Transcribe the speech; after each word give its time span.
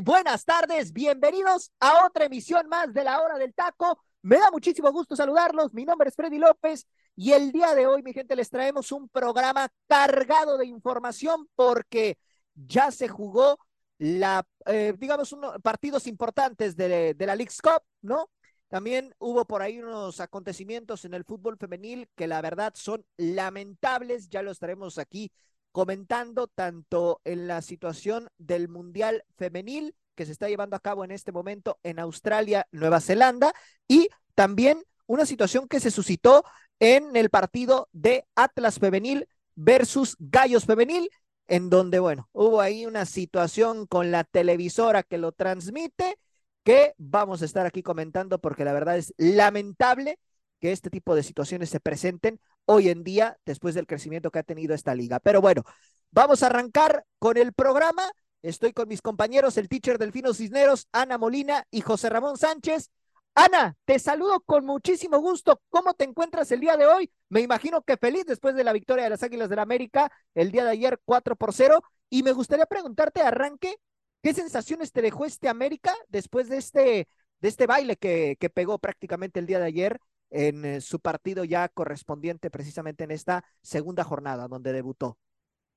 Buenas 0.00 0.44
tardes, 0.44 0.92
bienvenidos 0.92 1.70
a 1.78 2.04
otra 2.06 2.24
emisión 2.24 2.68
más 2.68 2.92
de 2.92 3.04
la 3.04 3.20
hora 3.22 3.38
del 3.38 3.54
taco. 3.54 4.02
Me 4.22 4.38
da 4.38 4.50
muchísimo 4.50 4.90
gusto 4.90 5.14
saludarlos, 5.14 5.72
mi 5.72 5.84
nombre 5.84 6.08
es 6.08 6.16
Freddy 6.16 6.38
López 6.38 6.86
y 7.14 7.32
el 7.32 7.52
día 7.52 7.74
de 7.74 7.86
hoy, 7.86 8.02
mi 8.02 8.12
gente, 8.12 8.34
les 8.34 8.50
traemos 8.50 8.90
un 8.90 9.08
programa 9.08 9.68
cargado 9.86 10.58
de 10.58 10.66
información 10.66 11.48
porque 11.54 12.18
ya 12.54 12.90
se 12.90 13.06
jugó 13.06 13.58
la, 13.98 14.44
eh, 14.66 14.94
digamos, 14.98 15.32
unos 15.32 15.60
partidos 15.62 16.08
importantes 16.08 16.76
de, 16.76 17.14
de 17.14 17.26
la 17.26 17.36
League's 17.36 17.62
Cup, 17.62 17.82
¿no? 18.02 18.30
También 18.68 19.14
hubo 19.18 19.44
por 19.44 19.62
ahí 19.62 19.78
unos 19.78 20.18
acontecimientos 20.18 21.04
en 21.04 21.14
el 21.14 21.24
fútbol 21.24 21.56
femenil 21.56 22.08
que 22.16 22.26
la 22.26 22.40
verdad 22.40 22.72
son 22.74 23.06
lamentables, 23.16 24.28
ya 24.28 24.42
lo 24.42 24.50
estaremos 24.50 24.98
aquí 24.98 25.30
comentando 25.74 26.46
tanto 26.46 27.20
en 27.24 27.48
la 27.48 27.60
situación 27.60 28.28
del 28.38 28.68
Mundial 28.68 29.24
Femenil 29.36 29.96
que 30.14 30.24
se 30.24 30.30
está 30.30 30.48
llevando 30.48 30.76
a 30.76 30.80
cabo 30.80 31.04
en 31.04 31.10
este 31.10 31.32
momento 31.32 31.80
en 31.82 31.98
Australia, 31.98 32.68
Nueva 32.70 33.00
Zelanda, 33.00 33.52
y 33.88 34.08
también 34.36 34.84
una 35.06 35.26
situación 35.26 35.66
que 35.66 35.80
se 35.80 35.90
suscitó 35.90 36.44
en 36.78 37.16
el 37.16 37.28
partido 37.28 37.88
de 37.90 38.24
Atlas 38.36 38.78
Femenil 38.78 39.26
versus 39.56 40.14
Gallos 40.20 40.64
Femenil, 40.64 41.10
en 41.48 41.70
donde, 41.70 41.98
bueno, 41.98 42.28
hubo 42.30 42.60
ahí 42.60 42.86
una 42.86 43.04
situación 43.04 43.88
con 43.88 44.12
la 44.12 44.22
televisora 44.22 45.02
que 45.02 45.18
lo 45.18 45.32
transmite, 45.32 46.18
que 46.62 46.94
vamos 46.98 47.42
a 47.42 47.46
estar 47.46 47.66
aquí 47.66 47.82
comentando 47.82 48.38
porque 48.38 48.64
la 48.64 48.74
verdad 48.74 48.96
es 48.96 49.12
lamentable 49.16 50.20
que 50.60 50.70
este 50.70 50.88
tipo 50.88 51.16
de 51.16 51.24
situaciones 51.24 51.68
se 51.68 51.80
presenten 51.80 52.38
hoy 52.66 52.88
en 52.88 53.04
día 53.04 53.38
después 53.44 53.74
del 53.74 53.86
crecimiento 53.86 54.30
que 54.30 54.38
ha 54.38 54.42
tenido 54.42 54.74
esta 54.74 54.94
liga. 54.94 55.20
Pero 55.20 55.40
bueno, 55.40 55.62
vamos 56.10 56.42
a 56.42 56.46
arrancar 56.46 57.04
con 57.18 57.36
el 57.36 57.52
programa. 57.52 58.10
Estoy 58.42 58.72
con 58.72 58.88
mis 58.88 59.02
compañeros, 59.02 59.56
el 59.56 59.68
teacher 59.68 59.98
Delfino 59.98 60.34
Cisneros, 60.34 60.88
Ana 60.92 61.18
Molina 61.18 61.66
y 61.70 61.80
José 61.80 62.10
Ramón 62.10 62.36
Sánchez. 62.36 62.90
Ana, 63.34 63.76
te 63.84 63.98
saludo 63.98 64.40
con 64.40 64.64
muchísimo 64.64 65.18
gusto. 65.18 65.60
¿Cómo 65.68 65.94
te 65.94 66.04
encuentras 66.04 66.52
el 66.52 66.60
día 66.60 66.76
de 66.76 66.86
hoy? 66.86 67.10
Me 67.28 67.40
imagino 67.40 67.82
que 67.82 67.96
feliz 67.96 68.24
después 68.26 68.54
de 68.54 68.62
la 68.62 68.72
victoria 68.72 69.04
de 69.04 69.10
las 69.10 69.22
Águilas 69.24 69.48
del 69.48 69.56
la 69.56 69.62
América 69.62 70.12
el 70.34 70.52
día 70.52 70.62
de 70.64 70.70
ayer 70.70 71.00
4 71.04 71.34
por 71.34 71.52
0. 71.52 71.82
Y 72.10 72.22
me 72.22 72.32
gustaría 72.32 72.66
preguntarte, 72.66 73.22
arranque, 73.22 73.76
¿qué 74.22 74.34
sensaciones 74.34 74.92
te 74.92 75.02
dejó 75.02 75.24
este 75.24 75.48
América 75.48 75.92
después 76.08 76.48
de 76.48 76.58
este, 76.58 77.08
de 77.40 77.48
este 77.48 77.66
baile 77.66 77.96
que, 77.96 78.36
que 78.38 78.50
pegó 78.50 78.78
prácticamente 78.78 79.40
el 79.40 79.46
día 79.46 79.58
de 79.58 79.66
ayer 79.66 79.98
en 80.34 80.64
eh, 80.64 80.80
su 80.80 80.98
partido 81.00 81.44
ya 81.44 81.68
correspondiente 81.68 82.50
precisamente 82.50 83.04
en 83.04 83.12
esta 83.12 83.44
segunda 83.62 84.02
jornada 84.02 84.48
donde 84.48 84.72
debutó 84.72 85.16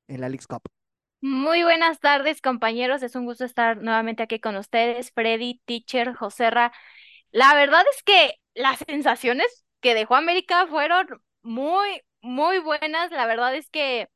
en 0.07 0.19
la 0.19 0.29
League's 0.29 0.47
Cup. 0.47 0.63
Muy 1.21 1.63
buenas 1.63 1.99
tardes, 1.99 2.41
compañeros. 2.41 3.03
Es 3.03 3.15
un 3.15 3.25
gusto 3.25 3.45
estar 3.45 3.77
nuevamente 3.77 4.23
aquí 4.23 4.39
con 4.39 4.55
ustedes, 4.55 5.11
Freddy, 5.11 5.61
Teacher, 5.65 6.13
Joserra. 6.15 6.71
La 7.31 7.53
verdad 7.53 7.83
es 7.95 8.03
que 8.03 8.35
las 8.55 8.79
sensaciones 8.87 9.65
que 9.79 9.93
dejó 9.93 10.15
América 10.15 10.65
fueron 10.67 11.07
muy, 11.43 12.01
muy 12.21 12.59
buenas. 12.59 13.11
La 13.11 13.27
verdad 13.27 13.55
es 13.55 13.69
que 13.69 14.09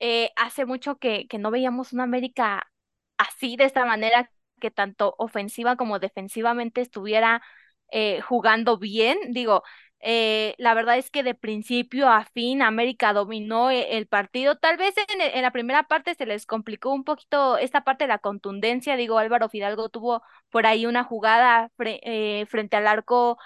eh, 0.00 0.30
hace 0.36 0.66
mucho 0.66 0.96
que, 0.96 1.26
que 1.26 1.38
no 1.38 1.50
veíamos 1.50 1.92
una 1.92 2.04
América 2.04 2.70
así, 3.16 3.56
de 3.56 3.64
esta 3.64 3.84
manera, 3.86 4.30
que 4.60 4.70
tanto 4.70 5.14
ofensiva 5.18 5.76
como 5.76 5.98
defensivamente 5.98 6.80
estuviera 6.82 7.42
eh, 7.90 8.20
jugando 8.22 8.78
bien. 8.78 9.18
Digo, 9.30 9.62
eh, 10.00 10.54
la 10.58 10.74
verdad 10.74 10.98
es 10.98 11.10
que 11.10 11.22
de 11.22 11.34
principio 11.34 12.08
a 12.08 12.24
fin 12.26 12.62
América 12.62 13.12
dominó 13.12 13.70
e, 13.70 13.96
el 13.98 14.06
partido. 14.06 14.56
Tal 14.56 14.76
vez 14.76 14.94
en, 14.96 15.20
en, 15.20 15.42
la 15.42 15.50
primera 15.52 15.84
parte 15.84 16.14
se 16.14 16.26
les 16.26 16.46
complicó 16.46 16.92
un 16.92 17.04
poquito 17.04 17.58
esta 17.58 17.82
parte 17.84 18.04
de 18.04 18.08
la 18.08 18.18
contundencia. 18.18 18.96
Digo, 18.96 19.18
Álvaro 19.18 19.48
Fidalgo 19.48 19.88
tuvo 19.88 20.22
por 20.50 20.66
ahí 20.66 20.86
una 20.86 21.04
jugada 21.04 21.70
eh, 21.80 22.46
frente 22.48 22.76
al 22.76 22.86
arco 22.86 23.38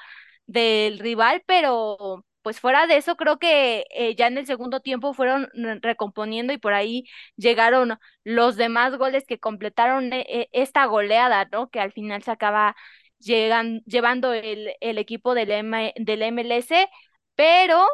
del 0.47 0.98
rival, 0.98 1.42
pero 1.47 2.24
pues 2.42 2.60
fuera 2.60 2.86
de 2.88 2.97
eso, 2.97 3.16
creo 3.16 3.38
que 3.38 3.84
ya 4.19 4.26
en 4.26 4.36
el 4.38 4.47
segundo 4.47 4.80
tiempo 4.80 5.14
fueron 5.14 5.48
recomponiendo 5.80 6.53
y 6.53 6.59
por 6.59 6.74
ahí 6.74 7.04
llegaron 7.36 7.98
los 8.24 8.56
demás 8.56 8.97
goles 8.98 9.24
que 9.26 9.38
completaron 9.38 10.10
esta 10.53 10.84
goleada, 10.86 11.47
¿no? 11.53 11.70
Que 11.70 11.78
al 11.80 11.92
final 11.92 12.22
se 12.24 12.32
acaba 12.32 12.74
llegan, 13.22 13.83
llevando 13.87 14.33
el, 14.33 14.72
el 14.81 14.99
equipo 14.99 15.34
del, 15.34 15.50
M, 15.50 15.93
del 15.97 16.22
MLS, 16.22 16.88
pero 17.34 17.87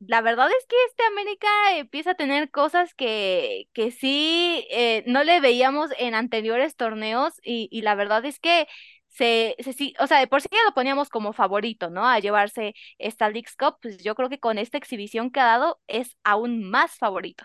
la 0.00 0.20
verdad 0.20 0.48
es 0.50 0.66
que 0.66 0.76
este 0.88 1.04
América 1.04 1.48
empieza 1.76 2.12
a 2.12 2.14
tener 2.14 2.50
cosas 2.50 2.94
que, 2.94 3.68
que 3.72 3.90
sí 3.92 4.66
eh, 4.70 5.04
no 5.06 5.22
le 5.24 5.40
veíamos 5.40 5.90
en 5.98 6.14
anteriores 6.14 6.76
torneos 6.76 7.34
y, 7.44 7.68
y 7.70 7.82
la 7.82 7.94
verdad 7.94 8.24
es 8.24 8.40
que 8.40 8.66
se, 9.08 9.54
se, 9.60 9.72
sí, 9.74 9.94
o 10.00 10.06
sea, 10.06 10.18
de 10.18 10.26
por 10.26 10.40
sí 10.40 10.48
ya 10.50 10.64
lo 10.64 10.74
poníamos 10.74 11.08
como 11.10 11.32
favorito, 11.32 11.90
¿no? 11.90 12.06
A 12.06 12.18
llevarse 12.18 12.74
esta 12.98 13.28
League's 13.30 13.56
Cup, 13.56 13.76
pues 13.82 13.98
yo 14.02 14.14
creo 14.14 14.28
que 14.30 14.40
con 14.40 14.58
esta 14.58 14.78
exhibición 14.78 15.30
que 15.30 15.40
ha 15.40 15.44
dado 15.46 15.80
es 15.86 16.16
aún 16.24 16.68
más 16.70 16.96
favorito. 16.96 17.44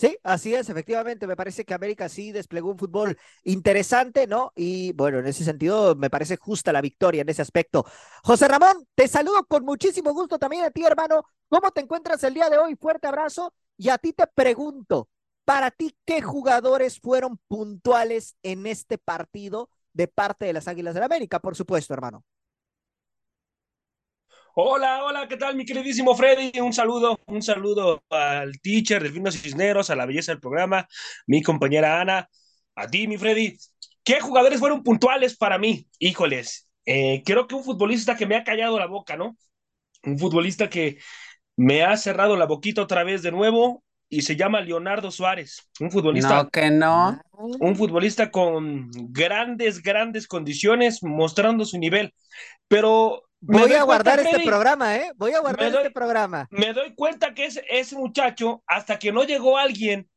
Sí, 0.00 0.16
así 0.22 0.54
es, 0.54 0.68
efectivamente, 0.68 1.26
me 1.26 1.34
parece 1.34 1.64
que 1.64 1.74
América 1.74 2.08
sí 2.08 2.30
desplegó 2.30 2.70
un 2.70 2.78
fútbol 2.78 3.18
interesante, 3.42 4.28
¿no? 4.28 4.52
Y 4.54 4.92
bueno, 4.92 5.18
en 5.18 5.26
ese 5.26 5.42
sentido 5.42 5.96
me 5.96 6.08
parece 6.08 6.36
justa 6.36 6.72
la 6.72 6.80
victoria 6.80 7.22
en 7.22 7.28
ese 7.28 7.42
aspecto. 7.42 7.84
José 8.22 8.46
Ramón, 8.46 8.86
te 8.94 9.08
saludo 9.08 9.44
con 9.46 9.64
muchísimo 9.64 10.12
gusto 10.12 10.38
también 10.38 10.64
a 10.64 10.70
ti, 10.70 10.84
hermano. 10.84 11.24
¿Cómo 11.48 11.72
te 11.72 11.80
encuentras 11.80 12.22
el 12.22 12.34
día 12.34 12.48
de 12.48 12.58
hoy? 12.58 12.76
Fuerte 12.76 13.08
abrazo. 13.08 13.52
Y 13.76 13.88
a 13.88 13.98
ti 13.98 14.12
te 14.12 14.28
pregunto, 14.28 15.08
para 15.44 15.72
ti, 15.72 15.96
¿qué 16.04 16.22
jugadores 16.22 17.00
fueron 17.00 17.38
puntuales 17.48 18.36
en 18.44 18.66
este 18.66 18.98
partido 18.98 19.68
de 19.92 20.06
parte 20.06 20.46
de 20.46 20.52
las 20.52 20.68
Águilas 20.68 20.94
del 20.94 21.02
América? 21.02 21.40
Por 21.40 21.56
supuesto, 21.56 21.92
hermano. 21.92 22.24
Hola, 24.60 25.04
hola, 25.04 25.28
¿qué 25.28 25.36
tal, 25.36 25.54
mi 25.54 25.64
queridísimo 25.64 26.16
Freddy? 26.16 26.58
Un 26.58 26.72
saludo, 26.72 27.20
un 27.26 27.42
saludo 27.42 28.02
al 28.10 28.60
teacher 28.60 29.00
Delfino 29.00 29.30
Cisneros, 29.30 29.88
a 29.88 29.94
la 29.94 30.04
belleza 30.04 30.32
del 30.32 30.40
programa, 30.40 30.88
mi 31.28 31.44
compañera 31.44 32.00
Ana, 32.00 32.28
a 32.74 32.88
ti, 32.88 33.06
mi 33.06 33.18
Freddy. 33.18 33.56
¿Qué 34.02 34.18
jugadores 34.18 34.58
fueron 34.58 34.82
puntuales 34.82 35.36
para 35.36 35.58
mí? 35.58 35.86
Híjoles, 36.00 36.68
eh, 36.86 37.22
creo 37.24 37.46
que 37.46 37.54
un 37.54 37.62
futbolista 37.62 38.16
que 38.16 38.26
me 38.26 38.34
ha 38.34 38.42
callado 38.42 38.80
la 38.80 38.86
boca, 38.86 39.16
¿no? 39.16 39.36
Un 40.02 40.18
futbolista 40.18 40.68
que 40.68 40.98
me 41.54 41.84
ha 41.84 41.96
cerrado 41.96 42.36
la 42.36 42.46
boquita 42.46 42.82
otra 42.82 43.04
vez 43.04 43.22
de 43.22 43.30
nuevo 43.30 43.84
y 44.08 44.22
se 44.22 44.34
llama 44.34 44.60
Leonardo 44.60 45.12
Suárez, 45.12 45.70
un 45.78 45.92
futbolista. 45.92 46.42
No, 46.42 46.50
que 46.50 46.68
no. 46.68 47.20
Un 47.32 47.76
futbolista 47.76 48.32
con 48.32 48.90
grandes, 49.12 49.80
grandes 49.80 50.26
condiciones, 50.26 51.04
mostrando 51.04 51.64
su 51.64 51.78
nivel. 51.78 52.12
Pero 52.66 53.27
Voy 53.40 53.72
a 53.72 53.82
guardar 53.84 54.20
este 54.20 54.44
programa, 54.44 54.96
¿eh? 54.96 55.12
Voy 55.16 55.32
a 55.32 55.40
guardar 55.40 55.74
este 55.74 55.90
programa. 55.90 56.48
Me 56.50 56.72
doy 56.72 56.94
cuenta 56.94 57.34
que 57.34 57.46
ese, 57.46 57.64
ese 57.70 57.96
muchacho, 57.96 58.62
hasta 58.66 58.98
que 58.98 59.12
no 59.12 59.24
llegó 59.24 59.58
alguien 59.58 60.08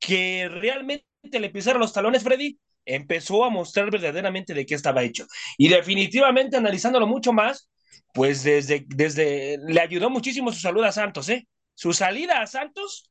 que 0.00 0.48
realmente 0.50 1.04
le 1.32 1.50
pisara 1.50 1.78
los 1.78 1.92
talones, 1.92 2.22
Freddy, 2.22 2.58
empezó 2.84 3.44
a 3.44 3.50
mostrar 3.50 3.90
verdaderamente 3.90 4.54
de 4.54 4.66
qué 4.66 4.74
estaba 4.74 5.02
hecho. 5.02 5.26
Y 5.58 5.68
definitivamente, 5.68 6.56
analizándolo 6.56 7.06
mucho 7.06 7.32
más, 7.32 7.70
pues 8.12 8.42
desde, 8.42 8.84
desde 8.88 9.58
le 9.66 9.80
ayudó 9.80 10.10
muchísimo 10.10 10.50
su 10.52 10.60
salud 10.60 10.84
a 10.84 10.92
Santos, 10.92 11.28
¿eh? 11.28 11.46
Su 11.74 11.92
salida 11.92 12.40
a 12.40 12.46
Santos 12.46 13.10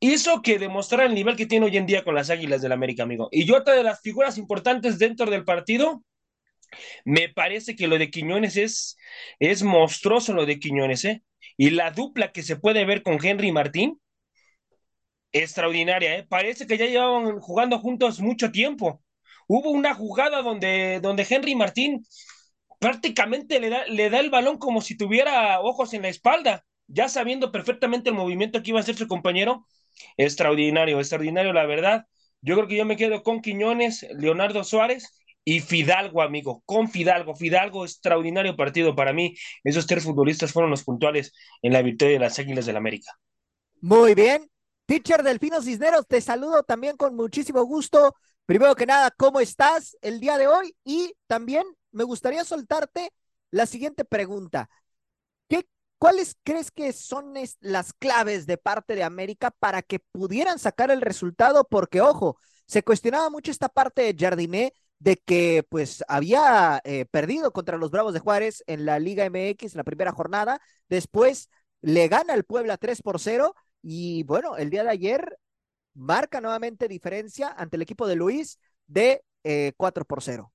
hizo 0.00 0.42
que 0.42 0.58
demostrara 0.58 1.06
el 1.06 1.14
nivel 1.14 1.36
que 1.36 1.46
tiene 1.46 1.66
hoy 1.66 1.76
en 1.76 1.86
día 1.86 2.04
con 2.04 2.14
las 2.14 2.30
Águilas 2.30 2.60
del 2.60 2.72
América, 2.72 3.04
amigo. 3.04 3.28
Y 3.30 3.44
yo, 3.46 3.56
otra 3.56 3.74
de 3.74 3.84
las 3.84 4.00
figuras 4.00 4.36
importantes 4.36 4.98
dentro 4.98 5.30
del 5.30 5.44
partido, 5.44 6.02
me 7.04 7.28
parece 7.28 7.76
que 7.76 7.86
lo 7.88 7.98
de 7.98 8.10
Quiñones 8.10 8.56
es, 8.56 8.96
es 9.38 9.62
monstruoso 9.62 10.32
lo 10.32 10.46
de 10.46 10.58
Quiñones, 10.58 11.04
¿eh? 11.04 11.22
Y 11.56 11.70
la 11.70 11.90
dupla 11.90 12.32
que 12.32 12.42
se 12.42 12.56
puede 12.56 12.84
ver 12.84 13.02
con 13.02 13.18
Henry 13.24 13.52
Martín, 13.52 14.00
extraordinaria, 15.32 16.16
¿eh? 16.16 16.24
Parece 16.28 16.66
que 16.66 16.76
ya 16.78 16.86
llevaban 16.86 17.40
jugando 17.40 17.78
juntos 17.78 18.20
mucho 18.20 18.50
tiempo. 18.52 19.02
Hubo 19.48 19.70
una 19.70 19.94
jugada 19.94 20.42
donde, 20.42 21.00
donde 21.00 21.26
Henry 21.28 21.54
Martín 21.54 22.04
prácticamente 22.80 23.60
le 23.60 23.70
da, 23.70 23.86
le 23.86 24.10
da 24.10 24.20
el 24.20 24.30
balón 24.30 24.58
como 24.58 24.80
si 24.82 24.96
tuviera 24.96 25.60
ojos 25.60 25.94
en 25.94 26.02
la 26.02 26.08
espalda. 26.08 26.64
ya 26.88 27.08
sabiendo 27.08 27.52
perfectamente 27.52 28.10
el 28.10 28.16
movimiento 28.16 28.62
que 28.62 28.70
iba 28.70 28.80
a 28.80 28.82
hacer 28.82 28.96
su 28.96 29.08
compañero, 29.08 29.66
extraordinario, 30.16 30.98
extraordinario, 31.00 31.52
la 31.52 31.66
verdad. 31.66 32.06
Yo 32.42 32.56
creo 32.56 32.68
que 32.68 32.76
yo 32.76 32.84
me 32.86 32.96
quedo 32.96 33.22
con 33.22 33.40
Quiñones, 33.42 34.06
Leonardo 34.18 34.64
Suárez 34.64 35.08
y 35.44 35.60
Fidalgo, 35.60 36.22
amigo, 36.22 36.62
con 36.64 36.88
Fidalgo. 36.88 37.34
Fidalgo, 37.34 37.84
extraordinario 37.84 38.56
partido 38.56 38.94
para 38.94 39.12
mí. 39.12 39.36
Esos 39.64 39.86
tres 39.86 40.04
futbolistas 40.04 40.52
fueron 40.52 40.70
los 40.70 40.84
puntuales 40.84 41.32
en 41.62 41.72
la 41.72 41.82
victoria 41.82 42.14
de 42.14 42.20
las 42.20 42.38
Águilas 42.38 42.66
del 42.66 42.76
América. 42.76 43.18
Muy 43.80 44.14
bien. 44.14 44.48
Teacher 44.86 45.22
Delfino 45.22 45.62
Cisneros, 45.62 46.06
te 46.06 46.20
saludo 46.20 46.62
también 46.62 46.96
con 46.96 47.16
muchísimo 47.16 47.62
gusto. 47.64 48.14
Primero 48.46 48.74
que 48.74 48.86
nada, 48.86 49.10
¿cómo 49.10 49.40
estás 49.40 49.96
el 50.02 50.20
día 50.20 50.38
de 50.38 50.48
hoy? 50.48 50.74
Y 50.84 51.14
también 51.26 51.64
me 51.92 52.04
gustaría 52.04 52.44
soltarte 52.44 53.10
la 53.50 53.66
siguiente 53.66 54.04
pregunta. 54.04 54.68
¿Qué, 55.48 55.66
¿Cuáles 55.98 56.36
crees 56.42 56.70
que 56.70 56.92
son 56.92 57.34
las 57.60 57.92
claves 57.92 58.46
de 58.46 58.58
parte 58.58 58.94
de 58.94 59.04
América 59.04 59.50
para 59.50 59.82
que 59.82 60.00
pudieran 60.00 60.58
sacar 60.58 60.90
el 60.90 61.00
resultado? 61.00 61.64
Porque, 61.68 62.00
ojo, 62.00 62.38
se 62.66 62.82
cuestionaba 62.82 63.30
mucho 63.30 63.50
esta 63.50 63.68
parte 63.68 64.02
de 64.02 64.16
Jardiné 64.18 64.72
de 65.02 65.16
que 65.16 65.66
pues 65.68 66.04
había 66.06 66.80
eh, 66.84 67.06
perdido 67.06 67.52
contra 67.52 67.76
los 67.76 67.90
Bravos 67.90 68.14
de 68.14 68.20
Juárez 68.20 68.62
en 68.68 68.86
la 68.86 69.00
Liga 69.00 69.24
MX 69.24 69.72
en 69.72 69.78
la 69.78 69.84
primera 69.84 70.12
jornada, 70.12 70.60
después 70.88 71.50
le 71.80 72.06
gana 72.06 72.34
el 72.34 72.44
Puebla 72.44 72.76
3 72.76 73.02
por 73.02 73.18
0 73.18 73.56
y 73.82 74.22
bueno, 74.22 74.56
el 74.56 74.70
día 74.70 74.84
de 74.84 74.90
ayer 74.90 75.38
marca 75.94 76.40
nuevamente 76.40 76.86
diferencia 76.86 77.48
ante 77.48 77.74
el 77.76 77.82
equipo 77.82 78.06
de 78.06 78.14
Luis 78.14 78.60
de 78.86 79.24
eh, 79.42 79.72
4 79.76 80.04
por 80.04 80.22
0. 80.22 80.52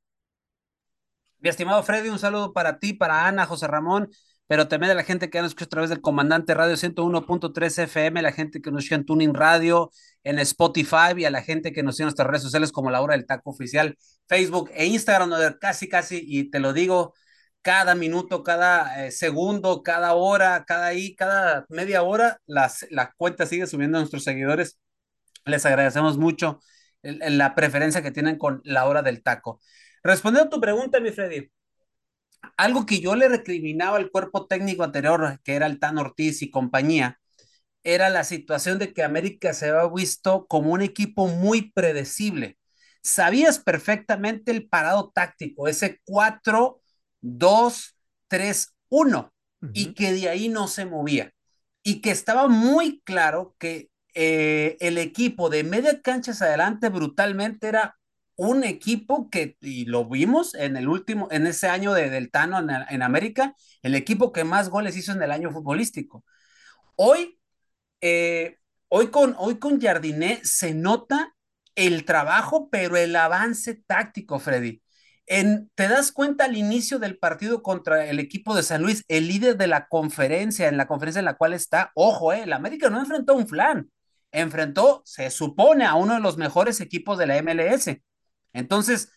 Mi 1.39 1.49
estimado 1.49 1.83
Freddy, 1.83 2.07
un 2.07 2.17
saludo 2.17 2.53
para 2.53 2.79
ti, 2.79 2.93
para 2.93 3.27
Ana, 3.27 3.45
José 3.45 3.67
Ramón, 3.67 4.09
pero 4.47 4.67
también 4.67 4.91
a 4.91 4.95
la 4.95 5.03
gente 5.03 5.29
que 5.29 5.41
nos 5.41 5.49
escucha 5.49 5.65
a 5.65 5.69
través 5.69 5.89
del 5.89 6.01
Comandante 6.01 6.53
Radio 6.53 6.75
101.3 6.77 7.83
FM, 7.83 8.21
la 8.21 8.31
gente 8.31 8.61
que 8.61 8.71
nos 8.71 8.83
escucha 8.83 8.95
en 8.95 9.05
Tuning 9.05 9.33
Radio, 9.33 9.91
en 10.23 10.39
Spotify 10.39 11.13
y 11.17 11.25
a 11.25 11.31
la 11.31 11.41
gente 11.41 11.73
que 11.73 11.83
nos 11.83 11.95
sigue 11.95 12.03
en 12.03 12.07
nuestras 12.07 12.27
redes 12.27 12.43
sociales 12.43 12.71
como 12.71 12.89
la 12.89 13.01
hora 13.01 13.15
del 13.15 13.25
taco 13.25 13.49
oficial, 13.51 13.97
Facebook 14.27 14.71
e 14.73 14.85
Instagram, 14.85 15.31
casi, 15.59 15.89
casi, 15.89 16.21
y 16.25 16.49
te 16.49 16.59
lo 16.59 16.73
digo, 16.73 17.13
cada 17.61 17.95
minuto, 17.95 18.43
cada 18.43 19.05
eh, 19.05 19.11
segundo, 19.11 19.83
cada 19.83 20.13
hora, 20.13 20.63
cada 20.65 20.87
ahí, 20.87 21.15
cada 21.15 21.65
media 21.69 22.03
hora, 22.03 22.39
las, 22.45 22.87
la 22.89 23.13
cuenta 23.17 23.45
sigue 23.45 23.67
subiendo 23.67 23.97
a 23.97 24.01
nuestros 24.01 24.23
seguidores. 24.23 24.79
Les 25.45 25.65
agradecemos 25.65 26.17
mucho 26.17 26.59
la 27.01 27.55
preferencia 27.55 28.01
que 28.01 28.11
tienen 28.11 28.37
con 28.37 28.61
la 28.63 28.85
hora 28.85 29.01
del 29.01 29.23
taco. 29.23 29.59
Respondiendo 30.03 30.47
a 30.47 30.49
tu 30.49 30.61
pregunta, 30.61 30.99
mi 30.99 31.11
Freddy, 31.11 31.51
algo 32.57 32.85
que 32.85 32.99
yo 32.99 33.15
le 33.15 33.27
recriminaba 33.29 33.97
al 33.97 34.11
cuerpo 34.11 34.47
técnico 34.47 34.83
anterior, 34.83 35.39
que 35.43 35.55
era 35.55 35.65
el 35.67 35.79
Tan 35.79 35.97
Ortiz 35.97 36.41
y 36.41 36.51
compañía, 36.51 37.19
era 37.83 38.09
la 38.09 38.23
situación 38.23 38.79
de 38.79 38.93
que 38.93 39.03
América 39.03 39.53
se 39.53 39.69
había 39.69 39.89
visto 39.93 40.47
como 40.47 40.71
un 40.73 40.81
equipo 40.81 41.27
muy 41.27 41.71
predecible. 41.71 42.57
Sabías 43.03 43.59
perfectamente 43.59 44.51
el 44.51 44.67
parado 44.67 45.11
táctico, 45.13 45.67
ese 45.67 46.01
4, 46.05 46.81
2, 47.21 47.95
3, 48.27 48.75
1, 48.89 49.33
y 49.73 49.93
que 49.93 50.11
de 50.13 50.29
ahí 50.29 50.49
no 50.49 50.67
se 50.67 50.85
movía. 50.85 51.31
Y 51.83 52.01
que 52.01 52.11
estaba 52.11 52.47
muy 52.49 53.01
claro 53.05 53.55
que 53.59 53.89
eh, 54.13 54.77
el 54.81 54.97
equipo 54.97 55.49
de 55.49 55.63
media 55.63 56.01
canchas 56.01 56.41
adelante 56.41 56.89
brutalmente 56.89 57.67
era 57.67 57.96
un 58.37 58.63
equipo 58.63 59.29
que, 59.29 59.57
y 59.61 59.85
lo 59.85 60.05
vimos 60.07 60.53
en 60.55 60.77
el 60.77 60.87
último, 60.87 61.27
en 61.31 61.47
ese 61.47 61.67
año 61.67 61.93
de, 61.93 62.09
del 62.09 62.31
Tano 62.31 62.59
en, 62.59 63.01
América, 63.01 63.55
el 63.81 63.95
equipo 63.95 64.31
que 64.31 64.43
más 64.43 64.69
goles 64.69 64.95
hizo 64.95 65.11
en 65.11 65.21
el 65.23 65.31
año 65.31 65.51
futbolístico. 65.51 66.23
Hoy, 66.95 67.39
eh, 68.01 68.57
hoy, 68.89 69.09
con, 69.09 69.35
hoy 69.39 69.59
con 69.59 69.81
Jardiné 69.81 70.39
se 70.43 70.73
nota 70.73 71.35
el 71.75 72.05
trabajo, 72.05 72.69
pero 72.69 72.97
el 72.97 73.15
avance 73.15 73.75
táctico, 73.87 74.39
Freddy. 74.39 74.81
En, 75.25 75.69
te 75.75 75.87
das 75.89 76.11
cuenta 76.11 76.45
al 76.45 76.57
inicio 76.57 76.99
del 76.99 77.17
partido 77.17 77.61
contra 77.63 78.05
el 78.05 78.19
equipo 78.19 78.55
de 78.55 78.63
San 78.63 78.81
Luis, 78.81 79.03
el 79.09 79.27
líder 79.27 79.57
de 79.57 79.67
la 79.67 79.87
conferencia, 79.87 80.67
en 80.69 80.77
la 80.77 80.87
conferencia 80.87 81.19
en 81.19 81.25
la 81.25 81.37
cual 81.37 81.53
está, 81.53 81.91
ojo, 81.95 82.33
eh, 82.33 82.43
el 82.43 82.53
América 82.53 82.89
no 82.89 82.99
enfrentó 82.99 83.33
a 83.33 83.35
un 83.37 83.47
flan, 83.47 83.91
enfrentó, 84.31 85.01
se 85.05 85.29
supone, 85.31 85.85
a 85.85 85.95
uno 85.95 86.13
de 86.15 86.21
los 86.21 86.37
mejores 86.37 86.81
equipos 86.81 87.17
de 87.17 87.27
la 87.27 87.37
MLS. 87.41 88.01
Entonces, 88.53 89.09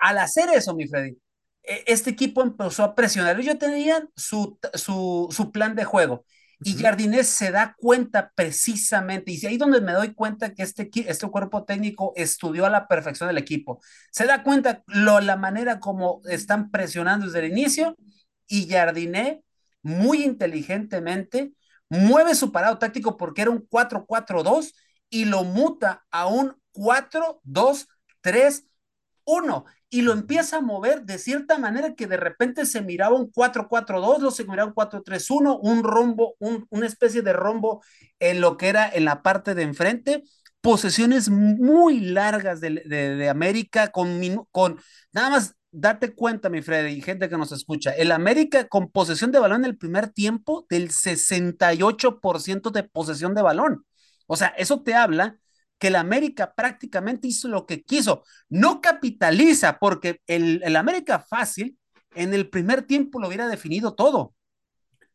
al 0.00 0.18
hacer 0.18 0.50
eso, 0.50 0.74
mi 0.74 0.86
Freddy, 0.88 1.16
e, 1.62 1.84
este 1.86 2.10
equipo 2.10 2.42
empezó 2.42 2.84
a 2.84 2.94
presionar. 2.94 3.38
Ellos 3.40 3.58
tenían 3.58 4.08
su, 4.16 4.58
su, 4.74 5.28
su 5.30 5.52
plan 5.52 5.74
de 5.74 5.84
juego. 5.84 6.24
Y 6.64 6.74
Jardinés 6.74 7.28
se 7.28 7.50
da 7.50 7.74
cuenta 7.76 8.32
precisamente, 8.36 9.32
y 9.32 9.46
ahí 9.46 9.56
donde 9.56 9.80
me 9.80 9.92
doy 9.92 10.14
cuenta 10.14 10.54
que 10.54 10.62
este, 10.62 10.88
este 10.94 11.26
cuerpo 11.28 11.64
técnico 11.64 12.12
estudió 12.14 12.66
a 12.66 12.70
la 12.70 12.86
perfección 12.86 13.28
del 13.28 13.38
equipo. 13.38 13.80
Se 14.12 14.26
da 14.26 14.44
cuenta 14.44 14.82
lo, 14.86 15.20
la 15.20 15.36
manera 15.36 15.80
como 15.80 16.20
están 16.28 16.70
presionando 16.70 17.26
desde 17.26 17.40
el 17.40 17.50
inicio, 17.52 17.96
y 18.46 18.68
Jardiné, 18.68 19.42
muy 19.82 20.22
inteligentemente, 20.22 21.52
mueve 21.88 22.34
su 22.34 22.52
parado 22.52 22.78
táctico 22.78 23.16
porque 23.16 23.42
era 23.42 23.50
un 23.50 23.66
4-4-2 23.68 24.72
y 25.10 25.24
lo 25.24 25.44
muta 25.44 26.04
a 26.10 26.26
un 26.26 26.54
4-2 26.72 27.88
3, 28.22 28.64
1 29.24 29.64
y 29.90 30.00
lo 30.02 30.12
empieza 30.12 30.56
a 30.56 30.60
mover 30.62 31.02
de 31.02 31.18
cierta 31.18 31.58
manera 31.58 31.94
que 31.94 32.06
de 32.06 32.16
repente 32.16 32.64
se 32.64 32.80
miraba 32.80 33.14
un 33.14 33.30
4-4-2, 33.30 34.18
luego 34.18 34.30
se 34.30 34.44
miraba 34.44 34.68
un 34.68 34.74
4-3-1, 34.74 35.58
un 35.60 35.84
rombo, 35.84 36.34
un, 36.38 36.66
una 36.70 36.86
especie 36.86 37.20
de 37.20 37.34
rombo 37.34 37.82
en 38.18 38.40
lo 38.40 38.56
que 38.56 38.68
era 38.68 38.88
en 38.88 39.04
la 39.04 39.22
parte 39.22 39.54
de 39.54 39.62
enfrente, 39.64 40.24
posesiones 40.62 41.28
muy 41.28 42.00
largas 42.00 42.60
de, 42.60 42.70
de, 42.70 43.28
América 43.28 43.88
con, 43.88 44.18
con 44.50 44.80
nada 45.12 45.28
más 45.28 45.56
date 45.72 46.14
cuenta, 46.14 46.48
mi 46.48 46.62
Freddy, 46.62 46.92
y 46.92 47.02
gente 47.02 47.28
que 47.28 47.36
nos 47.36 47.52
escucha, 47.52 47.90
el 47.90 48.12
América 48.12 48.68
con 48.68 48.90
posesión 48.90 49.32
de 49.32 49.40
balón 49.40 49.64
en 49.64 49.70
el 49.70 49.76
primer 49.76 50.08
tiempo 50.08 50.66
del 50.70 50.90
68% 50.90 52.70
de 52.70 52.84
posesión 52.84 53.34
de 53.34 53.42
balón. 53.42 53.84
O 54.26 54.36
sea, 54.36 54.48
eso 54.56 54.82
te 54.82 54.94
habla 54.94 55.38
que 55.82 55.88
el 55.88 55.96
América 55.96 56.54
prácticamente 56.54 57.26
hizo 57.26 57.48
lo 57.48 57.66
que 57.66 57.82
quiso. 57.82 58.22
No 58.48 58.80
capitaliza, 58.80 59.80
porque 59.80 60.20
el, 60.28 60.62
el 60.62 60.76
América 60.76 61.18
fácil 61.18 61.76
en 62.14 62.32
el 62.34 62.48
primer 62.48 62.82
tiempo 62.82 63.18
lo 63.18 63.26
hubiera 63.26 63.48
definido 63.48 63.96
todo. 63.96 64.32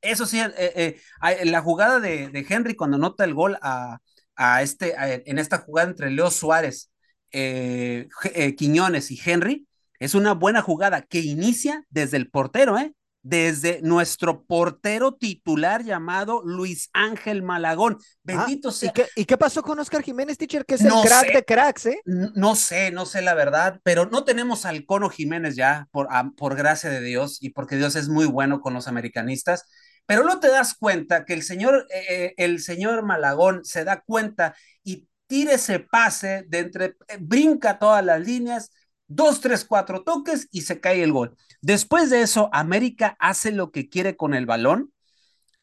Eso 0.01 0.25
sí, 0.25 0.41
eh, 0.41 0.51
eh, 0.57 1.45
la 1.45 1.61
jugada 1.61 2.01
de, 2.01 2.45
Henry 2.49 2.75
cuando 2.75 2.97
nota 2.97 3.23
el 3.23 3.33
gol 3.33 3.57
a, 3.61 3.99
a 4.35 4.61
este, 4.61 4.93
en 5.25 5.39
esta 5.39 5.59
jugada 5.59 5.87
entre 5.87 6.11
Leo 6.11 6.29
Suárez, 6.29 6.91
eh, 7.31 8.09
eh, 8.33 8.55
Quiñones 8.55 9.09
y 9.09 9.17
Henry, 9.23 9.69
es 9.99 10.15
una 10.15 10.33
buena 10.33 10.61
jugada 10.61 11.01
que 11.01 11.21
inicia 11.21 11.85
desde 11.89 12.17
el 12.17 12.29
portero, 12.29 12.77
¿eh? 12.77 12.93
Desde 13.27 13.81
nuestro 13.81 14.43
portero 14.45 15.13
titular 15.13 15.83
llamado 15.83 16.41
Luis 16.45 16.89
Ángel 16.93 17.43
Malagón. 17.43 17.97
Ah, 17.99 18.05
Bendito 18.23 18.71
sea. 18.71 18.89
¿y 18.89 18.93
qué, 18.93 19.07
¿y 19.15 19.25
qué, 19.25 19.37
pasó 19.37 19.61
con 19.61 19.77
Oscar 19.79 20.01
Jiménez, 20.01 20.37
teacher? 20.37 20.65
Que 20.65 20.75
es 20.75 20.81
el 20.81 20.93
crack 21.03 21.33
de 21.33 21.43
cracks, 21.43 21.87
¿eh? 21.87 22.01
No 22.05 22.55
sé, 22.55 22.91
no 22.91 23.05
sé 23.05 23.21
la 23.21 23.33
verdad, 23.33 23.81
pero 23.83 24.05
no 24.05 24.23
tenemos 24.23 24.65
al 24.65 24.85
Cono 24.85 25.09
Jiménez 25.09 25.55
ya, 25.55 25.87
por, 25.91 26.07
por 26.37 26.55
gracia 26.55 26.89
de 26.89 27.01
Dios 27.01 27.39
y 27.41 27.49
porque 27.49 27.75
Dios 27.75 27.97
es 27.97 28.07
muy 28.07 28.25
bueno 28.25 28.61
con 28.61 28.73
los 28.73 28.87
americanistas. 28.87 29.65
Pero 30.05 30.23
no 30.23 30.39
te 30.39 30.47
das 30.47 30.73
cuenta 30.73 31.25
que 31.25 31.33
el 31.33 31.43
señor, 31.43 31.85
eh, 31.93 32.05
eh, 32.09 32.33
el 32.37 32.61
señor 32.61 33.03
Malagón 33.03 33.65
se 33.65 33.83
da 33.83 33.99
cuenta 33.99 34.55
y 34.83 35.05
tira 35.27 35.53
ese 35.53 35.79
pase 35.79 36.45
de 36.47 36.59
entre, 36.59 36.85
eh, 37.09 37.17
brinca 37.19 37.77
todas 37.77 38.05
las 38.05 38.21
líneas, 38.21 38.71
dos, 39.07 39.41
tres, 39.41 39.65
cuatro 39.65 40.03
toques 40.03 40.47
y 40.51 40.61
se 40.61 40.79
cae 40.79 41.03
el 41.03 41.11
gol. 41.11 41.35
Después 41.61 42.09
de 42.09 42.21
eso, 42.21 42.49
América 42.53 43.15
hace 43.19 43.51
lo 43.51 43.71
que 43.71 43.89
quiere 43.89 44.15
con 44.15 44.33
el 44.33 44.45
balón. 44.45 44.93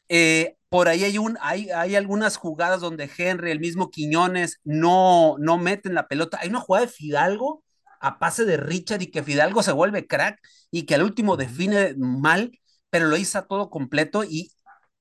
Eh, 0.09 0.57
por 0.69 0.87
ahí 0.87 1.03
hay, 1.03 1.17
un, 1.17 1.37
hay, 1.41 1.69
hay, 1.69 1.95
algunas 1.95 2.37
jugadas 2.37 2.81
donde 2.81 3.09
Henry, 3.17 3.51
el 3.51 3.59
mismo 3.59 3.91
Quiñones, 3.91 4.59
no, 4.63 5.35
no 5.39 5.57
meten 5.57 5.93
la 5.93 6.07
pelota. 6.07 6.39
Hay 6.41 6.49
una 6.49 6.59
jugada 6.59 6.85
de 6.85 6.91
Fidalgo 6.91 7.63
a 8.01 8.19
pase 8.19 8.45
de 8.45 8.57
Richard 8.57 9.01
y 9.01 9.07
que 9.11 9.23
Fidalgo 9.23 9.63
se 9.63 9.71
vuelve 9.71 10.07
crack 10.07 10.39
y 10.71 10.83
que 10.83 10.95
al 10.95 11.03
último 11.03 11.37
define 11.37 11.95
mal, 11.97 12.59
pero 12.89 13.07
lo 13.07 13.17
hizo 13.17 13.43
todo 13.45 13.69
completo. 13.69 14.23
Y 14.23 14.51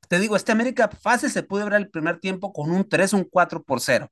te 0.08 0.18
digo, 0.18 0.36
este 0.36 0.52
América 0.52 0.88
fácil 0.88 1.30
se 1.30 1.42
puede 1.42 1.64
ver 1.64 1.74
el 1.74 1.90
primer 1.90 2.20
tiempo 2.20 2.52
con 2.52 2.70
un 2.70 2.88
3, 2.88 3.12
un 3.14 3.24
4 3.24 3.62
por 3.64 3.80
0. 3.80 4.10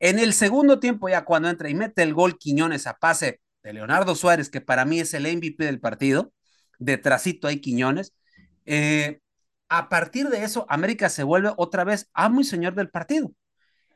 En 0.00 0.18
el 0.18 0.34
segundo 0.34 0.80
tiempo, 0.80 1.08
ya 1.08 1.24
cuando 1.24 1.48
entra 1.48 1.70
y 1.70 1.74
mete 1.74 2.02
el 2.02 2.14
gol 2.14 2.36
Quiñones 2.38 2.86
a 2.86 2.94
pase 2.94 3.40
de 3.64 3.72
Leonardo 3.72 4.14
Suárez, 4.14 4.50
que 4.50 4.60
para 4.60 4.84
mí 4.84 5.00
es 5.00 5.14
el 5.14 5.26
MVP 5.26 5.64
del 5.64 5.80
partido, 5.80 6.32
detrásito 6.78 7.48
hay 7.48 7.60
Quiñones. 7.60 8.14
Eh, 8.66 9.20
a 9.68 9.88
partir 9.88 10.28
de 10.28 10.44
eso, 10.44 10.66
América 10.68 11.08
se 11.08 11.24
vuelve 11.24 11.52
otra 11.56 11.82
vez 11.82 12.08
amo 12.12 12.42
y 12.42 12.44
señor 12.44 12.74
del 12.74 12.90
partido. 12.90 13.32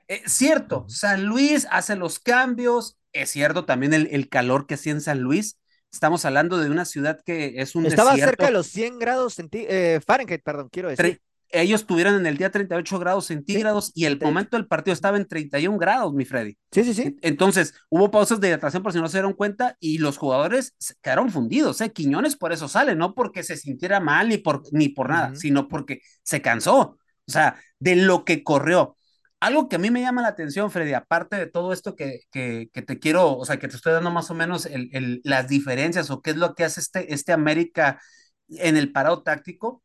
Eh, 0.09 0.23
cierto, 0.27 0.87
San 0.89 1.27
Luis 1.27 1.69
hace 1.71 1.95
los 1.95 2.19
cambios, 2.19 2.99
es 3.13 3.31
cierto 3.31 3.67
también 3.67 3.93
el, 3.93 4.29
calor 4.31 4.67
que 4.67 4.75
hacía 4.75 4.93
en 4.93 5.03
San 5.03 5.21
Luis. 5.21 5.59
Estamos 5.93 6.25
hablando 6.25 6.59
de 6.59 6.71
una 6.71 6.87
ciudad 6.87 7.21
que 7.25 7.55
es 7.57 7.75
un 7.75 7.87
Estaba 7.87 8.17
cerca 8.17 8.47
de 8.47 8.53
los 8.53 8.67
100 8.69 8.99
grados 8.99 9.37
eh, 9.53 10.01
Fahrenheit, 10.05 10.43
perdón, 10.43 10.69
quiero 10.71 10.89
decir. 10.89 11.21
Ellos 11.51 11.87
tuvieron 11.87 12.15
en 12.15 12.27
el 12.27 12.37
día 12.37 12.51
38 12.51 12.99
grados 12.99 13.27
centígrados 13.27 13.91
y 13.95 14.05
el 14.05 14.21
momento 14.21 14.57
del 14.57 14.67
partido 14.67 14.93
estaba 14.93 15.17
en 15.17 15.27
31 15.27 15.79
grados, 15.79 16.13
mi 16.13 16.25
Freddy. 16.25 16.57
Sí, 16.71 16.85
sí, 16.85 16.95
sí. 16.95 17.17
Entonces, 17.23 17.75
hubo 17.89 18.11
pausas 18.11 18.41
de 18.41 18.49
hidratación 18.49 18.83
por 18.83 18.93
si 18.93 19.01
no 19.01 19.09
se 19.09 19.19
dieron 19.19 19.33
cuenta 19.33 19.77
y 19.81 19.99
los 19.99 20.19
jugadores 20.19 20.75
quedaron 21.01 21.31
fundidos, 21.31 21.81
¿eh? 21.81 21.91
Quiñones 21.93 22.37
por 22.37 22.53
eso 22.53 22.69
sale, 22.69 22.95
no 22.95 23.15
porque 23.15 23.43
se 23.43 23.57
sintiera 23.57 24.01
mal 24.01 24.29
ni 24.29 24.39
por, 24.39 24.63
ni 24.73 24.91
por 24.91 25.09
nada, 25.09 25.35
sino 25.35 25.69
porque 25.69 26.01
se 26.23 26.43
cansó, 26.43 26.81
o 26.81 26.99
sea, 27.31 27.57
de 27.79 27.97
lo 27.97 28.25
que 28.25 28.43
corrió. 28.45 28.97
Algo 29.41 29.69
que 29.69 29.77
a 29.77 29.79
mí 29.79 29.91
me 29.91 30.01
llama 30.01 30.23
la 30.23 30.29
atención, 30.29 30.71
Freddy, 30.71 30.95
aparte 30.95 31.37
de 31.37 31.47
todo 31.47 31.73
esto 31.73 31.95
que, 31.95 32.23
que, 32.33 32.71
que 32.73 32.83
te 32.83 32.99
quiero, 32.99 33.37
o 33.37 33.45
sea, 33.47 33.59
que 33.59 33.69
te 33.69 33.77
estoy 33.77 33.93
dando 33.93 34.11
más 34.11 34.31
o 34.31 34.35
menos 34.35 34.67
el, 34.67 34.91
el, 34.93 35.21
las 35.23 35.49
diferencias 35.49 36.11
o 36.11 36.21
qué 36.21 36.31
es 36.31 36.37
lo 36.37 36.55
que 36.55 36.65
hace 36.65 36.81
este, 36.81 37.15
este 37.15 37.33
América 37.33 38.01
en 38.49 38.77
el 38.77 38.91
parado 38.91 39.23
táctico, 39.23 39.83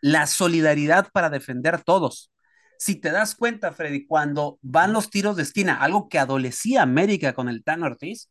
la 0.00 0.26
solidaridad 0.26 1.08
para 1.12 1.30
defender 1.30 1.82
todos. 1.82 2.30
Si 2.78 2.96
te 2.96 3.10
das 3.10 3.34
cuenta, 3.34 3.72
Freddy, 3.72 4.06
cuando 4.06 4.58
van 4.62 4.92
los 4.92 5.10
tiros 5.10 5.36
de 5.36 5.42
esquina, 5.42 5.82
algo 5.82 6.08
que 6.08 6.18
adolecía 6.18 6.82
América 6.82 7.34
con 7.34 7.48
el 7.48 7.62
Tano 7.62 7.86
Ortiz, 7.86 8.30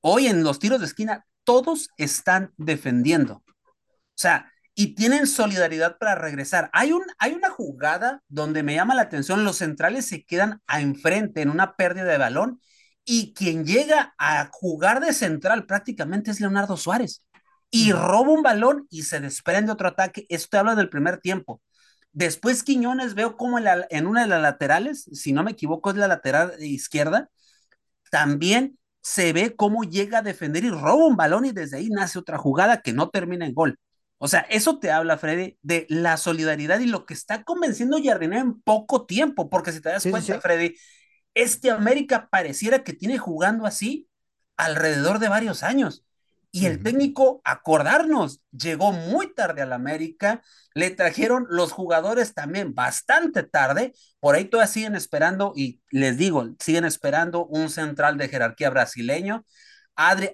hoy 0.00 0.26
en 0.26 0.42
los 0.42 0.58
tiros 0.58 0.80
de 0.80 0.86
esquina 0.86 1.26
todos 1.44 1.90
están 1.96 2.52
defendiendo. 2.56 3.44
O 3.46 4.16
sea, 4.16 4.50
y 4.74 4.94
tienen 4.96 5.26
solidaridad 5.26 5.98
para 5.98 6.16
regresar. 6.16 6.70
Hay, 6.72 6.92
un, 6.92 7.04
hay 7.18 7.32
una 7.32 7.50
jugada 7.50 8.22
donde 8.28 8.62
me 8.62 8.74
llama 8.74 8.94
la 8.94 9.02
atención, 9.02 9.44
los 9.44 9.58
centrales 9.58 10.06
se 10.06 10.24
quedan 10.24 10.60
a 10.66 10.80
enfrente 10.80 11.42
en 11.42 11.50
una 11.50 11.76
pérdida 11.76 12.04
de 12.04 12.18
balón 12.18 12.60
y 13.04 13.34
quien 13.34 13.64
llega 13.64 14.14
a 14.18 14.48
jugar 14.52 15.00
de 15.00 15.12
central 15.12 15.66
prácticamente 15.66 16.30
es 16.30 16.40
Leonardo 16.40 16.76
Suárez 16.76 17.23
y 17.76 17.90
roba 17.90 18.30
un 18.30 18.42
balón 18.44 18.86
y 18.88 19.02
se 19.02 19.18
desprende 19.18 19.72
otro 19.72 19.88
ataque. 19.88 20.26
Esto 20.28 20.60
habla 20.60 20.76
del 20.76 20.88
primer 20.88 21.18
tiempo. 21.18 21.60
Después 22.12 22.62
Quiñones 22.62 23.14
veo 23.14 23.36
como 23.36 23.58
en, 23.58 23.66
en, 23.90 24.06
una 24.06 24.22
de 24.22 24.28
las 24.28 24.40
laterales, 24.40 25.10
si 25.12 25.32
no 25.32 25.42
me 25.42 25.50
equivoco 25.50 25.90
es 25.90 25.96
la 25.96 26.06
lateral 26.06 26.54
izquierda, 26.60 27.30
también 28.12 28.78
se 29.02 29.32
ve 29.32 29.56
cómo 29.56 29.82
llega 29.82 30.18
a 30.18 30.22
defender 30.22 30.62
y 30.62 30.70
roba 30.70 31.04
un 31.04 31.16
balón 31.16 31.46
y 31.46 31.50
desde 31.50 31.78
ahí 31.78 31.88
nace 31.88 32.16
otra 32.16 32.38
jugada 32.38 32.80
que 32.80 32.92
no 32.92 33.10
termina 33.10 33.44
en 33.44 33.54
gol. 33.54 33.76
O 34.18 34.28
sea, 34.28 34.46
eso 34.50 34.78
te 34.78 34.92
habla, 34.92 35.18
Freddy, 35.18 35.58
de 35.62 35.86
la 35.88 36.16
solidaridad 36.16 36.78
y 36.78 36.86
lo 36.86 37.04
que 37.06 37.14
está 37.14 37.42
convenciendo 37.42 37.98
Jardine 38.02 38.38
en 38.38 38.60
poco 38.62 39.04
tiempo, 39.04 39.50
porque 39.50 39.72
si 39.72 39.80
te 39.80 39.88
das 39.88 40.06
cuenta, 40.08 40.40
Freddy, 40.40 40.76
este 41.34 41.72
América 41.72 42.28
pareciera 42.30 42.84
que 42.84 42.92
tiene 42.92 43.18
jugando 43.18 43.66
así 43.66 44.08
alrededor 44.56 45.18
de 45.18 45.28
varios 45.28 45.64
años. 45.64 46.04
Y 46.56 46.66
el 46.66 46.84
técnico, 46.84 47.40
acordarnos, 47.42 48.40
llegó 48.52 48.92
muy 48.92 49.34
tarde 49.34 49.62
al 49.62 49.72
América, 49.72 50.40
le 50.72 50.90
trajeron 50.90 51.48
los 51.50 51.72
jugadores 51.72 52.32
también 52.32 52.76
bastante 52.76 53.42
tarde, 53.42 53.92
por 54.20 54.36
ahí 54.36 54.44
todavía 54.44 54.72
siguen 54.72 54.94
esperando, 54.94 55.52
y 55.56 55.80
les 55.90 56.16
digo, 56.16 56.46
siguen 56.60 56.84
esperando 56.84 57.44
un 57.46 57.70
central 57.70 58.18
de 58.18 58.28
jerarquía 58.28 58.70
brasileño. 58.70 59.44
Adri, 59.96 60.30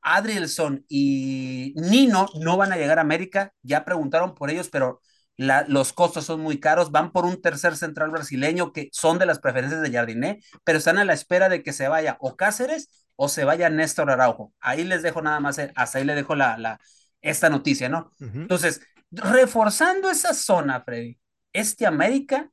Adrielson 0.00 0.84
y 0.88 1.74
Nino 1.74 2.28
no 2.40 2.56
van 2.56 2.72
a 2.72 2.76
llegar 2.76 2.98
a 2.98 3.02
América, 3.02 3.52
ya 3.62 3.84
preguntaron 3.84 4.36
por 4.36 4.50
ellos, 4.50 4.68
pero 4.70 5.00
la, 5.36 5.64
los 5.66 5.92
costos 5.92 6.24
son 6.24 6.40
muy 6.40 6.60
caros, 6.60 6.92
van 6.92 7.10
por 7.10 7.24
un 7.24 7.42
tercer 7.42 7.76
central 7.76 8.10
brasileño 8.12 8.72
que 8.72 8.90
son 8.92 9.18
de 9.18 9.26
las 9.26 9.40
preferencias 9.40 9.82
de 9.82 9.90
Jardiné, 9.90 10.40
pero 10.62 10.78
están 10.78 10.98
a 10.98 11.04
la 11.04 11.14
espera 11.14 11.48
de 11.48 11.64
que 11.64 11.72
se 11.72 11.88
vaya 11.88 12.16
o 12.20 12.36
Cáceres 12.36 12.88
o 13.16 13.28
se 13.28 13.44
vaya 13.44 13.70
Néstor 13.70 14.10
Araujo. 14.10 14.52
Ahí 14.60 14.84
les 14.84 15.02
dejo 15.02 15.22
nada 15.22 15.40
más, 15.40 15.58
eh, 15.58 15.72
hasta 15.76 15.98
ahí 15.98 16.04
le 16.04 16.14
dejo 16.14 16.34
la, 16.34 16.56
la, 16.58 16.80
esta 17.20 17.48
noticia, 17.48 17.88
¿no? 17.88 18.10
Entonces, 18.20 18.80
reforzando 19.10 20.10
esa 20.10 20.34
zona, 20.34 20.82
Freddy, 20.82 21.18
este 21.52 21.86
América 21.86 22.50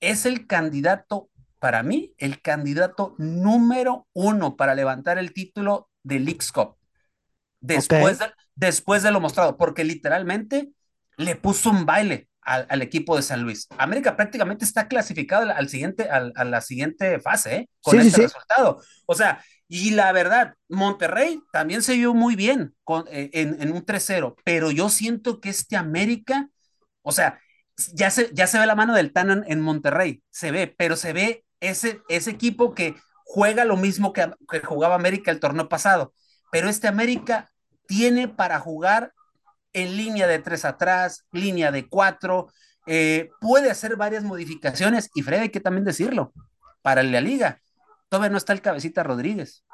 es 0.00 0.26
el 0.26 0.46
candidato, 0.46 1.30
para 1.58 1.82
mí, 1.82 2.14
el 2.18 2.40
candidato 2.42 3.14
número 3.18 4.06
uno 4.12 4.56
para 4.56 4.74
levantar 4.74 5.18
el 5.18 5.32
título 5.32 5.88
de 6.02 6.20
Leagues 6.20 6.52
Cup. 6.52 6.76
Después, 7.60 8.18
de, 8.18 8.26
después 8.54 9.02
de 9.02 9.10
lo 9.10 9.20
mostrado, 9.20 9.56
porque 9.56 9.84
literalmente 9.84 10.70
le 11.16 11.36
puso 11.36 11.70
un 11.70 11.86
baile 11.86 12.28
al, 12.42 12.82
equipo 12.82 13.16
de 13.16 13.22
San 13.22 13.42
Luis. 13.42 13.66
América 13.78 14.16
prácticamente 14.16 14.66
está 14.66 14.86
clasificado 14.86 15.50
al, 15.50 15.68
siguiente, 15.70 16.08
a 16.10 16.44
la 16.44 16.60
siguiente 16.60 17.18
fase, 17.20 17.56
¿eh? 17.56 17.68
Con 17.80 17.98
este 17.98 18.22
resultado. 18.22 18.82
O 19.06 19.14
sea, 19.14 19.42
y 19.68 19.90
la 19.90 20.12
verdad, 20.12 20.54
Monterrey 20.68 21.40
también 21.52 21.82
se 21.82 21.94
vio 21.94 22.14
muy 22.14 22.36
bien 22.36 22.74
con, 22.84 23.04
eh, 23.08 23.30
en, 23.32 23.72
un 23.72 23.84
3-0, 23.84 24.36
pero 24.44 24.70
yo 24.70 24.88
siento 24.88 25.40
que 25.40 25.48
este 25.48 25.76
América, 25.76 26.48
o 27.02 27.12
sea, 27.12 27.40
ya 27.92 28.10
se, 28.10 28.30
ya 28.32 28.46
se 28.46 28.58
ve 28.58 28.66
la 28.66 28.74
mano 28.74 28.94
del 28.94 29.12
Tano 29.12 29.42
en, 29.46 29.60
Monterrey, 29.60 30.22
se 30.30 30.50
ve, 30.50 30.72
pero 30.76 30.96
se 30.96 31.12
ve 31.12 31.44
ese, 31.60 32.00
ese 32.08 32.30
equipo 32.30 32.74
que 32.74 32.94
juega 33.24 33.64
lo 33.64 33.76
mismo 33.76 34.12
que, 34.12 34.30
que 34.50 34.60
jugaba 34.60 34.94
América 34.94 35.30
el 35.30 35.40
torneo 35.40 35.68
pasado, 35.68 36.14
pero 36.52 36.68
este 36.68 36.86
América 36.86 37.50
tiene 37.86 38.28
para 38.28 38.60
jugar 38.60 39.12
en 39.72 39.96
línea 39.96 40.26
de 40.26 40.38
tres 40.38 40.64
atrás, 40.64 41.26
línea 41.32 41.72
de 41.72 41.88
cuatro, 41.88 42.48
eh, 42.86 43.30
puede 43.40 43.70
hacer 43.70 43.96
varias 43.96 44.24
modificaciones 44.24 45.10
y 45.14 45.22
Fred 45.22 45.40
hay 45.40 45.48
que 45.48 45.60
también 45.60 45.84
decirlo, 45.84 46.32
para 46.82 47.02
la 47.02 47.20
liga, 47.20 47.60
todavía 48.14 48.30
no 48.30 48.38
está 48.38 48.52
el 48.52 48.62
cabecita 48.62 49.02
Rodríguez. 49.02 49.64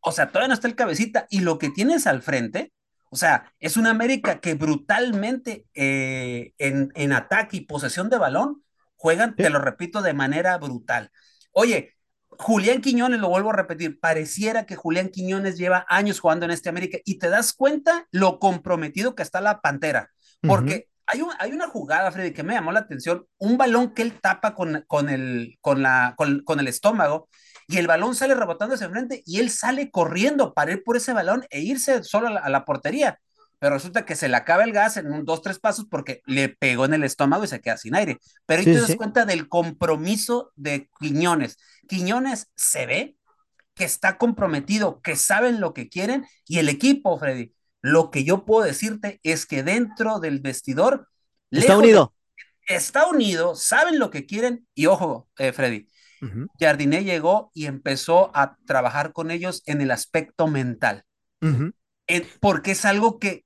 O 0.00 0.12
sea, 0.12 0.28
todavía 0.28 0.48
no 0.48 0.54
está 0.54 0.66
el 0.66 0.74
cabecita 0.74 1.26
y 1.28 1.40
lo 1.40 1.58
que 1.58 1.68
tienes 1.68 2.06
al 2.06 2.22
frente, 2.22 2.72
o 3.10 3.16
sea, 3.16 3.52
es 3.58 3.76
una 3.76 3.90
América 3.90 4.40
que 4.40 4.54
brutalmente 4.54 5.66
eh, 5.74 6.54
en, 6.56 6.90
en, 6.94 7.12
ataque 7.12 7.58
y 7.58 7.66
posesión 7.66 8.08
de 8.08 8.16
balón 8.16 8.64
juegan, 8.96 9.34
te 9.36 9.50
lo 9.50 9.58
repito, 9.58 10.00
de 10.00 10.14
manera 10.14 10.56
brutal. 10.56 11.10
Oye, 11.52 11.96
Julián 12.30 12.80
Quiñones, 12.80 13.20
lo 13.20 13.28
vuelvo 13.28 13.50
a 13.50 13.56
repetir, 13.56 14.00
pareciera 14.00 14.64
que 14.64 14.76
Julián 14.76 15.10
Quiñones 15.10 15.58
lleva 15.58 15.84
años 15.88 16.20
jugando 16.20 16.46
en 16.46 16.52
este 16.52 16.70
América 16.70 16.98
y 17.04 17.18
te 17.18 17.28
das 17.28 17.52
cuenta 17.52 18.06
lo 18.10 18.38
comprometido 18.38 19.14
que 19.14 19.22
está 19.22 19.42
la 19.42 19.60
Pantera, 19.60 20.10
porque 20.46 20.88
hay, 21.06 21.22
hay, 21.38 21.52
una 21.52 21.68
jugada, 21.68 22.12
Freddy, 22.12 22.32
que 22.32 22.44
me 22.44 22.54
llamó 22.54 22.72
la 22.72 22.80
atención, 22.80 23.26
un 23.38 23.58
balón 23.58 23.94
que 23.94 24.02
él 24.02 24.20
tapa 24.20 24.54
con, 24.54 24.84
con, 24.86 25.08
el, 25.08 25.58
con, 25.60 25.82
la, 25.82 26.14
con, 26.16 26.60
el 26.60 26.68
estómago 26.68 27.28
y 27.70 27.78
el 27.78 27.86
balón 27.86 28.16
sale 28.16 28.34
rebotando 28.34 28.74
hacia 28.74 28.90
frente 28.90 29.22
y 29.24 29.38
él 29.38 29.48
sale 29.48 29.92
corriendo 29.92 30.54
para 30.54 30.72
ir 30.72 30.82
por 30.82 30.96
ese 30.96 31.12
balón 31.12 31.46
e 31.50 31.60
irse 31.60 32.02
solo 32.02 32.26
a 32.26 32.50
la, 32.50 32.64
portería. 32.64 33.20
Pero 33.60 33.74
resulta 33.74 34.04
que 34.04 34.16
se 34.16 34.28
le 34.28 34.36
acaba 34.36 34.64
el 34.64 34.72
gas 34.72 34.96
en 34.96 35.12
un 35.12 35.24
dos, 35.24 35.40
tres 35.40 35.60
pasos 35.60 35.86
porque 35.88 36.20
le 36.26 36.48
pegó 36.48 36.84
en 36.84 36.94
el 36.94 37.04
estómago 37.04 37.44
y 37.44 37.46
se 37.46 37.60
queda 37.60 37.76
sin 37.76 37.94
aire. 37.94 38.18
Pero 38.44 38.58
ahí 38.58 38.64
te 38.64 38.80
das 38.80 38.96
cuenta 38.96 39.24
del 39.24 39.48
compromiso 39.48 40.50
de 40.56 40.90
Quiñones. 40.98 41.58
Quiñones 41.86 42.50
se 42.56 42.86
ve 42.86 43.16
que 43.74 43.84
está 43.84 44.18
comprometido, 44.18 45.00
que 45.00 45.14
saben 45.14 45.60
lo 45.60 45.72
que 45.72 45.88
quieren 45.88 46.26
y 46.48 46.58
el 46.58 46.68
equipo, 46.68 47.20
Freddy, 47.20 47.54
lo 47.82 48.10
que 48.10 48.24
yo 48.24 48.44
puedo 48.44 48.64
decirte 48.64 49.20
es 49.22 49.46
que 49.46 49.62
dentro 49.62 50.18
del 50.18 50.40
vestidor 50.40 51.08
está 51.52 51.78
unido. 51.78 52.14
está 52.66 53.06
unido, 53.06 53.54
saben 53.54 54.00
lo 54.00 54.10
que 54.10 54.26
quieren 54.26 54.66
y 54.74 54.86
ojo, 54.86 55.28
eh, 55.38 55.52
Freddy, 55.52 55.86
Jardiné 56.58 57.04
llegó 57.04 57.50
y 57.54 57.66
empezó 57.66 58.30
a 58.34 58.56
trabajar 58.66 59.12
con 59.12 59.30
ellos 59.30 59.62
en 59.66 59.80
el 59.80 59.90
aspecto 59.90 60.46
mental, 60.46 61.04
porque 62.40 62.72
es 62.72 62.84
algo 62.84 63.18
que 63.18 63.44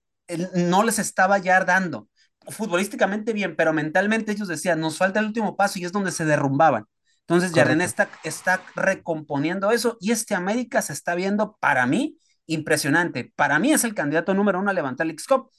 no 0.55 0.83
les 0.83 0.99
estaba 0.99 1.39
ya 1.39 1.63
dando. 1.65 2.09
Futbolísticamente 2.47 3.33
bien, 3.33 3.57
pero 3.57 3.73
mentalmente 3.73 4.33
ellos 4.33 4.49
decían, 4.49 4.81
nos 4.81 4.99
falta 4.99 5.21
el 5.21 5.27
último 5.27 5.57
paso 5.57 5.79
y 5.79 5.85
es 5.85 5.93
donde 5.93 6.11
se 6.13 6.25
derrumbaban. 6.25 6.87
Entonces 7.21 7.53
Jardiné 7.53 7.85
está, 7.85 8.11
está 8.23 8.63
recomponiendo 8.75 9.71
eso 9.71 9.97
y 9.99 10.13
este 10.13 10.35
América 10.35 10.83
se 10.83 10.93
está 10.93 11.15
viendo 11.15 11.57
para 11.59 11.87
mí 11.87 12.19
impresionante. 12.47 13.33
Para 13.35 13.59
mí 13.59 13.73
es 13.73 13.85
el 13.85 13.95
candidato 13.95 14.35
número 14.35 14.61
uno 14.61 14.71
a 14.71 14.75
levantar 14.75 15.07
el 15.07 15.13
X-Cup. 15.13 15.51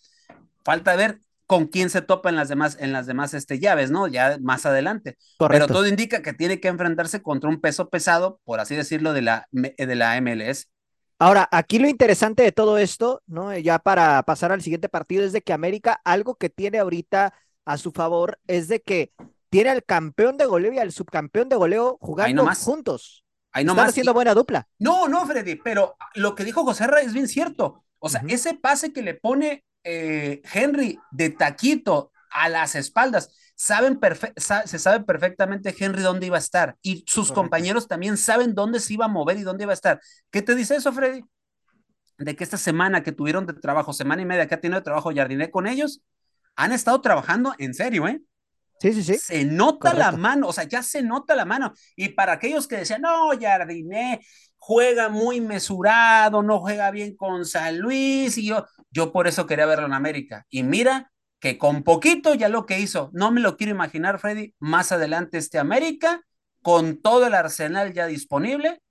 Falta 0.64 0.96
ver 0.96 1.20
con 1.46 1.68
quién 1.68 1.90
se 1.90 2.02
topa 2.02 2.30
en 2.30 2.36
las 2.36 2.50
demás, 2.50 2.78
en 2.80 2.92
las 2.92 3.06
demás 3.06 3.34
este, 3.34 3.60
llaves, 3.60 3.92
¿no? 3.92 4.08
Ya 4.08 4.38
más 4.42 4.66
adelante. 4.66 5.18
Pero 5.38 5.68
todo 5.68 5.88
indica 5.88 6.22
que 6.22 6.34
tiene 6.34 6.60
que 6.60 6.68
enfrentarse 6.68 7.22
contra 7.22 7.50
un 7.50 7.62
peso 7.62 7.90
pesado, 7.90 8.40
por 8.44 8.60
así 8.60 8.76
decirlo, 8.76 9.14
de 9.14 9.22
la, 9.22 9.48
de 9.52 9.96
la 9.96 10.20
MLS. 10.22 10.70
Ahora, 11.18 11.48
aquí 11.52 11.80
lo 11.80 11.88
interesante 11.88 12.44
de 12.44 12.52
todo 12.52 12.78
esto, 12.78 13.22
¿no? 13.26 13.58
Ya 13.58 13.80
para 13.80 14.22
pasar 14.24 14.52
al 14.52 14.62
siguiente 14.62 14.90
partido, 14.90 15.24
es 15.24 15.32
de 15.32 15.42
que 15.42 15.54
América, 15.54 16.02
algo 16.04 16.36
que 16.36 16.50
tiene 16.50 16.80
ahorita 16.80 17.34
a 17.64 17.78
su 17.78 17.92
favor, 17.92 18.40
es 18.48 18.68
de 18.68 18.82
que 18.82 19.14
tiene 19.50 19.70
al 19.70 19.86
campeón 19.86 20.36
de 20.38 20.46
goleo 20.46 20.74
y 20.74 20.80
al 20.80 20.92
subcampeón 20.92 21.48
de 21.48 21.56
goleo 21.56 21.98
jugando 22.02 22.46
juntos. 22.56 23.24
Ahí 23.54 23.64
Están 23.64 23.88
haciendo 23.88 24.14
buena 24.14 24.34
dupla. 24.34 24.68
No, 24.80 25.08
no, 25.08 25.26
Freddy, 25.26 25.56
pero 25.56 25.96
lo 26.16 26.36
que 26.36 26.44
dijo 26.44 26.66
José 26.66 26.88
Reyes 26.88 27.08
es 27.08 27.14
bien 27.14 27.30
cierto. 27.30 27.85
O 28.06 28.10
sea, 28.10 28.22
ese 28.28 28.54
pase 28.54 28.94
que 28.94 29.02
le 29.02 29.16
pone 29.16 29.66
eh, 29.84 30.44
Henry 30.54 31.00
de 31.10 31.32
taquito 31.32 32.12
a 32.30 32.50
las 32.50 32.76
espaldas, 32.76 33.36
saben 33.56 34.00
se 34.36 34.78
sabe 34.78 35.04
perfectamente 35.04 35.76
Henry 35.76 36.04
dónde 36.04 36.28
iba 36.28 36.36
a 36.36 36.40
estar 36.40 36.78
y 36.84 37.04
sus 37.08 37.32
compañeros 37.32 37.88
también 37.88 38.18
saben 38.18 38.54
dónde 38.54 38.80
se 38.80 38.94
iba 38.94 39.06
a 39.06 39.08
mover 39.08 39.40
y 39.40 39.42
dónde 39.42 39.64
iba 39.64 39.74
a 39.74 39.74
estar. 39.74 40.00
¿Qué 40.30 40.44
te 40.44 40.54
dice 40.54 40.76
eso, 40.76 40.94
Freddy? 40.94 41.24
De 42.20 42.36
que 42.36 42.44
esta 42.44 42.58
semana 42.58 43.02
que 43.02 43.12
tuvieron 43.12 43.48
de 43.48 43.54
trabajo, 43.54 43.92
semana 43.92 44.22
y 44.22 44.26
media 44.26 44.48
que 44.48 44.54
ha 44.54 44.62
tenido 44.62 44.80
de 44.80 44.86
trabajo 44.86 45.12
Jardiné 45.12 45.50
con 45.50 45.66
ellos, 45.66 46.04
han 46.56 46.74
estado 46.74 47.02
trabajando 47.02 47.56
en 47.58 47.74
serio, 47.74 48.08
¿eh? 48.08 48.22
Sí, 48.82 48.94
sí, 48.94 49.04
sí. 49.04 49.18
Se 49.18 49.46
nota 49.46 49.96
la 49.96 50.12
mano, 50.12 50.50
o 50.50 50.54
sea, 50.54 50.66
ya 50.66 50.84
se 50.84 51.02
nota 51.02 51.34
la 51.34 51.46
mano. 51.46 51.74
Y 51.96 52.10
para 52.10 52.34
aquellos 52.34 52.68
que 52.68 52.78
decían, 52.78 53.02
no, 53.02 53.32
Jardiné 53.40 54.22
juega 54.68 55.10
muy 55.10 55.42
mesurado, 55.42 56.42
no 56.42 56.60
juega 56.60 56.90
bien 56.90 57.16
con 57.16 57.46
San 57.46 57.78
Luis, 57.78 58.36
y 58.40 58.48
yo, 58.48 58.66
yo 58.90 59.12
por 59.12 59.28
eso 59.28 59.46
quería 59.46 59.68
verlo 59.68 59.86
en 59.86 59.94
América. 59.94 60.48
Y 60.50 60.64
mira 60.64 61.12
que 61.40 61.60
con 61.60 61.84
poquito 61.84 62.34
ya 62.34 62.50
lo 62.50 62.66
que 62.66 62.80
hizo, 62.80 63.12
no 63.14 63.30
me 63.30 63.42
lo 63.42 63.58
quiero 63.58 63.72
imaginar, 63.72 64.18
Freddy, 64.18 64.56
más 64.58 64.92
adelante 64.92 65.38
este 65.38 65.60
América, 65.60 66.24
con 66.64 67.00
todo 67.00 67.28
el 67.28 67.36
arsenal 67.36 67.94
ya 67.94 68.08
disponible, 68.08 68.82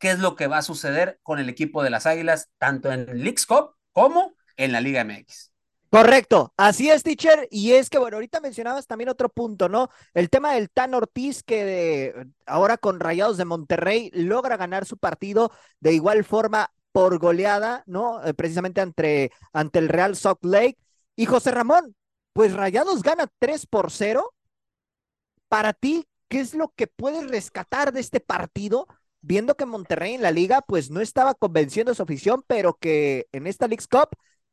qué 0.00 0.10
es 0.10 0.18
lo 0.18 0.34
que 0.34 0.48
va 0.48 0.58
a 0.58 0.62
suceder 0.62 1.20
con 1.22 1.38
el 1.38 1.48
equipo 1.48 1.84
de 1.84 1.90
las 1.90 2.06
Águilas, 2.06 2.48
tanto 2.58 2.90
en 2.90 3.08
el 3.08 3.22
Leagues 3.22 3.46
Cup 3.46 3.76
como 3.92 4.34
en 4.56 4.72
la 4.72 4.80
Liga 4.80 5.04
MX. 5.04 5.49
Correcto, 5.90 6.52
así 6.56 6.88
es, 6.88 7.02
teacher. 7.02 7.48
Y 7.50 7.72
es 7.72 7.90
que, 7.90 7.98
bueno, 7.98 8.16
ahorita 8.16 8.40
mencionabas 8.40 8.86
también 8.86 9.08
otro 9.08 9.28
punto, 9.28 9.68
¿no? 9.68 9.88
El 10.14 10.30
tema 10.30 10.54
del 10.54 10.70
Tan 10.70 10.94
Ortiz, 10.94 11.42
que 11.42 11.64
de, 11.64 12.26
ahora 12.46 12.78
con 12.78 13.00
Rayados 13.00 13.36
de 13.36 13.44
Monterrey 13.44 14.10
logra 14.14 14.56
ganar 14.56 14.86
su 14.86 14.98
partido 14.98 15.50
de 15.80 15.92
igual 15.92 16.22
forma 16.22 16.70
por 16.92 17.18
goleada, 17.18 17.82
¿no? 17.86 18.24
Eh, 18.24 18.34
precisamente 18.34 18.80
ante, 18.80 19.32
ante 19.52 19.80
el 19.80 19.88
Real 19.88 20.14
Salt 20.14 20.44
Lake. 20.44 20.78
Y 21.16 21.26
José 21.26 21.50
Ramón, 21.50 21.96
pues 22.32 22.52
Rayados 22.52 23.02
gana 23.02 23.26
3 23.40 23.66
por 23.66 23.90
0. 23.90 24.32
Para 25.48 25.72
ti, 25.72 26.06
¿qué 26.28 26.38
es 26.40 26.54
lo 26.54 26.68
que 26.76 26.86
puedes 26.86 27.28
rescatar 27.28 27.92
de 27.92 27.98
este 28.00 28.20
partido? 28.20 28.86
Viendo 29.22 29.56
que 29.56 29.66
Monterrey 29.66 30.14
en 30.14 30.22
la 30.22 30.30
liga, 30.30 30.62
pues 30.62 30.90
no 30.90 31.00
estaba 31.00 31.34
convenciendo 31.34 31.90
a 31.92 31.94
su 31.96 32.02
afición, 32.04 32.44
pero 32.46 32.74
que 32.74 33.26
en 33.32 33.48
esta 33.48 33.66
League's 33.66 33.88
Cup 33.88 34.10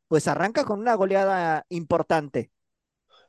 pues 0.08 0.28
arranca 0.28 0.64
con 0.64 0.80
una 0.80 0.94
goleada 0.94 1.64
importante. 1.70 2.50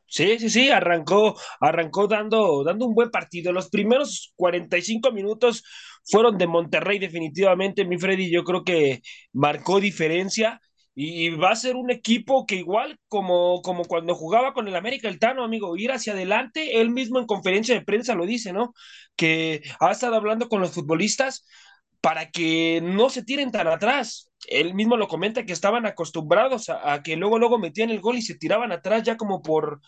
Sí, 0.08 0.40
sí, 0.40 0.50
sí, 0.50 0.70
arrancó, 0.72 1.36
arrancó 1.60 2.08
dando, 2.08 2.64
dando 2.64 2.88
un 2.88 2.96
buen 2.96 3.12
partido. 3.12 3.52
Los 3.52 3.70
primeros 3.70 4.34
45 4.36 5.12
minutos 5.12 5.64
fueron 6.04 6.38
de 6.38 6.48
Monterrey, 6.48 6.98
definitivamente, 6.98 7.86
mi 7.86 7.98
Freddy, 8.00 8.32
yo 8.32 8.44
creo 8.44 8.64
que 8.64 9.02
marcó 9.34 9.80
diferencia 9.80 10.60
y 10.96 11.30
va 11.30 11.52
a 11.52 11.56
ser 11.56 11.76
un 11.76 11.92
equipo 11.92 12.46
que 12.48 12.56
igual 12.56 12.98
como, 13.08 13.62
como 13.62 13.86
cuando 13.86 14.16
jugaba 14.16 14.54
con 14.54 14.68
el 14.68 14.76
América 14.76 15.08
el 15.08 15.20
Tano, 15.20 15.44
amigo, 15.44 15.78
ir 15.78 15.92
hacia 15.92 16.14
adelante, 16.14 16.82
él 16.82 16.90
mismo 16.90 17.20
en 17.20 17.28
conferencia 17.28 17.76
de 17.76 17.86
prensa 17.86 18.16
lo 18.16 18.26
dice, 18.26 18.52
¿no? 18.52 18.74
Que 19.16 19.62
ha 19.80 19.92
estado 19.92 20.16
hablando 20.16 20.50
con 20.50 20.60
los 20.62 20.72
futbolistas 20.74 21.46
para 22.02 22.32
que 22.32 22.82
no 22.84 23.10
se 23.10 23.24
tiren 23.24 23.52
tan 23.52 23.68
atrás. 23.68 24.29
Él 24.48 24.74
mismo 24.74 24.98
lo 24.98 25.08
comenta 25.08 25.46
que 25.46 25.54
estaban 25.54 25.86
acostumbrados 25.86 26.70
a, 26.70 27.02
que 27.04 27.16
luego, 27.16 27.40
luego 27.40 27.60
metían 27.60 27.90
el 27.90 28.02
gol 28.02 28.18
y 28.18 28.22
se 28.22 28.36
tiraban 28.38 28.72
atrás 28.72 29.04
ya 29.04 29.18
como 29.18 29.42
por, 29.42 29.82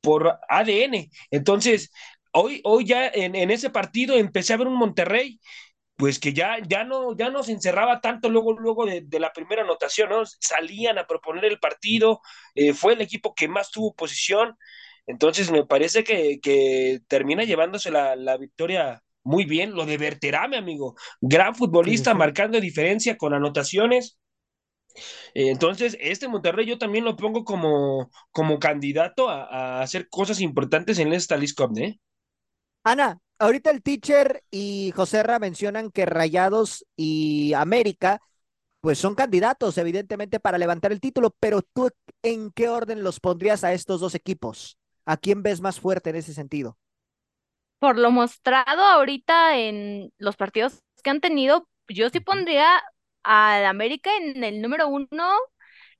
por 0.00 0.38
ADN. 0.48 1.10
Entonces, 1.30 1.90
hoy, 2.32 2.60
hoy 2.64 2.84
ya 2.86 3.08
en, 3.08 3.50
ese 3.50 3.70
partido 3.70 4.16
empecé 4.16 4.54
a 4.54 4.58
ver 4.58 4.68
un 4.68 4.76
Monterrey 4.76 5.40
pues 5.96 6.18
que 6.18 6.32
ya, 6.32 6.58
ya, 6.68 6.84
no, 6.84 7.16
ya 7.16 7.30
no 7.30 7.42
se 7.44 7.52
encerraba 7.52 8.00
tanto 8.00 8.28
luego, 8.28 8.52
luego 8.54 8.84
de, 8.86 9.06
la 9.20 9.32
primera 9.32 9.62
anotación, 9.62 10.10
¿no? 10.10 10.24
Salían 10.26 10.98
a 10.98 11.06
proponer 11.06 11.44
el 11.44 11.60
partido, 11.60 12.20
eh, 12.54 12.74
fue 12.74 12.94
el 12.94 13.00
equipo 13.00 13.34
que 13.34 13.48
más 13.48 13.70
tuvo 13.70 13.94
posición, 13.94 14.58
entonces 15.06 15.50
me 15.52 15.64
parece 15.64 16.02
que, 16.04 16.40
que 16.40 17.00
termina 17.08 17.44
llevándose 17.44 17.90
la, 17.92 18.16
la 18.16 18.36
victoria 18.36 19.04
muy 19.24 19.44
bien. 19.44 19.74
Lo 19.74 19.86
de 19.86 19.98
Berterame, 19.98 20.56
amigo. 20.56 20.94
Gran 21.20 21.54
futbolista, 21.54 22.14
marcando 22.14 22.60
diferencia 22.60 23.16
con 23.16 23.34
anotaciones. 23.34 24.18
Eh, 25.34 25.50
entonces, 25.50 25.96
este 26.00 26.28
Monterrey 26.28 26.66
yo 26.66 26.78
también 26.78 27.04
lo 27.04 27.16
pongo 27.16 27.44
como, 27.44 28.10
como 28.30 28.58
candidato 28.58 29.28
a, 29.28 29.82
hacer 29.82 30.08
cosas 30.08 30.40
importantes 30.40 30.98
en 30.98 31.12
esta 31.12 31.36
League 31.36 31.54
Cup, 31.56 31.76
¿eh? 31.78 31.98
Ana, 32.84 33.18
ahorita 33.38 33.70
el 33.70 33.82
teacher 33.82 34.44
y 34.50 34.92
Joserra 34.94 35.38
mencionan 35.38 35.90
que 35.90 36.06
Rayados 36.06 36.86
y 36.96 37.54
América, 37.54 38.20
pues 38.80 38.98
son 38.98 39.14
candidatos, 39.14 39.78
evidentemente, 39.78 40.38
para 40.38 40.58
levantar 40.58 40.92
el 40.92 41.00
título, 41.00 41.34
pero 41.40 41.62
tú, 41.62 41.90
¿en 42.22 42.52
qué 42.52 42.68
orden 42.68 43.02
los 43.02 43.18
pondrías 43.20 43.64
a 43.64 43.72
estos 43.72 44.00
dos 44.00 44.14
equipos? 44.14 44.78
¿A 45.06 45.16
quién 45.16 45.42
ves 45.42 45.60
más 45.60 45.80
fuerte 45.80 46.10
en 46.10 46.16
ese 46.16 46.34
sentido? 46.34 46.78
Por 47.84 47.98
lo 47.98 48.10
mostrado 48.10 48.82
ahorita 48.82 49.58
en 49.58 50.10
los 50.16 50.36
partidos 50.36 50.82
que 51.02 51.10
han 51.10 51.20
tenido, 51.20 51.68
yo 51.86 52.08
sí 52.08 52.18
pondría 52.18 52.82
al 53.22 53.66
América 53.66 54.10
en 54.16 54.42
el 54.42 54.62
número 54.62 54.88
uno 54.88 55.30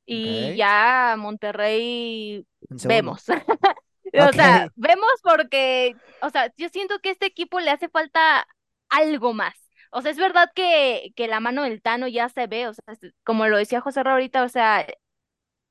y 0.07 0.57
ya 0.57 1.15
Monterrey 1.19 2.47
vemos. 2.87 3.25
o 4.15 4.33
sea, 4.33 4.69
vemos 4.77 5.13
porque, 5.23 5.95
o 6.23 6.31
sea, 6.31 6.51
yo 6.57 6.71
siento 6.71 7.01
que 7.01 7.11
a 7.11 7.13
este 7.13 7.27
equipo 7.27 7.61
le 7.61 7.71
hace 7.71 7.91
falta 7.91 8.47
algo 8.89 9.35
más. 9.35 9.53
O 9.91 10.01
sea, 10.01 10.11
es 10.11 10.17
verdad 10.17 10.49
que, 10.55 11.13
que 11.15 11.29
la 11.29 11.41
mano 11.41 11.65
del 11.65 11.83
Tano 11.83 12.09
ya 12.09 12.31
se 12.31 12.47
ve, 12.47 12.67
o 12.67 12.73
sea, 12.73 12.95
como 13.25 13.47
lo 13.47 13.59
decía 13.59 13.83
José 13.83 14.01
ahorita, 14.07 14.43
o 14.43 14.49
sea, 14.49 14.87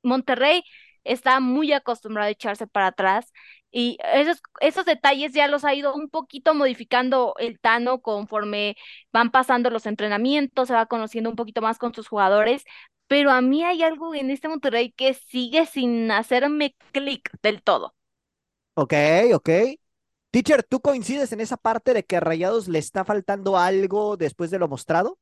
Monterrey 0.04 0.63
está 1.04 1.39
muy 1.39 1.73
acostumbrado 1.73 2.28
a 2.28 2.32
echarse 2.32 2.67
para 2.67 2.88
atrás 2.88 3.32
y 3.76 3.98
esos, 4.14 4.40
esos 4.62 4.86
detalles 4.86 5.34
ya 5.34 5.48
los 5.48 5.66
ha 5.66 5.74
ido 5.74 5.96
un 5.96 6.08
poquito 6.08 6.54
modificando 6.54 7.34
el 7.40 7.60
Tano 7.60 8.02
conforme 8.02 8.78
van 9.12 9.32
pasando 9.32 9.72
los 9.72 9.88
entrenamientos, 9.88 10.68
se 10.68 10.76
va 10.76 10.86
conociendo 10.86 11.32
un 11.32 11.36
poquito 11.36 11.60
más 11.62 11.80
con 11.80 11.92
sus 11.92 12.08
jugadores, 12.08 12.64
pero 13.08 13.32
a 13.32 13.42
mí 13.42 13.64
hay 13.64 13.82
algo 13.82 14.14
en 14.14 14.30
este 14.30 14.48
Monterrey 14.48 14.92
que 14.92 15.16
sigue 15.16 15.66
sin 15.66 16.12
hacerme 16.12 16.76
clic 16.92 17.32
del 17.42 17.64
todo. 17.64 17.96
Ok, 18.76 18.94
ok. 19.34 19.50
Teacher, 20.30 20.62
¿tú 20.62 20.80
coincides 20.80 21.32
en 21.32 21.42
esa 21.42 21.58
parte 21.58 21.96
de 21.96 22.04
que 22.06 22.18
a 22.18 22.20
Rayados 22.20 22.68
le 22.68 22.78
está 22.78 23.04
faltando 23.04 23.58
algo 23.58 24.18
después 24.18 24.52
de 24.52 24.60
lo 24.60 24.68
mostrado? 24.68 25.18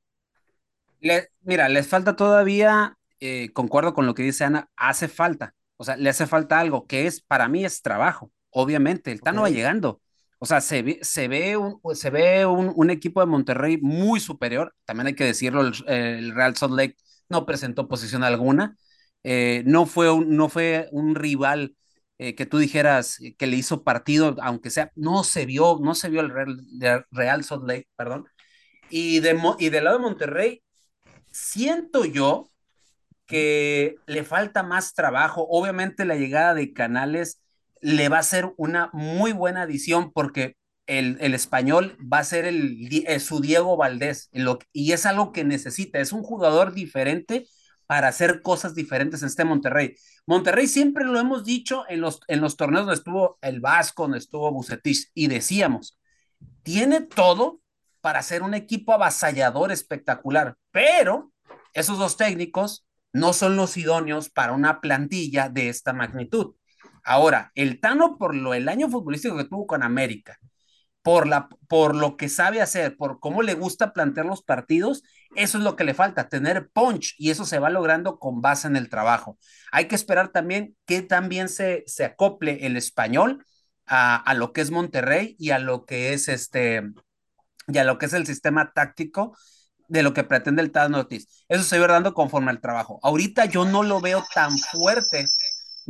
mira, 1.42 1.70
les 1.70 1.88
falta 1.88 2.18
todavía, 2.18 2.98
eh, 3.22 3.52
concuerdo 3.54 3.94
con 3.94 4.06
lo 4.06 4.14
que 4.14 4.24
dice 4.24 4.44
Ana, 4.44 4.70
hace 4.76 5.08
falta, 5.08 5.56
o 5.78 5.86
sea, 5.86 5.96
le 5.96 6.10
hace 6.10 6.28
falta 6.28 6.60
algo 6.60 6.86
que 6.86 7.08
es, 7.08 7.22
para 7.22 7.48
mí 7.48 7.64
es 7.66 7.82
trabajo 7.82 8.30
obviamente, 8.52 9.12
el 9.12 9.22
Tano 9.22 9.44
va 9.44 9.50
llegando. 9.50 10.02
O 10.40 10.46
sea, 10.46 10.62
se 10.62 10.82
ve, 10.82 11.00
se 11.04 11.28
ve, 11.28 11.56
un, 11.58 11.80
se 11.94 12.10
ve 12.10 12.46
un, 12.46 12.90
equipo 12.90 13.20
de 13.22 13.28
Monterrey 13.28 13.78
muy 13.82 14.20
superior. 14.20 14.76
También 14.86 15.08
hay 15.08 15.16
que 15.16 15.26
decirlo, 15.26 15.62
el, 15.88 16.34
Real 16.34 16.56
Salt 16.56 16.74
Lake 16.74 16.98
no 17.30 17.46
presentó 17.46 17.88
posición 17.88 18.24
alguna. 18.24 18.76
Eh, 19.24 19.64
no, 19.66 19.86
fue 19.86 20.12
un, 20.12 20.36
no 20.36 20.50
fue 20.50 20.90
un 20.92 21.16
rival 21.16 21.76
eh, 22.18 22.36
que 22.36 22.46
tú 22.46 22.58
dijeras 22.58 23.20
que 23.38 23.48
le 23.48 23.58
hizo 23.58 23.84
partido, 23.84 24.36
aunque 24.42 24.72
sea, 24.72 24.92
no 24.96 25.24
se 25.24 25.46
vio, 25.46 25.80
no 25.82 25.96
se 25.96 26.10
vio 26.10 26.22
el 26.22 26.30
Real, 26.32 27.06
Real 27.12 27.44
Salt 27.44 27.68
Lake, 27.68 27.88
perdón. 27.96 28.26
Y, 28.90 29.20
de, 29.22 29.40
y 29.60 29.70
del 29.70 29.84
lado 29.86 29.98
de 29.98 30.04
Monterrey, 30.04 30.64
siento 31.32 32.06
yo 32.06 32.50
que 33.26 33.98
le 34.08 34.24
falta 34.24 34.64
más 34.64 34.94
trabajo. 34.94 35.48
Obviamente 35.50 36.06
la 36.06 36.16
llegada 36.16 36.54
de 36.54 36.74
Canales 36.74 37.41
le 37.82 38.10
va 38.10 38.20
a 38.20 38.24
ser 38.24 38.54
una 38.58 38.90
muy 38.94 39.34
buena 39.34 39.64
adición 39.64 40.12
porque 40.12 40.56
el, 40.88 41.34
español 41.34 41.98
va 42.02 42.20
a 42.20 42.24
ser 42.24 42.46
el, 42.46 42.88
eh, 43.08 43.20
su 43.20 43.40
Diego 43.40 43.78
Valdés 43.78 44.30
y 44.74 44.92
es 44.92 45.06
algo 45.06 45.32
que 45.32 45.44
necesita, 45.44 46.00
es 46.00 46.12
un 46.12 46.24
jugador 46.24 46.74
diferente 46.74 47.48
para 47.86 48.08
hacer 48.08 48.42
cosas 48.42 48.76
diferentes 48.76 49.22
en 49.22 49.28
este 49.28 49.46
Monterrey. 49.46 49.96
Monterrey 50.26 50.68
siempre 50.68 51.06
lo 51.06 51.20
hemos 51.20 51.44
dicho 51.44 51.84
en 51.90 52.02
los, 52.02 52.22
en 52.28 52.42
los 52.42 52.56
torneos 52.56 52.86
donde 52.86 52.98
estuvo 52.98 53.38
el 53.42 53.60
Vasco, 53.60 54.04
donde 54.04 54.20
estuvo 54.20 54.52
Bucetich, 54.52 55.10
y 55.14 55.28
decíamos, 55.28 56.00
tiene 56.64 57.02
todo 57.02 57.60
para 58.00 58.22
ser 58.22 58.44
un 58.44 58.54
equipo 58.54 58.94
avasallador 58.94 59.72
espectacular, 59.72 60.56
pero 60.72 61.32
esos 61.74 61.98
dos 61.98 62.18
técnicos 62.18 62.86
no 63.14 63.34
son 63.34 63.56
los 63.56 63.76
idóneos 63.78 64.30
para 64.30 64.54
una 64.54 64.82
plantilla 64.82 65.50
de 65.50 65.70
esta 65.70 65.94
magnitud. 65.94 66.56
Ahora, 67.04 67.52
el 67.56 67.80
Tano, 67.80 68.18
por 68.18 68.36
lo, 68.36 68.54
el 68.54 68.70
año 68.70 68.90
futbolístico 68.90 69.38
que 69.38 69.46
tuvo 69.46 69.68
con 69.68 69.84
América, 69.84 70.38
por, 71.02 71.28
la, 71.28 71.50
por 71.68 71.96
lo 71.96 72.18
que 72.18 72.30
sabe 72.30 72.62
hacer, 72.62 72.96
por 72.96 73.20
cómo 73.20 73.42
le 73.42 73.54
gusta 73.56 73.94
plantear 73.94 74.26
los 74.26 74.44
partidos, 74.44 75.04
eso 75.36 75.58
es 75.58 75.64
lo 75.64 75.76
que 75.76 75.84
le 75.84 75.94
falta, 75.94 76.30
tener 76.30 76.70
punch, 76.72 77.16
y 77.18 77.32
eso 77.32 77.46
se 77.46 77.60
va 77.60 77.70
logrando 77.70 78.20
con 78.20 78.42
base 78.42 78.68
en 78.68 78.76
el 78.76 78.90
trabajo. 78.90 79.38
Hay 79.72 79.88
que 79.88 79.96
esperar 79.96 80.30
también 80.30 80.76
que 80.86 81.02
también 81.02 81.50
se, 81.50 81.84
se 81.88 82.06
acople 82.06 82.66
el 82.66 82.78
español 82.78 83.46
a, 83.86 84.16
a, 84.18 84.34
lo 84.34 84.54
que 84.54 84.62
es 84.62 84.72
Monterrey 84.72 85.36
y 85.40 85.52
a 85.52 85.60
lo 85.60 85.86
que 85.86 86.14
es 86.14 86.28
este, 86.28 86.84
y 87.68 87.78
a 87.78 87.84
lo 87.84 87.98
que 87.98 88.06
es 88.06 88.14
el 88.14 88.26
sistema 88.28 88.72
táctico 88.74 89.36
de 89.88 90.04
lo 90.04 90.14
que 90.14 90.24
pretende 90.24 90.62
el 90.62 90.72
Tano 90.72 91.00
Ortiz. 91.00 91.46
Eso 91.50 91.64
se 91.64 91.78
va 91.78 91.88
dando 91.88 92.14
conforme 92.14 92.52
al 92.52 92.62
trabajo. 92.62 93.00
Ahorita 93.04 93.46
yo 93.46 93.66
no 93.66 93.84
lo 93.84 94.00
veo 94.00 94.24
tan 94.34 94.58
fuerte 94.58 95.28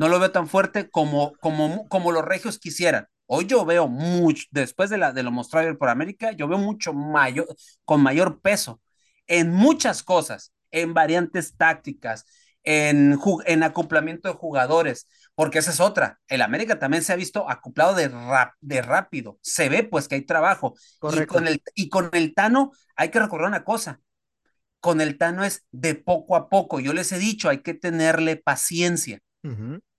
no 0.02 0.10
lo 0.10 0.20
veo 0.20 0.32
tan 0.32 0.48
fuerte 0.48 0.90
como, 0.90 1.34
como, 1.34 1.88
como 1.88 2.12
los 2.12 2.26
regios 2.26 2.58
quisieran. 2.58 3.08
Hoy 3.28 3.46
yo 3.46 3.64
veo 3.66 3.88
mucho, 3.88 4.48
después 4.50 4.90
de, 4.90 4.98
la, 4.98 5.14
de 5.14 5.22
lo 5.22 5.30
mostrado 5.30 5.78
por 5.78 5.90
América, 5.90 6.32
yo 6.32 6.48
veo 6.48 6.58
mucho 6.58 6.92
mayor, 6.92 7.46
con 7.86 8.02
mayor 8.02 8.42
peso 8.42 8.82
en 9.28 9.52
muchas 9.52 10.02
cosas, 10.02 10.54
en 10.72 10.96
variantes 10.96 11.56
tácticas, 11.56 12.26
en, 12.64 13.20
en 13.46 13.62
acoplamiento 13.62 14.28
de 14.28 14.34
jugadores, 14.34 15.08
porque 15.36 15.60
esa 15.60 15.70
es 15.70 15.80
otra. 15.80 16.20
El 16.28 16.42
América 16.42 16.80
también 16.80 17.04
se 17.04 17.14
ha 17.14 17.16
visto 17.16 17.48
acoplado 17.48 17.94
de, 17.94 18.12
de 18.60 18.82
rápido. 18.82 19.38
Se 19.44 19.70
ve 19.70 19.84
pues 19.84 20.08
que 20.08 20.16
hay 20.16 20.26
trabajo. 20.26 20.74
Y 21.14 21.28
con, 21.28 21.48
el, 21.48 21.62
y 21.76 21.90
con 21.90 22.10
el 22.14 22.34
Tano 22.34 22.72
hay 22.96 23.10
que 23.10 23.20
recordar 23.20 23.50
una 23.50 23.64
cosa. 23.64 24.02
Con 24.80 25.00
el 25.00 25.20
Tano 25.20 25.44
es 25.44 25.64
de 25.70 25.94
poco 25.94 26.36
a 26.36 26.50
poco. 26.50 26.80
Yo 26.80 26.92
les 26.92 27.12
he 27.12 27.20
dicho, 27.20 27.50
hay 27.50 27.60
que 27.60 27.76
tenerle 27.76 28.36
paciencia. 28.36 29.20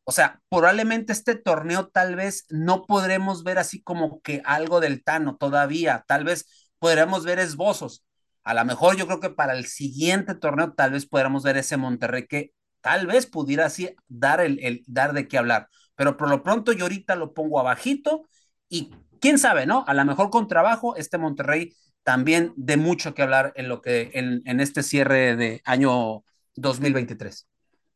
O 0.05 0.13
sea, 0.13 0.41
probablemente 0.49 1.13
este 1.13 1.37
torneo 1.37 1.89
tal 1.89 2.17
vez 2.17 2.47
no 2.49 2.87
podremos 2.87 3.45
ver 3.45 3.59
así 3.59 3.83
como 3.83 4.21
que 4.23 4.43
algo 4.45 4.81
del 4.81 5.05
Tano 5.05 5.37
todavía. 5.37 6.05
Tal 6.09 6.25
vez 6.25 6.71
podremos 6.79 7.25
ver 7.25 7.39
esbozos. 7.39 8.05
A 8.43 8.55
lo 8.55 8.65
mejor 8.65 8.97
yo 8.97 9.07
creo 9.07 9.21
que 9.21 9.31
para 9.31 9.53
el 9.57 9.67
siguiente 9.67 10.35
torneo 10.35 10.73
tal 10.73 10.93
vez 10.93 11.07
podamos 11.07 11.45
ver 11.45 11.57
ese 11.57 11.77
Monterrey 11.77 12.27
que 12.27 12.53
tal 12.81 13.07
vez 13.07 13.27
pudiera 13.27 13.67
así 13.67 13.95
dar, 14.09 14.41
el, 14.41 14.83
dar 14.87 15.13
de 15.13 15.29
qué 15.29 15.39
hablar. 15.39 15.69
Pero 15.95 16.17
por 16.17 16.29
lo 16.29 16.43
pronto 16.43 16.73
yo 16.73 16.85
ahorita 16.87 17.15
lo 17.15 17.33
pongo 17.33 17.61
abajito 17.61 18.27
y 18.69 18.91
quién 19.21 19.39
sabe, 19.39 19.67
¿no? 19.67 19.85
A 19.87 19.95
lo 19.95 20.05
mejor 20.05 20.31
con 20.31 20.49
trabajo 20.49 20.97
este 20.97 21.19
Monterrey 21.19 21.73
también 22.03 22.53
de 22.57 22.77
mucho 22.77 23.15
que 23.15 23.23
hablar 23.23 23.53
en 23.55 23.69
lo 23.69 23.81
que 23.81 24.11
en, 24.15 24.43
en 24.45 24.59
este 24.59 24.83
cierre 24.83 25.37
de 25.37 25.63
año 25.65 26.25
2023. 26.57 27.47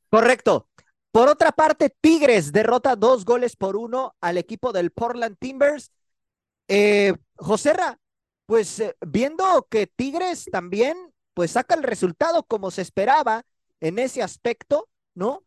Correcto. 0.08 0.68
Por 1.16 1.30
otra 1.30 1.50
parte, 1.50 1.88
Tigres 1.88 2.52
derrota 2.52 2.94
dos 2.94 3.24
goles 3.24 3.56
por 3.56 3.74
uno 3.74 4.14
al 4.20 4.36
equipo 4.36 4.70
del 4.70 4.90
Portland 4.90 5.38
Timbers. 5.38 5.90
Eh, 6.68 7.14
Joserra, 7.36 7.98
pues 8.44 8.80
eh, 8.80 8.94
viendo 9.00 9.66
que 9.70 9.86
Tigres 9.86 10.44
también 10.52 10.94
pues 11.32 11.52
saca 11.52 11.74
el 11.74 11.84
resultado 11.84 12.42
como 12.42 12.70
se 12.70 12.82
esperaba, 12.82 13.46
en 13.80 13.98
ese 13.98 14.22
aspecto, 14.22 14.90
¿no? 15.14 15.46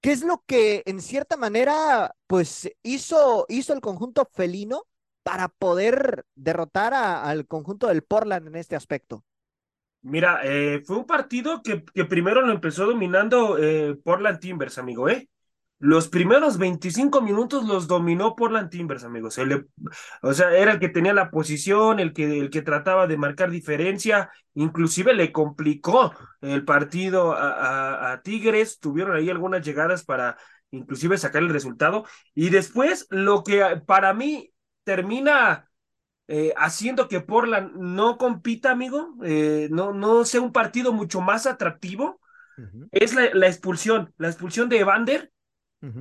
¿Qué 0.00 0.12
es 0.12 0.22
lo 0.22 0.44
que 0.46 0.84
en 0.86 1.02
cierta 1.02 1.36
manera, 1.36 2.14
pues, 2.28 2.70
hizo, 2.84 3.44
hizo 3.48 3.72
el 3.72 3.80
conjunto 3.80 4.30
felino 4.34 4.84
para 5.24 5.48
poder 5.48 6.26
derrotar 6.36 6.94
al 6.94 7.48
conjunto 7.48 7.88
del 7.88 8.04
Portland 8.04 8.46
en 8.46 8.54
este 8.54 8.76
aspecto? 8.76 9.24
Mira, 10.06 10.40
eh, 10.44 10.82
fue 10.86 10.98
un 10.98 11.04
partido 11.04 11.62
que, 11.62 11.78
primero 12.04 12.40
lo 12.40 12.52
empezó 12.52 12.86
dominando 12.86 13.58
eh, 13.58 13.96
Portland 14.04 14.38
Timbers, 14.38 14.78
amigo, 14.78 15.08
¿eh? 15.08 15.28
Los 15.80 16.08
primeros 16.08 16.58
25 16.58 17.20
minutos 17.20 17.66
los 17.66 17.88
dominó 17.88 18.36
Portland 18.36 18.70
Timbers, 18.70 19.02
amigos. 19.02 19.36
o 20.22 20.32
sea, 20.32 20.56
era 20.56 20.72
el 20.74 20.78
que 20.78 20.90
tenía 20.90 21.12
la 21.12 21.30
posición, 21.30 21.98
el 21.98 22.12
que, 22.12 22.38
el 22.38 22.50
que 22.50 22.62
trataba 22.62 23.08
de 23.08 23.16
marcar 23.16 23.50
diferencia, 23.50 24.30
inclusive 24.54 25.12
le 25.12 25.32
complicó 25.32 26.14
el 26.40 26.64
partido 26.64 27.34
a, 27.36 28.20
Tigres. 28.22 28.78
Tuvieron 28.78 29.16
ahí 29.16 29.28
algunas 29.28 29.66
llegadas 29.66 30.04
para 30.04 30.38
inclusive 30.70 31.18
sacar 31.18 31.42
el 31.42 31.50
resultado. 31.50 32.04
Y 32.32 32.50
después, 32.50 33.08
lo 33.10 33.42
que 33.42 33.82
para 33.86 34.14
mí 34.14 34.52
termina 34.84 35.68
eh, 36.28 36.52
haciendo 36.56 37.08
que 37.08 37.20
Portland 37.20 37.76
no 37.76 38.18
compita, 38.18 38.70
amigo, 38.70 39.14
eh, 39.22 39.68
no, 39.70 39.92
no 39.92 40.24
sea 40.24 40.40
un 40.40 40.52
partido 40.52 40.92
mucho 40.92 41.20
más 41.20 41.46
atractivo, 41.46 42.20
es 42.90 43.14
la, 43.14 43.28
la, 43.34 43.48
expulsión, 43.48 44.14
la 44.16 44.28
expulsión 44.28 44.70
de 44.70 44.78
Evander 44.78 45.30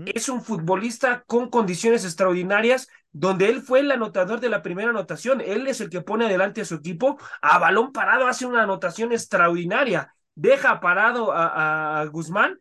es 0.05 0.29
un 0.29 0.41
futbolista 0.41 1.23
con 1.27 1.49
condiciones 1.49 2.05
extraordinarias, 2.05 2.88
donde 3.11 3.49
él 3.49 3.61
fue 3.61 3.81
el 3.81 3.91
anotador 3.91 4.39
de 4.39 4.49
la 4.49 4.61
primera 4.61 4.89
anotación. 4.89 5.41
Él 5.41 5.67
es 5.67 5.81
el 5.81 5.89
que 5.89 6.01
pone 6.01 6.25
adelante 6.25 6.61
a 6.61 6.65
su 6.65 6.75
equipo. 6.75 7.17
A 7.41 7.59
balón 7.59 7.91
parado 7.91 8.27
hace 8.27 8.45
una 8.45 8.63
anotación 8.63 9.11
extraordinaria. 9.11 10.13
Deja 10.33 10.79
parado 10.79 11.31
a, 11.33 12.03
Guzmán 12.11 12.59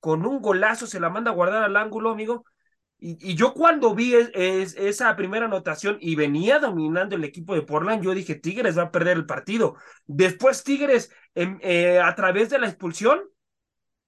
con 0.00 0.26
un 0.26 0.40
golazo, 0.40 0.86
se 0.86 1.00
la 1.00 1.08
manda 1.08 1.30
a 1.30 1.34
guardar 1.34 1.62
al 1.62 1.76
ángulo, 1.76 2.10
amigo. 2.10 2.44
Y, 2.98 3.34
yo 3.34 3.52
cuando 3.52 3.94
vi 3.94 4.14
esa 4.14 5.14
primera 5.16 5.46
anotación 5.46 5.98
y 6.00 6.16
venía 6.16 6.58
dominando 6.58 7.14
el 7.14 7.24
equipo 7.24 7.54
de 7.54 7.62
Portland, 7.62 8.02
yo 8.02 8.14
dije, 8.14 8.36
Tigres 8.36 8.78
va 8.78 8.84
a 8.84 8.90
perder 8.90 9.18
el 9.18 9.26
partido. 9.26 9.76
Después 10.06 10.64
Tigres, 10.64 11.12
em, 11.34 11.58
eh, 11.62 12.00
a 12.00 12.14
través 12.14 12.48
de 12.48 12.58
la 12.58 12.68
expulsión, 12.68 13.20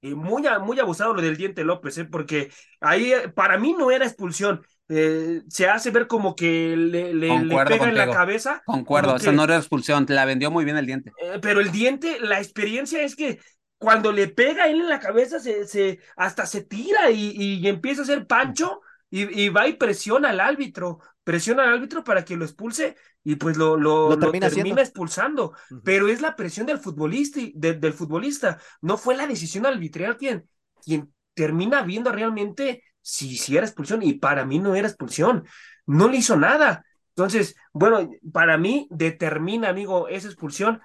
y 0.01 0.15
muy, 0.15 0.45
muy 0.63 0.79
abusado 0.79 1.13
lo 1.13 1.23
del 1.23 1.37
diente 1.37 1.65
López, 1.65 1.99
¿eh? 1.99 2.05
porque 2.05 2.51
ahí 2.81 3.13
eh, 3.13 3.29
para 3.29 3.59
mí 3.59 3.75
no 3.77 3.91
era 3.91 4.07
expulsión. 4.07 4.63
Eh, 4.91 5.43
se 5.49 5.69
hace 5.69 5.91
ver 5.91 6.07
como 6.07 6.35
que 6.35 6.75
le, 6.75 7.13
le, 7.13 7.29
pega 7.67 7.89
en 7.89 7.95
la 7.95 8.11
cabeza. 8.11 8.63
Concuerdo, 8.65 9.17
esa 9.17 9.33
no 9.33 9.45
era 9.45 9.57
expulsión, 9.57 10.07
la 10.09 10.25
vendió 10.25 10.51
muy 10.51 10.65
bien 10.65 10.79
el 10.79 10.87
diente. 10.87 11.13
Eh, 11.21 11.39
pero 11.43 11.61
el 11.61 11.71
diente, 11.71 12.19
la 12.21 12.39
experiencia 12.39 13.03
es 13.03 13.15
que 13.15 13.39
cuando 13.79 14.13
le 14.13 14.29
pega 14.29 14.69
él 14.69 14.81
en 14.81 14.89
la 14.89 15.01
cabeza, 15.01 15.39
se, 15.39 15.67
se 15.67 16.01
hasta 16.17 16.47
se 16.47 16.63
tira 16.63 17.11
y, 17.11 17.31
y 17.31 17.69
empieza 17.69 18.03
a 18.03 18.05
hacer 18.05 18.27
pancho 18.27 18.81
y, 19.11 19.43
y, 19.43 19.49
va 19.49 19.69
y 19.69 19.75
presiona 19.75 20.31
al 20.31 20.41
árbitro, 20.41 21.01
presiona 21.25 21.63
al 21.63 21.75
árbitro 21.75 22.05
para 22.05 22.25
que 22.25 22.37
lo 22.37 22.45
expulse 22.45 22.97
y 23.25 23.37
pues 23.37 23.57
lo, 23.57 23.77
lo, 23.77 24.19
termina, 24.19 24.49
expulsando. 24.81 25.55
Pero 25.85 26.09
es 26.09 26.21
la 26.21 26.37
presión 26.37 26.67
del 26.67 26.79
futbolista, 26.79 27.41
del 27.55 27.93
futbolista, 27.93 28.59
no 28.81 28.97
fue 28.97 29.17
la 29.17 29.27
decisión 29.27 29.67
arbitral 29.67 30.17
quien, 30.17 30.49
quien 30.85 31.13
termina 31.35 31.83
viendo 31.83 32.11
realmente 32.13 32.83
si, 33.01 33.37
si 33.37 33.57
era 33.57 33.67
expulsión 33.67 34.03
y 34.03 34.15
para 34.15 34.45
mí 34.45 34.59
no 34.59 34.75
era 34.75 34.89
expulsión, 34.89 35.45
no 35.87 36.09
le 36.09 36.19
hizo 36.19 36.37
nada. 36.37 36.85
Entonces, 37.11 37.57
bueno, 37.73 38.11
para 38.33 38.59
mí 38.59 38.87
determina, 38.91 39.69
amigo, 39.71 40.09
esa 40.09 40.29
expulsión 40.29 40.81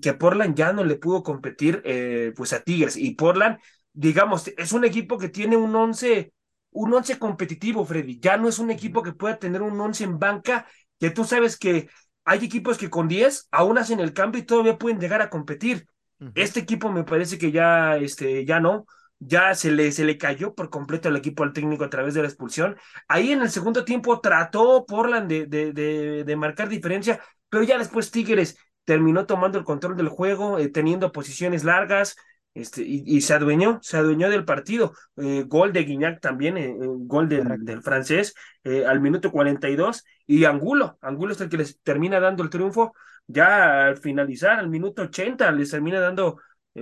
que 0.00 0.14
Portland 0.14 0.54
ya 0.56 0.72
no 0.72 0.84
le 0.84 0.96
pudo 0.96 1.22
competir 1.22 1.82
eh, 1.84 2.32
pues 2.36 2.52
a 2.52 2.62
Tigres 2.62 2.96
y 2.96 3.14
Portland, 3.14 3.58
digamos, 3.92 4.48
es 4.56 4.72
un 4.72 4.84
equipo 4.84 5.18
que 5.18 5.28
tiene 5.28 5.56
un 5.56 5.74
once 5.74 6.32
un 6.74 6.94
once 6.94 7.18
competitivo, 7.18 7.84
Freddy. 7.84 8.18
Ya 8.18 8.36
no 8.38 8.48
es 8.48 8.58
un 8.58 8.70
equipo 8.70 9.02
que 9.02 9.12
pueda 9.12 9.38
tener 9.38 9.60
un 9.62 9.78
once 9.78 10.04
en 10.04 10.18
banca, 10.18 10.66
que 10.98 11.10
tú 11.10 11.24
sabes 11.24 11.58
que 11.58 11.88
hay 12.24 12.44
equipos 12.44 12.78
que 12.78 12.88
con 12.90 13.08
10 13.08 13.48
aún 13.50 13.76
hacen 13.78 14.00
el 14.00 14.12
cambio 14.14 14.40
y 14.40 14.46
todavía 14.46 14.78
pueden 14.78 14.98
llegar 15.00 15.20
a 15.22 15.28
competir. 15.30 15.86
Este 16.34 16.60
equipo 16.60 16.90
me 16.90 17.04
parece 17.04 17.36
que 17.38 17.50
ya, 17.52 17.96
este, 17.98 18.44
ya 18.46 18.58
no, 18.60 18.86
ya 19.18 19.54
se 19.54 19.70
le, 19.70 19.92
se 19.92 20.04
le 20.04 20.16
cayó 20.18 20.54
por 20.54 20.70
completo 20.70 21.08
el 21.08 21.16
equipo 21.16 21.42
al 21.42 21.52
técnico 21.52 21.84
a 21.84 21.90
través 21.90 22.14
de 22.14 22.22
la 22.22 22.28
expulsión. 22.28 22.76
Ahí 23.08 23.32
en 23.32 23.42
el 23.42 23.50
segundo 23.50 23.84
tiempo 23.84 24.20
trató 24.20 24.86
Portland 24.86 25.28
de, 25.28 25.46
de, 25.46 25.72
de, 25.72 26.24
de 26.24 26.36
marcar 26.36 26.68
diferencia, 26.68 27.20
pero 27.48 27.64
ya 27.64 27.76
después 27.78 28.10
Tigres 28.10 28.56
terminó 28.84 29.26
tomando 29.26 29.58
el 29.58 29.64
control 29.64 29.96
del 29.96 30.08
juego, 30.08 30.58
eh, 30.58 30.68
teniendo 30.68 31.12
posiciones 31.12 31.64
largas, 31.64 32.16
este, 32.54 32.82
y, 32.82 33.20
se 33.22 33.32
adueñó, 33.32 33.78
se 33.82 33.96
adueñó 33.96 34.28
del 34.28 34.44
partido. 34.44 34.92
Eh, 35.16 35.44
gol 35.46 35.72
de 35.72 35.84
Guignac 35.84 36.20
también, 36.20 36.58
eh, 36.58 36.70
eh, 36.70 36.76
gol 36.80 37.28
del, 37.28 37.82
francés 37.82 38.34
al 38.64 39.00
minuto 39.00 39.30
42. 39.30 40.04
Y 40.26 40.44
Angulo, 40.44 40.98
Angulo 41.00 41.32
es 41.32 41.40
el 41.40 41.48
que 41.48 41.56
les 41.56 41.80
termina 41.80 42.20
dando 42.20 42.42
el 42.42 42.50
triunfo. 42.50 42.94
Ya 43.26 43.86
al 43.86 43.96
finalizar, 43.96 44.58
al 44.58 44.68
minuto 44.68 45.02
80, 45.02 45.50
les 45.52 45.70
termina 45.70 46.00
dando, 46.00 46.38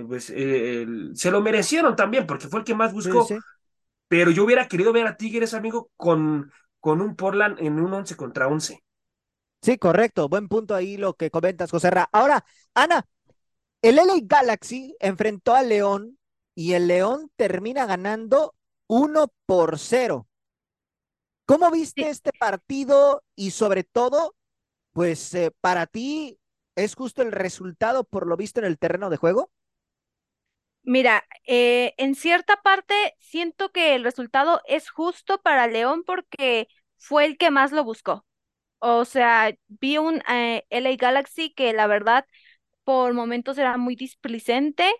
pues 0.07 0.25
se 0.25 1.31
lo 1.31 1.41
merecieron 1.41 1.95
también, 1.95 2.25
porque 2.25 2.47
fue 2.47 2.59
el 2.59 2.65
que 2.65 2.75
más 2.75 2.91
buscó. 2.91 3.27
Pero 4.07 4.31
yo 4.31 4.43
hubiera 4.43 4.67
querido 4.67 4.91
ver 4.91 5.07
a 5.07 5.15
Tigres, 5.15 5.53
amigo, 5.53 5.89
con, 5.95 6.51
con 6.81 6.99
un 6.99 7.15
Portland 7.15 7.57
en 7.59 7.79
un 7.79 7.93
11 7.93 8.17
contra 8.17 8.47
11. 8.47 8.83
Sí, 9.61 9.77
correcto. 9.77 10.27
Buen 10.27 10.47
punto 10.47 10.73
ahí 10.75 10.97
lo 10.97 11.13
que 11.15 11.29
comentas, 11.29 11.69
José 11.71 11.91
Ra. 11.91 12.09
Ahora, 12.11 12.43
Ana, 12.73 13.05
el 13.81 13.99
LA 13.99 14.15
Galaxy 14.23 14.95
enfrentó 14.99 15.55
al 15.55 15.69
León 15.69 16.19
y 16.55 16.73
el 16.73 16.87
León 16.87 17.31
termina 17.35 17.85
ganando 17.85 18.55
1 18.87 19.27
por 19.45 19.79
0. 19.79 20.27
¿Cómo 21.45 21.69
viste 21.71 22.09
este 22.09 22.31
partido 22.33 23.23
y 23.35 23.51
sobre 23.51 23.83
todo, 23.83 24.35
pues 24.93 25.33
eh, 25.33 25.51
para 25.61 25.85
ti 25.85 26.39
es 26.75 26.95
justo 26.95 27.21
el 27.21 27.31
resultado 27.31 28.03
por 28.03 28.27
lo 28.27 28.37
visto 28.37 28.59
en 28.59 28.65
el 28.65 28.79
terreno 28.79 29.09
de 29.09 29.17
juego? 29.17 29.51
Mira, 30.83 31.23
eh, 31.45 31.93
en 31.97 32.15
cierta 32.15 32.61
parte 32.63 32.95
siento 33.19 33.71
que 33.71 33.95
el 33.95 34.03
resultado 34.03 34.61
es 34.65 34.89
justo 34.89 35.41
para 35.41 35.67
León 35.67 36.03
porque 36.05 36.67
fue 36.97 37.25
el 37.25 37.37
que 37.37 37.51
más 37.51 37.71
lo 37.71 37.83
buscó. 37.83 38.25
O 38.83 39.05
sea, 39.05 39.53
vi 39.67 39.97
un 39.99 40.23
eh, 40.29 40.65
LA 40.71 40.95
Galaxy 40.97 41.53
que 41.53 41.71
la 41.73 41.85
verdad 41.87 42.25
por 42.83 43.13
momentos 43.13 43.57
era 43.57 43.77
muy 43.77 43.95
displicente 43.95 44.91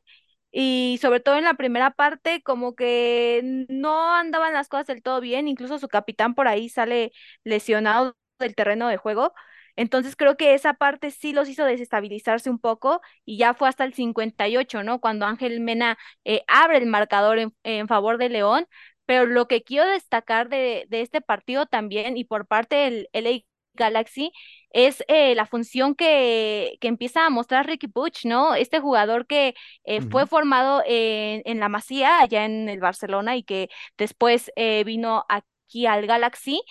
y 0.52 1.00
sobre 1.02 1.20
todo 1.22 1.38
en 1.38 1.46
la 1.46 1.56
primera 1.56 1.92
parte 1.92 2.44
como 2.44 2.76
que 2.76 3.66
no 3.70 4.14
andaban 4.16 4.54
las 4.54 4.68
cosas 4.70 4.88
del 4.88 5.02
todo 5.04 5.22
bien, 5.22 5.48
incluso 5.48 5.80
su 5.80 5.88
capitán 5.88 6.36
por 6.36 6.48
ahí 6.48 6.70
sale 6.70 7.12
lesionado 7.44 8.18
del 8.40 8.56
terreno 8.56 8.88
de 8.88 8.98
juego. 8.98 9.34
Entonces 9.76 10.16
creo 10.16 10.38
que 10.38 10.54
esa 10.54 10.74
parte 10.76 11.12
sí 11.12 11.34
los 11.34 11.50
hizo 11.50 11.66
desestabilizarse 11.66 12.50
un 12.50 12.60
poco 12.60 13.02
y 13.26 13.38
ya 13.38 13.54
fue 13.54 13.70
hasta 13.70 13.86
el 13.86 13.94
58, 13.94 14.84
¿no? 14.84 15.00
Cuando 15.00 15.26
Ángel 15.26 15.60
Mena 15.62 15.98
eh, 16.26 16.44
abre 16.48 16.78
el 16.78 16.86
marcador 16.88 17.40
en, 17.64 17.88
favor 17.88 18.18
de 18.18 18.30
León. 18.30 18.68
Pero 19.06 19.26
lo 19.26 19.48
que 19.48 19.64
quiero 19.64 19.86
destacar 19.90 20.50
de, 20.50 20.86
de 20.90 21.02
este 21.02 21.22
partido 21.22 21.66
también 21.66 22.18
y 22.18 22.24
por 22.26 22.48
parte 22.48 22.76
del 22.76 23.10
LA 23.14 23.51
Galaxy 23.74 24.32
es 24.72 25.04
eh, 25.08 25.36
la 25.36 25.46
función 25.46 25.96
que, 25.96 26.78
que, 26.82 26.88
empieza 26.88 27.26
a 27.26 27.30
mostrar 27.30 27.68
Ricky 27.68 27.88
Puch, 27.88 28.26
¿no? 28.26 28.56
Este 28.56 28.80
jugador 28.80 29.28
que 29.28 29.54
eh, 29.84 30.02
fue 30.02 30.26
formado 30.28 30.82
en, 30.86 31.42
en, 31.46 31.60
la 31.60 31.70
Masía, 31.70 32.20
allá 32.20 32.46
en 32.46 32.70
el 32.70 32.80
Barcelona, 32.80 33.36
y 33.36 33.44
que 33.44 33.70
después 33.98 34.52
eh, 34.56 34.84
vino 34.84 35.26
aquí 35.30 35.86
al 35.86 36.08
Galaxy. 36.08 36.62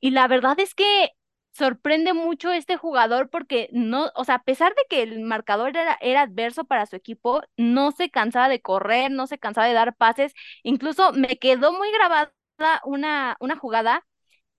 Y 0.00 0.10
la 0.10 0.28
verdad 0.28 0.58
es 0.60 0.74
que 0.74 1.10
sorprende 1.52 2.12
mucho 2.14 2.52
este 2.52 2.76
jugador 2.76 3.30
porque 3.30 3.68
no, 3.72 4.10
o 4.16 4.24
sea, 4.24 4.36
a 4.36 4.42
pesar 4.42 4.74
de 4.74 4.82
que 4.90 5.02
el 5.02 5.20
marcador 5.20 5.70
era, 5.76 5.96
era, 6.00 6.22
adverso 6.22 6.64
para 6.64 6.86
su 6.86 6.96
equipo, 6.96 7.42
no 7.56 7.92
se 7.92 8.10
cansaba 8.10 8.48
de 8.48 8.60
correr, 8.60 9.10
no 9.10 9.26
se 9.26 9.38
cansaba 9.38 9.68
de 9.68 9.74
dar 9.74 9.96
pases. 9.96 10.34
Incluso 10.62 11.12
me 11.12 11.38
quedó 11.38 11.72
muy 11.72 11.90
grabada 11.92 12.32
una, 12.84 13.36
una 13.40 13.56
jugada 13.56 14.04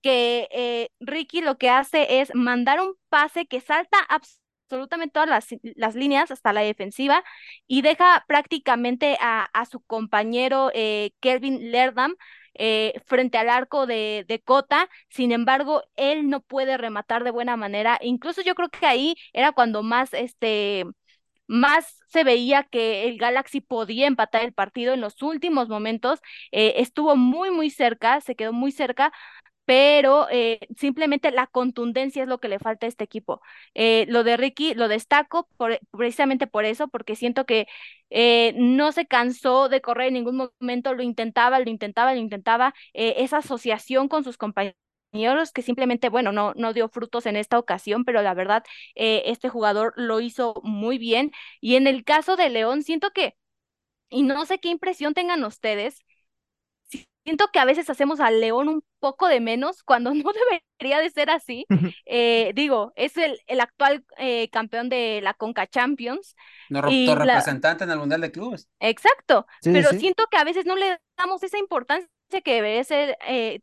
que 0.06 0.46
eh, 0.52 0.90
Ricky 1.00 1.40
lo 1.40 1.58
que 1.58 1.68
hace 1.68 2.20
es 2.20 2.32
mandar 2.32 2.80
un 2.80 2.94
pase 3.08 3.46
que 3.46 3.60
salta 3.60 3.98
absolutamente 4.08 5.12
todas 5.12 5.28
las, 5.28 5.48
las 5.74 5.96
líneas 5.96 6.30
hasta 6.30 6.52
la 6.52 6.60
defensiva 6.60 7.24
y 7.66 7.82
deja 7.82 8.24
prácticamente 8.28 9.18
a, 9.20 9.48
a 9.52 9.64
su 9.64 9.80
compañero 9.80 10.70
eh, 10.74 11.10
Kelvin 11.18 11.72
Lerdam 11.72 12.14
eh, 12.54 12.94
frente 13.06 13.36
al 13.36 13.48
arco 13.50 13.86
de, 13.88 14.24
de, 14.28 14.40
Cota, 14.40 14.88
sin 15.08 15.32
embargo, 15.32 15.82
él 15.96 16.30
no 16.30 16.40
puede 16.40 16.76
rematar 16.76 17.24
de 17.24 17.32
buena 17.32 17.56
manera, 17.56 17.98
incluso 18.00 18.42
yo 18.42 18.54
creo 18.54 18.68
que 18.68 18.86
ahí 18.86 19.16
era 19.32 19.50
cuando 19.50 19.82
más, 19.82 20.14
este, 20.14 20.84
más 21.48 21.98
se 22.08 22.22
veía 22.24 22.62
que 22.62 23.08
el 23.08 23.18
Galaxy 23.18 23.60
podía 23.60 24.06
empatar 24.06 24.44
el 24.44 24.52
partido 24.54 24.94
en 24.94 25.00
los 25.00 25.20
últimos 25.20 25.68
momentos, 25.68 26.20
estuvo 26.52 27.16
muy, 27.16 27.50
muy 27.50 27.70
cerca, 27.70 28.20
se 28.20 28.36
quedó 28.36 28.52
muy 28.52 28.72
cerca, 28.72 29.12
pero 29.66 30.28
eh, 30.30 30.60
simplemente 30.78 31.30
la 31.32 31.46
contundencia 31.48 32.22
es 32.22 32.28
lo 32.28 32.38
que 32.40 32.48
le 32.48 32.58
falta 32.60 32.86
a 32.86 32.88
este 32.88 33.04
equipo. 33.04 33.42
Eh, 33.74 34.06
lo 34.08 34.24
de 34.24 34.36
Ricky 34.38 34.74
lo 34.74 34.88
destaco 34.88 35.48
por, 35.58 35.80
precisamente 35.92 36.46
por 36.46 36.64
eso, 36.64 36.88
porque 36.88 37.16
siento 37.16 37.46
que 37.46 37.66
eh, 38.10 38.54
no 38.56 38.92
se 38.92 39.06
cansó 39.06 39.68
de 39.68 39.80
correr 39.82 40.08
en 40.08 40.14
ningún 40.14 40.50
momento, 40.60 40.94
lo 40.94 41.02
intentaba, 41.02 41.58
lo 41.60 41.70
intentaba, 41.70 42.14
lo 42.14 42.20
intentaba, 42.20 42.74
esa 42.94 43.38
asociación 43.38 44.08
con 44.08 44.24
sus 44.24 44.38
compañeros 44.38 44.76
que 45.52 45.62
simplemente, 45.62 46.08
bueno, 46.10 46.32
no, 46.32 46.52
no 46.56 46.72
dio 46.72 46.88
frutos 46.88 47.26
en 47.26 47.36
esta 47.36 47.58
ocasión, 47.58 48.04
pero 48.04 48.22
la 48.22 48.34
verdad, 48.34 48.64
este 48.94 49.48
jugador 49.48 49.92
lo 49.96 50.20
hizo 50.20 50.60
muy 50.64 50.98
bien. 50.98 51.32
Y 51.60 51.76
en 51.76 51.86
el 51.86 52.04
caso 52.04 52.36
de 52.36 52.50
León, 52.50 52.82
siento 52.82 53.10
que, 53.12 53.34
y 54.08 54.22
no 54.22 54.46
sé 54.46 54.58
qué 54.58 54.68
impresión 54.70 55.14
tengan 55.14 55.44
ustedes, 55.44 56.04
siento 57.26 57.48
que 57.52 57.58
a 57.58 57.64
veces 57.64 57.90
hacemos 57.90 58.20
al 58.20 58.40
León 58.40 58.68
un 58.68 58.84
poco 59.00 59.26
de 59.26 59.40
menos 59.40 59.82
cuando 59.82 60.14
no 60.14 60.30
debería 60.32 61.00
de 61.00 61.10
ser 61.10 61.28
así. 61.28 61.66
Eh, 62.04 62.52
digo, 62.54 62.92
es 62.94 63.16
el, 63.16 63.40
el 63.48 63.60
actual 63.60 64.04
eh, 64.16 64.48
campeón 64.50 64.88
de 64.88 65.20
la 65.22 65.34
Conca 65.34 65.66
Champions. 65.66 66.36
Nuestro 66.68 67.16
representante 67.16 67.84
en 67.84 67.90
el 67.90 67.98
Mundial 67.98 68.20
de 68.20 68.30
Clubes. 68.30 68.68
Exacto, 68.78 69.46
pero 69.62 69.90
siento 69.90 70.26
que 70.30 70.36
a 70.36 70.44
veces 70.44 70.66
no 70.66 70.76
le 70.76 70.98
damos 71.16 71.42
esa 71.42 71.58
importancia 71.58 72.08
que 72.44 72.54
debería 72.54 72.82
ser, 72.82 73.16
eh, 73.26 73.60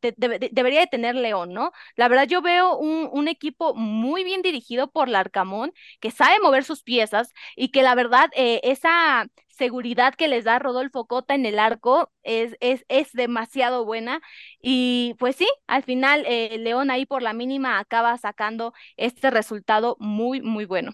debería 0.51 0.79
de 0.79 0.87
tener 0.87 1.15
León, 1.15 1.53
¿no? 1.53 1.71
La 1.95 2.07
verdad 2.07 2.25
yo 2.27 2.41
veo 2.41 2.77
un, 2.77 3.09
un, 3.11 3.27
equipo 3.27 3.75
muy 3.75 4.23
bien 4.23 4.41
dirigido 4.41 4.89
por 4.89 5.09
Larcamón, 5.09 5.73
que 5.99 6.11
sabe 6.11 6.39
mover 6.41 6.63
sus 6.63 6.81
piezas 6.81 7.29
y 7.57 7.71
que 7.71 7.83
la 7.83 7.93
verdad 7.93 8.29
esa 8.33 9.27
seguridad 9.57 10.15
que 10.15 10.27
les 10.27 10.43
da 10.43 10.59
Rodolfo 10.59 11.05
Cota 11.05 11.35
en 11.35 11.45
el 11.45 11.59
arco 11.59 12.11
es, 12.23 12.55
es, 12.59 12.85
es 12.89 13.11
demasiado 13.13 13.85
buena. 13.85 14.21
Y 14.61 15.15
pues 15.19 15.35
sí, 15.35 15.47
al 15.67 15.83
final 15.83 16.23
eh, 16.27 16.57
León 16.59 16.91
ahí 16.91 17.05
por 17.05 17.21
la 17.21 17.33
mínima 17.33 17.79
acaba 17.79 18.17
sacando 18.17 18.73
este 18.97 19.31
resultado 19.31 19.95
muy, 19.99 20.41
muy 20.41 20.65
bueno. 20.65 20.93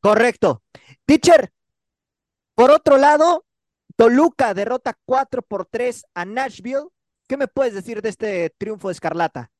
Correcto. 0.00 0.62
Teacher, 1.06 1.52
por 2.54 2.70
otro 2.70 2.96
lado, 2.96 3.44
Toluca 3.96 4.54
derrota 4.54 4.98
4 5.04 5.42
por 5.42 5.66
3 5.66 6.04
a 6.14 6.24
Nashville. 6.24 6.88
¿Qué 7.28 7.36
me 7.36 7.48
puedes 7.48 7.74
decir 7.74 8.02
de 8.02 8.08
este 8.08 8.50
triunfo 8.58 8.88
de 8.88 8.92
Escarlata? 8.92 9.50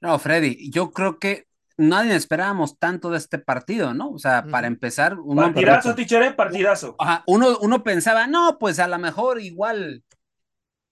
No, 0.00 0.18
Freddy, 0.18 0.70
yo 0.70 0.90
creo 0.92 1.18
que 1.18 1.46
nadie 1.76 2.14
esperábamos 2.14 2.78
tanto 2.78 3.10
de 3.10 3.18
este 3.18 3.38
partido, 3.38 3.94
¿no? 3.94 4.10
O 4.10 4.18
sea, 4.18 4.44
para 4.50 4.66
empezar... 4.66 5.18
Uno 5.18 5.42
partidazo, 5.42 5.94
tichere, 5.94 6.32
partidazo. 6.32 6.96
Ajá, 6.98 7.22
uno, 7.26 7.58
uno 7.60 7.82
pensaba, 7.82 8.26
no, 8.26 8.58
pues 8.58 8.78
a 8.78 8.88
lo 8.88 8.98
mejor 8.98 9.40
igual, 9.40 10.02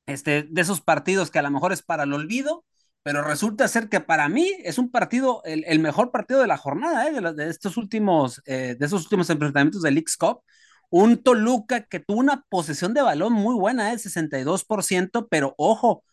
este, 0.06 0.46
de 0.50 0.60
esos 0.60 0.80
partidos 0.80 1.30
que 1.30 1.38
a 1.38 1.42
lo 1.42 1.50
mejor 1.50 1.72
es 1.72 1.82
para 1.82 2.04
el 2.04 2.12
olvido, 2.12 2.64
pero 3.02 3.22
resulta 3.22 3.68
ser 3.68 3.88
que 3.88 4.00
para 4.00 4.28
mí 4.28 4.50
es 4.64 4.78
un 4.78 4.90
partido, 4.90 5.42
el, 5.44 5.64
el 5.66 5.78
mejor 5.78 6.10
partido 6.10 6.40
de 6.40 6.46
la 6.46 6.56
jornada, 6.56 7.06
¿eh? 7.06 7.12
de, 7.12 7.32
de, 7.32 7.50
estos 7.50 7.76
últimos, 7.76 8.42
eh, 8.46 8.76
de 8.78 8.86
esos 8.86 9.02
últimos 9.02 9.28
enfrentamientos 9.30 9.82
del 9.82 9.94
League 9.94 10.06
Cup. 10.18 10.40
Un 10.90 11.22
Toluca 11.22 11.84
que 11.84 11.98
tuvo 11.98 12.20
una 12.20 12.44
posesión 12.48 12.94
de 12.94 13.02
balón 13.02 13.32
muy 13.32 13.54
buena, 13.54 13.92
¿eh? 13.92 13.98
62%, 13.98 15.26
pero 15.28 15.54
ojo, 15.58 16.04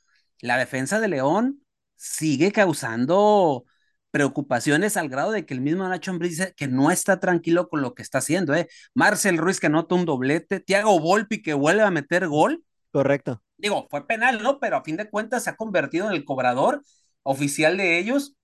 la 0.41 0.57
defensa 0.57 0.99
de 0.99 1.07
León 1.07 1.62
sigue 1.97 2.51
causando 2.51 3.65
preocupaciones 4.12 4.97
al 4.97 5.10
grado 5.10 5.32
de 5.32 5.45
que 5.45 5.54
el 5.54 5.62
mismo 5.62 5.88
Nacho 5.88 6.12
Ambriz 6.12 6.32
dice 6.32 6.54
que 6.56 6.67
no 6.67 6.91
está 6.91 7.19
tranquilo 7.19 7.69
con 7.69 7.82
lo 7.82 7.95
que 7.95 8.02
está 8.02 8.19
haciendo, 8.19 8.54
¿eh? 8.54 8.67
Marcel 8.93 9.38
Ruiz 9.38 9.60
que 9.60 9.67
anota 9.67 9.95
un 9.95 10.06
doblete, 10.06 10.60
Tiago 10.60 11.00
Volpi 11.00 11.41
que 11.41 11.54
vuelve 11.54 11.82
a 11.82 11.91
meter 11.91 12.28
gol. 12.28 12.63
Correcto. 12.91 13.41
Digo, 13.58 13.88
fue 13.89 14.06
penal, 14.06 14.43
¿no? 14.43 14.60
Pero 14.60 14.78
a 14.78 14.84
fin 14.84 14.97
de 14.97 15.10
cuentas 15.10 15.45
se 15.45 15.50
ha 15.50 15.56
convertido 15.56 16.08
en 16.08 16.13
el 16.13 16.26
cobrador 16.26 16.84
oficial 17.24 17.78
de 17.78 17.97
ellos. 18.00 18.36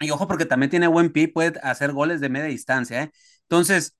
Y 0.00 0.10
ojo, 0.10 0.26
porque 0.26 0.46
también 0.46 0.70
tiene 0.70 0.88
buen 0.88 1.12
pie 1.12 1.24
y 1.24 1.26
puede 1.28 1.58
hacer 1.62 1.92
goles 1.92 2.20
de 2.20 2.28
media 2.28 2.46
distancia, 2.46 3.04
¿eh? 3.04 3.12
Entonces, 3.42 3.96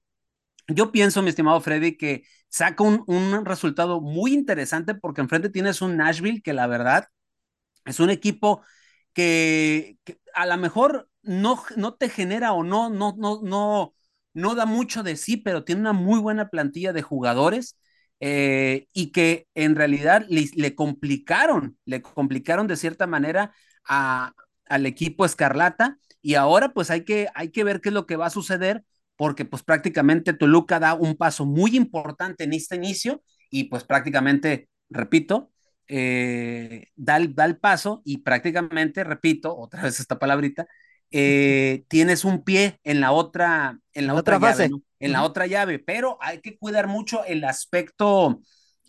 yo 0.68 0.92
pienso, 0.92 1.22
mi 1.22 1.28
estimado 1.28 1.60
Freddy, 1.60 1.96
que 1.96 2.24
saca 2.48 2.82
un, 2.82 3.04
un 3.06 3.44
resultado 3.44 4.00
muy 4.00 4.32
interesante 4.32 4.94
porque 4.94 5.20
enfrente 5.20 5.50
tienes 5.50 5.82
un 5.82 5.96
Nashville 5.96 6.42
que 6.42 6.52
la 6.54 6.66
verdad 6.66 7.08
es 7.84 8.00
un 8.00 8.10
equipo 8.10 8.62
que, 9.14 9.98
a 10.34 10.46
lo 10.46 10.56
mejor 10.58 11.08
no, 11.22 11.62
no 11.76 11.94
te 11.94 12.08
genera 12.10 12.52
o 12.52 12.62
no, 12.62 12.90
no, 12.90 13.14
no, 13.16 13.40
no, 13.42 13.94
no 14.34 14.54
da 14.54 14.66
mucho 14.66 15.02
de 15.02 15.16
sí, 15.16 15.36
pero 15.38 15.64
tiene 15.64 15.80
una 15.82 15.92
muy 15.92 16.20
buena 16.20 16.50
plantilla 16.50 16.92
de 16.92 17.02
jugadores 17.02 17.78
eh, 18.20 18.86
y 18.92 19.12
que 19.12 19.46
en 19.54 19.76
realidad 19.76 20.26
le, 20.28 20.74
complicaron, 20.74 21.78
le 21.84 22.02
complicaron 22.02 22.66
de 22.66 22.76
cierta 22.76 23.06
manera 23.06 23.54
a, 23.88 24.32
al 24.68 24.86
equipo 24.86 25.24
Escarlata 25.24 25.98
y 26.22 26.34
ahora 26.34 26.72
pues 26.72 26.90
hay 26.90 27.04
que, 27.04 27.28
hay 27.34 27.50
que 27.50 27.64
ver 27.64 27.80
qué 27.80 27.90
es 27.90 27.94
lo 27.94 28.06
que 28.06 28.16
va 28.16 28.26
a 28.26 28.30
suceder 28.30 28.84
porque 29.16 29.44
pues 29.44 29.62
prácticamente 29.62 30.32
Toluca 30.32 30.80
da 30.80 30.94
un 30.94 31.16
paso 31.16 31.46
muy 31.46 31.76
importante 31.76 32.44
en 32.44 32.52
este 32.52 32.76
inicio 32.76 33.22
y 33.50 33.64
pues 33.64 33.84
prácticamente, 33.84 34.68
repito, 34.90 35.52
eh, 35.88 36.88
da, 36.96 37.16
el, 37.16 37.34
da, 37.34 37.44
el, 37.44 37.58
paso 37.58 38.02
y 38.04 38.18
prácticamente, 38.18 39.04
repito, 39.04 39.56
otra 39.56 39.82
vez 39.84 40.00
esta 40.00 40.18
palabrita, 40.18 40.66
eh, 41.10 41.84
tienes 41.88 42.24
un 42.24 42.42
pie 42.42 42.80
en 42.82 43.00
la 43.00 43.12
otra, 43.12 43.78
en 43.92 44.06
la, 44.06 44.14
otra, 44.14 44.38
llave, 44.38 44.68
¿no? 44.68 44.82
en 44.98 45.12
la 45.12 45.22
otra 45.22 45.46
llave, 45.46 45.78
pero 45.78 46.18
hay 46.20 46.40
que 46.40 46.58
cuidar 46.58 46.88
mucho 46.88 47.24
el 47.24 47.44
aspecto, 47.44 48.40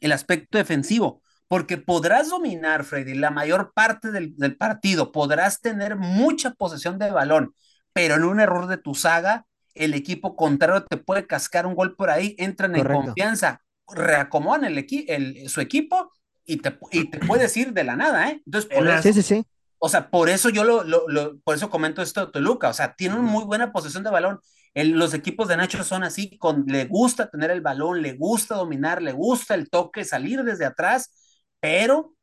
el 0.01 0.11
aspecto 0.11 0.57
defensivo, 0.57 1.21
porque 1.47 1.77
podrás 1.77 2.29
dominar, 2.29 2.83
Freddy, 2.83 3.13
la 3.13 3.29
mayor 3.29 3.73
parte 3.75 4.11
del, 4.11 4.35
del 4.37 4.57
partido, 4.57 5.11
podrás 5.11 5.61
tener 5.61 5.97
mucha 5.97 6.51
posesión 6.51 6.97
de 6.97 7.11
balón, 7.11 7.53
pero 7.93 8.15
en 8.15 8.23
un 8.23 8.39
error 8.39 8.67
de 8.67 8.77
tu 8.77 8.95
saga, 8.95 9.45
el 9.75 9.93
equipo 9.93 10.35
contrario 10.35 10.85
te 10.85 10.97
puede 10.97 11.27
cascar 11.27 11.67
un 11.67 11.75
gol 11.75 11.95
por 11.95 12.09
ahí, 12.09 12.35
entran 12.39 12.71
Correcto. 12.71 12.99
en 12.99 13.05
confianza, 13.05 13.61
reacomodan 13.87 14.65
el, 14.65 14.77
equi 14.77 15.05
el, 15.07 15.47
su 15.49 15.61
equipo 15.61 16.11
y 16.45 16.57
te, 16.57 16.77
y 16.91 17.09
te 17.09 17.19
puedes 17.19 17.55
ir 17.57 17.73
de 17.73 17.83
la 17.83 17.95
nada, 17.95 18.29
¿eh? 18.29 18.41
Entonces, 18.45 18.69
por 18.71 18.87
eso, 18.87 19.01
sí, 19.01 19.13
sí, 19.13 19.21
sí. 19.21 19.45
O 19.79 19.89
sea, 19.89 20.09
por 20.09 20.29
eso 20.29 20.49
yo 20.49 20.63
lo, 20.63 20.83
lo, 20.83 21.07
lo, 21.07 21.37
por 21.39 21.55
eso 21.55 21.69
comento 21.69 22.01
esto 22.01 22.25
de 22.25 22.31
Toluca, 22.31 22.69
o 22.69 22.73
sea, 22.73 22.95
tiene 22.95 23.15
una 23.15 23.29
muy 23.29 23.43
buena 23.43 23.71
posesión 23.71 24.03
de 24.03 24.09
balón. 24.09 24.39
El, 24.73 24.91
los 24.91 25.13
equipos 25.13 25.47
de 25.47 25.57
Nacho 25.57 25.83
son 25.83 26.03
así, 26.03 26.37
con, 26.37 26.65
le 26.67 26.85
gusta 26.85 27.29
tener 27.29 27.51
el 27.51 27.61
balón, 27.61 28.01
le 28.01 28.13
gusta 28.13 28.55
dominar, 28.55 29.01
le 29.01 29.11
gusta 29.11 29.55
el 29.55 29.69
toque, 29.69 30.03
salir 30.03 30.43
desde 30.43 30.65
atrás, 30.65 31.13
pero 31.59 32.15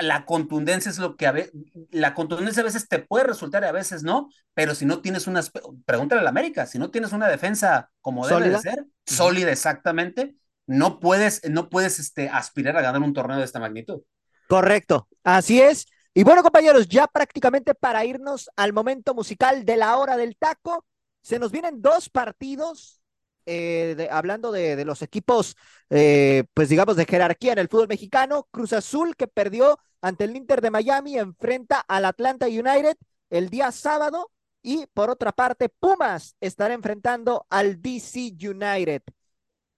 la 0.00 0.24
contundencia 0.24 0.90
es 0.90 0.98
lo 0.98 1.16
que 1.16 1.26
a 1.26 1.32
veces, 1.32 1.52
la 1.90 2.14
contundencia 2.14 2.62
a 2.62 2.64
veces 2.64 2.88
te 2.88 2.98
puede 2.98 3.24
resultar 3.24 3.62
y 3.62 3.66
a 3.66 3.72
veces 3.72 4.02
no, 4.02 4.30
pero 4.54 4.74
si 4.74 4.86
no 4.86 5.00
tienes 5.00 5.26
una, 5.26 5.42
pregúntale 5.84 6.20
a 6.20 6.24
la 6.24 6.30
América, 6.30 6.66
si 6.66 6.78
no 6.78 6.90
tienes 6.90 7.12
una 7.12 7.28
defensa 7.28 7.90
como 8.00 8.26
debe 8.26 8.40
¿Sólida? 8.40 8.56
de 8.56 8.62
ser, 8.62 8.86
sólida 9.06 9.52
exactamente, 9.52 10.34
no 10.66 11.00
puedes, 11.00 11.48
no 11.50 11.68
puedes 11.68 11.98
este, 11.98 12.28
aspirar 12.28 12.76
a 12.76 12.82
ganar 12.82 13.02
un 13.02 13.12
torneo 13.12 13.38
de 13.38 13.44
esta 13.44 13.60
magnitud. 13.60 14.02
Correcto, 14.48 15.08
así 15.24 15.60
es. 15.60 15.86
Y 16.14 16.24
bueno, 16.24 16.42
compañeros, 16.42 16.88
ya 16.88 17.06
prácticamente 17.06 17.74
para 17.74 18.04
irnos 18.04 18.50
al 18.56 18.72
momento 18.72 19.14
musical 19.14 19.64
de 19.64 19.76
la 19.76 19.96
hora 19.96 20.16
del 20.16 20.36
taco, 20.36 20.84
se 21.22 21.38
nos 21.38 21.52
vienen 21.52 21.80
dos 21.80 22.10
partidos, 22.10 23.00
eh, 23.46 23.94
de, 23.96 24.10
hablando 24.10 24.52
de, 24.52 24.76
de, 24.76 24.84
los 24.84 25.02
equipos, 25.02 25.56
eh, 25.90 26.44
pues 26.54 26.68
digamos, 26.68 26.96
de 26.96 27.06
jerarquía 27.06 27.52
en 27.52 27.58
el 27.58 27.68
fútbol 27.68 27.88
mexicano. 27.88 28.46
Cruz 28.50 28.72
Azul, 28.72 29.16
que 29.16 29.26
perdió 29.26 29.78
ante 30.00 30.24
el 30.24 30.36
Inter 30.36 30.60
de 30.60 30.70
Miami, 30.70 31.18
enfrenta 31.18 31.80
al 31.80 32.04
Atlanta 32.04 32.46
United 32.46 32.96
el 33.30 33.48
día 33.48 33.72
sábado 33.72 34.30
Y 34.62 34.86
por 34.94 35.10
otra 35.10 35.32
parte, 35.32 35.68
Pumas 35.68 36.36
estará 36.40 36.74
enfrentando 36.74 37.46
al 37.50 37.82
DC 37.82 38.34
United. 38.40 39.02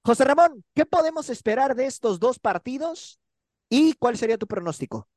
José 0.06 0.24
Ramón, 0.24 0.62
¿qué 0.74 0.84
podemos 0.84 1.30
esperar 1.30 1.74
de 1.74 1.86
estos 1.86 2.20
dos 2.20 2.38
partidos 2.38 3.18
y 3.70 3.94
cuál 3.94 4.18
sería 4.18 4.36
tu 4.36 4.46
pronóstico? 4.46 5.08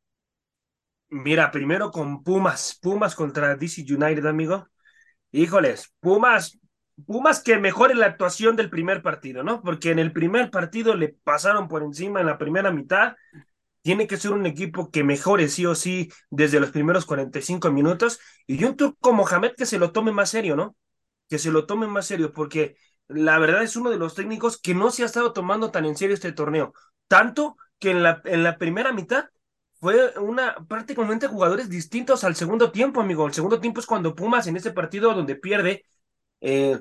Mira, 1.09 1.51
primero 1.51 1.91
con 1.91 2.23
Pumas, 2.23 2.79
Pumas 2.81 3.13
contra 3.13 3.55
DC 3.57 3.81
United, 3.81 4.25
amigo. 4.25 4.69
Híjoles, 5.31 5.93
Pumas, 5.99 6.57
Pumas 7.05 7.43
que 7.43 7.57
mejore 7.57 7.95
la 7.95 8.05
actuación 8.05 8.55
del 8.55 8.69
primer 8.69 9.01
partido, 9.01 9.43
¿no? 9.43 9.61
Porque 9.61 9.91
en 9.91 9.99
el 9.99 10.13
primer 10.13 10.49
partido 10.51 10.95
le 10.95 11.09
pasaron 11.09 11.67
por 11.67 11.83
encima 11.83 12.21
en 12.21 12.27
la 12.27 12.37
primera 12.37 12.71
mitad. 12.71 13.15
Tiene 13.81 14.07
que 14.07 14.15
ser 14.15 14.31
un 14.31 14.45
equipo 14.45 14.89
que 14.89 15.03
mejore 15.03 15.49
sí 15.49 15.65
o 15.65 15.75
sí 15.75 16.09
desde 16.29 16.61
los 16.61 16.71
primeros 16.71 17.05
45 17.05 17.71
minutos. 17.71 18.19
Y 18.47 18.63
un 18.63 18.77
turco 18.77 19.11
Mohamed 19.11 19.51
que 19.57 19.65
se 19.65 19.79
lo 19.79 19.91
tome 19.91 20.13
más 20.13 20.29
serio, 20.29 20.55
¿no? 20.55 20.77
Que 21.27 21.39
se 21.39 21.51
lo 21.51 21.65
tome 21.65 21.87
más 21.87 22.05
serio, 22.07 22.31
porque 22.31 22.77
la 23.07 23.39
verdad 23.39 23.63
es 23.63 23.75
uno 23.75 23.89
de 23.89 23.97
los 23.97 24.15
técnicos 24.15 24.59
que 24.59 24.73
no 24.75 24.91
se 24.91 25.03
ha 25.03 25.05
estado 25.05 25.33
tomando 25.33 25.71
tan 25.71 25.85
en 25.85 25.95
serio 25.95 26.13
este 26.13 26.31
torneo. 26.31 26.73
Tanto 27.07 27.57
que 27.79 27.91
en 27.91 28.03
la, 28.03 28.21
en 28.25 28.43
la 28.43 28.57
primera 28.57 28.91
mitad 28.91 29.25
fue 29.79 30.17
una 30.19 30.55
prácticamente 30.67 31.27
jugadores 31.27 31.69
distintos 31.69 32.23
al 32.23 32.35
segundo 32.35 32.71
tiempo, 32.71 33.01
amigo. 33.01 33.27
El 33.27 33.33
segundo 33.33 33.59
tiempo 33.59 33.79
es 33.79 33.85
cuando 33.85 34.15
Pumas 34.15 34.47
en 34.47 34.57
ese 34.57 34.71
partido 34.71 35.13
donde 35.13 35.35
pierde, 35.35 35.85
eh, 36.41 36.79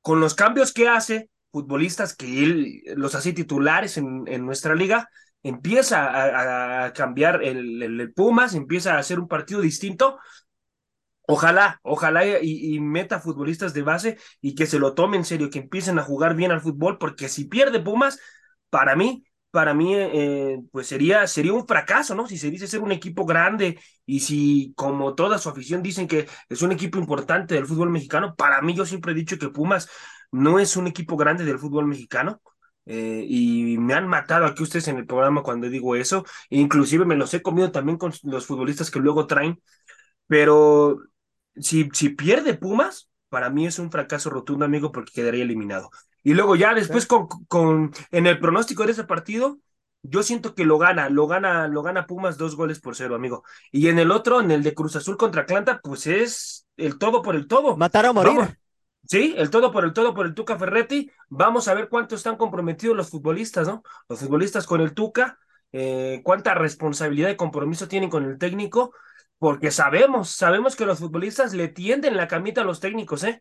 con 0.00 0.20
los 0.20 0.34
cambios 0.34 0.72
que 0.72 0.88
hace, 0.88 1.30
futbolistas 1.50 2.14
que 2.14 2.44
él 2.44 2.82
los 2.96 3.14
hace 3.14 3.32
titulares 3.32 3.96
en, 3.96 4.24
en 4.26 4.46
nuestra 4.46 4.74
liga, 4.74 5.08
empieza 5.42 6.84
a, 6.84 6.92
cambiar 6.92 7.42
el, 7.42 7.82
el, 7.82 8.12
Pumas, 8.12 8.54
empieza 8.54 8.94
a 8.94 8.98
hacer 8.98 9.18
un 9.18 9.28
partido 9.28 9.60
distinto. 9.60 10.18
Ojalá, 11.26 11.80
ojalá 11.82 12.24
y, 12.40 12.78
meta 12.80 13.20
futbolistas 13.20 13.74
de 13.74 13.82
base 13.82 14.18
y 14.40 14.54
que 14.54 14.66
se 14.66 14.78
lo 14.78 14.94
tomen 14.94 15.20
en 15.20 15.24
serio, 15.24 15.50
que 15.50 15.58
empiecen 15.60 15.98
a 15.98 16.02
jugar 16.02 16.36
bien 16.36 16.52
al 16.52 16.60
fútbol, 16.60 16.98
porque 16.98 17.28
si 17.28 17.46
pierde 17.46 17.80
Pumas, 17.80 18.20
para 18.70 18.94
mí 18.96 19.26
para 19.56 19.72
mí, 19.72 19.94
eh, 19.96 20.58
pues 20.70 20.86
sería, 20.86 21.26
sería 21.26 21.54
un 21.54 21.66
fracaso, 21.66 22.14
¿no? 22.14 22.26
Si 22.26 22.36
se 22.36 22.50
dice 22.50 22.66
ser 22.66 22.80
un 22.82 22.92
equipo 22.92 23.24
grande 23.24 23.80
y 24.04 24.20
si, 24.20 24.74
como 24.76 25.14
toda 25.14 25.38
su 25.38 25.48
afición, 25.48 25.82
dicen 25.82 26.06
que 26.06 26.28
es 26.50 26.60
un 26.60 26.72
equipo 26.72 26.98
importante 26.98 27.54
del 27.54 27.64
fútbol 27.64 27.88
mexicano, 27.88 28.34
para 28.36 28.60
mí 28.60 28.74
yo 28.74 28.84
siempre 28.84 29.12
he 29.12 29.14
dicho 29.14 29.38
que 29.38 29.48
Pumas 29.48 29.88
no 30.30 30.58
es 30.58 30.76
un 30.76 30.86
equipo 30.88 31.16
grande 31.16 31.46
del 31.46 31.58
fútbol 31.58 31.86
mexicano. 31.86 32.42
Eh, 32.84 33.24
y 33.26 33.78
me 33.78 33.94
han 33.94 34.06
matado 34.06 34.44
aquí 34.44 34.62
ustedes 34.62 34.88
en 34.88 34.98
el 34.98 35.06
programa 35.06 35.42
cuando 35.42 35.70
digo 35.70 35.96
eso, 35.96 36.24
inclusive 36.50 37.06
me 37.06 37.16
los 37.16 37.32
he 37.32 37.40
comido 37.40 37.72
también 37.72 37.96
con 37.96 38.12
los 38.24 38.44
futbolistas 38.46 38.90
que 38.90 38.98
luego 39.00 39.26
traen, 39.26 39.58
pero 40.26 40.98
si, 41.58 41.88
si 41.92 42.10
pierde 42.10 42.54
Pumas, 42.54 43.08
para 43.28 43.50
mí 43.50 43.66
es 43.66 43.78
un 43.78 43.90
fracaso 43.90 44.30
rotundo, 44.30 44.64
amigo, 44.64 44.92
porque 44.92 45.12
quedaría 45.12 45.44
eliminado. 45.44 45.90
Y 46.22 46.34
luego 46.34 46.56
ya 46.56 46.74
después 46.74 47.06
con, 47.06 47.28
con, 47.48 47.92
en 48.10 48.26
el 48.26 48.38
pronóstico 48.40 48.84
de 48.84 48.92
ese 48.92 49.04
partido, 49.04 49.58
yo 50.02 50.22
siento 50.22 50.54
que 50.54 50.64
lo 50.64 50.78
gana, 50.78 51.08
lo 51.08 51.26
gana, 51.26 51.68
lo 51.68 51.82
gana 51.82 52.06
Pumas 52.06 52.38
dos 52.38 52.56
goles 52.56 52.80
por 52.80 52.96
cero, 52.96 53.14
amigo. 53.14 53.44
Y 53.72 53.88
en 53.88 53.98
el 53.98 54.10
otro, 54.10 54.40
en 54.40 54.50
el 54.50 54.62
de 54.62 54.74
Cruz 54.74 54.96
Azul 54.96 55.16
contra 55.16 55.42
Atlanta, 55.42 55.80
pues 55.82 56.06
es 56.06 56.66
el 56.76 56.98
todo 56.98 57.22
por 57.22 57.34
el 57.34 57.46
todo. 57.46 57.76
Matar 57.76 58.06
o 58.06 58.14
morir. 58.14 58.58
Sí, 59.04 59.34
el 59.36 59.50
todo 59.50 59.70
por 59.70 59.84
el 59.84 59.92
todo 59.92 60.14
por 60.14 60.26
el 60.26 60.34
Tuca 60.34 60.58
Ferretti. 60.58 61.10
Vamos 61.28 61.68
a 61.68 61.74
ver 61.74 61.88
cuánto 61.88 62.14
están 62.14 62.36
comprometidos 62.36 62.96
los 62.96 63.10
futbolistas, 63.10 63.68
¿no? 63.68 63.82
Los 64.08 64.20
futbolistas 64.20 64.66
con 64.66 64.80
el 64.80 64.94
Tuca, 64.94 65.38
eh, 65.72 66.20
cuánta 66.24 66.54
responsabilidad 66.54 67.30
y 67.30 67.36
compromiso 67.36 67.86
tienen 67.86 68.10
con 68.10 68.24
el 68.24 68.38
técnico, 68.38 68.92
porque 69.38 69.70
sabemos, 69.70 70.30
sabemos 70.30 70.76
que 70.76 70.86
los 70.86 70.98
futbolistas 70.98 71.52
le 71.54 71.68
tienden 71.68 72.16
la 72.16 72.28
camita 72.28 72.62
a 72.62 72.64
los 72.64 72.80
técnicos, 72.80 73.24
¿eh? 73.24 73.40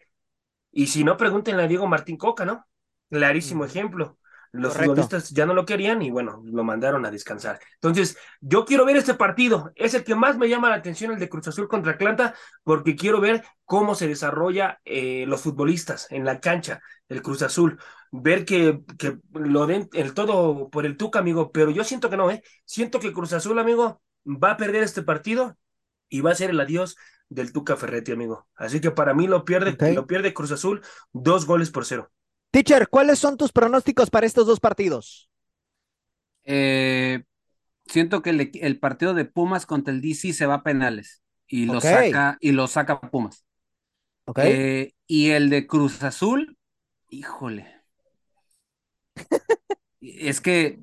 Y 0.71 0.87
si 0.87 1.03
no, 1.03 1.15
pregúntenle 1.17 1.63
a 1.63 1.67
Diego 1.67 1.87
Martín 1.87 2.17
Coca, 2.17 2.45
¿no? 2.45 2.67
Clarísimo 3.09 3.63
ejemplo. 3.63 4.17
Los 4.51 4.73
futbolistas 4.73 5.31
ya 5.31 5.45
no 5.45 5.53
lo 5.53 5.65
querían 5.65 6.01
y 6.01 6.11
bueno, 6.11 6.41
lo 6.45 6.63
mandaron 6.63 7.05
a 7.05 7.11
descansar. 7.11 7.59
Entonces, 7.75 8.17
yo 8.39 8.63
quiero 8.63 8.85
ver 8.85 8.95
este 8.95 9.13
partido. 9.13 9.71
Es 9.75 9.93
el 9.93 10.03
que 10.05 10.15
más 10.15 10.37
me 10.37 10.47
llama 10.47 10.69
la 10.69 10.75
atención, 10.75 11.11
el 11.11 11.19
de 11.19 11.27
Cruz 11.27 11.47
Azul 11.49 11.67
contra 11.67 11.93
Atlanta, 11.93 12.33
porque 12.63 12.95
quiero 12.95 13.19
ver 13.19 13.43
cómo 13.65 13.95
se 13.95 14.07
desarrolla 14.07 14.79
eh, 14.85 15.25
los 15.27 15.41
futbolistas 15.41 16.07
en 16.09 16.23
la 16.23 16.39
cancha, 16.39 16.81
el 17.09 17.21
Cruz 17.21 17.41
Azul. 17.41 17.79
Ver 18.11 18.45
que, 18.45 18.81
que 18.97 19.17
lo 19.33 19.67
den 19.67 19.89
el 19.91 20.13
todo 20.13 20.69
por 20.69 20.85
el 20.85 20.95
Tuca, 20.95 21.19
amigo. 21.19 21.51
Pero 21.51 21.71
yo 21.71 21.83
siento 21.83 22.09
que 22.09 22.17
no, 22.17 22.31
¿eh? 22.31 22.41
Siento 22.63 22.99
que 22.99 23.11
Cruz 23.11 23.33
Azul, 23.33 23.59
amigo, 23.59 24.01
va 24.25 24.51
a 24.51 24.57
perder 24.57 24.83
este 24.83 25.03
partido 25.03 25.57
y 26.09 26.21
va 26.21 26.31
a 26.31 26.35
ser 26.35 26.51
el 26.51 26.59
adiós 26.59 26.97
del 27.29 27.51
Tuca 27.51 27.75
Ferretti, 27.75 28.11
amigo. 28.11 28.47
Así 28.55 28.79
que 28.79 28.91
para 28.91 29.13
mí 29.13 29.27
lo 29.27 29.45
pierde, 29.45 29.93
lo 29.93 30.07
pierde 30.07 30.33
Cruz 30.33 30.51
Azul, 30.51 30.81
dos 31.11 31.45
goles 31.45 31.71
por 31.71 31.85
cero. 31.85 32.11
Teacher, 32.51 32.87
¿cuáles 32.87 33.19
son 33.19 33.37
tus 33.37 33.51
pronósticos 33.51 34.09
para 34.09 34.25
estos 34.25 34.47
dos 34.47 34.59
partidos? 34.59 35.29
Eh, 36.43 37.23
siento 37.85 38.21
que 38.21 38.29
el, 38.29 38.79
partido 38.79 39.13
de 39.13 39.25
Pumas 39.25 39.65
contra 39.65 39.93
el 39.93 40.01
DC 40.01 40.33
se 40.33 40.45
va 40.45 40.55
a 40.55 40.63
penales 40.63 41.23
y 41.47 41.65
lo 41.65 41.81
saca 41.81 42.37
y 42.39 42.51
lo 42.51 42.67
saca 42.67 43.01
Pumas. 43.01 43.45
Okay. 44.25 44.51
Eh, 44.53 44.95
y 45.07 45.31
el 45.31 45.49
de 45.49 45.67
Cruz 45.67 46.01
Azul, 46.03 46.57
híjole. 47.09 47.67
es 50.01 50.41
que, 50.41 50.79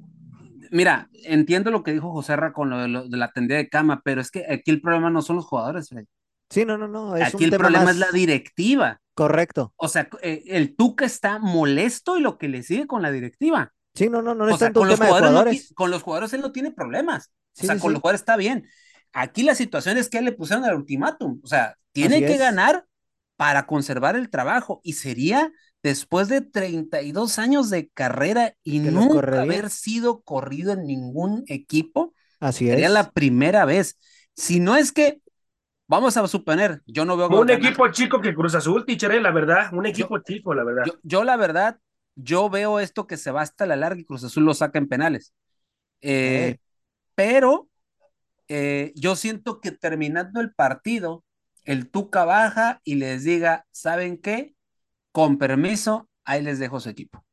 mira, 0.72 1.08
entiendo 1.24 1.70
lo 1.70 1.82
que 1.82 1.92
dijo 1.92 2.10
José 2.10 2.34
Ra 2.34 2.52
con 2.52 2.70
lo 2.70 3.04
de, 3.08 3.16
la 3.16 3.30
tendida 3.30 3.58
de 3.58 3.68
cama, 3.68 4.02
pero 4.04 4.20
es 4.20 4.30
que 4.30 4.44
aquí 4.50 4.70
el 4.70 4.80
problema 4.80 5.10
no 5.10 5.22
son 5.22 5.36
los 5.36 5.44
jugadores. 5.44 5.90
Sí, 6.50 6.64
no, 6.64 6.76
no, 6.76 6.88
no. 6.88 7.14
aquí 7.14 7.44
el 7.44 7.50
problema 7.50 7.90
es 7.90 7.98
la 7.98 8.10
directiva. 8.10 9.00
Correcto. 9.14 9.72
O 9.76 9.88
sea, 9.88 10.08
eh, 10.22 10.42
el 10.46 10.74
Tuca 10.74 11.04
está 11.04 11.38
molesto 11.38 12.18
y 12.18 12.22
lo 12.22 12.38
que 12.38 12.48
le 12.48 12.62
sigue 12.62 12.86
con 12.86 13.02
la 13.02 13.12
directiva. 13.12 13.72
Sí, 13.94 14.08
no, 14.08 14.22
no, 14.22 14.34
no, 14.34 14.44
o 14.46 14.56
sea, 14.56 14.72
con 14.72 14.88
los 14.88 14.98
jugadores, 14.98 15.72
con 15.74 15.90
los 15.90 16.02
jugadores 16.02 16.32
él 16.32 16.40
no 16.40 16.50
tiene 16.50 16.72
problemas. 16.72 17.30
o 17.60 17.66
sea, 17.66 17.78
con 17.78 17.92
los 17.92 18.00
jugadores 18.00 18.22
está 18.22 18.36
bien. 18.36 18.66
Aquí 19.12 19.42
la 19.42 19.54
situación 19.54 19.98
es 19.98 20.08
que 20.08 20.22
le 20.22 20.32
pusieron 20.32 20.64
el 20.64 20.74
ultimátum. 20.74 21.40
O 21.44 21.46
sea, 21.46 21.76
tiene 21.92 22.24
que 22.24 22.38
ganar 22.38 22.86
para 23.36 23.66
conservar 23.66 24.16
el 24.16 24.30
trabajo. 24.30 24.80
Y 24.82 24.94
sería 24.94 25.52
después 25.82 26.28
de 26.28 26.40
32 26.40 27.38
años 27.38 27.70
de 27.70 27.88
carrera 27.88 28.54
y 28.62 28.78
nunca 28.78 29.40
haber 29.40 29.70
sido 29.70 30.22
corrido 30.22 30.72
en 30.72 30.86
ningún 30.86 31.44
equipo. 31.46 32.14
Así 32.40 32.66
sería 32.66 32.86
es. 32.86 32.92
la 32.92 33.10
primera 33.10 33.64
vez. 33.64 33.98
Si 34.34 34.60
no 34.60 34.76
es 34.76 34.92
que 34.92 35.22
Vamos 35.92 36.16
a 36.16 36.26
suponer, 36.26 36.80
yo 36.86 37.04
no 37.04 37.18
veo. 37.18 37.28
Un 37.28 37.50
equipo 37.50 37.86
chico 37.88 38.18
que 38.18 38.34
Cruz 38.34 38.54
Azul, 38.54 38.86
tichere, 38.86 39.20
la 39.20 39.30
verdad. 39.30 39.74
Un 39.74 39.84
equipo 39.84 40.18
chico, 40.20 40.54
la 40.54 40.64
verdad. 40.64 40.84
Yo, 41.02 41.22
la 41.22 41.36
verdad, 41.36 41.78
yo 42.14 42.48
veo 42.48 42.80
esto 42.80 43.06
que 43.06 43.18
se 43.18 43.30
va 43.30 43.42
hasta 43.42 43.66
la 43.66 43.76
larga 43.76 44.00
y 44.00 44.06
Cruz 44.06 44.24
Azul 44.24 44.44
lo 44.44 44.54
saca 44.54 44.78
en 44.78 44.88
penales. 44.88 45.34
Eh, 46.00 46.56
pero 47.14 47.68
eh, 48.48 48.94
yo 48.96 49.16
siento 49.16 49.60
que 49.60 49.70
terminando 49.70 50.40
el 50.40 50.54
partido, 50.54 51.24
el 51.64 51.90
Tuca 51.90 52.24
baja 52.24 52.80
y 52.84 52.94
les 52.94 53.24
diga, 53.24 53.66
¿saben 53.70 54.16
qué? 54.16 54.54
Con 55.12 55.38
permiso, 55.38 56.08
ahí 56.24 56.42
les 56.42 56.58
dejo 56.58 56.80
su 56.80 56.88
equipo. 56.88 57.24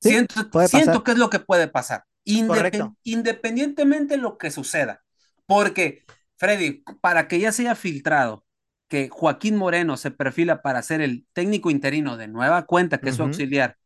siento, 0.00 0.50
siento 0.68 1.02
que 1.02 1.12
es 1.12 1.18
lo 1.18 1.30
que 1.30 1.40
puede 1.40 1.68
pasar, 1.68 2.04
independientemente 2.24 4.14
de 4.16 4.22
lo 4.22 4.38
que 4.38 4.50
suceda. 4.50 5.02
Porque 5.46 6.04
Freddy, 6.36 6.84
para 7.00 7.26
que 7.26 7.40
ya 7.40 7.52
se 7.52 7.62
haya 7.62 7.74
filtrado 7.74 8.44
que 8.88 9.08
Joaquín 9.10 9.56
Moreno 9.56 9.96
se 9.96 10.10
perfila 10.10 10.62
para 10.62 10.82
ser 10.82 11.00
el 11.00 11.26
técnico 11.32 11.70
interino 11.70 12.16
de 12.16 12.28
nueva 12.28 12.64
cuenta, 12.64 12.98
que 12.98 13.10
es 13.10 13.16
su 13.16 13.22
auxiliar, 13.22 13.76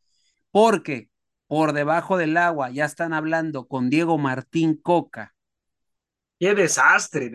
porque 0.51 1.09
por 1.47 1.73
debajo 1.73 2.17
del 2.17 2.37
agua 2.37 2.69
ya 2.71 2.85
están 2.85 3.13
hablando 3.13 3.67
con 3.67 3.89
Diego 3.89 4.17
Martín 4.17 4.79
Coca. 4.81 5.32
Qué 6.43 6.55
desastre. 6.55 7.31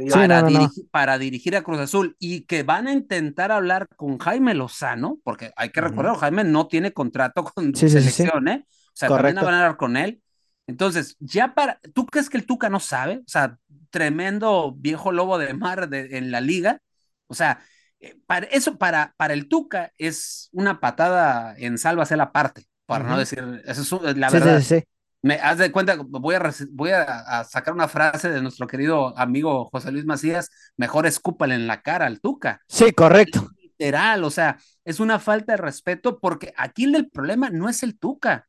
para, 0.90 1.18
Dirigir, 1.18 1.56
a 1.56 1.62
Cruz 1.62 1.78
Azul 1.78 2.14
y 2.18 2.42
que 2.42 2.62
van 2.62 2.86
a 2.88 2.92
intentar 2.92 3.50
hablar 3.50 3.88
con 3.96 4.18
Jaime 4.18 4.52
Lozano, 4.52 5.18
porque 5.24 5.50
hay 5.56 5.70
que 5.70 5.80
recordar, 5.80 6.16
Jaime 6.16 6.44
no 6.44 6.66
tiene 6.68 6.92
contrato 6.92 7.44
con 7.44 7.74
selección, 7.74 8.48
¿eh? 8.48 8.66
O 8.68 8.92
sea, 8.92 9.08
también 9.08 9.36
van 9.36 9.54
a 9.54 9.62
hablar 9.62 9.76
con 9.78 9.96
él. 9.96 10.20
Entonces, 10.66 11.16
ya 11.20 11.54
para, 11.54 11.80
¿tú 11.94 12.04
crees 12.04 12.28
que 12.28 12.36
el 12.36 12.44
Tuca 12.44 12.68
no 12.68 12.80
sabe? 12.80 13.20
O 13.20 13.28
sea, 13.28 13.56
tremendo 13.88 14.74
viejo 14.76 15.10
lobo 15.10 15.38
de 15.38 15.54
mar 15.54 15.88
en 15.90 16.30
la 16.30 16.42
liga. 16.42 16.82
O 17.28 17.34
sea, 17.34 17.60
eh, 18.00 18.14
para 18.26 18.44
eso 18.48 18.76
para, 18.76 19.14
para 19.16 19.32
el 19.32 19.48
Tuca 19.48 19.90
es 19.96 20.50
una 20.52 20.80
patada 20.80 21.54
en 21.56 21.78
salva 21.78 22.04
la 22.10 22.30
parte, 22.30 22.66
para 22.84 23.04
no 23.04 23.18
decir, 23.18 23.62
eso 23.64 24.06
es 24.06 24.16
la 24.18 24.28
verdad. 24.28 24.62
Me 25.20 25.34
haz 25.34 25.58
de 25.58 25.72
cuenta, 25.72 25.96
voy 25.96 26.36
a, 26.36 26.54
voy 26.70 26.90
a, 26.90 27.44
sacar 27.44 27.74
una 27.74 27.88
frase 27.88 28.30
de 28.30 28.40
nuestro 28.40 28.66
querido 28.66 29.18
amigo 29.18 29.66
José 29.66 29.90
Luis 29.90 30.04
Macías, 30.04 30.50
mejor 30.76 31.06
escúpale 31.06 31.54
en 31.56 31.66
la 31.66 31.82
cara 31.82 32.06
al 32.06 32.20
Tuca. 32.20 32.62
Sí, 32.68 32.92
correcto. 32.92 33.50
Literal, 33.60 34.22
o 34.22 34.30
sea, 34.30 34.58
es 34.84 35.00
una 35.00 35.18
falta 35.18 35.52
de 35.52 35.58
respeto 35.58 36.20
porque 36.20 36.52
aquí 36.56 36.84
el 36.84 37.08
problema 37.10 37.50
no 37.50 37.68
es 37.68 37.82
el 37.82 37.98
Tuca. 37.98 38.46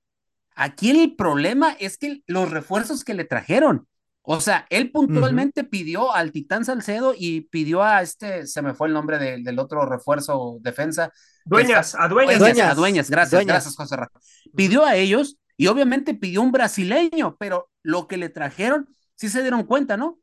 Aquí 0.55 0.91
el 0.91 1.15
problema 1.15 1.76
es 1.80 1.97
que 1.97 2.22
los 2.28 2.51
refuerzos 2.51 3.03
que 3.03 3.13
le 3.13 3.24
trajeron. 3.24 3.88
O 4.22 4.41
sea, 4.41 4.67
él 4.70 4.91
puntualmente 4.91 5.63
pidió 5.63 6.13
al 6.13 6.32
Titán 6.32 6.65
Salcedo 6.65 7.15
y 7.17 7.41
pidió 7.41 7.82
a 7.82 8.03
este, 8.03 8.45
se 8.45 8.61
me 8.61 8.76
fue 8.76 8.88
el 8.88 8.93
nombre 8.93 9.17
del 9.17 9.57
otro 9.57 9.86
refuerzo 9.88 10.57
defensa. 10.61 11.11
Dueñas, 11.45 11.95
a 11.97 12.07
dueñas. 12.07 12.38
dueñas. 12.38 12.72
A 12.72 12.76
dueñas, 12.76 13.09
gracias, 13.09 13.43
gracias, 13.43 13.76
José 13.76 13.95
Rafa. 13.95 14.20
Pidió 14.53 14.86
a 14.86 14.95
ellos 14.97 15.39
y 15.60 15.68
obviamente 15.68 16.14
pidió 16.14 16.41
un 16.41 16.53
brasileño, 16.53 17.36
pero 17.38 17.70
lo 17.84 18.07
que 18.07 18.16
le 18.16 18.30
trajeron, 18.30 18.88
sí 19.16 19.28
se 19.28 19.41
dieron 19.41 19.64
cuenta, 19.66 19.97
¿no? 19.97 20.18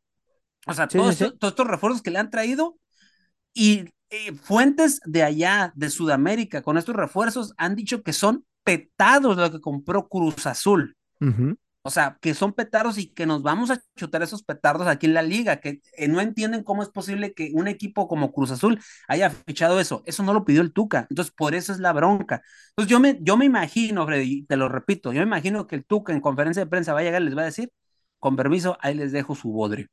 O 0.66 0.72
sea, 0.72 0.88
todos, 0.88 1.20
estos 1.20 1.66
refuerzos 1.66 2.00
que 2.00 2.10
le 2.10 2.18
han 2.18 2.30
traído 2.30 2.78
y 3.52 3.84
fuentes 4.42 4.98
de 5.04 5.22
allá, 5.22 5.74
de 5.76 5.90
Sudamérica, 5.90 6.62
con 6.62 6.78
estos 6.78 6.96
refuerzos, 6.96 7.52
han 7.58 7.76
dicho 7.76 8.02
que 8.02 8.14
son 8.14 8.46
petados 8.64 9.36
lo 9.36 9.52
que 9.52 9.60
compró 9.60 10.08
Cruz 10.08 10.46
Azul. 10.46 10.96
O 11.86 11.90
sea, 11.90 12.18
que 12.20 12.34
son 12.34 12.52
petardos 12.52 12.98
y 12.98 13.12
que 13.12 13.26
nos 13.26 13.42
vamos 13.44 13.70
a 13.70 13.80
chutar 13.94 14.20
esos 14.20 14.42
petardos 14.42 14.88
aquí 14.88 15.06
en 15.06 15.14
la 15.14 15.22
liga, 15.22 15.60
que 15.60 15.80
eh, 15.96 16.08
no 16.08 16.20
entienden 16.20 16.64
cómo 16.64 16.82
es 16.82 16.88
posible 16.88 17.32
que 17.32 17.52
un 17.54 17.68
equipo 17.68 18.08
como 18.08 18.32
Cruz 18.32 18.50
Azul 18.50 18.80
haya 19.06 19.30
fichado 19.30 19.78
eso. 19.78 20.02
Eso 20.04 20.24
no 20.24 20.34
lo 20.34 20.44
pidió 20.44 20.62
el 20.62 20.72
Tuca. 20.72 21.06
Entonces, 21.08 21.32
por 21.32 21.54
eso 21.54 21.72
es 21.72 21.78
la 21.78 21.92
bronca. 21.92 22.42
Entonces, 22.70 22.90
yo 22.90 22.98
me, 22.98 23.18
yo 23.20 23.36
me 23.36 23.44
imagino, 23.44 24.04
Freddy, 24.04 24.44
te 24.46 24.56
lo 24.56 24.68
repito, 24.68 25.12
yo 25.12 25.20
me 25.20 25.26
imagino 25.26 25.68
que 25.68 25.76
el 25.76 25.84
Tuca 25.84 26.12
en 26.12 26.20
conferencia 26.20 26.64
de 26.64 26.68
prensa 26.68 26.92
va 26.92 27.00
a 27.00 27.02
llegar 27.04 27.22
y 27.22 27.26
les 27.26 27.36
va 27.36 27.42
a 27.42 27.44
decir, 27.44 27.70
con 28.18 28.34
permiso, 28.34 28.76
ahí 28.80 28.94
les 28.94 29.12
dejo 29.12 29.36
su 29.36 29.52
bodrio. 29.52 29.86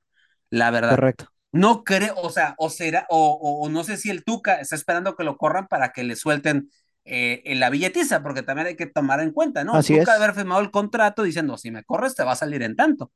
La 0.50 0.72
verdad. 0.72 0.96
Correcto. 0.96 1.28
No 1.52 1.84
creo, 1.84 2.16
o 2.18 2.32
sea, 2.32 2.56
o 2.58 2.72
será, 2.72 3.06
o, 3.12 3.34
o 3.62 3.70
no 3.70 3.84
sé 3.84 3.98
si 3.98 4.10
el 4.10 4.24
Tuca 4.24 4.56
está 4.56 4.76
esperando 4.76 5.16
que 5.16 5.24
lo 5.24 5.38
corran 5.38 5.68
para 5.68 5.92
que 5.92 6.04
le 6.04 6.16
suelten 6.16 6.72
eh, 7.06 7.42
en 7.46 7.60
la 7.60 7.70
billetiza, 7.70 8.24
porque 8.24 8.44
también 8.44 8.68
hay 8.68 8.76
que 8.76 8.86
tomar 8.86 9.20
en 9.20 9.32
cuenta, 9.32 9.64
¿no? 9.64 9.74
Así 9.74 9.96
Nunca 9.96 10.16
haber 10.16 10.34
firmado 10.34 10.62
el 10.62 10.72
contrato 10.72 11.24
diciendo, 11.24 11.58
si 11.58 11.72
me 11.72 11.84
corres 11.84 12.16
te 12.16 12.24
va 12.24 12.32
a 12.34 12.38
salir 12.38 12.62
en 12.64 12.76
tanto. 12.76 13.12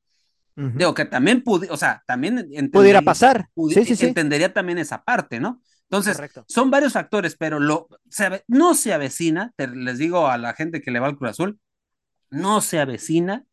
Digo, 0.56 0.96
que 0.96 1.06
también, 1.06 1.44
pudiera, 1.44 1.72
o 1.72 1.78
sea, 1.78 2.04
también 2.08 2.50
pudiera 2.72 3.04
pasar. 3.04 3.48
sí, 3.70 3.86
sí, 3.86 3.96
sí. 3.96 4.08
Entendería 4.08 4.52
también 4.52 4.80
esa 4.80 5.04
parte, 5.04 5.40
¿no? 5.40 5.62
Entonces, 5.84 6.20
son 6.48 6.72
varios 6.72 6.94
factores, 6.94 7.36
pero 7.38 7.60
lo, 7.60 7.88
no 8.48 8.74
se 8.74 8.92
avecina, 8.92 9.54
les 9.58 10.00
digo 10.00 10.28
a 10.28 10.40
la 10.40 10.54
gente 10.54 10.82
que 10.82 10.90
le 10.90 11.00
va 11.00 11.08
al 11.08 11.16
Cruz 11.16 11.30
Azul, 11.30 11.60
no 12.30 12.60
se 12.62 12.80
avecina 12.80 13.46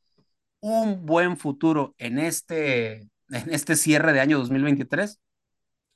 un 0.61 1.05
buen 1.05 1.37
futuro 1.37 1.95
en 1.99 2.19
este, 2.19 3.11
en 3.29 3.53
este 3.53 3.77
cierre 3.77 4.15
de 4.15 4.21
año 4.21 4.39
2023 4.39 5.21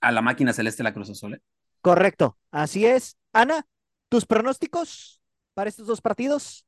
a 0.01 0.13
la 0.13 0.23
máquina 0.23 0.53
celeste 0.53 0.83
de 0.83 0.85
la 0.85 0.95
Cruz 0.95 1.11
Azul. 1.11 1.35
¿eh? 1.35 1.41
Correcto, 1.81 2.37
así 2.51 2.85
es. 2.87 3.17
Ana, 3.33 3.67
¿Tus 4.09 4.27
pronósticos 4.27 5.21
para 5.55 5.69
estos 5.69 5.87
dos 5.87 6.01
partidos? 6.01 6.65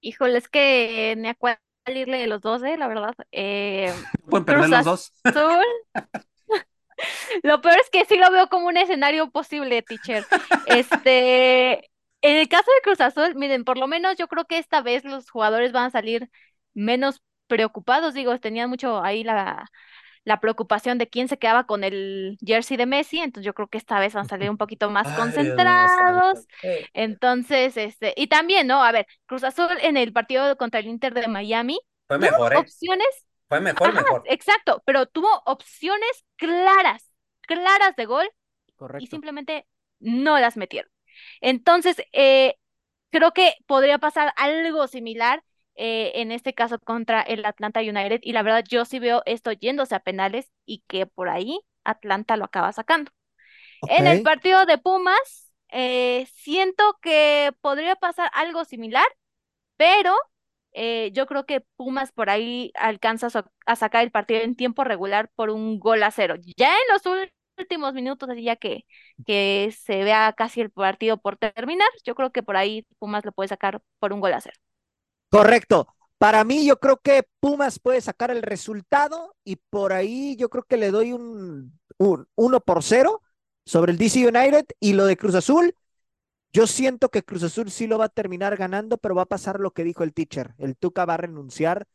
Híjole, 0.00 0.38
es 0.38 0.48
que 0.48 1.14
me 1.18 1.30
acuerdo 1.30 1.60
irle 1.86 2.18
de 2.18 2.26
los 2.26 2.40
dos, 2.40 2.62
¿eh? 2.62 2.76
la 2.76 2.88
verdad. 2.88 3.14
Eh, 3.32 3.92
Pueden 4.30 4.44
perder 4.44 4.70
los 4.70 4.84
dos. 4.84 5.12
lo 7.42 7.60
peor 7.60 7.78
es 7.80 7.90
que 7.90 8.04
sí 8.04 8.16
lo 8.16 8.30
veo 8.30 8.48
como 8.48 8.68
un 8.68 8.76
escenario 8.76 9.30
posible, 9.30 9.82
teacher. 9.82 10.24
Este, 10.66 11.90
en 12.22 12.36
el 12.36 12.48
caso 12.48 12.70
de 12.70 12.82
Cruz 12.82 13.00
Azul, 13.00 13.34
miren, 13.34 13.64
por 13.64 13.78
lo 13.78 13.86
menos 13.86 14.16
yo 14.16 14.28
creo 14.28 14.44
que 14.44 14.58
esta 14.58 14.82
vez 14.82 15.04
los 15.04 15.30
jugadores 15.30 15.72
van 15.72 15.86
a 15.86 15.90
salir 15.90 16.30
menos 16.74 17.22
preocupados, 17.48 18.14
digo, 18.14 18.38
tenían 18.38 18.70
mucho 18.70 19.02
ahí 19.02 19.24
la, 19.24 19.66
la 20.24 20.40
preocupación 20.40 20.98
de 20.98 21.08
quién 21.08 21.28
se 21.28 21.38
quedaba 21.38 21.64
con 21.64 21.82
el 21.82 22.38
jersey 22.44 22.76
de 22.76 22.86
Messi, 22.86 23.18
entonces 23.18 23.46
yo 23.46 23.54
creo 23.54 23.68
que 23.68 23.78
esta 23.78 23.98
vez 23.98 24.14
van 24.14 24.26
a 24.26 24.28
salir 24.28 24.50
un 24.50 24.58
poquito 24.58 24.90
más 24.90 25.08
concentrados. 25.16 26.46
Entonces, 26.92 27.76
este, 27.76 28.14
y 28.16 28.26
también, 28.26 28.66
¿no? 28.66 28.82
A 28.82 28.92
ver, 28.92 29.06
Cruz 29.26 29.44
Azul 29.44 29.68
en 29.80 29.96
el 29.96 30.12
partido 30.12 30.56
contra 30.56 30.80
el 30.80 30.86
Inter 30.86 31.14
de 31.14 31.28
Miami. 31.28 31.80
Fue 32.06 32.18
mejor, 32.18 32.52
¿eh? 32.52 32.58
Opciones. 32.58 33.26
Fue 33.48 33.60
mejor, 33.60 33.92
mejor. 33.92 34.22
Exacto, 34.26 34.82
pero 34.84 35.06
tuvo 35.06 35.28
opciones 35.44 36.24
claras, 36.36 37.10
claras 37.42 37.96
de 37.96 38.06
gol. 38.06 38.28
Y 38.98 39.08
simplemente 39.08 39.66
no 39.98 40.38
las 40.38 40.56
metieron. 40.56 40.90
Entonces, 41.40 42.02
eh, 42.12 42.56
creo 43.10 43.32
que 43.32 43.54
podría 43.66 43.98
pasar 43.98 44.32
algo 44.36 44.86
similar 44.86 45.42
eh, 45.82 46.12
en 46.20 46.30
este 46.30 46.52
caso 46.54 46.78
contra 46.78 47.22
el 47.22 47.44
Atlanta 47.46 47.80
United. 47.80 48.20
Y 48.22 48.32
la 48.32 48.42
verdad, 48.42 48.64
yo 48.68 48.84
sí 48.84 48.98
veo 48.98 49.22
esto 49.24 49.52
yéndose 49.52 49.94
a 49.94 50.00
penales 50.00 50.50
y 50.66 50.84
que 50.88 51.06
por 51.06 51.30
ahí 51.30 51.60
Atlanta 51.84 52.36
lo 52.36 52.44
acaba 52.44 52.72
sacando. 52.72 53.10
En 53.86 54.06
el 54.06 54.20
partido 54.22 54.66
de 54.66 54.78
Pumas, 54.78 55.52
eh, 55.70 56.26
siento 56.34 56.84
que 57.02 57.52
podría 57.62 57.96
pasar 57.96 58.30
algo 58.34 58.64
similar, 58.66 59.06
pero 59.76 60.14
eh, 60.72 61.10
yo 61.14 61.26
creo 61.26 61.46
que 61.46 61.62
Pumas 61.76 62.12
por 62.12 62.30
ahí 62.30 62.72
alcanza 62.76 63.28
a 63.66 63.76
sacar 63.76 64.04
el 64.04 64.10
partido 64.10 64.40
en 64.42 64.56
tiempo 64.56 64.84
regular 64.84 65.30
por 65.34 65.50
un 65.50 65.78
gol 65.80 66.02
a 66.02 66.10
cero. 66.10 66.36
Ya 66.56 66.68
en 66.74 66.92
los 66.92 67.02
últimos 67.58 67.94
minutos, 67.94 68.28
así 68.30 68.42
ya 68.44 68.56
que, 68.56 68.86
que 69.26 69.74
se 69.78 70.04
vea 70.04 70.34
casi 70.36 70.60
el 70.60 70.70
partido 70.70 71.18
por 71.18 71.38
terminar, 71.38 71.88
yo 72.04 72.14
creo 72.14 72.32
que 72.32 72.42
por 72.42 72.56
ahí 72.56 72.86
Pumas 72.98 73.24
lo 73.24 73.32
puede 73.32 73.48
sacar 73.48 73.82
por 73.98 74.12
un 74.12 74.20
gol 74.20 74.34
a 74.34 74.40
cero. 74.42 74.58
Correcto. 75.30 75.86
Para 76.18 76.44
mí, 76.44 76.66
yo 76.66 76.78
creo 76.78 76.98
que 76.98 77.26
Pumas 77.40 77.78
puede 77.78 78.00
sacar 78.00 78.30
el 78.30 78.42
resultado 78.42 79.34
y 79.44 79.56
por 79.56 79.92
ahí 79.92 80.36
yo 80.36 80.50
creo 80.50 80.64
que 80.64 80.76
le 80.76 80.90
doy 80.90 81.12
un, 81.12 81.78
un 81.98 82.26
1 82.34 82.60
por 82.60 82.82
0 82.82 83.22
sobre 83.64 83.92
el 83.92 83.98
DC 83.98 84.26
United 84.26 84.66
y 84.80 84.92
lo 84.92 85.06
de 85.06 85.16
Cruz 85.16 85.34
Azul. 85.34 85.74
Yo 86.52 86.66
siento 86.66 87.10
que 87.10 87.22
Cruz 87.22 87.44
Azul 87.44 87.70
sí 87.70 87.86
lo 87.86 87.98
va 87.98 88.06
a 88.06 88.08
terminar 88.08 88.56
ganando, 88.56 88.98
pero 88.98 89.14
va 89.14 89.22
a 89.22 89.26
pasar 89.26 89.60
lo 89.60 89.70
que 89.70 89.84
dijo 89.84 90.02
el 90.02 90.12
teacher. 90.12 90.54
El 90.58 90.76
Tuca 90.76 91.04
va 91.06 91.14
a 91.14 91.18
renunciar 91.18 91.86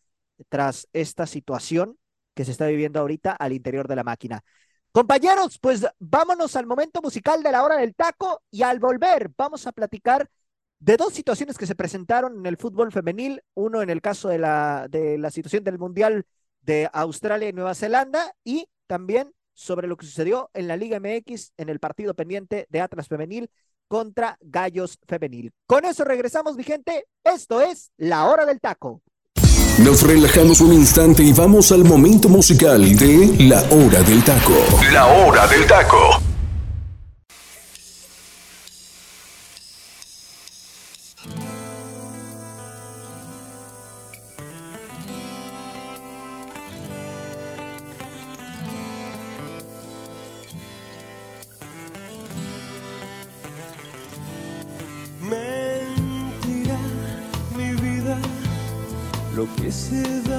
tras 0.50 0.88
esta 0.94 1.28
situación 1.28 1.98
que 2.34 2.46
se 2.46 2.52
está 2.52 2.68
viviendo 2.68 3.00
ahorita 3.00 3.32
al 3.34 3.54
interior 3.54 3.88
de 3.88 3.96
la 3.96 4.04
máquina. 4.04 4.44
Compañeros, 4.92 5.60
pues 5.60 5.86
vámonos 6.00 6.56
al 6.56 6.66
momento 6.66 7.02
musical 7.02 7.44
de 7.44 7.52
la 7.52 7.64
hora 7.64 7.78
del 7.78 7.96
taco 7.96 8.42
y 8.50 8.64
al 8.64 8.80
volver 8.80 9.30
vamos 9.38 9.68
a 9.68 9.74
platicar 9.74 10.30
de 10.86 10.98
dos 10.98 11.14
situaciones 11.14 11.58
que 11.58 11.66
se 11.66 11.74
presentaron 11.74 12.38
en 12.38 12.46
el 12.46 12.58
fútbol 12.58 12.92
femenil, 12.92 13.42
uno 13.56 13.82
en 13.82 13.90
el 13.90 14.02
caso 14.02 14.30
de 14.30 14.38
la, 14.38 14.86
de 14.88 15.18
la 15.18 15.32
situación 15.32 15.64
del 15.64 15.80
Mundial 15.80 16.26
de 16.62 16.88
Australia 16.94 17.50
y 17.50 17.54
Nueva 17.54 17.74
Zelanda 17.74 18.36
y 18.44 18.68
también 18.86 19.32
sobre 19.56 19.88
lo 19.88 19.98
que 19.98 20.06
sucedió 20.06 20.52
en 20.54 20.68
la 20.68 20.78
Liga 20.78 21.00
MX 21.00 21.54
en 21.58 21.70
el 21.70 21.80
partido 21.80 22.14
pendiente 22.14 22.68
de 22.70 22.82
Atlas 22.82 23.08
Femenil 23.08 23.50
contra 23.88 24.38
Gallos 24.42 25.00
Femenil. 25.08 25.52
Con 25.66 25.86
eso 25.86 26.04
regresamos, 26.04 26.56
mi 26.56 26.64
gente. 26.64 27.08
Esto 27.24 27.62
es 27.62 27.90
La 27.98 28.26
Hora 28.26 28.46
del 28.46 28.62
Taco. 28.62 29.02
Nos 29.84 30.04
relajamos 30.04 30.62
un 30.62 30.72
instante 30.72 31.24
y 31.24 31.34
vamos 31.34 31.72
al 31.72 31.84
momento 31.84 32.30
musical 32.30 32.96
de 32.96 33.36
La 33.40 33.62
Hora 33.72 34.04
del 34.04 34.24
Taco. 34.24 34.54
La 34.94 35.08
Hora 35.08 35.48
del 35.48 35.66
Taco. 35.66 36.35
necessidade. 59.76 60.35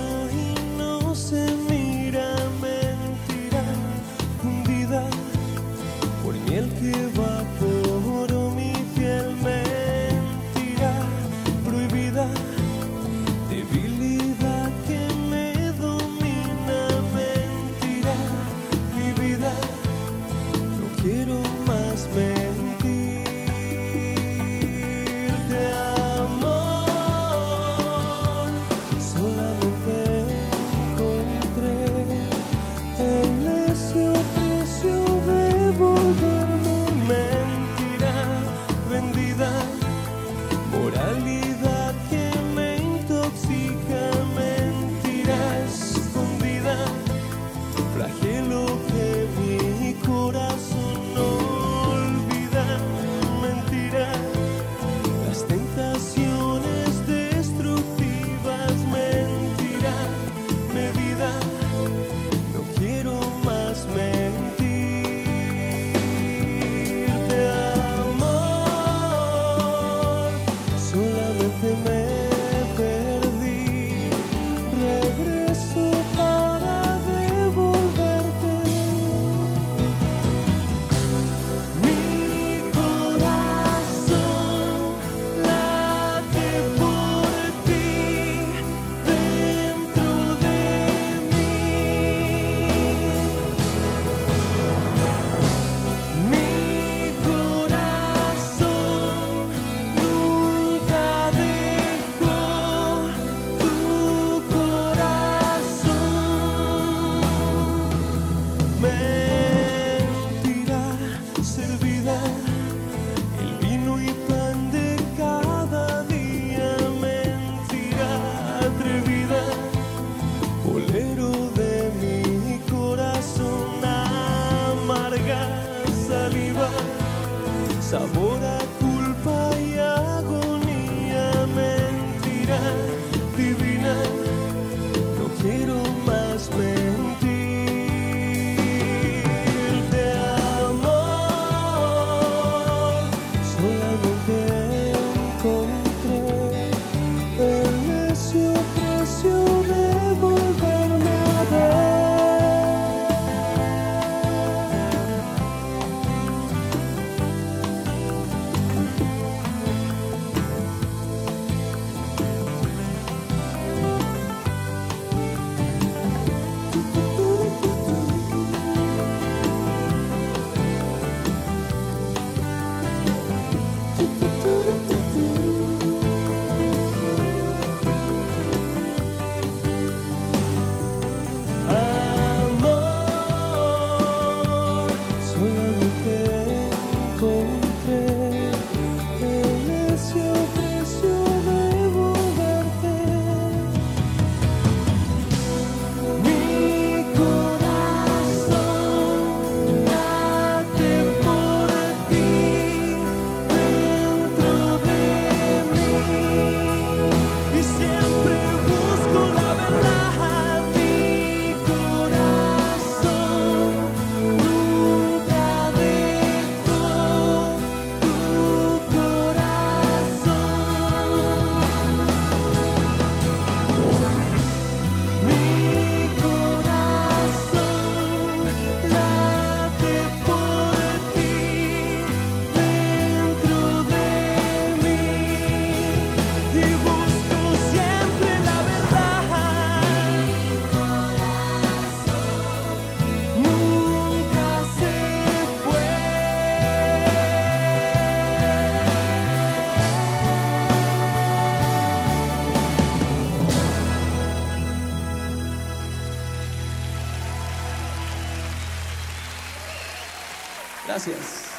Gracias. 261.06 261.52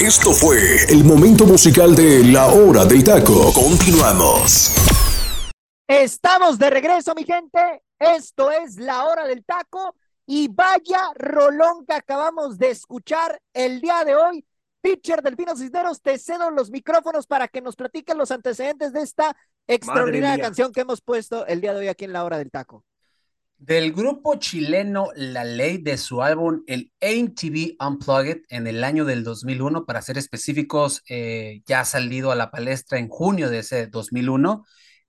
Esto 0.00 0.32
fue 0.32 0.58
el 0.88 1.04
momento 1.04 1.46
musical 1.46 1.94
de 1.94 2.24
La 2.24 2.46
Hora 2.46 2.84
del 2.84 3.04
Taco. 3.04 3.52
Continuamos. 3.52 4.74
Estamos 5.86 6.58
de 6.58 6.70
regreso, 6.70 7.14
mi 7.14 7.24
gente. 7.24 7.82
Esto 7.98 8.50
es 8.50 8.76
la 8.76 9.04
hora 9.04 9.26
del 9.26 9.44
taco 9.44 9.94
y 10.26 10.48
vaya 10.48 11.12
rolón 11.14 11.86
que 11.86 11.94
acabamos 11.94 12.58
de 12.58 12.70
escuchar 12.70 13.40
el 13.54 13.80
día 13.80 14.04
de 14.04 14.16
hoy. 14.16 14.44
Pitcher 14.80 15.22
del 15.22 15.36
Pino 15.36 15.54
Cisneros, 15.56 16.02
te 16.02 16.18
cedo 16.18 16.50
los 16.50 16.70
micrófonos 16.70 17.28
para 17.28 17.46
que 17.46 17.60
nos 17.60 17.76
platiquen 17.76 18.18
los 18.18 18.32
antecedentes 18.32 18.92
de 18.92 19.02
esta 19.02 19.36
extraordinaria 19.68 20.42
canción 20.42 20.72
que 20.72 20.80
hemos 20.80 21.00
puesto 21.00 21.46
el 21.46 21.60
día 21.60 21.72
de 21.72 21.80
hoy 21.80 21.88
aquí 21.88 22.04
en 22.04 22.12
la 22.12 22.24
hora 22.24 22.38
del 22.38 22.50
taco. 22.50 22.84
Del 23.64 23.92
grupo 23.92 24.34
chileno 24.40 25.10
La 25.14 25.44
Ley 25.44 25.78
de 25.78 25.96
su 25.96 26.20
álbum 26.20 26.64
El 26.66 26.90
AMTV 27.00 27.76
Unplugged 27.78 28.38
en 28.48 28.66
el 28.66 28.82
año 28.82 29.04
del 29.04 29.22
2001, 29.22 29.84
para 29.84 30.02
ser 30.02 30.18
específicos, 30.18 31.00
eh, 31.08 31.62
ya 31.64 31.78
ha 31.78 31.84
salido 31.84 32.32
a 32.32 32.34
la 32.34 32.50
palestra 32.50 32.98
en 32.98 33.08
junio 33.08 33.50
de 33.50 33.60
ese 33.60 33.86
2001, 33.86 34.64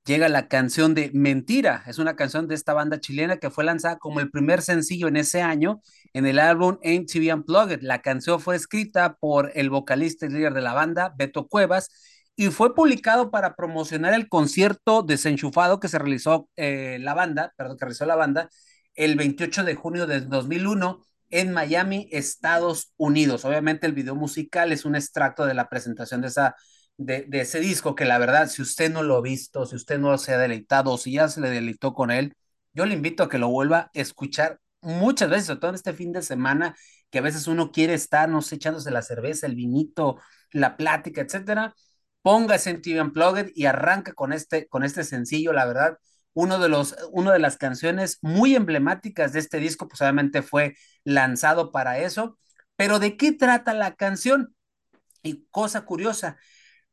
llega 0.05 0.29
la 0.29 0.47
canción 0.49 0.93
de 0.93 1.09
Mentira. 1.15 1.83
Es 1.87 1.97
una 1.97 2.15
canción 2.15 2.47
de 2.47 2.53
esta 2.53 2.75
banda 2.75 2.99
chilena 2.99 3.37
que 3.37 3.49
fue 3.49 3.63
lanzada 3.63 3.97
como 3.97 4.19
el 4.19 4.29
primer 4.29 4.61
sencillo 4.61 5.07
en 5.07 5.17
ese 5.17 5.41
año 5.41 5.81
en 6.13 6.27
el 6.27 6.37
álbum 6.37 6.77
MTV 6.83 7.33
Unplugged. 7.33 7.81
La 7.81 8.03
canción 8.03 8.39
fue 8.39 8.55
escrita 8.55 9.15
por 9.15 9.51
el 9.55 9.71
vocalista 9.71 10.27
y 10.27 10.29
líder 10.29 10.53
de 10.53 10.61
la 10.61 10.73
banda, 10.73 11.11
Beto 11.17 11.47
Cuevas, 11.47 11.89
y 12.35 12.47
fue 12.49 12.73
publicado 12.73 13.29
para 13.31 13.55
promocionar 13.55 14.13
el 14.13 14.27
concierto 14.27 15.03
desenchufado 15.03 15.79
que 15.79 15.87
se 15.87 15.99
realizó 15.99 16.49
eh, 16.55 16.97
la 16.99 17.13
banda, 17.13 17.53
perdón, 17.57 17.77
que 17.77 17.85
realizó 17.85 18.05
la 18.05 18.15
banda 18.15 18.49
el 18.95 19.15
28 19.15 19.63
de 19.63 19.75
junio 19.75 20.07
de 20.07 20.21
2001 20.21 21.03
en 21.29 21.51
Miami, 21.51 22.07
Estados 22.11 22.93
Unidos. 22.97 23.45
Obviamente 23.45 23.87
el 23.87 23.93
video 23.93 24.15
musical 24.15 24.71
es 24.71 24.85
un 24.85 24.95
extracto 24.95 25.45
de 25.45 25.53
la 25.53 25.69
presentación 25.69 26.21
de, 26.21 26.27
esa, 26.27 26.55
de, 26.97 27.25
de 27.27 27.41
ese 27.41 27.59
disco 27.59 27.95
que 27.95 28.05
la 28.05 28.17
verdad, 28.17 28.49
si 28.49 28.61
usted 28.61 28.91
no 28.91 29.03
lo 29.03 29.17
ha 29.17 29.21
visto, 29.21 29.65
si 29.65 29.75
usted 29.75 29.99
no 29.99 30.17
se 30.17 30.33
ha 30.33 30.37
deleitado 30.37 30.97
si 30.97 31.13
ya 31.13 31.27
se 31.27 31.41
le 31.41 31.49
deleitó 31.49 31.93
con 31.93 32.11
él, 32.11 32.33
yo 32.73 32.85
le 32.85 32.95
invito 32.95 33.23
a 33.23 33.29
que 33.29 33.37
lo 33.37 33.49
vuelva 33.49 33.77
a 33.79 33.91
escuchar 33.93 34.59
muchas 34.81 35.29
veces, 35.29 35.45
sobre 35.47 35.59
todo 35.59 35.69
en 35.69 35.75
este 35.75 35.93
fin 35.93 36.11
de 36.11 36.21
semana, 36.23 36.75
que 37.11 37.19
a 37.19 37.21
veces 37.21 37.47
uno 37.47 37.71
quiere 37.71 37.93
estar, 37.93 38.27
no 38.29 38.41
sé, 38.41 38.55
echándose 38.55 38.91
la 38.91 39.03
cerveza, 39.03 39.45
el 39.47 39.55
vinito, 39.55 40.19
la 40.51 40.77
plática, 40.77 41.21
etcétera 41.21 41.75
póngase 42.23 42.71
en 42.71 42.81
TV 42.81 43.01
Unplugged 43.01 43.51
y 43.53 43.65
arranca 43.65 44.13
con 44.13 44.33
este, 44.33 44.67
con 44.67 44.83
este 44.83 45.03
sencillo, 45.03 45.53
la 45.53 45.65
verdad, 45.65 45.99
uno 46.33 46.57
de 46.57 46.69
los, 46.69 46.95
una 47.11 47.31
de 47.31 47.39
las 47.39 47.57
canciones 47.57 48.17
muy 48.21 48.55
emblemáticas 48.55 49.33
de 49.33 49.39
este 49.39 49.59
disco, 49.59 49.87
pues 49.87 50.01
obviamente 50.01 50.41
fue 50.41 50.75
lanzado 51.03 51.71
para 51.71 51.99
eso, 51.99 52.39
pero 52.75 52.97
¿de 52.99 53.17
qué 53.17 53.33
trata 53.33 53.73
la 53.73 53.95
canción? 53.95 54.55
Y 55.21 55.45
cosa 55.51 55.85
curiosa, 55.85 56.37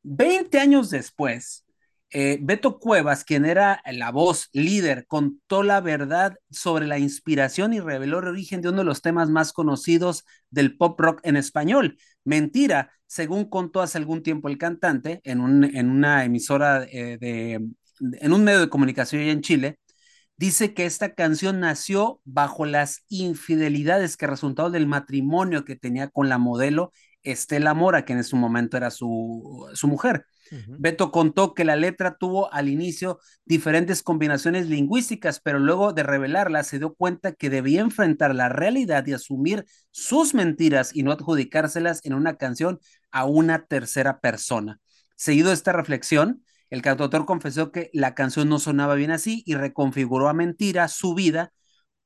20 0.03 0.61
años 0.61 0.91
después, 0.91 1.65
eh, 2.11 2.39
Beto 2.41 2.79
Cuevas, 2.79 3.25
quien 3.25 3.45
era 3.45 3.83
la 3.91 4.11
voz 4.11 4.49
líder, 4.53 5.07
contó 5.07 5.63
la 5.63 5.81
verdad 5.81 6.37
sobre 6.51 6.87
la 6.87 6.99
inspiración 6.99 7.73
y 7.73 7.81
reveló 7.81 8.19
el 8.19 8.29
origen 8.29 8.61
de 8.61 8.69
uno 8.69 8.79
de 8.79 8.85
los 8.85 9.03
temas 9.03 9.31
más 9.31 9.53
conocidos 9.53 10.25
del 10.51 10.77
pop 10.77 10.99
rock 11.01 11.21
en 11.23 11.37
español, 11.37 11.99
Mentira, 12.25 12.93
según 13.07 13.47
contó 13.49 13.81
hace 13.81 13.99
algún 13.99 14.23
tiempo 14.23 14.49
el 14.49 14.59
cantante 14.59 15.21
en, 15.25 15.41
un, 15.41 15.65
en 15.65 15.91
una 15.91 16.25
emisora 16.25 16.85
eh, 16.85 17.17
de, 17.19 17.55
en 18.01 18.33
un 18.33 18.45
medio 18.45 18.61
de 18.61 18.69
comunicación 18.69 19.23
en 19.23 19.41
Chile, 19.41 19.79
dice 20.37 20.75
que 20.75 20.87
esta 20.87 21.15
canción 21.15 21.61
nació 21.61 22.21
bajo 22.25 22.67
las 22.67 23.05
infidelidades 23.09 24.17
que 24.17 24.27
resultaron 24.27 24.73
del 24.73 24.87
matrimonio 24.87 25.65
que 25.65 25.77
tenía 25.77 26.09
con 26.09 26.29
la 26.29 26.39
modelo 26.39 26.93
Estela 27.23 27.75
Mora, 27.75 28.05
que 28.05 28.15
en 28.15 28.21
ese 28.21 28.37
momento 28.37 28.77
era 28.77 28.91
su, 28.91 29.69
su 29.75 29.89
mujer. 29.89 30.25
Beto 30.51 31.13
contó 31.13 31.55
que 31.55 31.65
la 31.65 31.77
letra 31.77 32.17
tuvo 32.17 32.53
al 32.53 32.69
inicio 32.69 33.21
diferentes 33.45 34.03
combinaciones 34.03 34.69
lingüísticas, 34.69 35.41
pero 35.41 35.59
luego 35.59 35.93
de 35.93 36.03
revelarla 36.03 36.65
se 36.65 36.79
dio 36.79 36.95
cuenta 36.95 37.33
que 37.33 37.51
debía 37.51 37.81
enfrentar 37.81 38.35
la 38.35 38.49
realidad 38.49 39.07
y 39.07 39.13
asumir 39.13 39.65
sus 39.91 40.35
mentiras 40.35 40.95
y 40.95 41.03
no 41.03 41.13
adjudicárselas 41.13 42.01
en 42.05 42.15
una 42.15 42.37
canción 42.37 42.81
a 43.11 43.25
una 43.25 43.67
tercera 43.67 44.21
persona. 44.21 44.81
Seguido 45.17 45.49
de 45.49 45.55
esta 45.55 45.73
reflexión, 45.73 46.43
el 46.71 46.83
cantautor 46.83 47.27
confesó 47.27 47.73
que 47.73 47.91
la 47.93 48.15
canción 48.15 48.49
no 48.49 48.59
sonaba 48.59 48.95
bien 48.95 49.11
así 49.11 49.43
y 49.47 49.55
reconfiguró 49.55 50.29
a 50.29 50.35
mentira 50.35 50.89
su 50.89 51.15
vida 51.15 51.53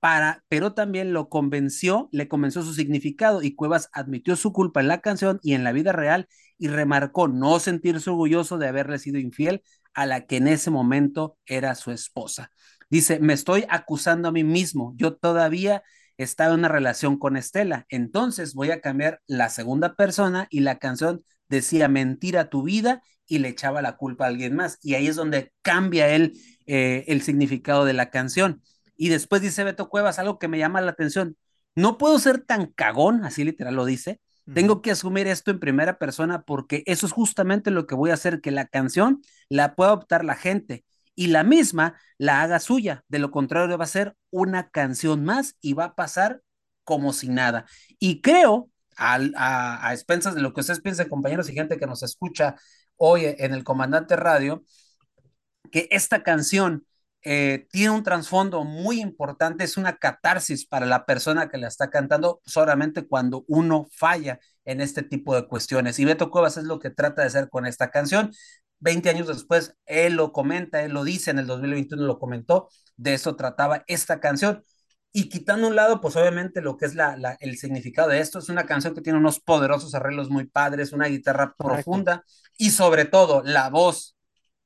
para, 0.01 0.45
pero 0.49 0.74
también 0.74 1.14
lo 1.14 1.30
convenció, 1.30 2.09
le 2.12 2.28
convenció 2.28 2.62
su 2.62 2.74
significado 2.74 3.42
y 3.42 3.55
Cuevas 3.55 3.88
admitió 3.92 4.36
su 4.36 4.53
culpa 4.53 4.80
en 4.80 4.88
la 4.88 5.01
canción 5.01 5.40
y 5.42 5.55
en 5.55 5.64
la 5.64 5.72
vida 5.72 5.92
real 5.92 6.28
y 6.59 6.68
remarcó 6.68 7.28
no 7.28 7.59
sentirse 7.61 8.11
orgulloso 8.11 8.59
de 8.59 8.68
haberle 8.68 8.98
sido 8.98 9.18
infiel 9.18 9.62
a 9.94 10.07
la 10.07 10.26
que 10.26 10.36
en 10.36 10.48
ese 10.48 10.70
momento 10.70 11.38
era 11.46 11.74
su 11.74 11.90
esposa. 11.90 12.50
Dice, 12.90 13.18
me 13.20 13.32
estoy 13.32 13.64
acusando 13.68 14.28
a 14.28 14.32
mí 14.32 14.44
mismo, 14.44 14.94
yo 14.96 15.16
todavía 15.16 15.82
estaba 16.16 16.55
en 16.55 16.61
una 16.61 16.68
relación 16.68 17.18
con 17.18 17.36
Estela. 17.36 17.86
Entonces 17.88 18.55
voy 18.55 18.70
a 18.70 18.80
cambiar 18.80 19.20
la 19.26 19.48
segunda 19.48 19.94
persona 19.96 20.46
y 20.50 20.61
la 20.61 20.78
canción 20.78 21.24
decía 21.48 21.88
mentira 21.88 22.50
tu 22.50 22.62
vida 22.62 23.02
y 23.26 23.38
le 23.38 23.48
echaba 23.48 23.82
la 23.82 23.96
culpa 23.96 24.24
a 24.24 24.28
alguien 24.28 24.55
más. 24.55 24.78
Y 24.82 24.94
ahí 24.94 25.07
es 25.07 25.16
donde 25.16 25.52
cambia 25.62 26.09
él 26.09 26.34
eh, 26.66 27.05
el 27.09 27.22
significado 27.22 27.84
de 27.84 27.94
la 27.94 28.11
canción. 28.11 28.62
Y 28.96 29.09
después 29.09 29.42
dice 29.42 29.64
Beto 29.64 29.88
Cuevas 29.88 30.18
algo 30.18 30.38
que 30.38 30.48
me 30.48 30.59
llama 30.59 30.80
la 30.80 30.92
atención. 30.92 31.36
No 31.74 31.98
puedo 31.98 32.18
ser 32.18 32.40
tan 32.44 32.66
cagón, 32.66 33.24
así 33.24 33.44
literal 33.44 33.74
lo 33.74 33.84
dice. 33.84 34.20
Tengo 34.53 34.82
que 34.82 34.90
asumir 34.92 35.26
esto 35.26 35.51
en 35.51 35.59
primera 35.61 35.99
persona 35.99 36.42
porque 36.42 36.82
eso 36.86 37.07
es 37.07 37.12
justamente 37.12 37.70
lo 37.70 37.86
que 37.86 37.95
voy 37.95 38.11
a 38.11 38.14
hacer, 38.14 38.40
que 38.40 38.51
la 38.51 38.66
canción 38.66 39.22
la 39.49 39.74
pueda 39.74 39.92
optar 39.92 40.24
la 40.24 40.36
gente 40.36 40.84
y 41.14 41.28
la 41.28 41.42
misma 41.45 41.99
la 42.18 42.42
haga 42.42 42.61
suya. 42.61 43.05
De 43.09 43.18
lo 43.18 43.30
contrario, 43.30 43.78
va 43.78 43.84
a 43.84 43.88
ser 43.88 44.16
una 44.30 44.68
canción 44.70 45.24
más 45.24 45.57
y 45.61 45.72
va 45.72 45.84
a 45.86 45.95
pasar 45.95 46.42
como 46.84 47.12
si 47.12 47.28
nada. 47.28 47.66
Y 47.99 48.20
creo, 48.20 48.70
a, 48.97 49.18
a, 49.36 49.88
a 49.88 49.92
expensas 49.92 50.34
de 50.34 50.42
lo 50.42 50.53
que 50.53 50.61
ustedes 50.61 50.80
piensen, 50.80 51.09
compañeros 51.09 51.49
y 51.49 51.55
gente 51.55 51.78
que 51.78 51.86
nos 51.86 52.03
escucha 52.03 52.57
hoy 52.97 53.22
en 53.26 53.55
el 53.55 53.64
Comandante 53.64 54.14
Radio, 54.16 54.62
que 55.70 55.88
esta 55.90 56.22
canción 56.22 56.86
eh, 57.25 57.66
tiene 57.72 57.91
un 57.91 58.03
trasfondo 58.03 58.64
muy 58.64 59.01
importante, 59.01 59.64
es 59.64 59.79
una 59.79 59.97
catarsis 59.97 60.66
para 60.66 60.85
la 60.85 61.07
persona 61.07 61.49
que 61.49 61.57
la 61.57 61.68
está 61.68 61.89
cantando 61.89 62.41
solamente 62.45 63.07
cuando 63.07 63.45
uno 63.49 63.87
falla 63.91 64.39
en 64.66 64.83
este 64.83 65.03
tipo 65.03 65.35
de 65.35 65.47
cuestiones. 65.47 65.99
Y 65.99 66.05
Beto 66.05 66.31
Cuevas 66.31 66.59
es 66.59 66.64
lo 66.64 66.79
que 66.79 66.91
trata 66.91 67.22
de 67.22 67.29
hacer 67.29 67.49
con 67.49 67.66
esta 67.66 67.91
canción. 67.91 68.31
20 68.81 69.09
años 69.09 69.27
después, 69.29 69.75
él 69.87 70.14
lo 70.14 70.33
comenta, 70.33 70.83
él 70.83 70.93
lo 70.93 71.03
dice, 71.03 71.31
en 71.31 71.39
el 71.39 71.47
2021 71.47 72.05
lo 72.05 72.18
comentó, 72.18 72.68
de 72.97 73.14
eso 73.14 73.37
trataba 73.37 73.85
esta 73.87 74.20
canción. 74.20 74.62
Y 75.11 75.31
quitando 75.31 75.68
un 75.68 75.77
lado, 75.77 76.01
pues 76.03 76.16
obviamente 76.16 76.61
lo 76.61 76.77
que 76.77 76.85
es 76.87 76.95
la, 76.95 77.16
la, 77.16 77.39
el 77.41 77.57
significado 77.57 78.09
de 78.11 78.20
esto, 78.20 78.41
es 78.41 78.51
una 78.51 78.66
canción 78.66 78.95
que 78.95 79.01
tiene 79.01 79.18
unos 79.18 79.41
poderosos 79.41 79.95
arreglos 79.95 80.29
muy 80.29 80.45
padres, 80.47 80.93
una 80.93 81.07
guitarra 81.07 81.55
Correcto. 81.57 81.85
profunda 81.85 82.25
y 82.59 82.70
sobre 82.70 83.07
todo 83.07 83.43
la 83.45 83.70
voz 83.70 84.16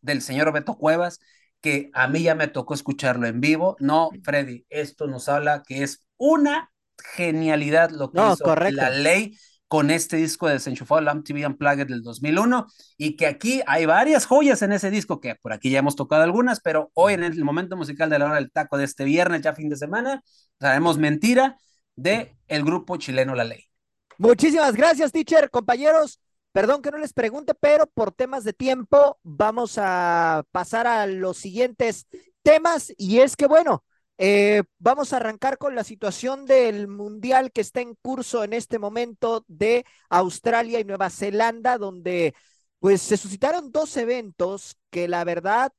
del 0.01 0.23
señor 0.23 0.53
Beto 0.53 0.77
Cuevas, 0.77 1.21
que 1.61 1.91
a 1.95 2.09
mí 2.09 2.23
ya 2.23 2.35
me 2.35 2.49
tocó 2.49 2.75
escucharlo 2.75 3.27
en 3.27 3.41
vivo. 3.41 3.77
No, 3.81 4.19
Freddy, 4.23 4.65
esto 4.71 5.07
nos 5.07 5.29
habla 5.29 5.63
que 5.67 5.83
es 5.83 6.05
una 6.17 6.71
genialidad 7.17 7.91
lo 7.91 8.13
que 8.13 8.23
No, 8.23 8.27
hizo 8.27 8.45
correcto. 8.45 8.75
la 8.77 8.91
ley 8.91 9.37
con 9.69 9.91
este 9.91 10.17
disco 10.17 10.47
de 10.47 10.55
Desenchufado, 10.55 11.01
el 11.01 11.09
MTV 11.09 11.47
Unplugged 11.47 11.87
del 11.89 12.03
2001, 12.03 12.67
y 12.97 13.17
que 13.17 13.27
aquí 13.27 13.61
hay 13.67 13.85
varias 13.87 14.25
joyas 14.27 14.63
en 14.63 14.73
ese 14.73 14.91
disco, 14.91 15.21
que 15.21 15.35
por 15.37 15.53
aquí 15.53 15.71
ya 15.71 15.81
hemos 15.81 15.95
tocado 15.97 16.23
algunas, 16.23 16.61
pero 16.61 16.91
hoy 16.95 17.13
en 17.15 17.23
el 17.25 17.45
momento 17.45 17.77
musical 17.77 18.09
de 18.09 18.19
la 18.19 18.27
hora 18.27 18.37
del 18.37 18.51
taco 18.51 18.79
de 18.79 18.85
este 18.85 19.05
viernes, 19.05 19.43
ya 19.43 19.55
fin 19.55 19.69
de 19.69 19.77
semana, 19.77 20.23
sabemos 20.59 20.97
mentira 20.99 21.59
de 21.97 22.35
el 22.47 22.65
grupo 22.65 22.97
chileno 22.97 23.35
La 23.35 23.45
Ley. 23.45 23.65
Muchísimas 24.19 24.75
gracias, 24.75 25.13
teacher, 25.13 25.51
compañeros. 25.51 26.21
Perdón 26.53 26.83
que 26.83 26.91
no 26.91 26.99
les 26.99 27.13
pregunte, 27.13 27.55
pero 27.55 27.87
por 27.87 28.13
temas 28.13 28.45
de 28.45 28.53
tiempo 28.53 29.19
vamos 29.23 29.77
a 29.79 30.45
pasar 30.51 30.87
a 30.87 31.07
los 31.07 31.37
siguientes 31.37 32.07
temas 32.43 32.93
y 32.97 33.21
es 33.21 33.37
que 33.37 33.47
bueno, 33.47 33.85
eh, 34.21 34.65
vamos 34.79 35.13
a 35.13 35.19
arrancar 35.19 35.59
con 35.59 35.75
la 35.77 35.85
situación 35.85 36.45
del 36.45 36.89
mundial 36.89 37.53
que 37.53 37.61
está 37.61 37.81
en 37.81 37.95
curso 37.95 38.43
en 38.43 38.53
este 38.53 38.79
momento 38.81 39.45
de 39.47 39.85
Australia 40.09 40.81
y 40.81 40.85
Nueva 40.85 41.11
Zelanda, 41.11 41.79
donde 41.79 42.35
pues 42.81 43.03
se 43.03 43.17
suscitaron 43.17 43.71
dos 43.71 43.97
eventos 43.97 44.77
que 44.91 45.07
la 45.07 45.25
verdad, 45.25 45.73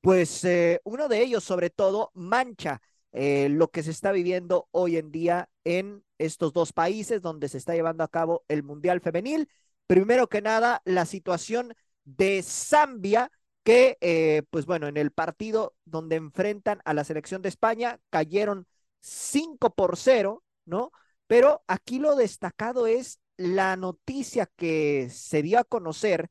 pues 0.00 0.44
eh, 0.44 0.80
uno 0.84 1.08
de 1.08 1.22
ellos 1.22 1.44
sobre 1.44 1.70
todo 1.70 2.10
mancha 2.14 2.82
eh, 3.12 3.48
lo 3.50 3.68
que 3.68 3.82
se 3.82 3.90
está 3.90 4.12
viviendo 4.12 4.68
hoy 4.70 4.96
en 4.98 5.10
día 5.10 5.48
en 5.64 6.04
estos 6.18 6.52
dos 6.52 6.72
países 6.72 7.22
donde 7.22 7.48
se 7.48 7.58
está 7.58 7.74
llevando 7.74 8.04
a 8.04 8.08
cabo 8.08 8.44
el 8.48 8.62
Mundial 8.62 9.00
Femenil. 9.00 9.48
Primero 9.88 10.28
que 10.28 10.42
nada, 10.42 10.82
la 10.84 11.06
situación 11.06 11.74
de 12.04 12.42
Zambia, 12.42 13.32
que, 13.64 13.96
eh, 14.02 14.42
pues 14.50 14.66
bueno, 14.66 14.86
en 14.86 14.98
el 14.98 15.12
partido 15.12 15.74
donde 15.86 16.16
enfrentan 16.16 16.82
a 16.84 16.92
la 16.92 17.04
selección 17.04 17.40
de 17.40 17.48
España, 17.48 17.98
cayeron 18.10 18.66
5 19.00 19.74
por 19.74 19.96
0, 19.96 20.44
¿no? 20.66 20.92
Pero 21.26 21.64
aquí 21.68 21.98
lo 21.98 22.16
destacado 22.16 22.86
es 22.86 23.18
la 23.38 23.76
noticia 23.76 24.50
que 24.56 25.08
se 25.10 25.40
dio 25.42 25.58
a 25.58 25.64
conocer 25.64 26.28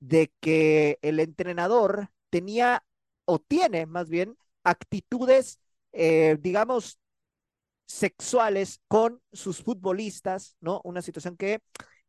de 0.00 0.30
que 0.40 0.98
el 1.00 1.18
entrenador 1.18 2.10
tenía 2.28 2.84
o 3.24 3.38
tiene 3.38 3.86
más 3.86 4.10
bien 4.10 4.36
actitudes, 4.64 5.60
eh, 5.92 6.36
digamos, 6.40 6.98
sexuales 7.86 8.80
con 8.86 9.22
sus 9.32 9.62
futbolistas, 9.62 10.56
¿no? 10.60 10.82
Una 10.84 11.00
situación 11.00 11.38
que, 11.38 11.60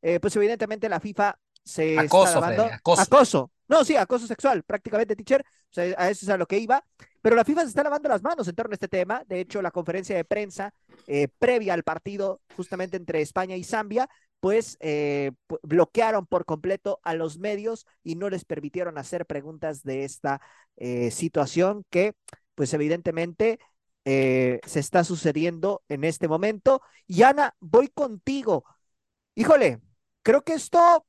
eh, 0.02 0.20
pues 0.20 0.36
evidentemente 0.36 0.89
la 0.89 1.00
FIFA 1.00 1.38
se 1.64 2.00
Acoso, 2.00 2.39
está. 2.39 2.47
Freddy, 2.47 2.70
acoso. 2.72 3.02
Acoso. 3.02 3.52
No, 3.68 3.84
sí, 3.84 3.95
acoso 3.95 4.26
sexual, 4.26 4.64
prácticamente, 4.64 5.16
teacher. 5.16 5.41
O 5.41 5.74
sea, 5.74 5.93
a 5.97 6.10
eso 6.10 6.26
es 6.26 6.30
a 6.30 6.38
lo 6.38 6.47
que 6.47 6.58
iba. 6.58 6.84
Pero 7.22 7.36
la 7.36 7.45
FIFA 7.45 7.62
se 7.62 7.68
está 7.68 7.84
lavando 7.84 8.10
las 8.10 8.24
manos 8.24 8.47
en 8.47 8.56
torno 8.56 8.72
a 8.72 8.76
este 8.76 8.88
tema. 8.88 9.24
De 9.28 9.39
hecho, 9.39 9.62
la 9.62 9.72
conferencia 9.72 10.16
de 10.16 10.26
prensa 10.26 10.74
eh, 11.06 11.28
previa 11.38 11.74
al 11.74 11.84
partido, 11.84 12.41
justamente 12.56 12.97
entre 12.97 13.22
España 13.22 13.56
y 13.56 13.64
Zambia, 13.64 14.10
pues 14.39 14.78
eh, 14.80 15.32
bloquearon 15.64 16.26
por 16.26 16.45
completo 16.45 17.00
a 17.04 17.14
los 17.14 17.39
medios 17.39 17.86
y 18.04 18.16
no 18.16 18.30
les 18.30 18.45
permitieron 18.45 18.97
hacer 18.97 19.26
preguntas 19.26 19.84
de 19.84 20.06
esta 20.06 20.41
eh, 20.78 21.12
situación 21.12 21.86
que, 21.89 22.14
pues 22.56 22.74
evidentemente, 22.74 23.60
eh, 24.06 24.62
se 24.66 24.80
está 24.80 25.04
sucediendo 25.04 25.84
en 25.89 26.04
este 26.04 26.28
momento. 26.28 26.82
Y 27.06 27.24
Ana, 27.24 27.56
voy 27.60 27.89
contigo. 27.89 28.64
Híjole, 29.36 29.82
creo 30.30 30.43
que 30.43 30.53
esto 30.53 31.07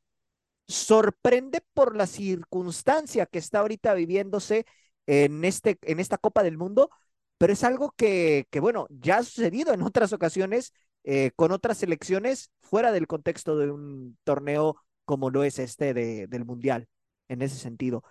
sorprende 0.66 1.62
por 1.74 1.94
la 1.94 2.06
circunstancia 2.06 3.26
que 3.26 3.38
está 3.38 3.58
ahorita 3.58 3.92
viviéndose 3.92 4.64
en, 5.06 5.44
este, 5.44 5.78
en 5.82 6.00
esta 6.00 6.16
Copa 6.16 6.42
del 6.42 6.56
Mundo, 6.56 6.88
pero 7.36 7.52
es 7.52 7.62
algo 7.62 7.92
que, 7.98 8.46
que 8.48 8.60
bueno, 8.60 8.86
ya 8.88 9.18
ha 9.18 9.22
sucedido 9.22 9.74
en 9.74 9.82
otras 9.82 10.14
ocasiones 10.14 10.72
eh, 11.04 11.32
con 11.36 11.52
otras 11.52 11.76
selecciones 11.76 12.50
fuera 12.62 12.92
del 12.92 13.06
contexto 13.06 13.58
de 13.58 13.70
un 13.70 14.16
torneo 14.24 14.76
como 15.04 15.28
lo 15.28 15.44
es 15.44 15.58
este 15.58 15.92
de, 15.92 16.26
del 16.26 16.46
Mundial, 16.46 16.88
en 17.28 17.42
ese 17.42 17.56
sentido. 17.56 18.02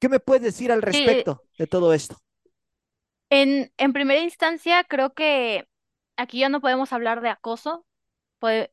¿Qué 0.00 0.08
me 0.08 0.18
puedes 0.18 0.42
decir 0.42 0.72
al 0.72 0.82
respecto 0.82 1.44
de 1.56 1.68
todo 1.68 1.94
esto? 1.94 2.16
En, 3.30 3.72
en 3.76 3.92
primera 3.92 4.20
instancia, 4.20 4.82
creo 4.82 5.14
que 5.14 5.68
aquí 6.16 6.40
ya 6.40 6.48
no 6.48 6.60
podemos 6.60 6.92
hablar 6.92 7.20
de 7.20 7.28
acoso. 7.28 7.86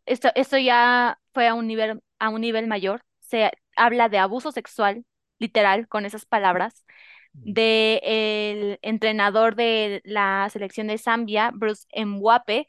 Esto, 0.06 0.30
esto 0.36 0.58
ya 0.58 1.20
fue 1.34 1.48
a 1.48 1.54
un 1.54 1.68
nivel, 1.68 2.02
a 2.20 2.30
un 2.30 2.42
nivel 2.42 2.68
mayor. 2.68 3.02
Se 3.22 3.52
habla 3.76 4.10
de 4.10 4.18
abuso 4.18 4.52
sexual, 4.52 5.06
literal, 5.40 5.88
con 5.88 6.06
esas 6.06 6.26
palabras, 6.26 6.86
de 7.34 8.02
el 8.04 8.80
entrenador 8.82 9.56
de 9.56 10.02
la 10.04 10.50
selección 10.52 10.88
de 10.88 10.98
Zambia, 10.98 11.52
Bruce 11.54 11.88
Mwape. 12.06 12.68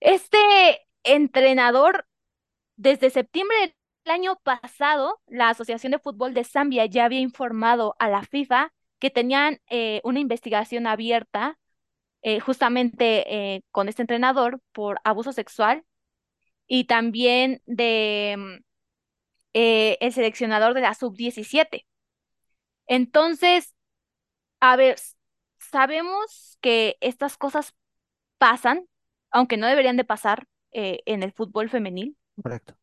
Este 0.00 0.38
entrenador, 1.04 2.06
desde 2.76 3.10
septiembre 3.10 3.56
del 4.04 4.14
año 4.14 4.36
pasado, 4.42 5.20
la 5.26 5.50
Asociación 5.50 5.92
de 5.92 5.98
Fútbol 5.98 6.34
de 6.34 6.44
Zambia 6.44 6.86
ya 6.86 7.04
había 7.04 7.20
informado 7.20 7.96
a 7.98 8.08
la 8.08 8.22
FIFA 8.22 8.72
que 8.98 9.10
tenían 9.10 9.60
eh, 9.68 10.00
una 10.04 10.20
investigación 10.20 10.86
abierta 10.86 11.58
eh, 12.22 12.40
justamente 12.40 13.54
eh, 13.56 13.62
con 13.70 13.88
este 13.88 14.02
entrenador 14.02 14.60
por 14.72 15.00
abuso 15.04 15.32
sexual 15.32 15.84
y 16.66 16.84
también 16.84 17.62
de 17.66 18.36
mm, 18.38 18.64
eh, 19.54 19.98
el 20.00 20.12
seleccionador 20.12 20.74
de 20.74 20.80
la 20.82 20.94
sub-17. 20.94 21.86
Entonces, 22.86 23.74
a 24.60 24.76
ver, 24.76 24.98
sabemos 25.58 26.58
que 26.60 26.96
estas 27.00 27.36
cosas 27.38 27.74
pasan, 28.38 28.86
aunque 29.30 29.56
no 29.56 29.66
deberían 29.66 29.96
de 29.96 30.04
pasar 30.04 30.46
en 30.72 31.22
el 31.22 31.32
fútbol 31.32 31.70
femenil. 31.70 32.16
Correcto. 32.42 32.76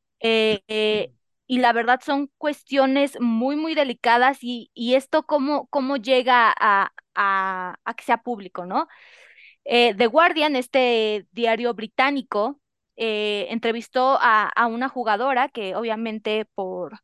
Y 1.47 1.59
la 1.59 1.71
verdad 1.71 2.01
son 2.05 2.29
cuestiones 2.38 3.17
muy, 3.21 3.55
muy 3.55 3.73
delicadas 3.73 4.39
y, 4.41 4.69
y 4.73 4.95
esto 4.95 5.23
cómo, 5.25 5.67
cómo 5.67 5.95
llega 5.95 6.53
a, 6.59 6.91
a, 7.15 7.75
a 7.85 7.93
que 7.93 8.03
sea 8.03 8.17
público, 8.17 8.65
¿no? 8.65 8.88
Eh, 9.70 9.93
The 9.95 10.07
Guardian, 10.07 10.55
este 10.55 11.28
diario 11.32 11.74
británico, 11.74 12.59
eh, 12.95 13.47
entrevistó 13.49 14.18
a, 14.22 14.47
a 14.49 14.68
una 14.68 14.89
jugadora 14.89 15.49
que 15.49 15.76
obviamente 15.76 16.45
por, 16.55 16.99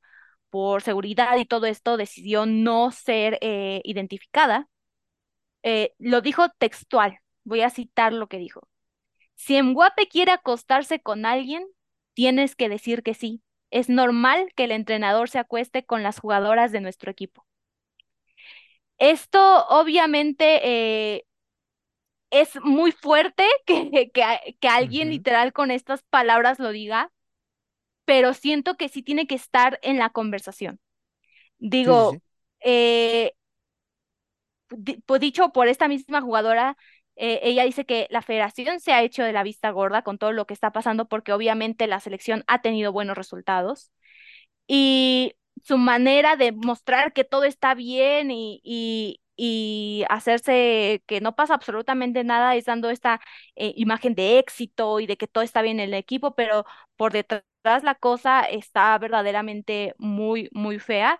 por 0.49 0.81
seguridad 0.83 1.37
y 1.37 1.45
todo 1.45 1.65
esto 1.67 1.97
decidió 1.97 2.45
no 2.45 2.91
ser 2.91 3.37
eh, 3.41 3.81
identificada. 3.85 4.69
Lo 5.99 6.21
dijo 6.21 6.49
textual, 6.57 7.19
voy 7.43 7.61
a 7.61 7.69
citar 7.69 8.13
lo 8.13 8.27
que 8.27 8.37
dijo. 8.37 8.67
Si 9.35 9.61
Mbappé 9.61 10.07
quiere 10.07 10.31
acostarse 10.33 11.01
con 11.01 11.25
alguien, 11.25 11.65
tienes 12.13 12.55
que 12.55 12.69
decir 12.69 13.03
que 13.03 13.13
sí. 13.13 13.43
Es 13.71 13.89
normal 13.89 14.51
que 14.55 14.65
el 14.65 14.71
entrenador 14.71 15.29
se 15.29 15.39
acueste 15.39 15.85
con 15.85 16.03
las 16.03 16.19
jugadoras 16.19 16.71
de 16.71 16.81
nuestro 16.81 17.11
equipo. 17.11 17.45
Esto 18.97 19.65
obviamente 19.67 21.25
es 22.33 22.57
muy 22.63 22.91
fuerte 22.93 23.45
que, 23.67 24.11
que, 24.13 24.57
que 24.59 24.69
alguien 24.69 25.09
literal 25.11 25.53
con 25.53 25.71
estas 25.71 26.03
palabras 26.03 26.59
lo 26.59 26.71
diga, 26.71 27.11
pero 28.05 28.33
siento 28.33 28.75
que 28.77 28.89
sí 28.89 29.03
tiene 29.03 29.27
que 29.27 29.35
estar 29.35 29.79
en 29.83 29.99
la 29.99 30.09
conversación. 30.11 30.79
Sí, 31.81 32.03
Digo, 32.03 32.03
sí. 32.03 32.21
eh, 32.61 33.33
pues 35.05 35.21
dicho 35.21 35.51
por 35.51 35.67
esta 35.67 35.87
misma 35.87 36.21
jugadora, 36.21 36.77
eh, 37.15 37.39
ella 37.43 37.63
dice 37.63 37.85
que 37.85 38.07
la 38.09 38.21
federación 38.21 38.79
se 38.79 38.91
ha 38.93 39.03
hecho 39.03 39.23
de 39.23 39.33
la 39.33 39.43
vista 39.43 39.69
gorda 39.71 40.01
con 40.03 40.17
todo 40.17 40.31
lo 40.31 40.45
que 40.47 40.53
está 40.53 40.71
pasando 40.71 41.07
porque 41.07 41.33
obviamente 41.33 41.87
la 41.87 41.99
selección 41.99 42.43
ha 42.47 42.61
tenido 42.61 42.91
buenos 42.91 43.17
resultados 43.17 43.91
y 44.67 45.35
su 45.63 45.77
manera 45.79 46.37
de 46.37 46.53
mostrar 46.53 47.13
que 47.13 47.25
todo 47.25 47.45
está 47.45 47.75
bien 47.75 48.31
y, 48.31 48.61
y, 48.65 49.21
y 49.35 50.05
hacerse 50.09 51.03
que 51.07 51.21
no 51.21 51.35
pasa 51.35 51.55
absolutamente 51.55 52.23
nada 52.23 52.55
es 52.55 52.65
dando 52.65 52.89
esta 52.89 53.19
eh, 53.55 53.73
imagen 53.77 54.15
de 54.15 54.39
éxito 54.39 54.99
y 54.99 55.07
de 55.07 55.17
que 55.17 55.27
todo 55.27 55.43
está 55.43 55.61
bien 55.61 55.79
en 55.79 55.89
el 55.89 55.93
equipo, 55.95 56.35
pero 56.35 56.65
por 56.97 57.13
detrás 57.13 57.43
la 57.83 57.95
cosa 57.95 58.41
está 58.41 58.97
verdaderamente 58.97 59.95
muy, 59.97 60.49
muy 60.51 60.79
fea. 60.79 61.19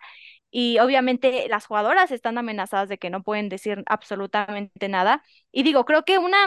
Y 0.52 0.80
obviamente 0.80 1.48
las 1.50 1.66
jugadoras 1.66 2.12
están 2.12 2.38
amenazadas 2.38 2.90
de 2.90 3.00
que 3.00 3.10
no 3.10 3.24
pueden 3.24 3.50
decir 3.50 3.84
absolutamente 3.88 4.88
nada. 4.90 5.24
Y 5.52 5.64
digo, 5.64 5.86
creo 5.86 6.06
que 6.06 6.20
una, 6.20 6.38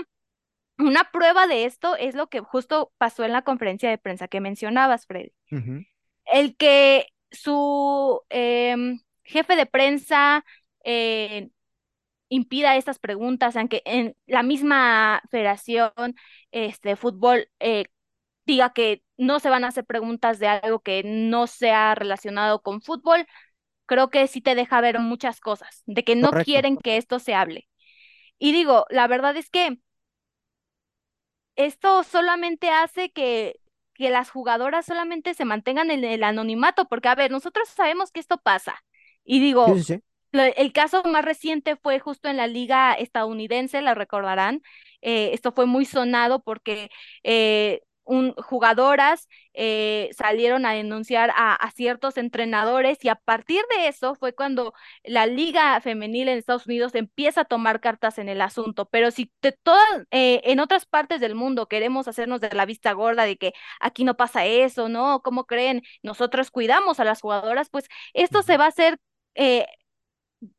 una 0.78 1.10
prueba 1.12 1.46
de 1.46 1.64
esto 1.64 1.96
es 1.96 2.14
lo 2.14 2.28
que 2.28 2.40
justo 2.40 2.92
pasó 2.98 3.24
en 3.24 3.32
la 3.32 3.42
conferencia 3.42 3.90
de 3.90 3.98
prensa 3.98 4.28
que 4.28 4.40
mencionabas, 4.40 5.06
Freddy 5.06 5.32
el 6.26 6.56
que 6.56 7.06
su 7.30 8.20
em, 8.28 9.00
jefe 9.24 9.56
de 9.56 9.66
prensa 9.66 10.44
eh, 10.84 11.50
impida 12.28 12.76
estas 12.76 12.98
preguntas, 12.98 13.56
aunque 13.56 13.82
en 13.84 14.16
la 14.26 14.42
misma 14.42 15.22
federación 15.30 15.92
este, 16.50 16.90
de 16.90 16.96
fútbol 16.96 17.48
eh, 17.60 17.86
diga 18.46 18.72
que 18.72 19.02
no 19.18 19.40
se 19.40 19.50
van 19.50 19.64
a 19.64 19.68
hacer 19.68 19.84
preguntas 19.86 20.38
de 20.38 20.48
algo 20.48 20.80
que 20.80 21.02
no 21.04 21.46
sea 21.46 21.94
relacionado 21.94 22.62
con 22.62 22.82
fútbol, 22.82 23.26
creo 23.86 24.10
que 24.10 24.26
sí 24.28 24.40
te 24.42 24.54
deja 24.56 24.80
ver 24.82 24.98
muchas 25.00 25.40
cosas, 25.40 25.82
de 25.86 26.04
que 26.04 26.16
no 26.16 26.32
Correcto. 26.32 26.40
quieren 26.40 26.78
que 26.78 26.96
esto 26.98 27.18
se 27.20 27.34
hable. 27.34 27.68
Y 28.38 28.52
digo, 28.52 28.86
la 28.90 29.06
verdad 29.08 29.36
es 29.36 29.50
que 29.50 29.78
esto 31.56 32.02
solamente 32.04 32.70
hace 32.70 33.10
que, 33.12 33.60
que 33.94 34.10
las 34.10 34.30
jugadoras 34.30 34.86
solamente 34.86 35.34
se 35.34 35.44
mantengan 35.44 35.90
en 35.90 36.04
el 36.04 36.22
anonimato, 36.24 36.86
porque 36.88 37.08
a 37.08 37.14
ver, 37.14 37.30
nosotros 37.30 37.68
sabemos 37.68 38.10
que 38.12 38.20
esto 38.20 38.38
pasa. 38.38 38.76
Y 39.24 39.40
digo, 39.40 39.80
sí, 39.80 39.84
sí. 39.84 39.94
lo- 39.94 40.02
el 40.42 40.72
caso 40.72 41.02
más 41.04 41.24
reciente 41.24 41.76
fue 41.76 41.98
justo 42.00 42.28
en 42.28 42.36
la 42.36 42.46
liga 42.46 42.94
estadounidense, 42.94 43.80
la 43.82 43.94
recordarán. 43.94 44.62
Eh, 45.02 45.30
esto 45.34 45.52
fue 45.52 45.66
muy 45.66 45.84
sonado 45.84 46.42
porque 46.42 46.90
eh, 47.22 47.80
un, 48.04 48.32
jugadoras 48.34 49.28
eh, 49.52 50.10
salieron 50.16 50.64
a 50.64 50.72
denunciar 50.72 51.30
a, 51.36 51.54
a 51.54 51.70
ciertos 51.72 52.16
entrenadores 52.18 53.04
y 53.04 53.08
a 53.08 53.16
partir 53.16 53.62
de 53.76 53.88
eso 53.88 54.14
fue 54.14 54.32
cuando 54.34 54.72
la 55.04 55.26
liga 55.26 55.80
femenil 55.80 56.28
en 56.28 56.38
Estados 56.38 56.66
Unidos 56.66 56.94
empieza 56.94 57.42
a 57.42 57.44
tomar 57.44 57.80
cartas 57.80 58.18
en 58.18 58.28
el 58.28 58.40
asunto. 58.40 58.86
Pero 58.90 59.10
si 59.10 59.32
de 59.42 59.52
todas, 59.52 59.84
eh, 60.10 60.40
en 60.44 60.60
otras 60.60 60.86
partes 60.86 61.20
del 61.20 61.34
mundo 61.34 61.66
queremos 61.68 62.08
hacernos 62.08 62.40
de 62.40 62.50
la 62.50 62.66
vista 62.66 62.92
gorda 62.92 63.24
de 63.24 63.36
que 63.36 63.52
aquí 63.80 64.04
no 64.04 64.16
pasa 64.16 64.44
eso, 64.46 64.88
¿no? 64.88 65.20
¿Cómo 65.22 65.44
creen? 65.46 65.82
Nosotros 66.02 66.50
cuidamos 66.50 67.00
a 67.00 67.04
las 67.04 67.20
jugadoras, 67.20 67.68
pues 67.70 67.86
esto 68.14 68.42
se 68.42 68.56
va 68.56 68.66
a 68.66 68.68
hacer 68.68 68.98
eh, 69.34 69.66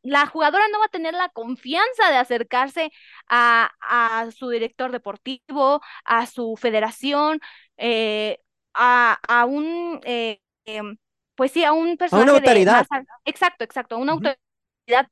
la 0.04 0.26
jugadora 0.28 0.66
no 0.72 0.80
va 0.80 0.86
a 0.86 0.88
tener 0.90 1.14
la 1.14 1.30
confianza 1.30 2.10
de 2.12 2.18
acercarse 2.18 2.92
a, 3.28 3.72
a 3.82 4.32
su 4.32 4.50
director 4.50 4.92
deportivo, 4.92 5.82
a 6.06 6.26
su 6.28 6.56
federación, 6.58 7.40
eh, 7.78 8.40
a, 8.74 9.20
a 9.28 9.46
un, 9.46 10.00
eh, 10.04 10.42
em, 10.66 10.98
pues 11.36 11.52
sí, 11.52 11.64
a 11.64 11.74
un 11.74 11.98
A 12.12 12.18
una 12.20 12.34
personaje 12.34 12.42
de 12.42 12.52
autoridad. 12.52 12.88
exacto, 13.26 13.64
exacto, 13.64 13.96
a 13.96 13.98
una 14.00 14.14
autoridad 14.14 14.38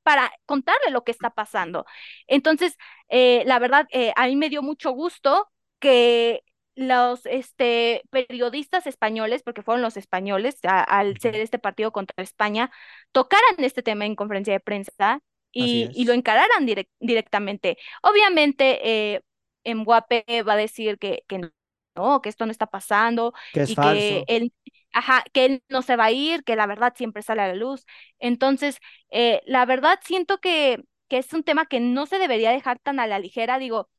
para 0.04 0.32
contarle 0.46 0.92
lo 0.92 1.04
que 1.04 1.12
está 1.12 1.30
pasando. 1.32 1.86
Entonces, 2.28 2.78
eh, 3.10 3.44
la 3.46 3.60
verdad, 3.60 3.88
eh, 3.92 4.14
a 4.16 4.28
mí 4.28 4.36
me 4.36 4.50
dio 4.50 4.62
mucho 4.62 4.92
gusto 4.92 5.52
que 5.80 6.44
los 6.76 7.26
este, 7.26 8.04
periodistas 8.10 8.88
españoles, 8.88 9.44
porque 9.44 9.62
fueron 9.64 9.82
los 9.82 9.98
españoles, 9.98 10.58
a- 10.64 10.84
al 10.84 11.18
ser 11.20 11.36
este 11.36 11.60
partido 11.60 11.92
contra 11.92 12.24
España, 12.24 12.72
tocaran 13.12 13.56
este 13.64 13.84
tema 13.84 14.06
en 14.06 14.16
conferencia 14.16 14.54
de 14.54 14.60
prensa 14.60 15.20
y, 15.52 15.90
y 15.94 16.06
lo 16.06 16.14
encararan 16.14 16.68
direc- 16.68 16.90
directamente. 17.00 17.78
Obviamente, 18.04 19.16
eh, 19.16 19.22
Mbappé 19.66 20.44
va 20.44 20.54
a 20.54 20.56
decir 20.58 20.98
que, 21.00 21.24
que 21.28 21.50
no, 21.96 22.22
que 22.22 22.30
esto 22.30 22.46
no 22.46 22.52
está 22.52 22.68
pasando 22.68 23.34
Que 23.52 23.62
es 23.64 23.72
y 23.72 23.78
que 23.78 24.24
él, 24.28 24.54
ajá, 24.94 25.24
que 25.34 25.46
él 25.46 25.64
no 25.70 25.82
se 25.82 25.96
va 25.96 26.06
a 26.06 26.12
ir, 26.12 26.44
que 26.44 26.56
la 26.56 26.68
verdad 26.68 26.94
siempre 26.96 27.22
sale 27.24 27.42
a 27.42 27.48
la 27.48 27.56
luz. 27.56 27.86
Entonces, 28.20 28.80
eh, 29.10 29.42
la 29.46 29.66
verdad 29.66 30.00
siento 30.04 30.40
que, 30.40 30.84
que 31.08 31.18
es 31.20 31.32
un 31.34 31.44
tema 31.44 31.66
que 31.68 31.80
no 31.80 32.06
se 32.06 32.20
debería 32.20 32.52
dejar 32.52 32.80
tan 32.80 33.00
a 33.00 33.08
la 33.08 33.20
ligera. 33.20 33.60
Digo, 33.60 33.90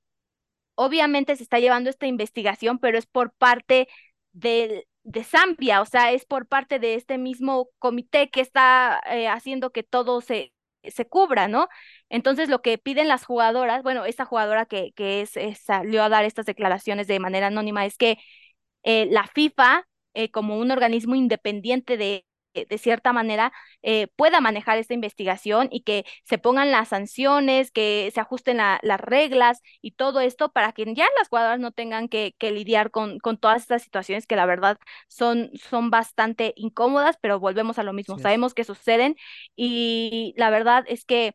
obviamente 0.76 1.36
se 1.36 1.44
está 1.44 1.60
llevando 1.60 1.90
esta 1.90 2.06
investigación, 2.08 2.78
pero 2.80 2.98
es 2.98 3.06
por 3.06 3.32
parte 3.34 3.88
del- 4.32 4.84
de 5.04 5.24
Zambia, 5.24 5.80
o 5.82 5.86
sea, 5.86 6.12
es 6.12 6.24
por 6.26 6.46
parte 6.48 6.78
de 6.80 6.94
este 6.96 7.18
mismo 7.18 7.70
comité 7.78 8.30
que 8.30 8.40
está 8.40 9.00
eh, 9.10 9.28
haciendo 9.28 9.70
que 9.72 9.82
todo 9.84 10.20
se, 10.20 10.52
se 10.84 11.06
cubra, 11.08 11.48
¿no? 11.48 11.68
Entonces, 12.08 12.48
lo 12.48 12.62
que 12.62 12.78
piden 12.78 13.08
las 13.08 13.24
jugadoras, 13.24 13.82
bueno, 13.84 14.04
esta 14.04 14.24
jugadora 14.24 14.66
que, 14.66 14.92
que 14.94 15.22
es- 15.22 15.34
salió 15.64 16.02
a 16.04 16.08
dar 16.08 16.24
estas 16.24 16.46
declaraciones 16.46 17.06
de 17.08 17.20
manera 17.20 17.48
anónima 17.48 17.86
es 17.86 17.96
que 17.98 18.18
eh, 18.84 19.06
la 19.10 19.26
FIFA, 19.28 19.86
eh, 20.14 20.30
como 20.30 20.58
un 20.58 20.70
organismo 20.70 21.14
independiente 21.14 21.96
de, 21.96 22.25
de 22.64 22.78
cierta 22.78 23.12
manera, 23.12 23.52
eh, 23.82 24.08
pueda 24.16 24.40
manejar 24.40 24.78
esta 24.78 24.94
investigación 24.94 25.68
y 25.70 25.82
que 25.82 26.04
se 26.24 26.38
pongan 26.38 26.70
las 26.70 26.88
sanciones, 26.88 27.70
que 27.70 28.10
se 28.14 28.20
ajusten 28.20 28.56
la- 28.58 28.78
las 28.82 29.00
reglas 29.00 29.60
y 29.82 29.92
todo 29.92 30.20
esto 30.20 30.50
para 30.52 30.72
que 30.72 30.84
ya 30.94 31.06
las 31.18 31.28
jugadoras 31.28 31.60
no 31.60 31.72
tengan 31.72 32.08
que, 32.08 32.34
que 32.38 32.50
lidiar 32.52 32.90
con, 32.90 33.18
con 33.18 33.36
todas 33.38 33.62
estas 33.62 33.82
situaciones 33.82 34.26
que 34.26 34.36
la 34.36 34.46
verdad 34.46 34.78
son, 35.08 35.50
son 35.68 35.90
bastante 35.90 36.52
incómodas, 36.56 37.16
pero 37.20 37.38
volvemos 37.40 37.78
a 37.78 37.82
lo 37.82 37.92
mismo, 37.92 38.18
sabemos 38.18 38.54
que 38.54 38.64
suceden 38.64 39.16
y 39.56 40.34
la 40.36 40.50
verdad 40.50 40.84
es 40.88 41.04
que 41.04 41.34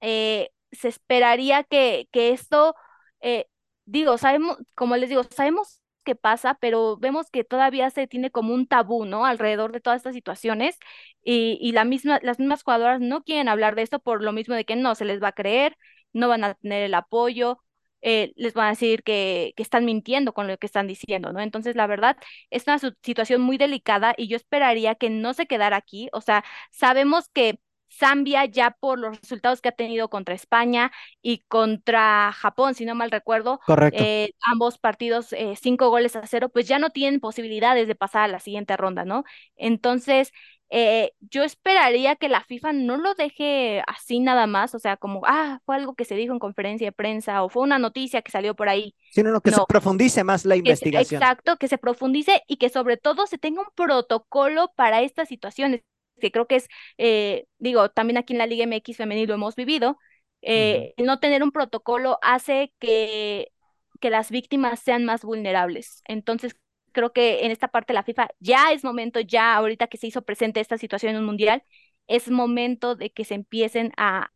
eh, 0.00 0.50
se 0.72 0.88
esperaría 0.88 1.64
que, 1.64 2.08
que 2.12 2.30
esto, 2.30 2.74
eh, 3.20 3.46
digo, 3.84 4.18
sabemos, 4.18 4.58
como 4.74 4.96
les 4.96 5.08
digo, 5.08 5.24
sabemos 5.24 5.80
pasa, 6.16 6.54
pero 6.60 6.96
vemos 6.98 7.30
que 7.30 7.44
todavía 7.44 7.90
se 7.90 8.06
tiene 8.06 8.30
como 8.30 8.54
un 8.54 8.66
tabú, 8.66 9.04
¿no? 9.04 9.24
Alrededor 9.26 9.72
de 9.72 9.80
todas 9.80 9.98
estas 9.98 10.14
situaciones 10.14 10.78
y, 11.22 11.58
y 11.60 11.72
la 11.72 11.84
misma, 11.84 12.18
las 12.22 12.38
mismas 12.38 12.62
jugadoras 12.62 13.00
no 13.00 13.22
quieren 13.22 13.48
hablar 13.48 13.74
de 13.74 13.82
esto 13.82 13.98
por 14.00 14.22
lo 14.22 14.32
mismo 14.32 14.54
de 14.54 14.64
que 14.64 14.76
no 14.76 14.94
se 14.94 15.04
les 15.04 15.22
va 15.22 15.28
a 15.28 15.32
creer, 15.32 15.76
no 16.12 16.28
van 16.28 16.44
a 16.44 16.54
tener 16.54 16.82
el 16.84 16.94
apoyo. 16.94 17.58
eh, 18.02 18.32
les 18.36 18.54
van 18.54 18.66
a 18.68 18.70
decir 18.70 19.02
que, 19.02 19.52
que 19.56 19.62
están 19.62 19.84
mintiendo 19.84 20.32
con 20.32 20.46
lo 20.48 20.56
que 20.58 20.66
están 20.66 20.86
diciendo, 20.86 21.32
¿no? 21.32 21.40
Entonces, 21.40 21.76
la 21.76 21.86
verdad, 21.86 22.16
es 22.50 22.66
una 22.66 22.78
situación 23.02 23.42
muy 23.42 23.58
delicada 23.58 24.14
y 24.16 24.28
yo 24.28 24.36
esperaría 24.36 24.94
que 24.94 25.10
no 25.10 25.34
se 25.34 25.46
quedara 25.46 25.76
aquí. 25.76 26.08
O 26.12 26.20
sea, 26.22 26.42
sabemos 26.70 27.28
que 27.30 27.60
Zambia 27.92 28.44
ya 28.46 28.70
por 28.80 28.98
los 28.98 29.20
resultados 29.20 29.60
que 29.60 29.68
ha 29.70 29.72
tenido 29.72 30.08
contra 30.10 30.34
España 30.34 30.92
y 31.22 31.40
contra 31.48 32.32
Japón, 32.32 32.74
si 32.74 32.84
no 32.84 32.94
mal 32.94 33.10
recuerdo, 33.10 33.60
eh, 33.90 34.30
ambos 34.42 34.78
partidos 34.78 35.32
eh, 35.32 35.54
cinco 35.60 35.90
goles 35.90 36.16
a 36.16 36.26
cero, 36.26 36.48
pues 36.48 36.68
ya 36.68 36.78
no 36.78 36.90
tienen 36.90 37.20
posibilidades 37.20 37.88
de 37.88 37.94
pasar 37.94 38.22
a 38.24 38.28
la 38.28 38.40
siguiente 38.40 38.76
ronda, 38.76 39.04
¿no? 39.04 39.24
Entonces, 39.56 40.32
eh, 40.70 41.12
yo 41.20 41.42
esperaría 41.42 42.14
que 42.16 42.28
la 42.28 42.44
FIFA 42.44 42.72
no 42.72 42.96
lo 42.96 43.14
deje 43.14 43.82
así 43.86 44.20
nada 44.20 44.46
más, 44.46 44.74
o 44.74 44.78
sea, 44.78 44.96
como, 44.96 45.22
ah, 45.26 45.60
fue 45.66 45.76
algo 45.76 45.94
que 45.94 46.04
se 46.04 46.14
dijo 46.14 46.32
en 46.32 46.38
conferencia 46.38 46.86
de 46.88 46.92
prensa 46.92 47.42
o 47.42 47.48
fue 47.48 47.62
una 47.64 47.78
noticia 47.78 48.22
que 48.22 48.30
salió 48.30 48.54
por 48.54 48.68
ahí. 48.68 48.94
Sino 49.10 49.30
no, 49.32 49.40
que 49.40 49.50
se 49.50 49.60
profundice 49.68 50.24
más 50.24 50.44
la 50.44 50.56
que 50.62 50.76
se- 50.76 50.84
investigación. 50.84 51.20
exacto, 51.22 51.56
que 51.56 51.68
se 51.68 51.78
profundice 51.78 52.42
y 52.46 52.56
que 52.58 52.68
sobre 52.68 52.96
todo 52.96 53.26
se 53.26 53.38
tenga 53.38 53.62
un 53.62 53.68
protocolo 53.74 54.72
para 54.76 55.02
estas 55.02 55.28
situaciones, 55.28 55.82
que 56.20 56.30
creo 56.32 56.46
que 56.46 56.56
es, 56.56 56.68
eh, 56.98 57.46
digo, 57.58 57.88
también 57.90 58.18
aquí 58.18 58.32
en 58.34 58.38
la 58.38 58.46
Liga 58.46 58.64
MX 58.64 58.96
femenil 58.98 59.28
lo 59.28 59.34
hemos 59.34 59.56
vivido, 59.56 59.98
eh, 60.42 60.94
no 60.98 61.20
tener 61.20 61.42
un 61.42 61.52
protocolo 61.52 62.18
hace 62.22 62.72
que, 62.78 63.52
que 64.00 64.10
las 64.10 64.30
víctimas 64.30 64.80
sean 64.80 65.04
más 65.04 65.22
vulnerables. 65.24 66.02
Entonces, 66.06 66.56
creo 66.92 67.12
que 67.12 67.44
en 67.44 67.50
esta 67.52 67.68
parte 67.68 67.92
la 67.94 68.02
FIFA 68.02 68.28
ya 68.40 68.72
es 68.72 68.84
momento, 68.84 69.20
ya 69.20 69.54
ahorita 69.54 69.86
que 69.88 69.98
se 69.98 70.06
hizo 70.08 70.22
presente 70.22 70.60
esta 70.60 70.78
situación 70.78 71.12
en 71.14 71.18
un 71.20 71.26
mundial, 71.26 71.62
es 72.06 72.30
momento 72.30 72.96
de 72.96 73.10
que 73.12 73.24
se 73.24 73.34
empiecen 73.34 73.92
a, 73.96 74.30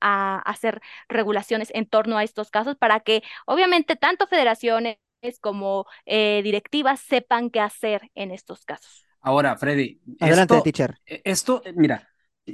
a 0.00 0.38
hacer 0.40 0.80
regulaciones 1.08 1.70
en 1.74 1.86
torno 1.86 2.18
a 2.18 2.24
estos 2.24 2.50
casos 2.50 2.76
para 2.76 3.00
que 3.00 3.22
obviamente 3.46 3.96
tanto 3.96 4.26
federaciones 4.26 4.98
como 5.40 5.86
eh, 6.06 6.40
directivas 6.42 7.00
sepan 7.00 7.50
qué 7.50 7.60
hacer 7.60 8.10
en 8.14 8.30
estos 8.30 8.64
casos. 8.64 9.06
Ahora, 9.20 9.56
Freddy, 9.56 10.00
Adelante, 10.20 10.60
esto, 10.60 10.62
teacher. 10.62 10.94
eh, 11.06 11.22
esto, 11.24 11.62
eh, 11.64 11.72
mira, 11.76 12.08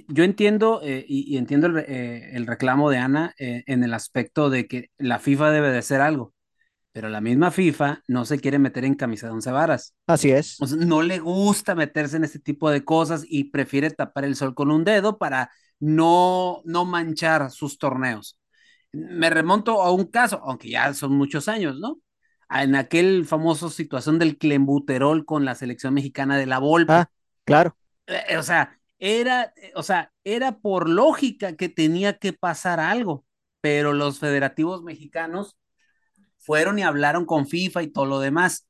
Yo 0.09 0.25
entiendo 0.25 0.81
eh, 0.83 1.05
y, 1.09 1.33
y 1.35 1.39
entiendo 1.39 1.67
el, 1.69 1.79
eh, 1.79 2.31
el 2.37 2.47
reclamo 2.47 2.91
de 2.91 2.99
Ana 2.99 3.35
eh, 3.39 3.63
en 3.67 3.85
el 3.85 3.95
aspecto 3.95 4.51
de 4.51 4.67
que 4.69 4.91
la 4.99 5.19
FIFA 5.19 5.51
debe 5.53 5.71
de 5.73 5.79
hacer 5.79 6.01
algo, 6.01 6.35
pero 6.93 7.09
la 7.11 7.21
misma 7.23 7.51
FIFA 7.53 8.03
no 8.09 8.25
se 8.27 8.41
quiere 8.41 8.59
meter 8.61 8.85
en 8.85 8.95
camisa 8.95 9.27
de 9.29 9.35
once 9.35 9.51
varas. 9.53 9.95
Así 10.07 10.31
es. 10.31 10.59
O 10.59 10.67
sea, 10.67 10.79
no 10.79 11.03
le 11.03 11.19
gusta 11.19 11.75
meterse 11.75 12.17
en 12.17 12.25
este 12.25 12.39
tipo 12.41 12.71
de 12.71 12.85
cosas 12.85 13.25
y 13.29 13.45
prefiere 13.51 13.91
tapar 13.91 14.25
el 14.25 14.37
sol 14.37 14.55
con 14.55 14.71
un 14.71 14.85
dedo 14.85 15.19
para 15.19 15.51
no, 15.81 16.63
no 16.65 16.85
manchar 16.87 17.51
sus 17.51 17.79
torneos. 17.79 18.39
Me 18.93 19.31
remonto 19.31 19.83
a 19.83 19.93
un 19.93 20.07
caso, 20.07 20.41
aunque 20.45 20.71
ya 20.71 20.95
son 20.95 21.13
muchos 21.17 21.49
años, 21.49 21.79
¿no? 21.81 22.01
En 22.51 22.77
aquel 22.77 23.27
famoso 23.27 23.71
situación 23.71 24.19
del 24.19 24.39
clembuterol 24.39 25.25
con 25.25 25.45
la 25.45 25.55
selección 25.55 25.95
mexicana 25.95 26.39
de 26.39 26.47
la 26.47 26.59
Volpe. 26.59 26.93
Ah, 26.93 27.11
claro. 27.45 27.77
Eh, 28.07 28.37
o 28.37 28.43
sea, 28.43 28.79
era, 28.99 29.53
eh, 29.57 29.73
o 29.75 29.83
sea, 29.83 30.13
era 30.25 30.59
por 30.59 30.89
lógica 30.89 31.57
que 31.57 31.69
tenía 31.69 32.19
que 32.19 32.33
pasar 32.33 32.81
algo, 32.81 33.25
pero 33.61 33.93
los 33.93 34.19
federativos 34.19 34.83
mexicanos 34.83 35.57
fueron 36.39 36.79
y 36.79 36.83
hablaron 36.83 37.27
con 37.27 37.47
FIFA 37.47 37.83
y 37.83 37.89
todo 37.89 38.07
lo 38.07 38.21
demás 38.21 38.67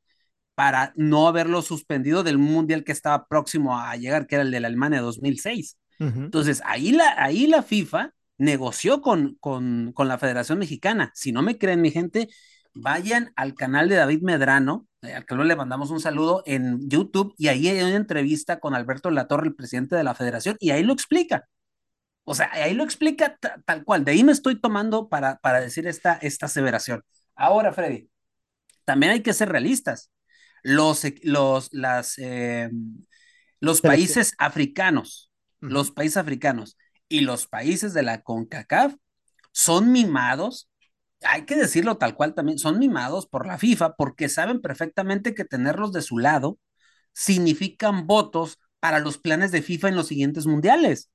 para 0.55 0.95
no 0.97 1.29
haberlo 1.29 1.61
suspendido 1.61 2.23
del 2.23 2.39
mundial 2.39 2.83
que 2.83 2.93
estaba 2.93 3.29
próximo 3.29 3.79
a 3.79 3.95
llegar, 3.97 4.27
que 4.27 4.37
era 4.37 4.43
el 4.43 4.51
de 4.51 4.61
la 4.61 4.69
Alemania 4.69 5.03
2006. 5.03 5.77
Ujú. 6.01 6.21
Entonces, 6.21 6.63
ahí 6.65 6.93
la, 6.93 7.23
ahí 7.23 7.47
la 7.47 7.63
FIFA 7.63 8.15
negoció 8.39 9.03
con, 9.03 9.37
con, 9.39 9.93
con 9.93 10.09
la 10.09 10.17
Federación 10.17 10.59
Mexicana. 10.59 11.13
Si 11.15 11.31
no 11.31 11.43
me 11.43 11.59
creen, 11.59 11.83
mi 11.83 11.91
gente, 11.91 12.29
vayan 12.77 13.33
al 13.37 13.55
canal 13.55 13.89
de 13.89 13.97
David 13.97 14.23
Medrano, 14.23 14.87
eh, 15.03 15.15
al 15.15 15.25
que 15.27 15.35
le 15.35 15.57
mandamos 15.57 15.91
un 15.91 16.01
saludo 16.01 16.43
en 16.47 16.89
YouTube, 16.89 17.35
y 17.39 17.49
ahí 17.49 17.69
hay 17.69 17.83
una 17.83 17.97
entrevista 17.97 18.61
con 18.61 18.75
Alberto 18.75 19.11
Latorre, 19.11 19.49
el 19.49 19.55
presidente 19.55 19.97
de 19.97 20.05
la 20.05 20.15
Federación, 20.15 20.57
y 20.61 20.71
ahí 20.71 20.83
lo 20.83 20.93
explica. 20.93 21.49
O 22.25 22.35
sea, 22.35 22.51
ahí 22.53 22.75
lo 22.75 22.83
explica 22.85 23.37
ta- 23.37 23.61
tal 23.65 23.85
cual. 23.85 24.05
De 24.05 24.13
ahí 24.13 24.25
me 24.25 24.33
estoy 24.33 24.61
tomando 24.61 25.09
para, 25.09 25.39
para 25.39 25.61
decir 25.61 25.87
esta, 25.87 26.15
esta 26.15 26.47
aseveración. 26.47 27.03
Ahora, 27.37 27.73
Freddy, 27.73 28.11
también 28.85 29.13
hay 29.13 29.23
que 29.23 29.33
ser 29.33 29.49
realistas. 29.49 30.11
Los, 30.63 31.03
los, 31.23 31.73
las, 31.73 32.19
eh, 32.19 32.71
los 33.61 33.81
países 33.81 34.35
africanos, 34.39 35.31
los 35.61 35.93
países 35.93 36.17
africanos 36.17 36.77
y 37.09 37.21
los 37.21 37.47
países 37.47 37.95
de 37.95 38.03
la 38.03 38.23
CONCACAF 38.23 38.97
son 39.53 39.93
mimados, 39.93 40.69
hay 41.23 41.45
que 41.47 41.57
decirlo 41.57 41.99
tal 41.99 42.15
cual 42.15 42.35
también, 42.35 42.59
son 42.59 42.79
mimados 42.79 43.27
por 43.27 43.47
la 43.47 43.59
FIFA 43.59 43.97
porque 43.97 44.29
saben 44.29 44.61
perfectamente 44.61 45.35
que 45.35 45.45
tenerlos 45.45 45.93
de 45.93 46.03
su 46.03 46.19
lado 46.19 46.59
significan 47.13 48.07
votos 48.07 48.59
para 48.81 49.01
los 49.01 49.19
planes 49.19 49.53
de 49.53 49.63
FIFA 49.63 49.89
en 49.89 49.97
los 49.97 50.09
siguientes 50.09 50.47
mundiales. 50.47 51.11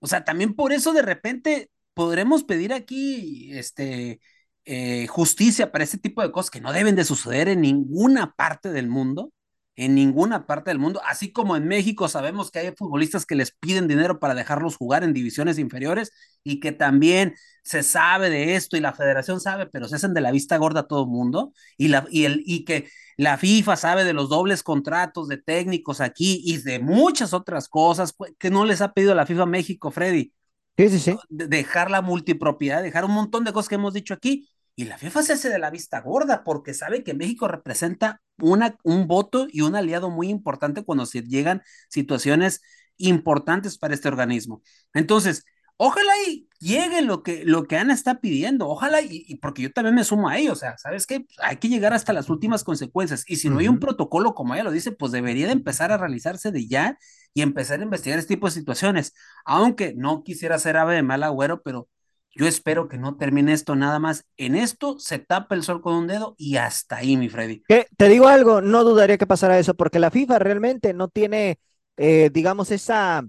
O 0.00 0.06
sea, 0.06 0.24
también 0.24 0.54
por 0.54 0.72
eso 0.72 0.92
de 0.92 1.02
repente 1.02 1.70
podremos 1.94 2.44
pedir 2.44 2.72
aquí 2.72 3.50
este, 3.52 4.20
eh, 4.66 5.06
justicia 5.08 5.72
para 5.72 5.84
este 5.84 5.98
tipo 5.98 6.22
de 6.22 6.32
cosas 6.32 6.50
que 6.50 6.60
no 6.60 6.72
deben 6.72 6.96
de 6.96 7.04
suceder 7.04 7.48
en 7.48 7.62
ninguna 7.62 8.32
parte 8.34 8.70
del 8.70 8.88
mundo, 8.88 9.32
en 9.76 9.94
ninguna 9.94 10.46
parte 10.46 10.70
del 10.70 10.78
mundo, 10.78 11.00
así 11.04 11.32
como 11.32 11.56
en 11.56 11.66
México 11.66 12.08
sabemos 12.08 12.50
que 12.50 12.60
hay 12.60 12.72
futbolistas 12.76 13.26
que 13.26 13.34
les 13.34 13.52
piden 13.52 13.88
dinero 13.88 14.20
para 14.20 14.34
dejarlos 14.34 14.76
jugar 14.76 15.02
en 15.04 15.12
divisiones 15.12 15.58
inferiores 15.58 16.12
y 16.44 16.60
que 16.60 16.72
también 16.72 17.34
se 17.62 17.82
sabe 17.82 18.30
de 18.30 18.54
esto 18.56 18.76
y 18.76 18.80
la 18.80 18.92
federación 18.92 19.40
sabe, 19.40 19.66
pero 19.66 19.88
se 19.88 19.96
hacen 19.96 20.14
de 20.14 20.20
la 20.20 20.30
vista 20.30 20.56
gorda 20.58 20.80
a 20.80 20.86
todo 20.86 21.04
el 21.04 21.08
mundo 21.10 21.52
y, 21.76 21.88
la, 21.88 22.06
y, 22.10 22.24
el, 22.24 22.42
y 22.46 22.64
que 22.64 22.88
la 23.16 23.38
FIFA 23.38 23.76
sabe 23.76 24.04
de 24.04 24.12
los 24.12 24.28
dobles 24.28 24.62
contratos 24.62 25.28
de 25.28 25.38
técnicos 25.38 26.00
aquí 26.00 26.42
y 26.44 26.58
de 26.58 26.78
muchas 26.78 27.32
otras 27.32 27.68
cosas 27.68 28.14
que 28.38 28.50
no 28.50 28.64
les 28.64 28.80
ha 28.80 28.92
pedido 28.92 29.14
la 29.14 29.26
FIFA 29.26 29.46
México, 29.46 29.90
Freddy. 29.90 30.32
Sí, 30.76 30.88
sí, 30.88 30.98
sí. 31.00 31.24
De- 31.28 31.46
dejar 31.48 31.90
la 31.90 32.02
multipropiedad, 32.02 32.82
dejar 32.82 33.04
un 33.04 33.12
montón 33.12 33.44
de 33.44 33.52
cosas 33.52 33.68
que 33.68 33.74
hemos 33.76 33.94
dicho 33.94 34.14
aquí. 34.14 34.48
Y 34.76 34.84
la 34.86 34.98
FIFA 34.98 35.22
se 35.22 35.32
hace 35.34 35.50
de 35.50 35.58
la 35.58 35.70
vista 35.70 36.00
gorda 36.00 36.42
porque 36.44 36.74
sabe 36.74 37.04
que 37.04 37.14
México 37.14 37.46
representa 37.46 38.20
una, 38.38 38.76
un 38.82 39.06
voto 39.06 39.46
y 39.50 39.60
un 39.60 39.76
aliado 39.76 40.10
muy 40.10 40.28
importante 40.28 40.84
cuando 40.84 41.06
se 41.06 41.22
llegan 41.22 41.62
situaciones 41.88 42.60
importantes 42.96 43.78
para 43.78 43.94
este 43.94 44.08
organismo. 44.08 44.62
Entonces, 44.92 45.44
ojalá 45.76 46.12
y 46.28 46.48
llegue 46.58 47.02
lo 47.02 47.22
que, 47.22 47.44
lo 47.44 47.64
que 47.64 47.76
Ana 47.76 47.94
está 47.94 48.20
pidiendo, 48.20 48.68
ojalá 48.68 49.00
y, 49.00 49.24
y 49.28 49.36
porque 49.36 49.62
yo 49.62 49.72
también 49.72 49.94
me 49.94 50.04
sumo 50.04 50.28
a 50.28 50.38
ello, 50.38 50.52
o 50.52 50.56
sea, 50.56 50.76
¿sabes 50.78 51.06
qué? 51.06 51.24
Hay 51.38 51.56
que 51.58 51.68
llegar 51.68 51.92
hasta 51.92 52.12
las 52.12 52.28
últimas 52.28 52.64
consecuencias 52.64 53.24
y 53.28 53.36
si 53.36 53.50
no 53.50 53.58
hay 53.58 53.68
un 53.68 53.78
protocolo 53.80 54.34
como 54.34 54.54
ella 54.54 54.64
lo 54.64 54.70
dice, 54.72 54.92
pues 54.92 55.12
debería 55.12 55.46
de 55.46 55.52
empezar 55.52 55.92
a 55.92 55.98
realizarse 55.98 56.50
de 56.50 56.66
ya 56.66 56.98
y 57.32 57.42
empezar 57.42 57.80
a 57.80 57.84
investigar 57.84 58.18
este 58.18 58.34
tipo 58.34 58.46
de 58.48 58.52
situaciones, 58.52 59.12
aunque 59.44 59.94
no 59.96 60.22
quisiera 60.24 60.58
ser 60.58 60.76
ave 60.76 60.94
de 60.96 61.02
mal 61.02 61.22
agüero, 61.22 61.62
pero 61.62 61.88
yo 62.36 62.46
espero 62.46 62.88
que 62.88 62.98
no 62.98 63.16
termine 63.16 63.52
esto 63.52 63.76
nada 63.76 63.98
más. 63.98 64.26
En 64.36 64.54
esto 64.56 64.98
se 64.98 65.18
tapa 65.18 65.54
el 65.54 65.62
sol 65.62 65.80
con 65.80 65.94
un 65.94 66.06
dedo 66.06 66.34
y 66.38 66.56
hasta 66.56 66.96
ahí, 66.96 67.16
mi 67.16 67.28
Freddy. 67.28 67.62
Que 67.68 67.86
te 67.96 68.08
digo 68.08 68.28
algo, 68.28 68.60
no 68.60 68.84
dudaría 68.84 69.18
que 69.18 69.26
pasara 69.26 69.58
eso, 69.58 69.74
porque 69.74 69.98
la 69.98 70.10
FIFA 70.10 70.38
realmente 70.38 70.94
no 70.94 71.08
tiene, 71.08 71.58
eh, 71.96 72.30
digamos, 72.32 72.70
esa, 72.70 73.24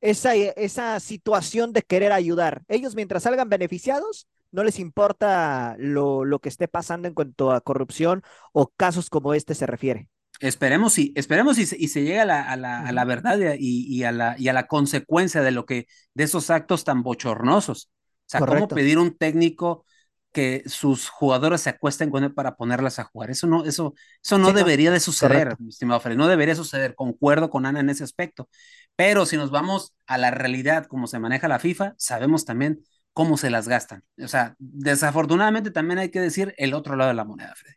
esa, 0.00 0.34
esa 0.34 1.00
situación 1.00 1.72
de 1.72 1.82
querer 1.82 2.12
ayudar. 2.12 2.62
Ellos, 2.68 2.94
mientras 2.94 3.24
salgan 3.24 3.48
beneficiados, 3.48 4.26
no 4.52 4.64
les 4.64 4.78
importa 4.78 5.76
lo, 5.78 6.24
lo 6.24 6.38
que 6.40 6.48
esté 6.48 6.68
pasando 6.68 7.08
en 7.08 7.14
cuanto 7.14 7.52
a 7.52 7.60
corrupción 7.60 8.22
o 8.52 8.68
casos 8.76 9.10
como 9.10 9.34
este 9.34 9.54
se 9.54 9.66
refiere. 9.66 10.08
Esperemos 10.40 10.98
y 10.98 11.12
esperemos 11.16 11.58
y 11.58 11.66
se 11.66 12.02
llegue 12.02 12.18
a 12.18 12.24
la, 12.24 12.42
a 12.42 12.56
la, 12.56 12.80
a 12.80 12.92
la 12.92 13.04
verdad 13.04 13.38
y, 13.58 13.86
y, 13.94 14.04
a 14.04 14.12
la, 14.12 14.36
y 14.38 14.48
a 14.48 14.54
la 14.54 14.66
consecuencia 14.66 15.42
de 15.42 15.50
lo 15.50 15.66
que, 15.66 15.86
de 16.14 16.24
esos 16.24 16.48
actos 16.48 16.84
tan 16.84 17.02
bochornosos. 17.02 17.90
O 18.30 18.40
sea, 18.40 18.42
Correcto. 18.42 18.66
cómo 18.66 18.72
pedir 18.72 18.98
un 18.98 19.16
técnico 19.16 19.84
que 20.32 20.62
sus 20.66 21.08
jugadores 21.08 21.60
se 21.62 21.70
acuesten 21.70 22.10
con 22.10 22.22
él 22.24 22.32
para 22.32 22.54
ponerlas 22.56 22.98
a 23.00 23.04
jugar. 23.04 23.30
Eso 23.30 23.46
no, 23.48 23.64
eso, 23.64 23.94
eso 24.22 24.38
no 24.38 24.52
Sí, 24.52 24.54
no. 24.54 24.66
debería 24.66 24.92
de 24.92 25.00
suceder, 25.00 25.48
Correcto. 25.48 25.58
mi 25.58 25.70
estimado 25.70 25.98
Fred, 26.00 26.16
no 26.16 26.28
debería 26.28 26.54
suceder. 26.54 26.94
Concuerdo 26.94 27.50
con 27.50 27.66
Ana 27.66 27.80
en 27.80 27.90
ese 27.90 28.04
aspecto. 28.04 28.48
Pero 28.96 29.26
si 29.26 29.36
nos 29.36 29.50
vamos 29.50 29.94
a 30.06 30.18
la 30.18 30.30
realidad, 30.30 30.86
como 30.86 31.06
se 31.08 31.18
maneja 31.18 31.48
la 31.48 31.58
FIFA, 31.58 31.94
sabemos 31.98 32.44
también 32.44 32.84
cómo 33.12 33.36
se 33.36 33.50
las 33.50 33.66
gastan. 33.68 34.04
O 34.22 34.28
sea, 34.28 34.54
desafortunadamente 34.58 35.70
también 35.72 35.98
hay 35.98 36.10
que 36.10 36.20
decir 36.20 36.54
el 36.58 36.74
otro 36.74 36.94
lado 36.96 37.08
de 37.08 37.14
la 37.14 37.24
moneda, 37.24 37.54
Fred. 37.56 37.74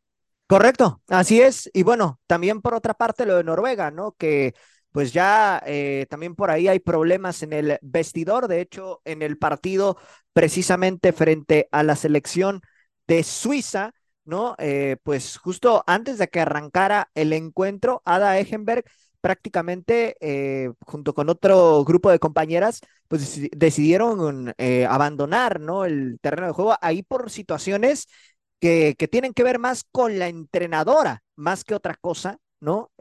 Correcto, 0.48 1.02
así 1.08 1.42
es. 1.42 1.70
Y 1.74 1.84
bueno, 1.84 2.20
también 2.28 2.62
por 2.62 2.76
otra 2.76 2.94
parte 2.94 3.26
lo 3.26 3.38
de 3.38 3.44
Noruega, 3.44 3.90
¿no? 3.92 4.12
Que 4.14 4.54
pues 4.94 5.14
ya 5.14 5.62
eh, 5.68 6.08
también 6.10 6.36
por 6.36 6.52
ahí 6.52 6.70
hay 6.70 6.80
problemas 6.80 7.44
en 7.44 7.54
el 7.54 7.80
vestidor. 7.84 8.48
De 8.48 8.62
hecho, 8.62 9.02
en 9.06 9.22
el 9.24 9.38
partido 9.40 9.98
precisamente 10.34 11.14
frente 11.14 11.68
a 11.74 11.84
la 11.84 11.98
selección 11.98 12.62
de 13.08 13.24
Suiza, 13.24 13.94
¿no? 14.26 14.56
Eh, 14.60 14.98
pues 15.04 15.38
justo 15.38 15.84
antes 15.88 16.18
de 16.18 16.30
que 16.30 16.40
arrancara 16.42 17.10
el 17.16 17.34
encuentro, 17.34 18.02
Ada 18.06 18.40
Egenberg 18.40 18.86
prácticamente 19.22 20.18
eh, 20.22 20.72
junto 20.86 21.14
con 21.14 21.30
otro 21.30 21.84
grupo 21.86 22.12
de 22.12 22.20
compañeras, 22.20 22.82
pues 23.08 23.38
deci- 23.38 23.50
decidieron 23.56 24.54
eh, 24.58 24.86
abandonar, 24.86 25.60
¿no? 25.60 25.86
El 25.86 26.20
terreno 26.22 26.48
de 26.48 26.54
juego 26.54 26.76
ahí 26.82 27.04
por 27.04 27.30
situaciones 27.32 28.08
que, 28.60 28.96
que 28.98 29.08
tienen 29.08 29.34
que 29.34 29.44
ver 29.44 29.60
más 29.60 29.84
con 29.92 30.20
la 30.20 30.28
entrenadora, 30.28 31.24
más 31.36 31.64
que 31.64 31.76
otra 31.76 31.96
cosa, 31.96 32.38
¿no? 32.62 32.92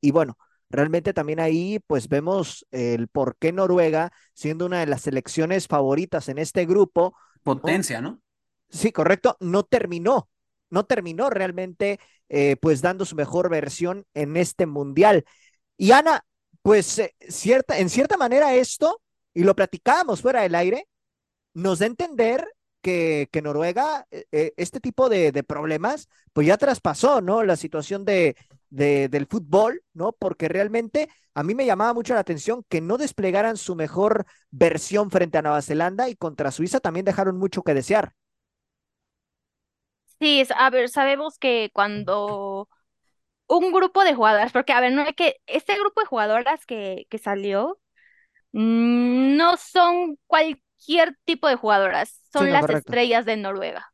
Y 0.00 0.10
bueno, 0.12 0.36
realmente 0.72 1.12
también 1.12 1.38
ahí 1.38 1.78
pues 1.86 2.08
vemos 2.08 2.66
el 2.70 3.08
por 3.08 3.36
qué 3.36 3.52
Noruega, 3.52 4.12
siendo 4.34 4.66
una 4.66 4.80
de 4.80 4.86
las 4.86 5.02
selecciones 5.02 5.68
favoritas 5.68 6.28
en 6.28 6.38
este 6.38 6.66
grupo, 6.66 7.14
Potencia, 7.44 8.00
¿no? 8.00 8.20
sí, 8.70 8.92
correcto, 8.92 9.36
no 9.40 9.64
terminó, 9.64 10.28
no 10.70 10.84
terminó 10.84 11.28
realmente 11.30 12.00
eh, 12.28 12.56
pues 12.60 12.80
dando 12.80 13.04
su 13.04 13.14
mejor 13.14 13.50
versión 13.50 14.06
en 14.14 14.36
este 14.36 14.66
mundial. 14.66 15.24
Y 15.76 15.92
Ana, 15.92 16.24
pues 16.62 16.98
eh, 16.98 17.14
cierta, 17.28 17.78
en 17.78 17.90
cierta 17.90 18.16
manera 18.16 18.54
esto, 18.54 19.02
y 19.34 19.42
lo 19.44 19.54
platicábamos 19.54 20.22
fuera 20.22 20.42
del 20.42 20.54
aire, 20.54 20.88
nos 21.54 21.80
da 21.80 21.86
a 21.86 21.88
entender 21.88 22.46
que, 22.82 23.28
Noruega, 23.42 24.06
eh, 24.10 24.26
eh, 24.32 24.52
este 24.56 24.80
tipo 24.80 25.08
de, 25.08 25.32
problemas, 25.44 26.08
pues 26.32 26.46
ya 26.46 26.56
traspasó, 26.58 27.20
¿no? 27.20 27.42
La 27.44 27.56
situación 27.56 28.04
de, 28.04 28.36
de- 28.70 29.08
del 29.08 29.26
fútbol, 29.26 29.82
¿no? 29.94 30.12
Porque 30.12 30.48
realmente 30.48 31.08
a 31.34 31.42
mí 31.42 31.54
me 31.54 31.66
llamaba 31.66 31.94
mucho 31.94 32.14
la 32.14 32.20
atención 32.20 32.64
que 32.68 32.80
no 32.80 32.98
desplegaran 32.98 33.56
su 33.56 33.74
mejor 33.76 34.26
versión 34.50 35.10
frente 35.10 35.38
a 35.38 35.42
Nueva 35.42 35.62
Zelanda 35.62 36.08
y 36.08 36.16
contra 36.16 36.50
Suiza 36.50 36.80
también 36.80 37.04
dejaron 37.06 37.38
mucho 37.38 37.62
que 37.62 37.74
desear. 37.74 38.14
Sí, 40.20 40.44
a 40.56 40.70
ver, 40.70 40.88
sabemos 40.88 41.38
que 41.38 41.70
cuando 41.72 42.68
un 43.48 43.72
grupo 43.72 44.04
de 44.04 44.14
jugadoras, 44.14 44.52
porque 44.52 44.72
a 44.72 44.80
ver, 44.80 44.92
no 44.92 45.02
hay 45.02 45.14
que, 45.14 45.36
este 45.46 45.76
grupo 45.78 46.00
de 46.02 46.06
jugadoras 46.08 46.66
que, 46.66 47.06
que 47.10 47.18
salió, 47.18 47.80
mm, 48.52 49.36
no 49.36 49.56
son 49.58 50.18
cualquier 50.26 50.62
tipo 51.24 51.48
de 51.48 51.56
jugadoras, 51.56 52.20
son 52.32 52.46
Sí, 52.46 52.52
no, 52.52 52.58
las 52.58 52.68
correcto. 52.68 52.94
estrellas 52.94 53.24
de 53.26 53.36
Noruega. 53.36 53.92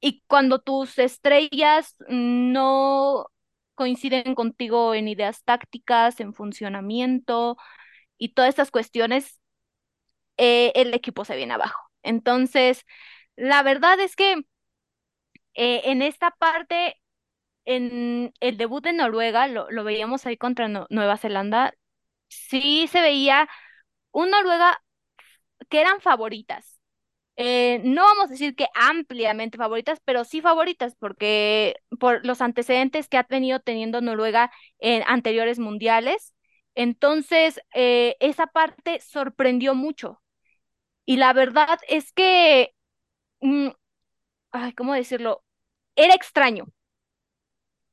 Y 0.00 0.22
cuando 0.26 0.60
tus 0.60 0.98
estrellas 0.98 1.96
no 2.08 3.26
coinciden 3.74 4.34
contigo 4.34 4.94
en 4.94 5.08
ideas 5.08 5.42
tácticas, 5.44 6.20
en 6.20 6.34
funcionamiento, 6.34 7.56
y 8.18 8.30
todas 8.34 8.50
estas 8.50 8.70
cuestiones, 8.70 9.40
eh, 10.36 10.72
el 10.76 10.94
equipo 10.94 11.24
se 11.24 11.36
viene 11.36 11.54
abajo. 11.54 11.80
Entonces, 12.02 12.84
la 13.36 13.62
verdad 13.62 14.00
es 14.00 14.16
que 14.16 14.44
eh, 15.54 15.82
en 15.84 16.02
esta 16.02 16.30
parte, 16.32 17.00
en 17.66 18.34
el 18.40 18.58
debut 18.58 18.84
de 18.84 18.94
Noruega, 18.94 19.48
lo, 19.48 19.70
lo 19.70 19.84
veíamos 19.84 20.26
ahí 20.26 20.36
contra 20.38 20.68
No- 20.68 20.88
Nueva 20.90 21.18
Zelanda, 21.18 21.74
sí 22.28 22.88
se 22.88 23.02
veía 23.02 23.48
un 24.12 24.30
Noruega 24.32 24.82
que 25.70 25.80
eran 25.80 26.00
favoritas. 26.00 26.78
Eh, 27.36 27.80
no 27.84 28.02
vamos 28.04 28.26
a 28.26 28.28
decir 28.32 28.56
que 28.56 28.66
ampliamente 28.74 29.58
favoritas, 29.58 30.00
pero 30.04 30.24
sí 30.24 30.40
favoritas, 30.42 30.96
porque 30.96 31.76
por 32.00 32.24
los 32.26 32.40
antecedentes 32.42 33.08
que 33.08 33.18
ha 33.18 33.24
venido 33.28 33.60
teniendo 33.60 34.00
Noruega 34.00 34.52
en 34.78 35.02
anteriores 35.06 35.58
mundiales. 35.58 36.34
Entonces, 36.76 37.60
eh, 37.74 38.16
esa 38.20 38.46
parte 38.48 39.00
sorprendió 39.00 39.74
mucho. 39.74 40.22
Y 41.06 41.16
la 41.18 41.32
verdad 41.32 41.78
es 41.88 42.12
que, 42.12 42.74
mm, 43.40 43.68
¿cómo 44.76 44.94
decirlo? 44.94 45.44
Era 45.96 46.14
extraño. 46.14 46.66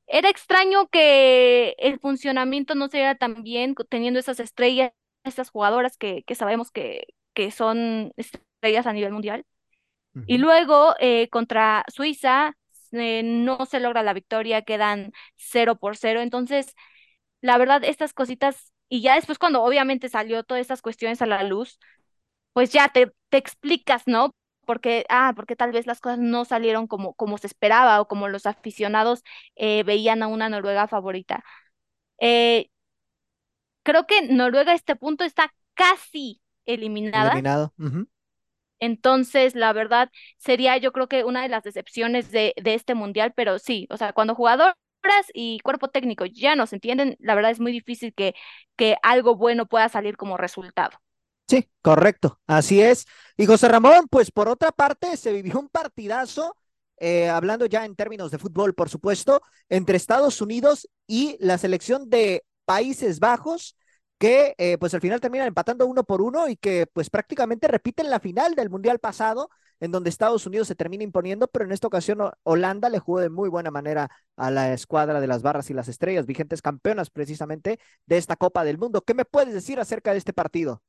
Era 0.07 0.29
extraño 0.29 0.87
que 0.89 1.75
el 1.79 1.99
funcionamiento 1.99 2.75
no 2.75 2.89
se 2.89 2.97
diera 2.97 3.15
tan 3.15 3.43
bien 3.43 3.75
teniendo 3.89 4.19
esas 4.19 4.39
estrellas, 4.39 4.91
esas 5.23 5.49
jugadoras 5.49 5.97
que, 5.97 6.23
que 6.23 6.35
sabemos 6.35 6.69
que, 6.71 7.07
que 7.33 7.51
son 7.51 8.13
estrellas 8.17 8.87
a 8.87 8.93
nivel 8.93 9.13
mundial. 9.13 9.45
Y 10.27 10.37
luego 10.39 10.93
eh, 10.99 11.29
contra 11.29 11.85
Suiza 11.87 12.53
eh, 12.91 13.23
no 13.23 13.65
se 13.65 13.79
logra 13.79 14.03
la 14.03 14.13
victoria, 14.13 14.61
quedan 14.61 15.13
cero 15.37 15.77
por 15.77 15.95
cero. 15.95 16.21
Entonces, 16.21 16.75
la 17.41 17.57
verdad, 17.57 17.83
estas 17.83 18.13
cositas, 18.13 18.73
y 18.89 19.01
ya 19.01 19.15
después 19.15 19.39
cuando 19.39 19.63
obviamente 19.63 20.09
salió 20.09 20.43
todas 20.43 20.61
estas 20.61 20.81
cuestiones 20.81 21.21
a 21.21 21.27
la 21.27 21.43
luz, 21.43 21.79
pues 22.53 22.71
ya 22.73 22.89
te, 22.89 23.11
te 23.29 23.37
explicas, 23.37 24.03
¿no? 24.07 24.35
Porque, 24.65 25.05
ah, 25.09 25.33
porque 25.35 25.55
tal 25.55 25.71
vez 25.71 25.87
las 25.87 26.01
cosas 26.01 26.19
no 26.19 26.45
salieron 26.45 26.87
como, 26.87 27.13
como 27.13 27.37
se 27.37 27.47
esperaba 27.47 28.01
o 28.01 28.07
como 28.07 28.27
los 28.27 28.45
aficionados 28.45 29.23
eh, 29.55 29.83
veían 29.83 30.23
a 30.23 30.27
una 30.27 30.49
Noruega 30.49 30.87
favorita. 30.87 31.43
Creo 33.83 34.05
que 34.07 34.21
Noruega 34.27 34.71
a 34.71 34.75
este 34.75 34.95
punto 34.95 35.23
está 35.23 35.53
casi 35.73 36.41
eliminada. 36.73 37.31
Eliminado. 37.31 37.73
Entonces, 38.79 39.53
la 39.55 39.73
verdad, 39.73 40.09
sería 40.37 40.77
yo 40.77 40.91
creo 40.91 41.07
que 41.07 41.23
una 41.23 41.43
de 41.43 41.49
las 41.49 41.63
decepciones 41.63 42.31
de, 42.31 42.53
de 42.61 42.73
este 42.73 42.95
mundial, 42.95 43.31
pero 43.35 43.59
sí, 43.59 43.87
o 43.91 43.97
sea, 43.97 44.11
cuando 44.13 44.33
jugadoras 44.33 44.75
y 45.33 45.59
cuerpo 45.59 45.89
técnico 45.89 46.25
ya 46.25 46.55
no 46.55 46.65
se 46.65 46.77
entienden, 46.77 47.15
la 47.19 47.35
verdad 47.35 47.51
es 47.51 47.59
muy 47.59 47.71
difícil 47.71 48.13
que, 48.13 48.33
que 48.75 48.95
algo 49.03 49.35
bueno 49.35 49.67
pueda 49.67 49.87
salir 49.89 50.17
como 50.17 50.37
resultado. 50.37 50.97
Sí, 51.47 51.69
correcto, 51.81 52.39
así 52.47 52.81
es. 52.81 53.05
Y 53.35 53.45
José 53.45 53.67
Ramón, 53.67 54.07
pues 54.09 54.31
por 54.31 54.47
otra 54.47 54.71
parte, 54.71 55.17
se 55.17 55.33
vivió 55.33 55.59
un 55.59 55.67
partidazo, 55.67 56.55
eh, 56.97 57.27
hablando 57.29 57.65
ya 57.65 57.83
en 57.85 57.95
términos 57.95 58.31
de 58.31 58.37
fútbol, 58.37 58.73
por 58.73 58.89
supuesto, 58.89 59.41
entre 59.67 59.97
Estados 59.97 60.41
Unidos 60.41 60.87
y 61.07 61.35
la 61.39 61.57
selección 61.57 62.09
de 62.09 62.43
Países 62.63 63.19
Bajos, 63.19 63.75
que 64.21 64.53
eh, 64.59 64.77
pues 64.77 64.93
al 64.93 65.01
final 65.01 65.19
terminan 65.19 65.47
empatando 65.47 65.87
uno 65.87 66.03
por 66.03 66.21
uno 66.21 66.47
y 66.47 66.55
que 66.55 66.85
pues 66.85 67.09
prácticamente 67.09 67.67
repiten 67.67 68.11
la 68.11 68.19
final 68.19 68.53
del 68.53 68.69
Mundial 68.69 68.99
pasado, 68.99 69.49
en 69.79 69.89
donde 69.91 70.11
Estados 70.11 70.45
Unidos 70.45 70.67
se 70.67 70.75
termina 70.75 71.03
imponiendo, 71.03 71.47
pero 71.47 71.65
en 71.65 71.71
esta 71.71 71.87
ocasión 71.87 72.21
Ho- 72.21 72.31
Holanda 72.43 72.89
le 72.89 72.99
jugó 72.99 73.19
de 73.19 73.31
muy 73.31 73.49
buena 73.49 73.71
manera 73.71 74.11
a 74.37 74.51
la 74.51 74.73
escuadra 74.73 75.21
de 75.21 75.25
las 75.25 75.41
barras 75.41 75.71
y 75.71 75.73
las 75.73 75.87
estrellas, 75.87 76.27
vigentes 76.27 76.61
campeonas 76.61 77.09
precisamente 77.09 77.79
de 78.05 78.17
esta 78.17 78.35
Copa 78.35 78.63
del 78.63 78.77
Mundo. 78.77 79.01
¿Qué 79.01 79.15
me 79.15 79.25
puedes 79.25 79.55
decir 79.55 79.79
acerca 79.79 80.11
de 80.11 80.19
este 80.19 80.33
partido? 80.33 80.83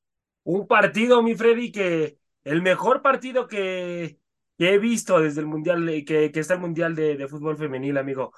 Un 0.45 0.67
partido, 0.67 1.23
mi 1.23 1.35
Freddy, 1.35 1.73
que 1.73 2.19
el 2.45 2.61
mejor 2.61 3.01
partido 3.01 3.49
que, 3.49 4.19
he 4.59 4.77
visto 4.77 5.21
desde 5.21 5.41
el 5.41 5.47
Mundial, 5.47 5.87
que, 6.07 6.31
está 6.35 6.53
el 6.53 6.61
Mundial 6.61 6.95
de, 6.95 7.17
de 7.17 7.29
Fútbol 7.29 7.57
Femenil, 7.57 7.97
amigo. 7.97 8.35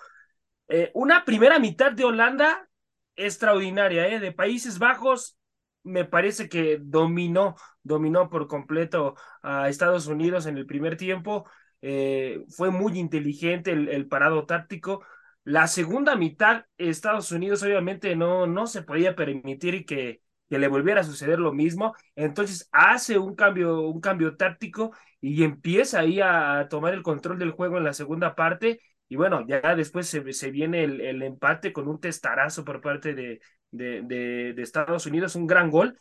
Eh, 0.68 0.92
una 0.94 1.24
primera 1.24 1.58
mitad 1.58 1.90
de 1.90 2.04
Holanda 2.04 2.68
extraordinaria, 3.16 4.08
¿eh? 4.08 4.20
De 4.20 4.32
Países 4.32 4.78
Bajos, 4.78 5.36
me 5.84 6.04
parece 6.04 6.48
que 6.48 6.78
dominó, 6.80 7.56
dominó 7.82 8.30
por 8.30 8.48
completo 8.48 9.14
a 9.42 9.68
Estados 9.68 10.06
Unidos 10.06 10.46
en 10.46 10.56
el 10.58 10.66
primer 10.66 10.96
tiempo. 10.96 11.44
Eh, 11.82 12.44
fue 12.48 12.70
muy 12.70 12.98
inteligente 12.98 13.72
el, 13.72 14.08
parado 14.08 14.46
táctico. 14.46 15.04
La 15.44 15.66
segunda 15.66 16.16
mitad, 16.16 16.64
Estados 16.78 17.30
Unidos 17.30 17.62
obviamente 17.62 18.16
no, 18.16 18.46
no 18.46 18.66
se 18.66 18.82
podía 18.82 19.14
permitir 19.14 19.84
que, 19.84 20.22
que 20.48 20.58
le 20.58 20.68
volviera 20.68 21.02
a 21.02 21.04
suceder 21.04 21.38
lo 21.38 21.52
mismo. 21.52 21.94
Entonces 22.16 22.68
hace 22.72 23.18
un 23.18 23.34
cambio, 23.34 23.82
un 23.82 24.00
cambio 24.00 24.36
táctico 24.36 24.92
y 25.20 25.44
empieza 25.44 26.00
ahí 26.00 26.20
a, 26.20 26.60
a 26.60 26.68
tomar 26.68 26.94
el 26.94 27.02
control 27.02 27.38
del 27.38 27.50
juego 27.50 27.76
en 27.76 27.84
la 27.84 27.92
segunda 27.92 28.34
parte. 28.34 28.80
Y 29.14 29.16
bueno, 29.16 29.46
ya 29.46 29.76
después 29.76 30.08
se, 30.08 30.32
se 30.32 30.50
viene 30.50 30.82
el, 30.82 31.00
el, 31.00 31.22
empate 31.22 31.72
con 31.72 31.86
un 31.86 32.00
testarazo 32.00 32.64
por 32.64 32.80
parte 32.80 33.14
de, 33.14 33.40
de, 33.70 34.54
Estados 34.60 35.06
Unidos, 35.06 35.36
un 35.36 35.46
gran 35.46 35.70
gol. 35.70 35.96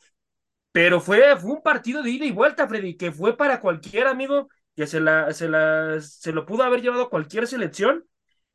Pero 0.72 1.00
fue, 1.00 1.38
fue 1.38 1.52
un 1.52 1.62
partido 1.62 2.02
de 2.02 2.10
ida 2.10 2.26
y 2.26 2.32
vuelta, 2.32 2.68
Freddy, 2.68 2.98
que 2.98 3.12
fue 3.12 3.38
para 3.38 3.62
cualquier 3.62 4.08
amigo 4.08 4.50
que 4.76 4.88
se, 4.88 5.00
la, 5.00 5.32
se, 5.32 5.48
la, 5.48 6.02
se 6.02 6.32
lo 6.32 6.48
pudo 6.48 6.64
haber 6.64 6.82
llevado 6.82 7.12
cualquier 7.12 7.46
selección. 7.46 8.04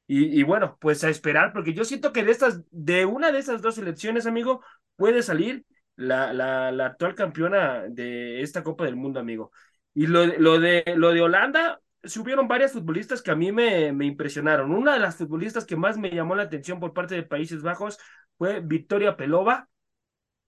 Y, 0.08 0.40
y, 0.40 0.42
bueno, 0.42 0.76
pues 0.80 1.04
a 1.04 1.08
esperar, 1.08 1.52
porque 1.52 1.72
yo 1.72 1.84
siento 1.84 2.12
que 2.12 2.24
de 2.24 2.32
estas, 2.32 2.62
de 2.72 3.06
una 3.06 3.30
de 3.30 3.38
esas 3.38 3.62
dos 3.62 3.76
selecciones, 3.76 4.26
amigo, 4.26 4.64
puede 4.96 5.22
salir 5.22 5.66
la, 5.94 6.32
la, 6.32 6.72
la 6.72 6.86
actual 6.86 7.14
campeona 7.14 7.84
de 7.88 8.42
esta 8.42 8.64
Copa 8.64 8.86
del 8.86 8.96
Mundo, 8.96 9.20
amigo. 9.20 9.52
Y 9.94 10.08
lo, 10.08 10.26
lo, 10.26 10.58
de, 10.58 10.82
lo 10.96 11.12
de 11.12 11.20
Holanda, 11.22 11.80
subieron 12.04 12.48
varias 12.48 12.72
futbolistas 12.72 13.22
que 13.22 13.30
a 13.30 13.36
mí 13.36 13.52
me, 13.52 13.92
me, 13.92 14.06
impresionaron. 14.06 14.72
Una 14.72 14.94
de 14.94 15.00
las 15.00 15.16
futbolistas 15.16 15.64
que 15.64 15.76
más 15.76 15.98
me 15.98 16.10
llamó 16.10 16.34
la 16.34 16.44
atención 16.44 16.80
por 16.80 16.92
parte 16.92 17.14
de 17.14 17.22
Países 17.22 17.62
Bajos 17.62 17.98
fue 18.36 18.60
Victoria 18.60 19.16
Pelova, 19.16 19.68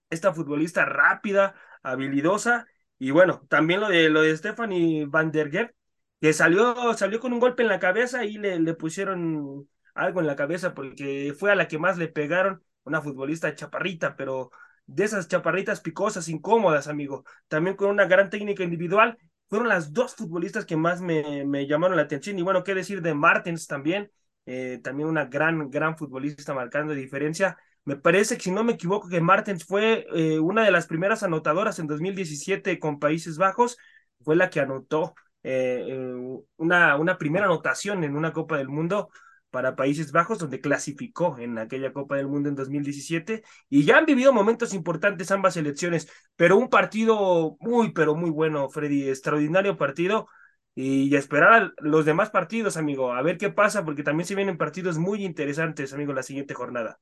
esta 0.09 0.33
futbolista 0.33 0.85
rápida, 0.85 1.55
habilidosa, 1.83 2.67
y 2.99 3.11
bueno, 3.11 3.45
también 3.49 3.79
lo 3.81 3.89
de, 3.89 4.09
lo 4.09 4.21
de 4.21 4.35
Stephanie 4.37 5.05
Van 5.07 5.31
der 5.31 5.49
Geer, 5.49 5.75
que 6.19 6.33
salió, 6.33 6.93
salió 6.93 7.19
con 7.19 7.33
un 7.33 7.39
golpe 7.39 7.63
en 7.63 7.69
la 7.69 7.79
cabeza 7.79 8.25
y 8.25 8.37
le, 8.37 8.59
le 8.59 8.73
pusieron 8.75 9.67
algo 9.95 10.19
en 10.21 10.27
la 10.27 10.35
cabeza 10.35 10.73
porque 10.73 11.33
fue 11.37 11.51
a 11.51 11.55
la 11.55 11.67
que 11.67 11.79
más 11.79 11.97
le 11.97 12.07
pegaron, 12.07 12.63
una 12.83 13.01
futbolista 13.01 13.55
chaparrita, 13.55 14.15
pero 14.15 14.51
de 14.85 15.03
esas 15.05 15.27
chaparritas 15.27 15.81
picosas, 15.81 16.27
incómodas, 16.29 16.87
amigo, 16.87 17.23
también 17.47 17.75
con 17.75 17.89
una 17.89 18.05
gran 18.05 18.29
técnica 18.29 18.63
individual, 18.63 19.17
fueron 19.51 19.69
las 19.69 19.93
dos 19.93 20.15
futbolistas 20.15 20.65
que 20.65 20.77
más 20.77 21.01
me, 21.01 21.45
me 21.45 21.67
llamaron 21.67 21.97
la 21.97 22.03
atención. 22.03 22.39
Y 22.39 22.41
bueno, 22.41 22.63
qué 22.63 22.73
decir 22.73 23.03
de 23.03 23.13
Martens 23.13 23.67
también, 23.67 24.09
eh, 24.47 24.79
también 24.83 25.09
una 25.09 25.25
gran, 25.25 25.69
gran 25.69 25.97
futbolista 25.97 26.53
marcando 26.53 26.93
diferencia. 26.93 27.57
Me 27.83 27.97
parece 27.97 28.37
que, 28.37 28.43
si 28.43 28.51
no 28.51 28.63
me 28.63 28.73
equivoco, 28.73 29.09
que 29.09 29.21
Martens 29.21 29.65
fue 29.65 30.07
eh, 30.15 30.39
una 30.39 30.63
de 30.63 30.71
las 30.71 30.87
primeras 30.87 31.23
anotadoras 31.23 31.79
en 31.79 31.87
2017 31.87 32.79
con 32.79 32.99
Países 32.99 33.37
Bajos, 33.37 33.77
fue 34.21 34.37
la 34.37 34.49
que 34.49 34.61
anotó 34.61 35.15
eh, 35.43 36.15
una, 36.57 36.95
una 36.95 37.17
primera 37.17 37.45
anotación 37.45 38.03
en 38.05 38.15
una 38.15 38.31
Copa 38.33 38.57
del 38.57 38.69
Mundo 38.69 39.09
para 39.51 39.75
Países 39.75 40.11
Bajos, 40.11 40.39
donde 40.39 40.61
clasificó 40.61 41.37
en 41.37 41.57
aquella 41.59 41.93
Copa 41.93 42.15
del 42.15 42.27
Mundo 42.27 42.49
en 42.49 42.55
2017, 42.55 43.43
y 43.69 43.83
ya 43.83 43.97
han 43.97 44.05
vivido 44.05 44.33
momentos 44.33 44.73
importantes 44.73 45.29
ambas 45.31 45.53
selecciones, 45.53 46.09
pero 46.35 46.57
un 46.57 46.69
partido 46.69 47.57
muy, 47.59 47.91
pero 47.93 48.15
muy 48.15 48.31
bueno, 48.31 48.69
Freddy, 48.69 49.09
extraordinario 49.09 49.77
partido, 49.77 50.27
y 50.73 51.13
esperar 51.15 51.53
a 51.53 51.73
los 51.77 52.05
demás 52.05 52.29
partidos, 52.29 52.77
amigo, 52.77 53.13
a 53.13 53.21
ver 53.21 53.37
qué 53.37 53.49
pasa, 53.49 53.83
porque 53.83 54.03
también 54.03 54.25
se 54.25 54.35
vienen 54.35 54.57
partidos 54.57 54.97
muy 54.97 55.25
interesantes, 55.25 55.93
amigo, 55.93 56.13
la 56.13 56.23
siguiente 56.23 56.53
jornada. 56.53 56.99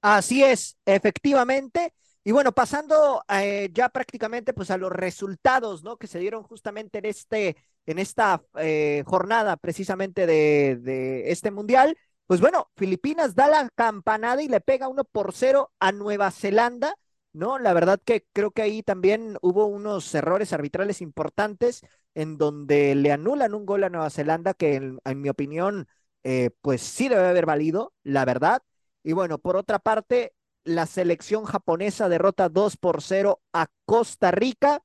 Así 0.00 0.42
es, 0.42 0.76
efectivamente. 0.84 1.94
Y 2.24 2.32
bueno, 2.32 2.52
pasando 2.52 3.24
eh, 3.28 3.70
ya 3.72 3.88
prácticamente 3.88 4.52
pues 4.52 4.70
a 4.70 4.76
los 4.76 4.92
resultados, 4.92 5.82
¿no? 5.82 5.96
Que 5.96 6.06
se 6.06 6.18
dieron 6.18 6.42
justamente 6.42 6.98
en 6.98 7.06
este, 7.06 7.56
en 7.86 7.98
esta 7.98 8.42
eh, 8.58 9.02
jornada 9.06 9.56
precisamente 9.56 10.26
de, 10.26 11.30
este 11.30 11.50
mundial. 11.50 11.96
Pues 12.26 12.40
bueno, 12.40 12.70
Filipinas 12.76 13.34
da 13.34 13.48
la 13.48 13.68
campanada 13.74 14.42
y 14.42 14.48
le 14.48 14.60
pega 14.60 14.88
uno 14.88 15.04
por 15.04 15.34
cero 15.34 15.72
a 15.80 15.92
Nueva 15.92 16.30
Zelanda, 16.30 16.94
¿no? 17.32 17.58
La 17.58 17.72
verdad 17.72 18.00
que 18.04 18.26
creo 18.32 18.50
que 18.52 18.62
ahí 18.62 18.82
también 18.82 19.36
hubo 19.42 19.66
unos 19.66 20.14
errores 20.14 20.52
arbitrales 20.52 21.00
importantes 21.02 21.82
en 22.14 22.38
donde 22.38 22.94
le 22.94 23.12
anulan 23.12 23.54
un 23.54 23.66
gol 23.66 23.84
a 23.84 23.90
Nueva 23.90 24.10
Zelanda 24.10 24.54
que 24.54 24.74
en, 24.76 24.98
en 25.04 25.20
mi 25.20 25.28
opinión, 25.28 25.88
eh, 26.24 26.50
pues 26.60 26.82
sí 26.82 27.08
debe 27.08 27.26
haber 27.28 27.46
valido, 27.46 27.92
la 28.02 28.24
verdad. 28.24 28.62
Y 29.02 29.12
bueno, 29.12 29.38
por 29.38 29.56
otra 29.56 29.78
parte, 29.78 30.34
la 30.64 30.86
selección 30.86 31.44
japonesa 31.44 32.08
derrota 32.08 32.48
2 32.48 32.76
por 32.76 33.02
0 33.02 33.40
a 33.52 33.66
Costa 33.84 34.30
Rica. 34.30 34.82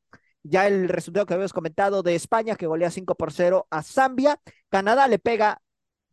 Ya 0.50 0.68
el 0.68 0.88
resultado 0.88 1.26
que 1.26 1.34
habíamos 1.34 1.52
comentado 1.52 2.04
de 2.04 2.16
España, 2.16 2.56
que 2.56 2.68
golea 2.68 2.90
5 2.90 3.16
por 3.16 3.34
0 3.34 3.68
a 3.70 3.84
Zambia. 3.84 4.40
Canadá 4.70 5.08
le 5.10 5.20
pega 5.20 5.62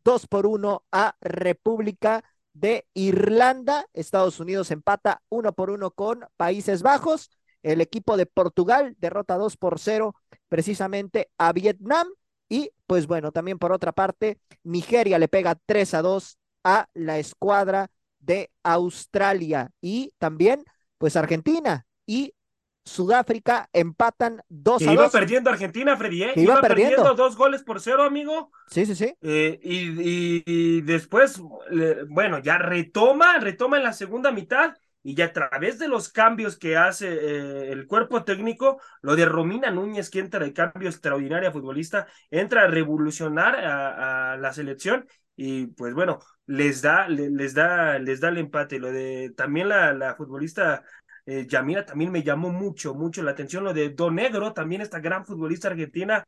2 0.02 0.26
por 0.26 0.46
1 0.46 0.84
a 0.90 1.16
República 1.20 2.24
de 2.52 2.86
Irlanda. 2.94 3.86
Estados 3.92 4.40
Unidos 4.40 4.72
empata 4.72 5.22
uno 5.28 5.52
por 5.52 5.70
uno 5.70 5.92
con 5.92 6.26
Países 6.36 6.82
Bajos. 6.82 7.30
El 7.62 7.80
equipo 7.80 8.16
de 8.16 8.26
Portugal 8.26 8.96
derrota 8.98 9.38
2 9.38 9.56
por 9.56 9.78
0 9.78 10.16
precisamente 10.48 11.30
a 11.38 11.52
Vietnam. 11.52 12.08
Y 12.48 12.72
pues 12.86 13.06
bueno, 13.06 13.30
también 13.30 13.58
por 13.60 13.70
otra 13.72 13.92
parte, 13.92 14.40
Nigeria 14.64 15.18
le 15.20 15.28
pega 15.28 15.56
3 15.64 15.94
a 15.94 16.02
2 16.02 16.38
a 16.64 16.88
la 16.94 17.18
escuadra 17.20 17.88
de 18.18 18.50
Australia. 18.64 19.70
Y 19.80 20.12
también, 20.18 20.64
pues 20.98 21.14
Argentina 21.14 21.86
y 22.04 22.34
Sudáfrica 22.84 23.68
empatan 23.72 24.42
2 24.48 24.78
Que 24.82 24.90
a 24.90 24.92
iba 24.92 25.04
2. 25.04 25.12
perdiendo 25.12 25.50
Argentina, 25.50 25.96
Freddy, 25.96 26.22
¿eh? 26.24 26.32
Iba 26.36 26.42
iba, 26.42 26.60
perdiendo. 26.60 26.96
perdiendo. 26.96 27.14
dos 27.14 27.36
goles 27.36 27.62
por 27.62 27.80
cero, 27.80 28.02
amigo. 28.04 28.50
Sí, 28.66 28.86
sí, 28.86 28.94
sí. 28.94 29.14
Eh, 29.22 29.58
y, 29.62 29.78
y- 30.02 30.42
y 30.46 30.80
después, 30.82 31.40
bueno, 32.08 32.38
ya 32.40 32.58
retoma, 32.58 33.38
retoma 33.38 33.78
en 33.78 33.84
la 33.84 33.92
segunda 33.92 34.30
mitad 34.32 34.74
y 35.02 35.14
ya 35.14 35.26
a 35.26 35.32
través 35.32 35.78
de 35.78 35.88
los 35.88 36.08
cambios 36.10 36.56
que 36.58 36.76
hace 36.76 37.08
eh, 37.08 37.72
el 37.72 37.86
cuerpo 37.86 38.24
técnico, 38.24 38.80
lo 39.02 39.16
de 39.16 39.26
Romina 39.26 39.70
Núñez, 39.70 40.10
que 40.10 40.18
entra 40.20 40.40
de 40.44 40.52
cambio 40.52 40.88
extraordinaria 40.88 41.52
futbolista, 41.52 42.06
entra 42.30 42.62
a 42.64 42.66
revolucionar 42.68 43.56
a, 43.64 44.32
a 44.32 44.36
la 44.36 44.52
selección 44.52 45.06
y 45.36 45.66
pues 45.68 45.94
bueno, 45.94 46.20
les 46.46 46.80
da, 46.82 47.08
le- 47.08 47.30
les 47.30 47.54
da, 47.54 47.98
les 47.98 48.20
da 48.20 48.28
el 48.28 48.38
empate. 48.38 48.78
Lo 48.78 48.90
de 48.92 49.32
también 49.36 49.68
la, 49.68 49.92
la 49.92 50.14
futbolista 50.14 50.82
eh, 51.26 51.46
Yamira 51.48 51.86
también 51.86 52.12
me 52.12 52.22
llamó 52.22 52.50
mucho, 52.50 52.94
mucho 52.94 53.22
la 53.22 53.32
atención. 53.32 53.64
Lo 53.64 53.72
de 53.72 53.90
Don 53.90 54.14
Negro, 54.14 54.52
también 54.52 54.80
esta 54.80 55.00
gran 55.00 55.24
futbolista 55.24 55.68
argentina, 55.68 56.26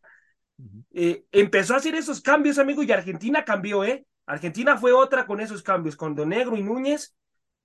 eh, 0.92 1.24
empezó 1.32 1.74
a 1.74 1.78
hacer 1.78 1.94
esos 1.94 2.20
cambios, 2.20 2.58
amigo, 2.58 2.82
y 2.82 2.92
Argentina 2.92 3.44
cambió, 3.44 3.84
¿eh? 3.84 4.06
Argentina 4.26 4.76
fue 4.76 4.92
otra 4.92 5.26
con 5.26 5.40
esos 5.40 5.62
cambios, 5.62 5.96
con 5.96 6.14
Don 6.14 6.30
Negro 6.30 6.56
y 6.56 6.62
Núñez. 6.62 7.14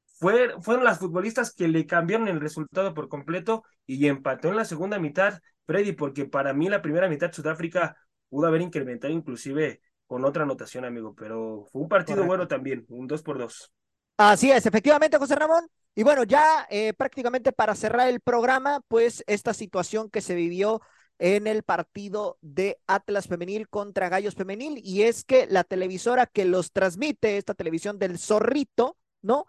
Fue, 0.05 0.53
fueron 0.61 0.83
las 0.83 0.99
futbolistas 0.99 1.53
que 1.53 1.67
le 1.67 1.87
cambiaron 1.87 2.27
el 2.27 2.39
resultado 2.39 2.93
por 2.93 3.09
completo 3.09 3.63
y 3.87 4.07
empató 4.07 4.49
en 4.49 4.55
la 4.55 4.65
segunda 4.65 4.99
mitad, 4.99 5.39
Freddy, 5.65 5.93
porque 5.93 6.25
para 6.25 6.53
mí 6.53 6.69
la 6.69 6.81
primera 6.81 7.09
mitad 7.09 7.31
Sudáfrica 7.31 7.97
pudo 8.29 8.45
haber 8.47 8.61
incrementado 8.61 9.11
inclusive 9.11 9.81
con 10.05 10.23
otra 10.25 10.43
anotación, 10.43 10.85
amigo, 10.85 11.15
pero 11.15 11.65
fue 11.71 11.81
un 11.81 11.89
partido 11.89 12.17
Correcto. 12.17 12.27
bueno 12.27 12.47
también, 12.47 12.85
un 12.89 13.07
2 13.07 13.23
por 13.23 13.39
2 13.39 13.71
Así 14.17 14.51
es, 14.51 14.65
efectivamente, 14.65 15.17
José 15.17 15.35
Ramón. 15.35 15.67
Y 15.95 16.03
bueno, 16.03 16.23
ya 16.23 16.67
eh, 16.69 16.93
prácticamente 16.93 17.51
para 17.51 17.75
cerrar 17.75 18.07
el 18.07 18.21
programa, 18.21 18.81
pues 18.87 19.23
esta 19.27 19.53
situación 19.53 20.09
que 20.09 20.21
se 20.21 20.35
vivió 20.35 20.81
en 21.19 21.45
el 21.47 21.63
partido 21.63 22.37
de 22.41 22.79
Atlas 22.87 23.27
Femenil 23.27 23.67
contra 23.69 24.09
Gallos 24.09 24.35
Femenil, 24.35 24.79
y 24.83 25.03
es 25.03 25.23
que 25.23 25.45
la 25.47 25.63
televisora 25.63 26.25
que 26.25 26.45
los 26.45 26.71
transmite, 26.71 27.37
esta 27.37 27.53
televisión 27.53 27.99
del 27.99 28.17
Zorrito, 28.17 28.97
¿no? 29.21 29.45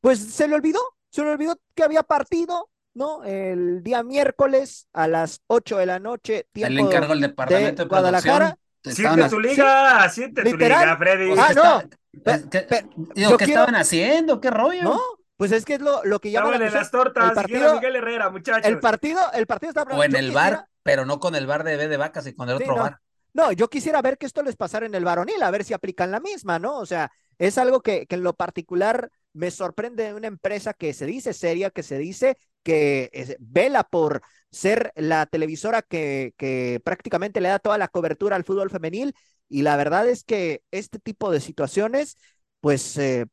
Pues 0.00 0.18
se 0.20 0.46
le 0.46 0.54
olvidó, 0.54 0.78
se 1.10 1.22
le 1.24 1.30
olvidó 1.30 1.58
que 1.74 1.82
había 1.82 2.02
partido, 2.04 2.70
¿no? 2.94 3.24
El 3.24 3.82
día 3.82 4.02
miércoles 4.04 4.86
a 4.92 5.08
las 5.08 5.40
8 5.48 5.78
de 5.78 5.86
la 5.86 5.98
noche, 5.98 6.46
Se 6.54 6.60
le 6.60 6.68
tiempo 6.68 6.90
encargo 6.90 7.12
el 7.14 7.20
departamento 7.22 7.82
de, 7.82 7.88
Guadalajara. 7.88 8.56
Siente 8.84 9.28
tu 9.28 9.40
liga, 9.40 10.08
siente 10.10 10.42
tu 10.44 10.56
liga, 10.56 10.96
Freddy. 10.96 11.32
Ah, 11.36 11.46
¿qué 11.48 11.54
no. 11.54 11.80
está- 11.80 11.96
pues, 12.22 12.44
¿qué- 12.50 12.60
Pe- 12.60 12.86
digo, 13.14 13.30
yo 13.30 13.36
¿qué 13.36 13.44
quiero- 13.46 13.62
estaban 13.62 13.80
haciendo? 13.80 14.40
¿Qué 14.40 14.50
rollo? 14.50 14.82
¿No? 14.84 15.00
Pues 15.38 15.52
es 15.52 15.64
que 15.64 15.74
es 15.74 15.80
lo, 15.80 16.04
lo 16.04 16.20
que 16.20 16.30
llama 16.32 16.48
Estaban 16.48 16.60
la 16.60 16.66
en 16.68 16.74
las 16.74 16.90
tortas, 16.90 17.28
El 17.30 17.34
partido, 17.34 17.74
Miguel 17.76 17.96
Herrera, 17.96 18.28
muchachos. 18.28 18.66
el 18.66 18.80
partido, 18.80 19.20
el 19.32 19.46
partido 19.46 19.70
está 19.70 19.82
O 19.84 20.02
en 20.04 20.14
el 20.16 20.26
quisiera- 20.26 20.34
bar, 20.50 20.66
pero 20.82 21.06
no 21.06 21.20
con 21.20 21.34
el 21.36 21.46
bar 21.46 21.64
de 21.64 21.76
B 21.76 21.88
de 21.88 21.96
vacas 21.96 22.26
y 22.26 22.34
con 22.34 22.50
el 22.50 22.58
Sí, 22.58 22.64
otro 22.64 22.76
no. 22.76 22.82
bar. 22.82 22.98
No, 23.34 23.52
yo 23.52 23.68
quisiera 23.70 24.02
ver 24.02 24.18
que 24.18 24.26
esto 24.26 24.42
les 24.42 24.56
pasara 24.56 24.84
en 24.86 24.94
el 24.96 25.04
varonil, 25.04 25.40
a 25.42 25.50
ver 25.52 25.62
si 25.62 25.72
aplican 25.74 26.10
la 26.10 26.18
misma, 26.18 26.58
¿no? 26.58 26.76
O 26.78 26.86
sea, 26.86 27.12
es 27.38 27.56
algo 27.56 27.82
que, 27.82 28.06
que 28.06 28.16
en 28.16 28.24
lo 28.24 28.34
particular 28.34 29.10
me 29.32 29.50
sorprende 29.52 30.02
de 30.04 30.14
una 30.14 30.26
empresa 30.26 30.72
que 30.74 30.92
se 30.92 31.06
dice 31.06 31.32
seria, 31.32 31.70
que 31.70 31.84
se 31.84 31.98
dice 31.98 32.36
que 32.64 33.08
es- 33.12 33.36
vela 33.38 33.84
por 33.84 34.22
ser 34.50 34.92
la 34.96 35.26
televisora 35.26 35.82
que, 35.82 36.34
que 36.36 36.80
prácticamente 36.84 37.40
le 37.40 37.50
da 37.50 37.60
toda 37.60 37.78
la 37.78 37.86
cobertura 37.86 38.34
al 38.34 38.42
fútbol 38.44 38.70
femenil. 38.70 39.14
Y 39.48 39.62
la 39.62 39.76
verdad 39.76 40.08
es 40.08 40.24
que 40.24 40.62
este 40.72 40.98
tipo 40.98 41.30
de 41.30 41.40
situaciones, 41.40 42.16
pues 42.60 42.96
eh, 42.98 43.26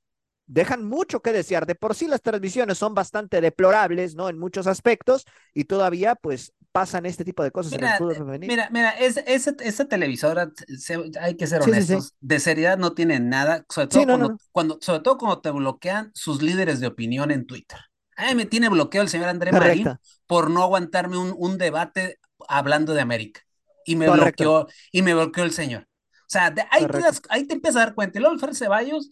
dejan 0.48 0.86
mucho 0.86 1.22
que 1.22 1.32
desear. 1.34 1.66
De 1.66 1.76
por 1.76 1.96
sí 1.96 2.08
las 2.08 2.22
transmisiones 2.22 2.78
son 2.78 2.94
bastante 2.94 3.42
deplorables, 3.42 4.16
¿no? 4.16 4.30
En 4.30 4.38
muchos 4.40 4.68
aspectos, 4.68 5.26
y 5.54 5.66
todavía, 5.66 6.16
pues, 6.16 6.54
pasan 6.72 7.06
este 7.06 7.24
tipo 7.24 7.42
de 7.44 7.52
cosas 7.52 7.74
en 7.74 7.84
el 7.84 7.86
Mira, 7.86 7.98
fútbol 7.98 8.12
eh, 8.14 8.16
femenil. 8.16 8.48
mira, 8.50 8.70
mira, 8.72 8.90
es, 8.92 9.18
esa, 9.26 9.56
esa 9.62 9.86
televisora, 9.86 10.52
se- 10.78 11.12
hay 11.22 11.36
que 11.36 11.48
ser 11.48 11.62
Sí, 11.62 11.72
sí, 11.74 11.84
sí. 11.84 11.94
honestos, 11.94 12.16
de 12.20 12.40
seriedad 12.40 12.78
no 12.78 12.94
tiene 12.94 13.20
nada, 13.20 13.66
sobre 13.70 13.88
todo, 13.88 14.02
no, 14.06 14.08
cuando, 14.08 14.30
no. 14.30 14.38
cuando- 14.52 14.78
sobre 14.82 15.00
todo 15.02 15.18
cuando 15.18 15.42
te 15.42 15.52
bloquean 15.52 16.12
sus 16.14 16.42
líderes 16.42 16.80
de 16.82 16.88
opinión 16.88 17.32
en 17.32 17.46
Twitter. 17.46 17.80
A 18.18 18.28
mí 18.28 18.36
me 18.36 18.46
tiene 18.46 18.70
bloqueado 18.70 19.04
el 19.04 19.10
señor 19.10 19.30
André 19.30 19.52
Marín 19.52 19.88
por 20.28 20.50
no 20.50 20.64
aguantarme 20.64 21.18
un, 21.18 21.34
un 21.38 21.58
debate 21.58 22.20
hablando 22.48 22.94
de 22.94 23.02
América. 23.02 23.42
Y 23.86 23.96
me 23.96 24.08
Correcto. 24.08 24.44
bloqueó, 24.44 24.68
y 24.92 25.02
me 25.02 25.14
bloqueó 25.14 25.44
el 25.44 25.52
señor. 25.52 25.84
O 26.22 26.28
sea, 26.28 26.50
de- 26.52 26.66
ahí, 26.72 26.86
te 26.88 27.00
das- 27.00 27.22
ahí 27.30 27.46
te 27.46 27.54
empiezas 27.54 27.82
a 27.82 27.86
dar 27.86 27.96
cuenta. 27.96 28.18
Y 28.18 28.22
luego 28.22 28.34
Alfred 28.34 28.54
Ceballos, 28.54 29.12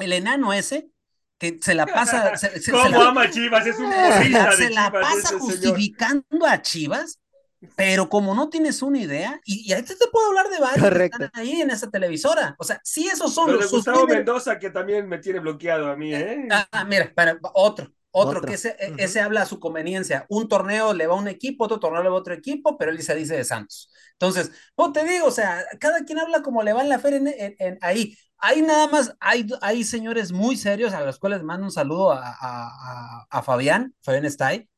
el 0.00 0.12
enano 0.12 0.52
ese, 0.52 0.90
que 1.38 1.58
se 1.62 1.74
la 1.74 1.86
pasa, 1.86 2.36
se, 2.36 2.50
se- 2.60 2.60
se 2.62 2.72
¿Cómo 2.72 2.88
la- 2.88 3.08
ama 3.08 3.22
a 3.24 3.30
Chivas? 3.30 3.66
Es 3.66 3.78
un 3.78 3.90
se 4.08 4.28
la, 4.30 4.50
de 4.56 4.56
se 4.56 4.70
la 4.70 4.90
Chivas, 4.90 4.92
pasa 4.92 5.28
señor. 5.38 5.40
justificando 5.40 6.46
a 6.46 6.62
Chivas, 6.62 7.20
pero 7.76 8.08
como 8.08 8.34
no 8.34 8.48
tienes 8.50 8.82
una 8.82 8.98
idea, 9.00 9.40
y, 9.44 9.68
y 9.68 9.72
ahí 9.74 9.82
te, 9.82 9.94
te 9.96 10.06
puedo 10.12 10.28
hablar 10.28 10.48
de 10.48 10.58
varios 10.60 10.90
Correcto. 10.90 11.18
que 11.18 11.24
están 11.24 11.40
ahí 11.42 11.60
en 11.60 11.70
esa 11.70 11.90
televisora. 11.90 12.56
O 12.58 12.64
sea, 12.64 12.80
sí, 12.84 13.06
esos 13.08 13.34
son 13.34 13.48
Lo 13.48 13.52
de 13.54 13.60
los 13.60 13.70
sus 13.70 13.84
Gustavo. 13.84 14.06
Mendoza, 14.06 14.58
que 14.58 14.70
también 14.70 15.08
me 15.08 15.18
tiene 15.18 15.40
bloqueado 15.40 15.90
a 15.90 15.96
mí, 15.96 16.14
¿eh? 16.14 16.46
Ah, 16.50 16.84
mira, 16.86 17.12
para, 17.14 17.38
otro, 17.54 17.92
otro, 18.10 18.38
Otro. 18.38 18.42
que 18.42 18.54
ese, 18.54 18.76
e- 18.78 18.94
ese 18.98 19.20
habla 19.20 19.42
a 19.42 19.46
su 19.46 19.60
conveniencia. 19.60 20.26
Un 20.28 20.48
torneo 20.48 20.92
le 20.94 21.06
va 21.06 21.14
a 21.14 21.18
un 21.18 21.28
equipo, 21.28 21.64
otro 21.64 21.78
torneo 21.80 22.02
le 22.02 22.08
va 22.08 22.16
a 22.16 22.18
otro 22.20 22.34
equipo, 22.34 22.76
pero 22.78 22.90
él 22.90 23.02
se 23.02 23.14
dice 23.14 23.36
de 23.36 23.44
Santos. 23.44 23.90
Entonces, 24.20 24.52
pues 24.74 24.92
te 24.92 25.04
digo, 25.04 25.26
o 25.26 25.30
sea, 25.30 25.64
cada 25.80 26.04
quien 26.04 26.18
habla 26.18 26.42
como 26.42 26.62
le 26.62 26.72
va 26.74 26.82
en 26.82 26.88
la 26.90 26.98
feria 26.98 27.18
en- 27.18 27.28
en- 27.28 27.56
en- 27.58 27.78
ahí. 27.80 28.16
Hay 28.38 28.62
nada 28.62 28.86
más, 28.88 29.16
hay, 29.20 29.46
hay 29.62 29.84
señores 29.84 30.32
muy 30.32 30.56
serios 30.56 30.92
a 30.94 31.02
los 31.04 31.18
cuales 31.18 31.42
mando 31.42 31.64
un 31.66 31.72
saludo 31.72 32.12
a, 32.12 32.20
a, 32.40 33.26
a- 33.30 33.42
Fabián, 33.42 33.94
Fabián 34.02 34.24
Stay, 34.26 34.68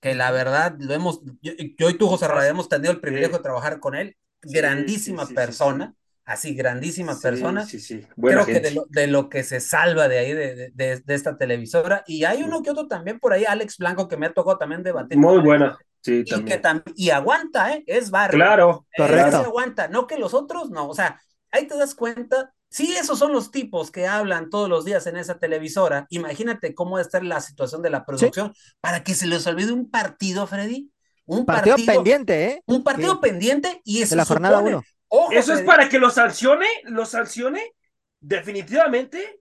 que 0.00 0.14
la 0.14 0.30
verdad 0.30 0.76
lo 0.78 0.94
hemos, 0.94 1.20
yo, 1.42 1.52
yo 1.78 1.90
y 1.90 1.94
tú, 1.98 2.08
José 2.08 2.28
Ra, 2.28 2.46
hemos 2.48 2.68
tenido 2.68 2.92
el 2.92 3.00
privilegio 3.00 3.36
de 3.38 3.42
trabajar 3.42 3.80
con 3.80 3.94
él, 3.94 4.16
Sí, 4.42 4.58
grandísima 4.60 5.26
sí, 5.26 5.38
sí, 5.38 5.52
sí, 5.52 5.74
persona, 5.74 5.94
así, 6.24 6.54
grandísima 6.54 7.20
persona. 7.20 7.66
Sí, 7.66 7.78
sí, 7.80 8.06
buena 8.16 8.44
Creo 8.44 8.50
que 8.50 8.60
de 8.60 8.70
lo, 8.72 8.86
de 8.88 9.06
lo 9.08 9.28
que 9.28 9.42
se 9.44 9.60
salva 9.60 10.06
de 10.08 10.18
ahí, 10.18 10.32
de, 10.32 10.70
de- 10.74 11.02
esta 11.14 11.36
televisora. 11.36 12.04
Y 12.06 12.24
hay 12.24 12.42
uno 12.44 12.62
que 12.62 12.70
otro 12.70 12.86
también 12.86 13.18
por 13.18 13.32
ahí, 13.32 13.44
Alex 13.44 13.78
Blanco, 13.78 14.06
que 14.08 14.16
me 14.16 14.26
ha 14.26 14.32
tocado 14.34 14.56
también 14.58 14.82
debatir. 14.84 15.18
Muy 15.18 15.38
él, 15.38 15.42
buena, 15.42 15.78
sí, 16.02 16.20
Y, 16.20 16.24
que 16.24 16.58
también. 16.58 16.62
tam- 16.62 16.92
y 16.96 17.10
aguanta, 17.10 17.74
¿eh? 17.74 17.84
Es 17.86 18.10
barrio. 18.10 18.36
Claro, 18.38 18.86
Ese 18.92 19.02
Correcto. 19.06 19.36
aguanta, 19.38 19.88
no 19.88 20.06
que 20.06 20.18
los 20.18 20.34
otros, 20.34 20.70
no. 20.70 20.88
O 20.88 20.94
sea, 20.94 21.20
ahí 21.50 21.66
te 21.66 21.76
das 21.76 21.94
cuenta. 21.94 22.52
Sí, 22.68 22.94
esos 22.96 23.18
son 23.18 23.32
los 23.32 23.50
tipos 23.50 23.90
que 23.90 24.06
hablan 24.06 24.48
todos 24.48 24.68
los 24.68 24.84
días 24.84 25.06
en 25.08 25.16
esa 25.16 25.38
televisora. 25.38 26.06
Imagínate 26.10 26.72
cómo 26.74 26.96
debe 26.98 27.06
estar 27.06 27.24
la 27.24 27.40
situación 27.40 27.82
de 27.82 27.90
la 27.90 28.04
producción 28.06 28.54
para 28.80 29.02
que 29.02 29.14
se 29.14 29.26
les 29.26 29.44
olvide 29.46 29.72
un 29.72 29.90
partido, 29.90 30.46
Freddy. 30.46 30.90
Un 31.26 31.44
Partido, 31.46 31.76
partido, 31.76 31.94
pendiente, 31.94 32.44
¿eh? 32.46 32.62
Un 32.66 32.82
partido 32.84 33.14
Sí. 33.14 33.18
pendiente 33.22 33.80
y 33.84 34.02
eso 34.02 34.10
De 34.10 34.16
la 34.16 34.24
jornada 34.24 34.58
supone- 34.58 34.74
uno. 34.76 34.84
Ojo, 35.08 35.32
Eso 35.32 35.52
es 35.54 35.62
para 35.62 35.88
que 35.88 35.98
lo 35.98 36.10
sancione, 36.10 36.66
lo 36.84 37.04
sancione 37.06 37.72
definitivamente 38.20 39.40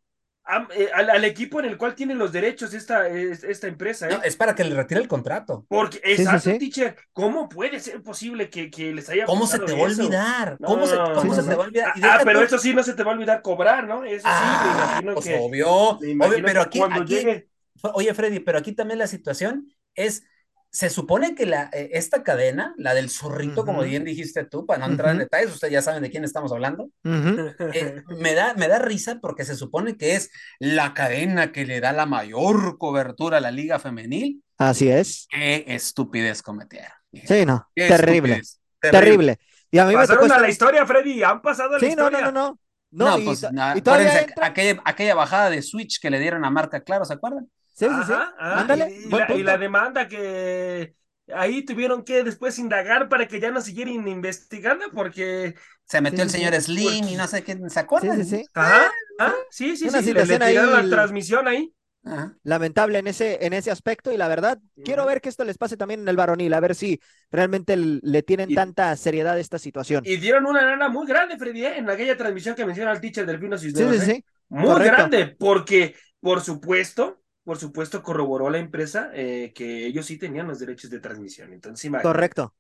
a- 0.50 0.68
eh, 0.76 0.90
al, 0.94 1.10
al 1.10 1.26
equipo 1.26 1.60
en 1.60 1.66
el 1.66 1.78
cual 1.78 1.96
tiene 1.96 2.16
los 2.16 2.32
derechos 2.32 2.74
esta, 2.74 3.08
es- 3.08 3.44
esta 3.44 3.68
empresa, 3.68 4.08
¿eh? 4.08 4.12
no, 4.14 4.24
es 4.24 4.36
para 4.36 4.56
que 4.56 4.64
le 4.64 4.76
retire 4.76 5.02
el 5.02 5.08
contrato. 5.08 5.66
Porque, 5.68 6.00
sí, 6.04 6.12
exacto, 6.14 6.40
sí. 6.52 6.58
teacher, 6.58 6.96
¿cómo 7.14 7.48
puede 7.50 7.80
ser 7.80 8.02
posible 8.02 8.50
que, 8.50 8.72
que 8.72 8.92
les 8.94 9.10
haya 9.10 9.26
¿Cómo 9.26 9.46
se 9.48 9.60
te 9.60 9.72
va 9.72 9.80
a 9.80 9.84
olvidar? 9.84 10.58
No, 10.60 10.68
¿Cómo 10.68 10.86
se, 10.88 10.96
cómo 11.14 11.34
se 11.34 11.42
no. 11.44 11.50
te 11.50 11.56
va 11.56 11.64
a 11.64 11.68
olvidar? 11.68 11.90
Ah, 11.90 12.00
Y 12.00 12.02
ah, 12.04 12.22
pero 12.24 12.40
tú- 12.40 12.46
eso 12.46 12.58
sí 12.58 12.74
no 12.74 12.84
se 12.84 12.94
te 12.94 13.04
va 13.04 13.12
a 13.12 13.14
olvidar 13.16 13.42
cobrar, 13.42 13.88
¿no? 13.88 14.04
Eso 14.04 14.34
sí, 14.34 14.58
me 14.58 14.68
Ah, 14.68 14.70
imagino 14.70 15.14
pues 15.14 15.26
que. 15.26 15.40
obvio, 15.40 16.00
me 16.00 16.10
imagino 16.10 16.38
obvio, 16.38 16.46
pero 16.46 16.62
que 16.62 16.70
aquí, 16.70 16.80
cuando 16.80 17.02
aquí, 17.02 17.16
llegue. 17.16 17.50
oye 17.94 18.14
Freddy, 18.14 18.40
pero 18.40 18.58
aquí 18.58 18.74
también 18.74 19.00
la 19.00 19.08
situación 19.08 19.74
es, 19.96 20.24
se 20.72 20.90
supone 20.90 21.34
que 21.36 21.46
la, 21.46 21.70
eh, 21.74 21.90
esta 21.94 22.22
cadena, 22.24 22.74
la 22.78 22.94
del 22.94 23.10
zorrito, 23.10 23.66
como 23.66 23.82
bien 23.82 24.04
dijiste 24.04 24.44
tú, 24.46 24.66
para 24.66 24.86
no 24.86 24.92
entrar 24.92 25.12
en 25.12 25.18
detalles, 25.20 25.52
ustedes 25.54 25.74
ya 25.74 25.82
saben 25.82 26.04
de 26.04 26.12
quién 26.12 26.24
estamos 26.24 26.52
hablando, 26.52 26.90
eh, 27.04 28.04
me 28.20 28.34
da, 28.36 28.54
me 28.54 28.68
da 28.68 28.80
risa 28.80 29.20
porque 29.22 29.46
se 29.46 29.56
supone 29.56 29.98
que 29.98 30.16
es 30.16 30.30
la 30.60 30.94
cadena 30.94 31.52
que 31.52 31.66
le 31.66 31.82
da 31.82 31.92
la 31.92 32.06
mayor 32.06 32.78
cobertura 32.78 33.38
a 33.38 33.42
la 33.42 33.52
liga 33.52 33.80
femenil. 33.80 34.44
Así 34.58 34.90
es. 34.90 35.28
Qué 35.32 35.64
estupidez 35.68 36.42
cometieron. 36.44 36.92
Sí, 37.26 37.46
no. 37.46 37.68
Qué 37.76 37.88
Terrible. 37.88 38.34
estupidez, 38.36 38.60
Terrible. 38.80 39.40
Y 39.72 39.78
a 39.80 39.86
mí 39.86 39.96
me 39.96 40.06
tocó 40.08 40.26
a 40.26 40.40
la 40.40 40.50
historia, 40.50 40.86
Freddy, 40.86 41.24
han 41.24 41.42
pasado 41.42 41.72
a 41.72 41.74
la 41.74 41.80
Sí, 41.80 41.96
no, 41.96 42.04
historia. 42.10 42.22
no, 42.26 42.32
no, 42.32 42.42
no. 42.50 42.60
No, 42.92 43.06
No, 43.12 43.20
y, 43.20 43.26
pues 43.26 43.44
y 43.44 43.46
todavía 43.46 43.76
acuérdense 43.84 44.20
entra- 44.26 44.46
aquella, 44.48 44.82
aquella 44.84 45.14
bajada 45.16 45.50
de 45.52 45.62
Switch 45.62 46.00
que 46.02 46.10
le 46.10 46.20
dieron 46.20 46.44
a 46.44 46.50
marca, 46.50 46.82
claro, 46.82 47.06
¿se 47.06 47.14
acuerdan? 47.14 47.48
Sí, 47.80 47.88
sí, 47.96 48.04
sí. 48.04 48.14
Ajá, 48.14 48.36
Ándale, 48.50 48.94
y, 49.04 49.14
la, 49.16 49.32
y 49.34 49.44
punto. 49.44 49.44
la 49.44 49.58
demanda 49.58 50.08
que 50.08 50.96
ahí 51.34 51.64
tuvieron 51.66 52.04
que 52.04 52.24
después 52.24 52.60
indagar 52.60 53.10
para 53.10 53.28
que 53.28 53.40
ya 53.40 53.52
no 53.52 53.62
siguieran 53.62 54.08
investigando 54.08 54.86
porque 54.92 55.56
Se 55.86 56.02
metió 56.02 56.24
Sí, 56.24 56.24
el 56.24 56.30
señor. 56.30 56.54
Slim 56.62 57.08
y 57.08 57.16
no 57.16 57.28
sé 57.28 57.44
qué, 57.44 57.58
¿se 57.70 57.80
acuerdan? 57.80 58.18
Sí, 58.18 58.24
sí, 58.24 58.38
sí. 58.38 58.50
ajá, 58.54 58.92
Ah, 59.18 59.36
sí, 59.50 59.76
sí, 59.78 59.90
Una 59.90 60.02
sí, 60.02 60.14
le, 60.14 60.26
le 60.26 60.38
situación 60.38 60.42
tiraron 60.42 60.72
ahí- 60.72 60.84
la 60.84 60.88
transmisión 60.90 61.48
ahí. 61.48 61.74
Ajá. 62.04 62.38
lamentable 62.44 63.00
en 63.00 63.08
ese, 63.08 63.46
en 63.46 63.54
ese 63.54 63.72
aspecto 63.72 64.12
y 64.12 64.18
la 64.18 64.28
verdad, 64.28 64.60
quiero 64.84 65.06
ver 65.06 65.22
que 65.22 65.30
esto 65.30 65.44
les 65.46 65.58
pase 65.58 65.78
también 65.78 66.02
en 66.02 66.08
el 66.08 66.16
varonil, 66.16 66.54
a 66.54 66.60
ver 66.60 66.76
si 66.76 67.00
realmente 67.32 67.76
le 67.78 68.24
tienen 68.24 68.50
Y- 68.50 68.54
tanta 68.54 68.96
seriedad 68.96 69.34
a 69.36 69.40
esta 69.40 69.60
situación. 69.60 70.10
Y 70.10 70.18
dieron 70.18 70.46
una 70.46 70.62
lana 70.62 70.90
muy 70.90 71.06
grande, 71.08 71.38
Freddy, 71.38 71.66
¿eh? 71.66 71.78
en 71.78 71.90
aquella 71.90 72.16
transmisión 72.18 72.56
que 72.56 72.66
menciona 72.66 72.92
el 72.92 73.02
teacher 73.02 73.26
Delfino 73.26 73.58
Cisneros. 73.58 73.98
sí, 73.98 74.00
¿eh? 74.00 74.16
sí, 74.16 74.26
Muy 74.50 74.68
correcto. 74.68 74.82
grande, 74.82 75.28
porque, 75.28 75.96
por 76.20 76.42
supuesto, 76.42 77.22
por 77.50 77.58
supuesto, 77.60 78.04
corroboró 78.04 78.50
la 78.52 78.60
empresa 78.60 79.12
eh, 79.14 79.54
que 79.56 79.88
ellos 79.88 80.06
sí 80.08 80.18
tenían 80.20 80.48
los 80.48 80.60
derechos 80.60 80.92
de 80.92 81.00
transmisión. 81.00 81.54
Entonces, 81.54 81.86
imagínate. 81.86 82.30
correcto. 82.30 82.54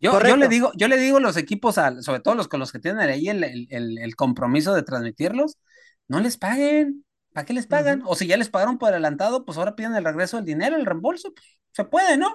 Yo, 0.00 0.18
yo 0.22 0.36
Correcto. 0.36 0.38
le 0.38 0.48
digo, 0.48 0.72
yo 0.76 0.88
le 0.88 0.96
digo 0.98 1.18
a 1.18 1.20
los 1.20 1.36
equipos, 1.36 1.76
sobre 1.76 2.20
todo 2.20 2.34
los 2.34 2.48
con 2.48 2.60
los 2.60 2.72
que 2.72 2.78
tienen 2.78 3.00
ahí 3.08 3.28
el, 3.28 3.44
el- 3.44 3.68
el- 3.70 3.98
el 3.98 4.16
compromiso 4.16 4.74
de 4.74 4.82
transmitirlos, 4.82 5.58
no 6.08 6.20
les 6.20 6.38
paguen. 6.38 7.04
¿Para 7.32 7.44
qué 7.46 7.52
les 7.54 7.66
pagan? 7.66 8.02
O 8.06 8.16
si 8.16 8.26
ya 8.26 8.36
les 8.36 8.48
pagaron 8.50 8.78
por 8.78 8.90
adelantado, 8.90 9.44
pues 9.44 9.58
ahora 9.58 9.76
piden 9.76 9.94
el 9.96 10.04
regreso 10.04 10.36
del 10.38 10.46
dinero, 10.46 10.76
el 10.76 10.86
reembolso, 10.86 11.32
pues 11.34 11.46
se 11.72 11.84
puede, 11.84 12.16
¿no? 12.18 12.28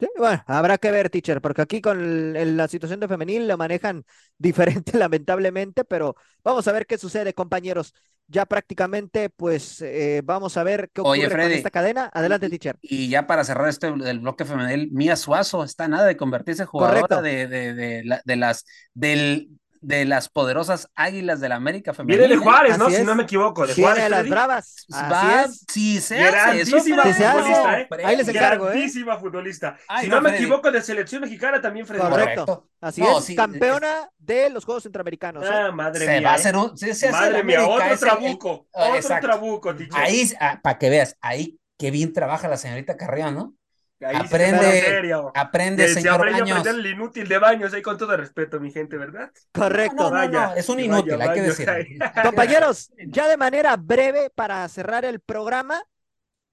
Sí, 0.00 0.06
bueno, 0.16 0.44
habrá 0.46 0.78
que 0.78 0.92
ver, 0.92 1.10
teacher, 1.10 1.40
porque 1.40 1.60
aquí 1.62 1.80
con 1.80 2.00
el- 2.00 2.36
el- 2.36 2.56
la 2.56 2.68
situación 2.68 3.00
de 3.00 3.08
femenil 3.08 3.48
lo 3.48 3.58
manejan 3.58 4.04
diferente, 4.38 4.96
lamentablemente, 4.96 5.84
pero 5.84 6.14
vamos 6.44 6.68
a 6.68 6.72
ver 6.72 6.86
qué 6.86 6.98
sucede, 6.98 7.34
compañeros. 7.34 7.92
Ya 8.30 8.44
prácticamente, 8.44 9.30
pues, 9.30 9.80
eh, 9.80 10.20
vamos 10.22 10.56
a 10.58 10.62
ver 10.62 10.90
qué 10.92 11.00
Oye, 11.00 11.22
ocurre 11.22 11.30
con 11.30 11.40
Freddy, 11.40 11.54
esta 11.54 11.70
cadena. 11.70 12.10
Adelante, 12.12 12.46
y- 12.46 12.50
teacher. 12.50 12.76
Y 12.82 13.08
ya 13.08 13.26
para 13.26 13.42
cerrar 13.44 13.68
este 13.68 13.90
del 13.90 14.20
bloque 14.20 14.44
femenil, 14.44 14.90
Mía 14.92 15.16
Suazo 15.16 15.64
está 15.64 15.88
nada 15.88 16.06
de 16.06 16.16
convertirse 16.16 16.62
en 16.62 16.68
jugadora 16.68 17.22
de, 17.22 17.46
de, 17.48 17.74
de, 17.74 18.20
de 18.24 18.36
las 18.36 18.66
del, 18.92 19.48
de 19.80 20.04
las 20.04 20.28
poderosas 20.28 20.88
Águilas 20.94 21.40
de 21.40 21.48
la 21.48 21.56
América 21.56 21.92
femenil. 21.94 22.18
Viene 22.18 22.34
de. 22.34 22.40
Juárez, 22.40 22.78
¿no? 22.78 22.86
Así 22.86 22.94
Si 22.96 23.00
es. 23.02 23.06
no 23.06 23.14
me 23.14 23.22
equivoco, 23.24 23.66
de 23.66 23.74
Viene 23.74 23.82
Juárez. 23.90 24.04
de 24.04 24.10
las 24.10 24.28
bravas. 24.28 24.86
Va, 24.92 25.40
Así 25.42 25.50
es. 25.50 25.64
si 25.68 26.00
se 26.00 26.28
hace 26.28 26.60
eso, 26.62 26.78
futbolista, 26.78 27.80
¿eh? 27.80 27.88
Ahí 28.04 28.16
les 28.16 28.28
encargo, 28.28 28.66
¿eh? 28.68 28.72
Grandísima 28.72 29.16
futbolista. 29.18 29.76
Ay, 29.88 30.04
si 30.04 30.10
no, 30.10 30.16
no, 30.16 30.22
me 30.22 30.28
Freddy. 30.30 30.44
equivoco, 30.44 30.70
de 30.70 30.82
selección 30.82 31.22
mexicana 31.22 31.60
también, 31.60 31.86
Freddy. 31.86 32.02
Correcto. 32.08 32.68
Así 32.80 33.00
No, 33.00 33.18
es. 33.18 33.24
sí, 33.24 33.34
Campeona 33.36 34.08
de 34.18 34.50
los 34.50 34.64
Juegos 34.64 34.82
Centroamericanos. 34.84 35.44
¿eh? 35.44 35.48
Ah, 35.52 35.70
madre 35.72 36.04
se 36.06 36.18
mía. 36.18 36.28
va 36.28 36.32
a 36.32 36.36
¿eh? 36.36 36.40
hacer 36.40 36.56
un. 36.56 36.76
Se, 36.78 36.94
se 36.94 37.08
hace 37.08 37.12
Madre 37.12 37.42
mía, 37.44 37.58
América, 37.58 37.74
otro 37.84 37.92
el- 37.92 37.98
trabuco. 37.98 38.66
Ah, 38.74 38.82
otro 38.84 38.96
exacto. 38.96 39.26
trabuco, 39.26 39.74
teacher. 39.74 40.00
Ahí, 40.00 40.30
para 40.62 40.78
que 40.78 40.90
veas, 40.90 41.16
ahí 41.20 41.58
qué 41.78 41.90
bien 41.90 42.12
trabaja 42.12 42.48
la 42.48 42.56
señorita 42.56 42.96
Carrión, 42.96 43.34
¿no? 43.34 43.54
Ahí 44.00 44.16
aprende- 44.16 44.60
se 44.60 44.78
en 44.78 44.84
serio. 44.84 45.32
Aprende, 45.34 45.88
se 45.88 45.94
señor 45.94 46.14
aprende 46.14 46.40
a 46.52 46.54
Baños. 46.54 46.66
el 46.66 46.86
inútil 46.86 47.28
de 47.28 47.38
baños 47.38 47.72
ahí 47.74 47.82
con 47.82 47.98
todo 47.98 48.16
respeto, 48.16 48.60
mi 48.60 48.70
gente, 48.70 48.96
¿verdad? 48.96 49.32
Correcto. 49.52 49.96
No, 49.96 50.10
no, 50.10 50.28
no, 50.28 50.38
Vaya, 50.38 50.54
es 50.54 50.68
un 50.68 50.76
vaya, 50.76 50.86
inútil, 50.86 51.20
hay 51.20 51.30
que 51.34 51.64
vaya. 51.64 52.12
Compañeros, 52.22 52.92
ya 53.08 53.28
de 53.28 53.36
manera 53.36 53.76
breve 53.76 54.30
para 54.30 54.68
cerrar 54.68 55.04
el 55.04 55.20
programa, 55.20 55.82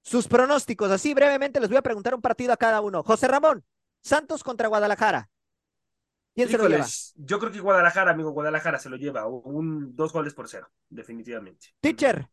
sus 0.02 0.28
pronósticos. 0.28 0.90
Así 0.90 1.14
brevemente 1.14 1.60
les 1.60 1.68
voy 1.68 1.78
a 1.78 1.82
preguntar 1.82 2.14
un 2.14 2.22
partido 2.22 2.52
a 2.52 2.56
cada 2.56 2.80
uno. 2.80 3.02
José 3.02 3.28
Ramón, 3.28 3.64
Santos 4.02 4.42
contra 4.44 4.68
Guadalajara. 4.68 5.28
¿Quién 6.34 6.48
se 6.50 6.58
lo 6.58 6.68
lleva? 6.68 6.86
Yo 7.16 7.38
creo 7.38 7.50
que 7.50 7.60
Guadalajara, 7.60 8.10
amigo, 8.10 8.30
Guadalajara 8.30 8.78
se 8.78 8.90
lo 8.90 8.96
lleva. 8.96 9.26
Un, 9.26 9.96
dos 9.96 10.12
goles 10.12 10.34
por 10.34 10.48
cero, 10.48 10.70
definitivamente. 10.90 11.68
Teacher, 11.80 12.28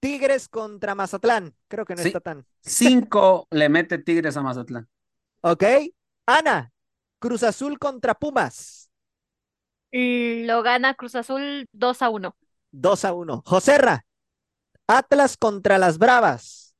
Tigres 0.00 0.48
contra 0.48 0.94
Mazatlán. 0.94 1.54
Creo 1.68 1.84
que 1.84 1.94
no 1.94 2.02
Sí. 2.02 2.08
está 2.08 2.20
tan. 2.20 2.46
Cinco 2.60 3.46
le 3.50 3.68
mete 3.68 3.98
Tigres 3.98 4.36
a 4.36 4.42
Mazatlán. 4.42 4.88
Ok. 5.42 5.64
Ana, 6.26 6.72
Cruz 7.18 7.42
Azul 7.42 7.78
contra 7.78 8.14
Pumas. 8.14 8.90
Y 9.90 10.44
Lo 10.44 10.62
gana 10.62 10.94
Cruz 10.94 11.14
Azul 11.14 11.66
2 11.72 12.02
a 12.02 12.10
1. 12.10 12.36
2 12.72 13.04
a 13.04 13.12
1. 13.12 13.42
Joserra, 13.44 14.04
Atlas 14.86 15.36
contra 15.36 15.78
las 15.78 15.98
Bravas. 15.98 16.74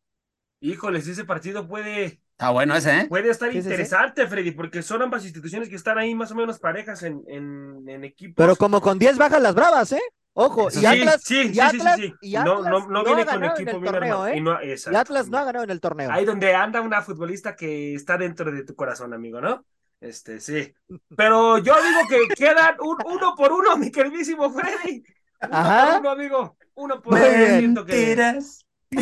Híjoles, 0.61 1.09
ese 1.09 1.25
partido 1.25 1.67
puede, 1.67 2.21
Está 2.33 2.51
bueno 2.51 2.75
ese, 2.77 3.01
¿eh? 3.01 3.07
puede 3.09 3.31
estar 3.31 3.55
interesante, 3.55 4.27
Freddy, 4.27 4.51
porque 4.53 4.83
son 4.83 5.03
ambas 5.03 5.25
instituciones 5.25 5.69
que 5.69 5.77
están 5.77 5.99
ahí 5.99 6.15
más 6.15 6.31
o 6.31 6.35
menos 6.35 6.59
parejas 6.59 7.03
en, 7.03 7.23
en, 7.29 7.89
en 7.89 8.05
equipos. 8.05 8.35
Pero 8.37 8.57
como 8.57 8.81
con 8.81 8.99
10 8.99 9.17
bajas 9.19 9.41
las 9.43 9.55
Bravas, 9.55 9.93
¿eh? 9.93 10.03
Ojo, 10.32 10.69
Eso 10.69 10.81
y 10.81 10.86
Atlas, 10.86 11.23
sí, 11.24 11.51
y 11.52 11.61
Atlas, 11.61 11.97
sí, 11.97 12.02
sí. 12.09 12.15
y 12.20 12.32
No, 12.35 12.59
Atlas 12.59 12.89
no, 12.89 13.05
viene 13.05 13.27
con 13.27 13.44
equipo 13.44 13.81
bien 13.81 13.93
torneo. 13.93 14.27
¿eh? 14.28 14.36
Y 14.36 14.40
no- 14.40 14.62
Y 14.62 14.70
exacto. 14.70 14.98
Atlas 14.98 15.28
no 15.28 15.39
ha 15.39 15.44
ganado 15.44 15.65
en 15.65 15.70
el 15.70 15.81
torneo. 15.81 16.11
Ahí 16.11 16.24
donde 16.24 16.55
anda 16.55 16.81
una 16.81 17.02
futbolista 17.02 17.57
que 17.57 17.94
está 17.94 18.16
dentro 18.16 18.51
de 18.51 18.65
tu 18.65 18.74
corazón, 18.74 19.12
amigo, 19.12 19.40
¿no? 19.40 19.65
Este, 20.01 20.40
sí. 20.40 20.73
Pero 21.16 21.59
yo 21.59 21.74
digo 21.82 22.01
que 22.09 22.28
quedan 22.36 22.77
un, 22.81 22.97
uno 23.05 23.35
por 23.36 23.52
uno, 23.52 23.77
mi 23.77 23.90
queridísimo 23.90 24.51
Freddy. 24.51 25.02
Uno 25.43 25.57
Ajá. 25.57 25.90
por 25.93 26.01
uno, 26.01 26.11
amigo. 26.11 26.57
Uno 26.74 27.02
por 27.02 27.19
Muy 27.19 27.65
uno. 27.65 27.85
que... 27.85 27.93
Mentiras. 27.93 28.65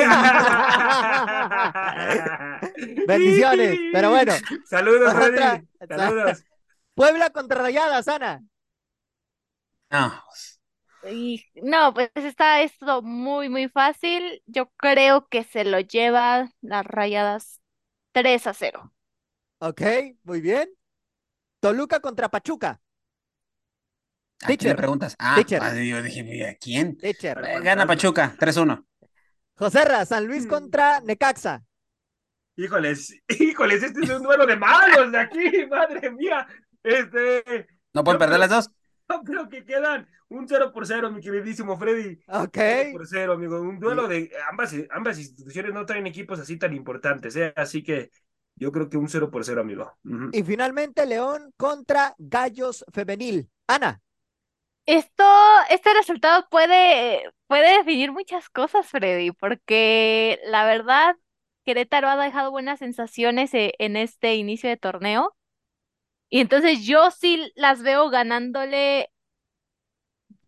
Bendiciones, 3.07 3.79
pero 3.93 4.11
bueno. 4.11 4.33
Saludos, 4.65 5.15
Freddy. 5.15 5.67
Saludos. 5.89 6.45
Puebla 6.95 7.31
contra 7.31 7.63
Rayadas, 7.63 8.09
Ana. 8.09 8.43
No, 9.91 10.23
Y 11.11 11.45
no, 11.63 11.95
pues 11.95 12.11
está 12.15 12.63
esto 12.63 13.03
muy, 13.03 13.49
muy 13.49 13.69
fácil. 13.69 14.43
Yo 14.47 14.71
creo 14.77 15.29
que 15.29 15.45
se 15.45 15.65
lo 15.65 15.81
lleva 15.81 16.51
las 16.61 16.85
rayadas 16.87 17.61
3 18.13 18.47
a 18.47 18.55
0. 18.55 18.93
Ok, 19.61 19.83
muy 20.25 20.41
bien. 20.41 20.69
Toluca 21.61 22.01
contra 22.01 22.29
Pachuca. 22.29 22.81
¿a 24.41 24.47
quién 24.47 24.59
Teacher. 24.59 24.71
le 24.71 24.77
preguntas? 24.77 25.15
Ah, 25.19 25.35
Teacher. 25.37 25.61
ah, 25.63 25.75
yo 25.75 26.01
dije, 26.03 26.23
mira, 26.23 26.55
¿quién? 26.61 26.97
Teacher. 26.97 27.39
Eh, 27.45 27.61
Gana 27.61 27.87
Pachuca, 27.87 28.35
3-1. 28.39 28.87
Joserra, 29.57 30.05
San 30.07 30.27
Luis 30.27 30.47
Mm. 30.47 30.49
contra 30.49 31.01
Necaxa. 31.01 31.65
Híjoles, 32.57 33.15
híjoles, 33.29 33.83
este 33.83 34.03
es 34.05 34.11
un 34.11 34.23
duelo 34.23 34.47
de 34.47 34.57
malos 34.57 35.11
de 35.13 35.19
aquí, 35.19 35.39
madre 35.71 36.11
mía. 36.13 36.47
Este, 36.83 37.67
¿No 37.93 38.05
pueden 38.05 38.17
Yo 38.17 38.19
perder 38.21 38.37
creo- 38.37 38.39
las 38.39 38.51
dos? 38.51 38.71
creo 39.25 39.49
que 39.49 39.65
quedan 39.65 40.09
un 40.29 40.49
0 40.49 40.73
por 40.73 40.87
0, 40.87 41.11
mi 41.11 41.21
queridísimo 41.21 41.77
Freddy. 41.79 42.19
Ok. 42.29 42.57
0 42.57 42.89
por 42.93 43.07
0, 43.07 43.33
amigo. 43.33 43.61
Un 43.61 43.79
duelo 43.79 44.09
de 44.09 44.31
ambas, 44.51 44.75
ambas 44.91 45.19
instituciones 45.19 45.73
no 45.73 45.87
traen 45.87 46.07
equipos 46.07 46.39
así 46.39 46.59
tan 46.59 46.75
importantes, 46.75 47.35
¿eh? 47.37 47.53
Así 47.57 47.83
que 47.83 48.11
yo 48.55 48.73
creo 48.73 48.89
que 48.89 48.97
un 48.97 49.09
0 49.09 49.31
por 49.31 49.45
0, 49.45 49.61
amigo. 49.61 49.97
Y 50.33 50.43
finalmente 50.43 51.07
León 51.07 51.53
contra 51.57 52.15
Gallos 52.19 52.85
Femenil. 52.93 53.49
Ana. 53.67 54.01
Esto, 54.87 55.25
este 55.69 55.93
resultado 55.93 56.47
puede, 56.51 57.31
puede 57.47 57.77
definir 57.77 58.11
muchas 58.11 58.49
cosas, 58.49 58.87
Freddy, 58.87 59.33
porque 59.33 60.41
la 60.47 60.65
verdad, 60.65 61.15
Querétaro 61.67 62.09
ha 62.09 62.17
dejado 62.17 62.51
buenas 62.51 62.79
sensaciones 62.79 63.53
e- 63.53 63.75
en 63.79 63.97
este 63.97 64.37
inicio 64.37 64.71
de 64.71 64.79
torneo. 64.79 65.37
Y 66.31 66.41
entonces 66.41 66.85
yo 66.85 67.11
sí 67.11 67.53
las 67.57 67.83
veo 67.83 68.11
ganándole 68.11 69.11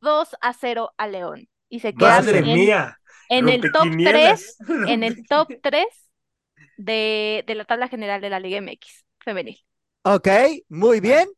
2 0.00 0.36
a 0.40 0.52
0 0.52 0.92
a 0.96 1.06
León. 1.08 1.48
Y 1.68 1.80
se 1.80 1.94
quedan 1.94 2.24
Madre 2.24 2.38
en, 2.38 2.52
mía. 2.52 2.98
en 3.28 3.48
el 3.48 3.70
top 3.70 3.96
3, 4.02 4.56
rompequinielas. 4.58 4.58
en 4.84 5.02
el 5.04 5.26
top 5.26 5.54
3 5.62 5.86
de, 6.76 7.44
de 7.46 7.54
la 7.54 7.64
tabla 7.64 7.88
general 7.88 8.20
de 8.20 8.30
la 8.30 8.40
Liga 8.40 8.58
MX 8.58 9.04
femenil. 9.20 9.58
Ok, 10.02 10.28
muy 10.68 11.00
bien. 11.00 11.28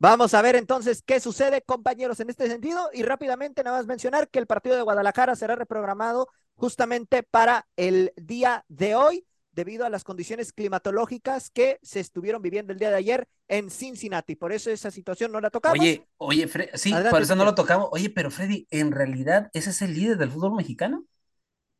Vamos 0.00 0.34
a 0.34 0.42
ver 0.42 0.56
entonces 0.56 1.02
qué 1.02 1.20
sucede, 1.20 1.62
compañeros, 1.62 2.20
en 2.20 2.30
este 2.30 2.48
sentido. 2.48 2.90
Y 2.92 3.02
rápidamente, 3.02 3.62
nada 3.64 3.78
más 3.78 3.86
mencionar 3.86 4.28
que 4.28 4.38
el 4.38 4.46
partido 4.46 4.76
de 4.76 4.82
Guadalajara 4.82 5.36
será 5.36 5.54
reprogramado 5.56 6.28
justamente 6.54 7.22
para 7.22 7.66
el 7.76 8.12
día 8.16 8.64
de 8.68 8.94
hoy, 8.96 9.26
debido 9.58 9.84
a 9.84 9.90
las 9.90 10.04
condiciones 10.04 10.52
climatológicas 10.52 11.50
que 11.50 11.80
se 11.82 11.98
estuvieron 11.98 12.40
viviendo 12.40 12.72
el 12.72 12.78
día 12.78 12.90
de 12.90 12.96
ayer 12.96 13.26
en 13.48 13.70
Cincinnati. 13.70 14.36
Por 14.36 14.52
eso 14.52 14.70
esa 14.70 14.92
situación 14.92 15.32
no 15.32 15.40
la 15.40 15.50
tocamos. 15.50 15.80
Oye, 15.80 16.06
oye, 16.16 16.48
Fre- 16.48 16.70
sí, 16.74 16.92
Adelante, 16.92 17.10
por 17.10 17.22
eso 17.22 17.34
no 17.34 17.44
lo 17.44 17.56
tocamos. 17.56 17.88
Oye, 17.90 18.08
pero 18.08 18.30
Freddy, 18.30 18.68
¿en 18.70 18.92
realidad 18.92 19.50
ese 19.52 19.70
es 19.70 19.82
el 19.82 19.94
líder 19.94 20.16
del 20.16 20.30
fútbol 20.30 20.54
mexicano? 20.54 21.06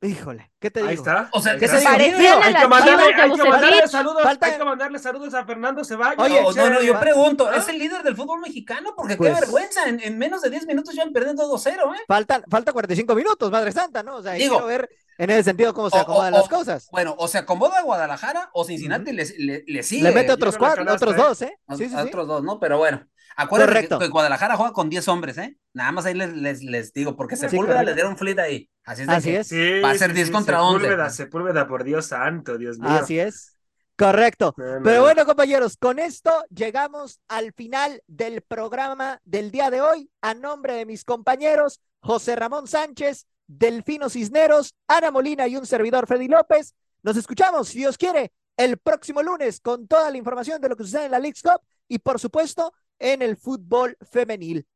Híjole, 0.00 0.52
¿qué 0.60 0.70
te 0.70 0.78
Ahí 0.80 0.90
digo? 0.90 1.02
está. 1.02 1.28
O 1.32 1.42
sea, 1.42 1.54
ahí 1.54 1.58
¿qué 1.58 1.64
está. 1.64 1.78
te 1.96 2.04
digo? 2.04 2.16
Parecían 2.18 2.42
a 2.42 2.50
las 2.50 2.62
que 2.62 2.68
mandarle, 2.68 3.04
Chivas 3.04 3.16
de 3.16 3.22
hay 3.22 3.30
que 3.32 3.50
mandarle 3.50 3.88
saludos, 3.88 4.22
Falta- 4.22 4.46
hay 4.46 4.52
que 4.58 4.64
mandarle 4.64 4.98
saludos 5.00 5.34
a 5.34 5.44
Fernando 5.44 5.84
Ceballos. 5.84 6.24
Oye, 6.24 6.40
No, 6.40 6.52
no, 6.52 6.70
no, 6.70 6.82
yo 6.82 7.00
pregunto, 7.00 7.48
¿Ah? 7.50 7.56
¿es 7.56 7.68
el 7.68 7.80
líder 7.80 8.04
del 8.04 8.14
fútbol 8.14 8.40
mexicano? 8.40 8.92
Porque 8.96 9.16
Pues- 9.16 9.34
qué 9.34 9.40
vergüenza, 9.40 9.88
en, 9.88 9.98
en 10.00 10.16
menos 10.16 10.40
de 10.42 10.50
10 10.50 10.66
minutos 10.66 10.94
ya 10.94 11.02
han 11.02 11.12
perdiendo 11.12 11.48
2-0, 11.48 11.92
¿eh? 11.94 11.98
Faltan, 12.06 12.44
falta 12.48 12.72
45 12.72 13.12
minutos, 13.16 13.50
Madre 13.50 13.72
Santa, 13.72 14.04
¿no? 14.04 14.16
O 14.18 14.22
sea, 14.22 14.34
Digo, 14.34 14.54
quiero 14.54 14.66
ver 14.66 14.88
en 15.18 15.30
ese 15.30 15.42
sentido 15.42 15.74
cómo 15.74 15.90
se 15.90 15.96
o- 15.96 16.00
acomodan 16.02 16.32
o- 16.32 16.38
las 16.38 16.48
cosas. 16.48 16.88
Bueno, 16.92 17.16
o 17.18 17.26
se 17.26 17.38
acomoda 17.38 17.82
Guadalajara 17.82 18.50
o 18.52 18.64
Cincinnati 18.64 19.10
le, 19.12 19.24
le, 19.38 19.64
le 19.66 19.82
sigue. 19.82 20.04
Le 20.04 20.12
mete 20.12 20.30
otros 20.30 20.56
cuatro, 20.56 20.84
otros 20.92 21.16
dos, 21.16 21.42
¿eh? 21.42 21.58
a- 21.66 21.74
Sí, 21.74 21.88
sí, 21.88 21.94
a 21.96 22.02
sí. 22.02 22.06
otros 22.08 22.28
dos, 22.28 22.44
¿no? 22.44 22.60
Pero 22.60 22.78
bueno, 22.78 23.04
acuérdense 23.38 23.72
que, 23.72 23.74
Correcto. 23.74 23.98
que 23.98 24.08
Guadalajara 24.08 24.56
juega 24.56 24.72
con 24.72 24.90
10 24.90 25.08
hombres, 25.08 25.38
¿eh? 25.38 25.56
Nada 25.72 25.92
más 25.92 26.04
ahí 26.06 26.14
les, 26.14 26.32
les, 26.34 26.62
les 26.62 26.92
digo, 26.92 27.16
porque 27.16 27.36
Sí, 27.36 27.48
Sepúlveda 27.48 27.82
le 27.82 27.94
dieron 27.94 28.16
flit 28.16 28.38
ahí. 28.38 28.68
Así 28.84 29.02
es 29.02 29.08
Así 29.08 29.30
es. 29.34 29.48
Sí, 29.48 29.80
Va 29.80 29.90
a 29.90 29.94
ser 29.98 30.10
sí, 30.10 30.16
10 30.16 30.26
sí, 30.26 30.32
contra 30.32 30.62
11. 30.62 30.80
Sepúlveda, 30.80 31.10
Sepúlveda, 31.10 31.68
por 31.68 31.84
Dios 31.84 32.06
santo, 32.06 32.58
Dios 32.58 32.78
mío. 32.78 32.90
Así 32.90 33.18
es. 33.18 33.56
Correcto. 33.96 34.54
Pero 34.56 34.80
no. 34.80 35.00
bueno, 35.00 35.24
compañeros, 35.26 35.76
con 35.76 35.98
esto 35.98 36.30
llegamos 36.50 37.20
al 37.26 37.52
final 37.52 38.02
del 38.06 38.42
programa 38.42 39.20
del 39.24 39.50
día 39.50 39.70
de 39.70 39.80
hoy. 39.80 40.10
A 40.20 40.34
nombre 40.34 40.74
de 40.74 40.86
mis 40.86 41.04
compañeros, 41.04 41.80
José 42.00 42.36
Ramón 42.36 42.68
Sánchez, 42.68 43.26
Delfino 43.46 44.08
Cisneros, 44.08 44.74
Ana 44.86 45.10
Molina 45.10 45.48
y 45.48 45.56
un 45.56 45.66
servidor, 45.66 46.06
Freddy 46.06 46.28
López. 46.28 46.74
Nos 47.02 47.16
escuchamos, 47.16 47.68
si 47.68 47.78
Dios 47.78 47.98
quiere, 47.98 48.32
el 48.56 48.78
próximo 48.78 49.22
lunes 49.22 49.60
con 49.60 49.88
toda 49.88 50.10
la 50.10 50.16
información 50.16 50.60
de 50.60 50.68
lo 50.68 50.76
que 50.76 50.84
sucede 50.84 51.06
en 51.06 51.12
la 51.12 51.18
Leagues 51.18 51.42
Cup 51.42 51.60
y, 51.88 51.98
por 51.98 52.20
supuesto, 52.20 52.72
en 52.98 53.22
el 53.22 53.36
fútbol 53.36 53.96
femenil. 54.10 54.66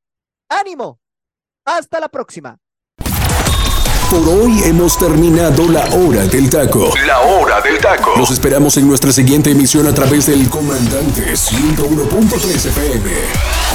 ¡Ánimo! 0.49 1.01
Hasta 1.65 2.01
la 2.01 2.09
próxima. 2.09 2.59
Por 4.11 4.28
hoy 4.28 4.62
hemos 4.65 4.99
terminado 4.99 5.66
la 5.69 5.86
hora 5.94 6.27
del 6.27 6.51
taco. 6.51 6.93
La 7.07 7.20
hora 7.20 7.62
del 7.62 7.78
taco. 7.78 8.12
Los 8.16 8.31
esperamos 8.31 8.77
en 8.77 8.86
nuestra 8.86 9.11
siguiente 9.11 9.53
emisión 9.53 9.86
a 9.86 9.94
través 9.94 10.27
del 10.27 10.51
Comandante 10.51 11.32
101.3 11.32 12.66
FM. 12.66 13.72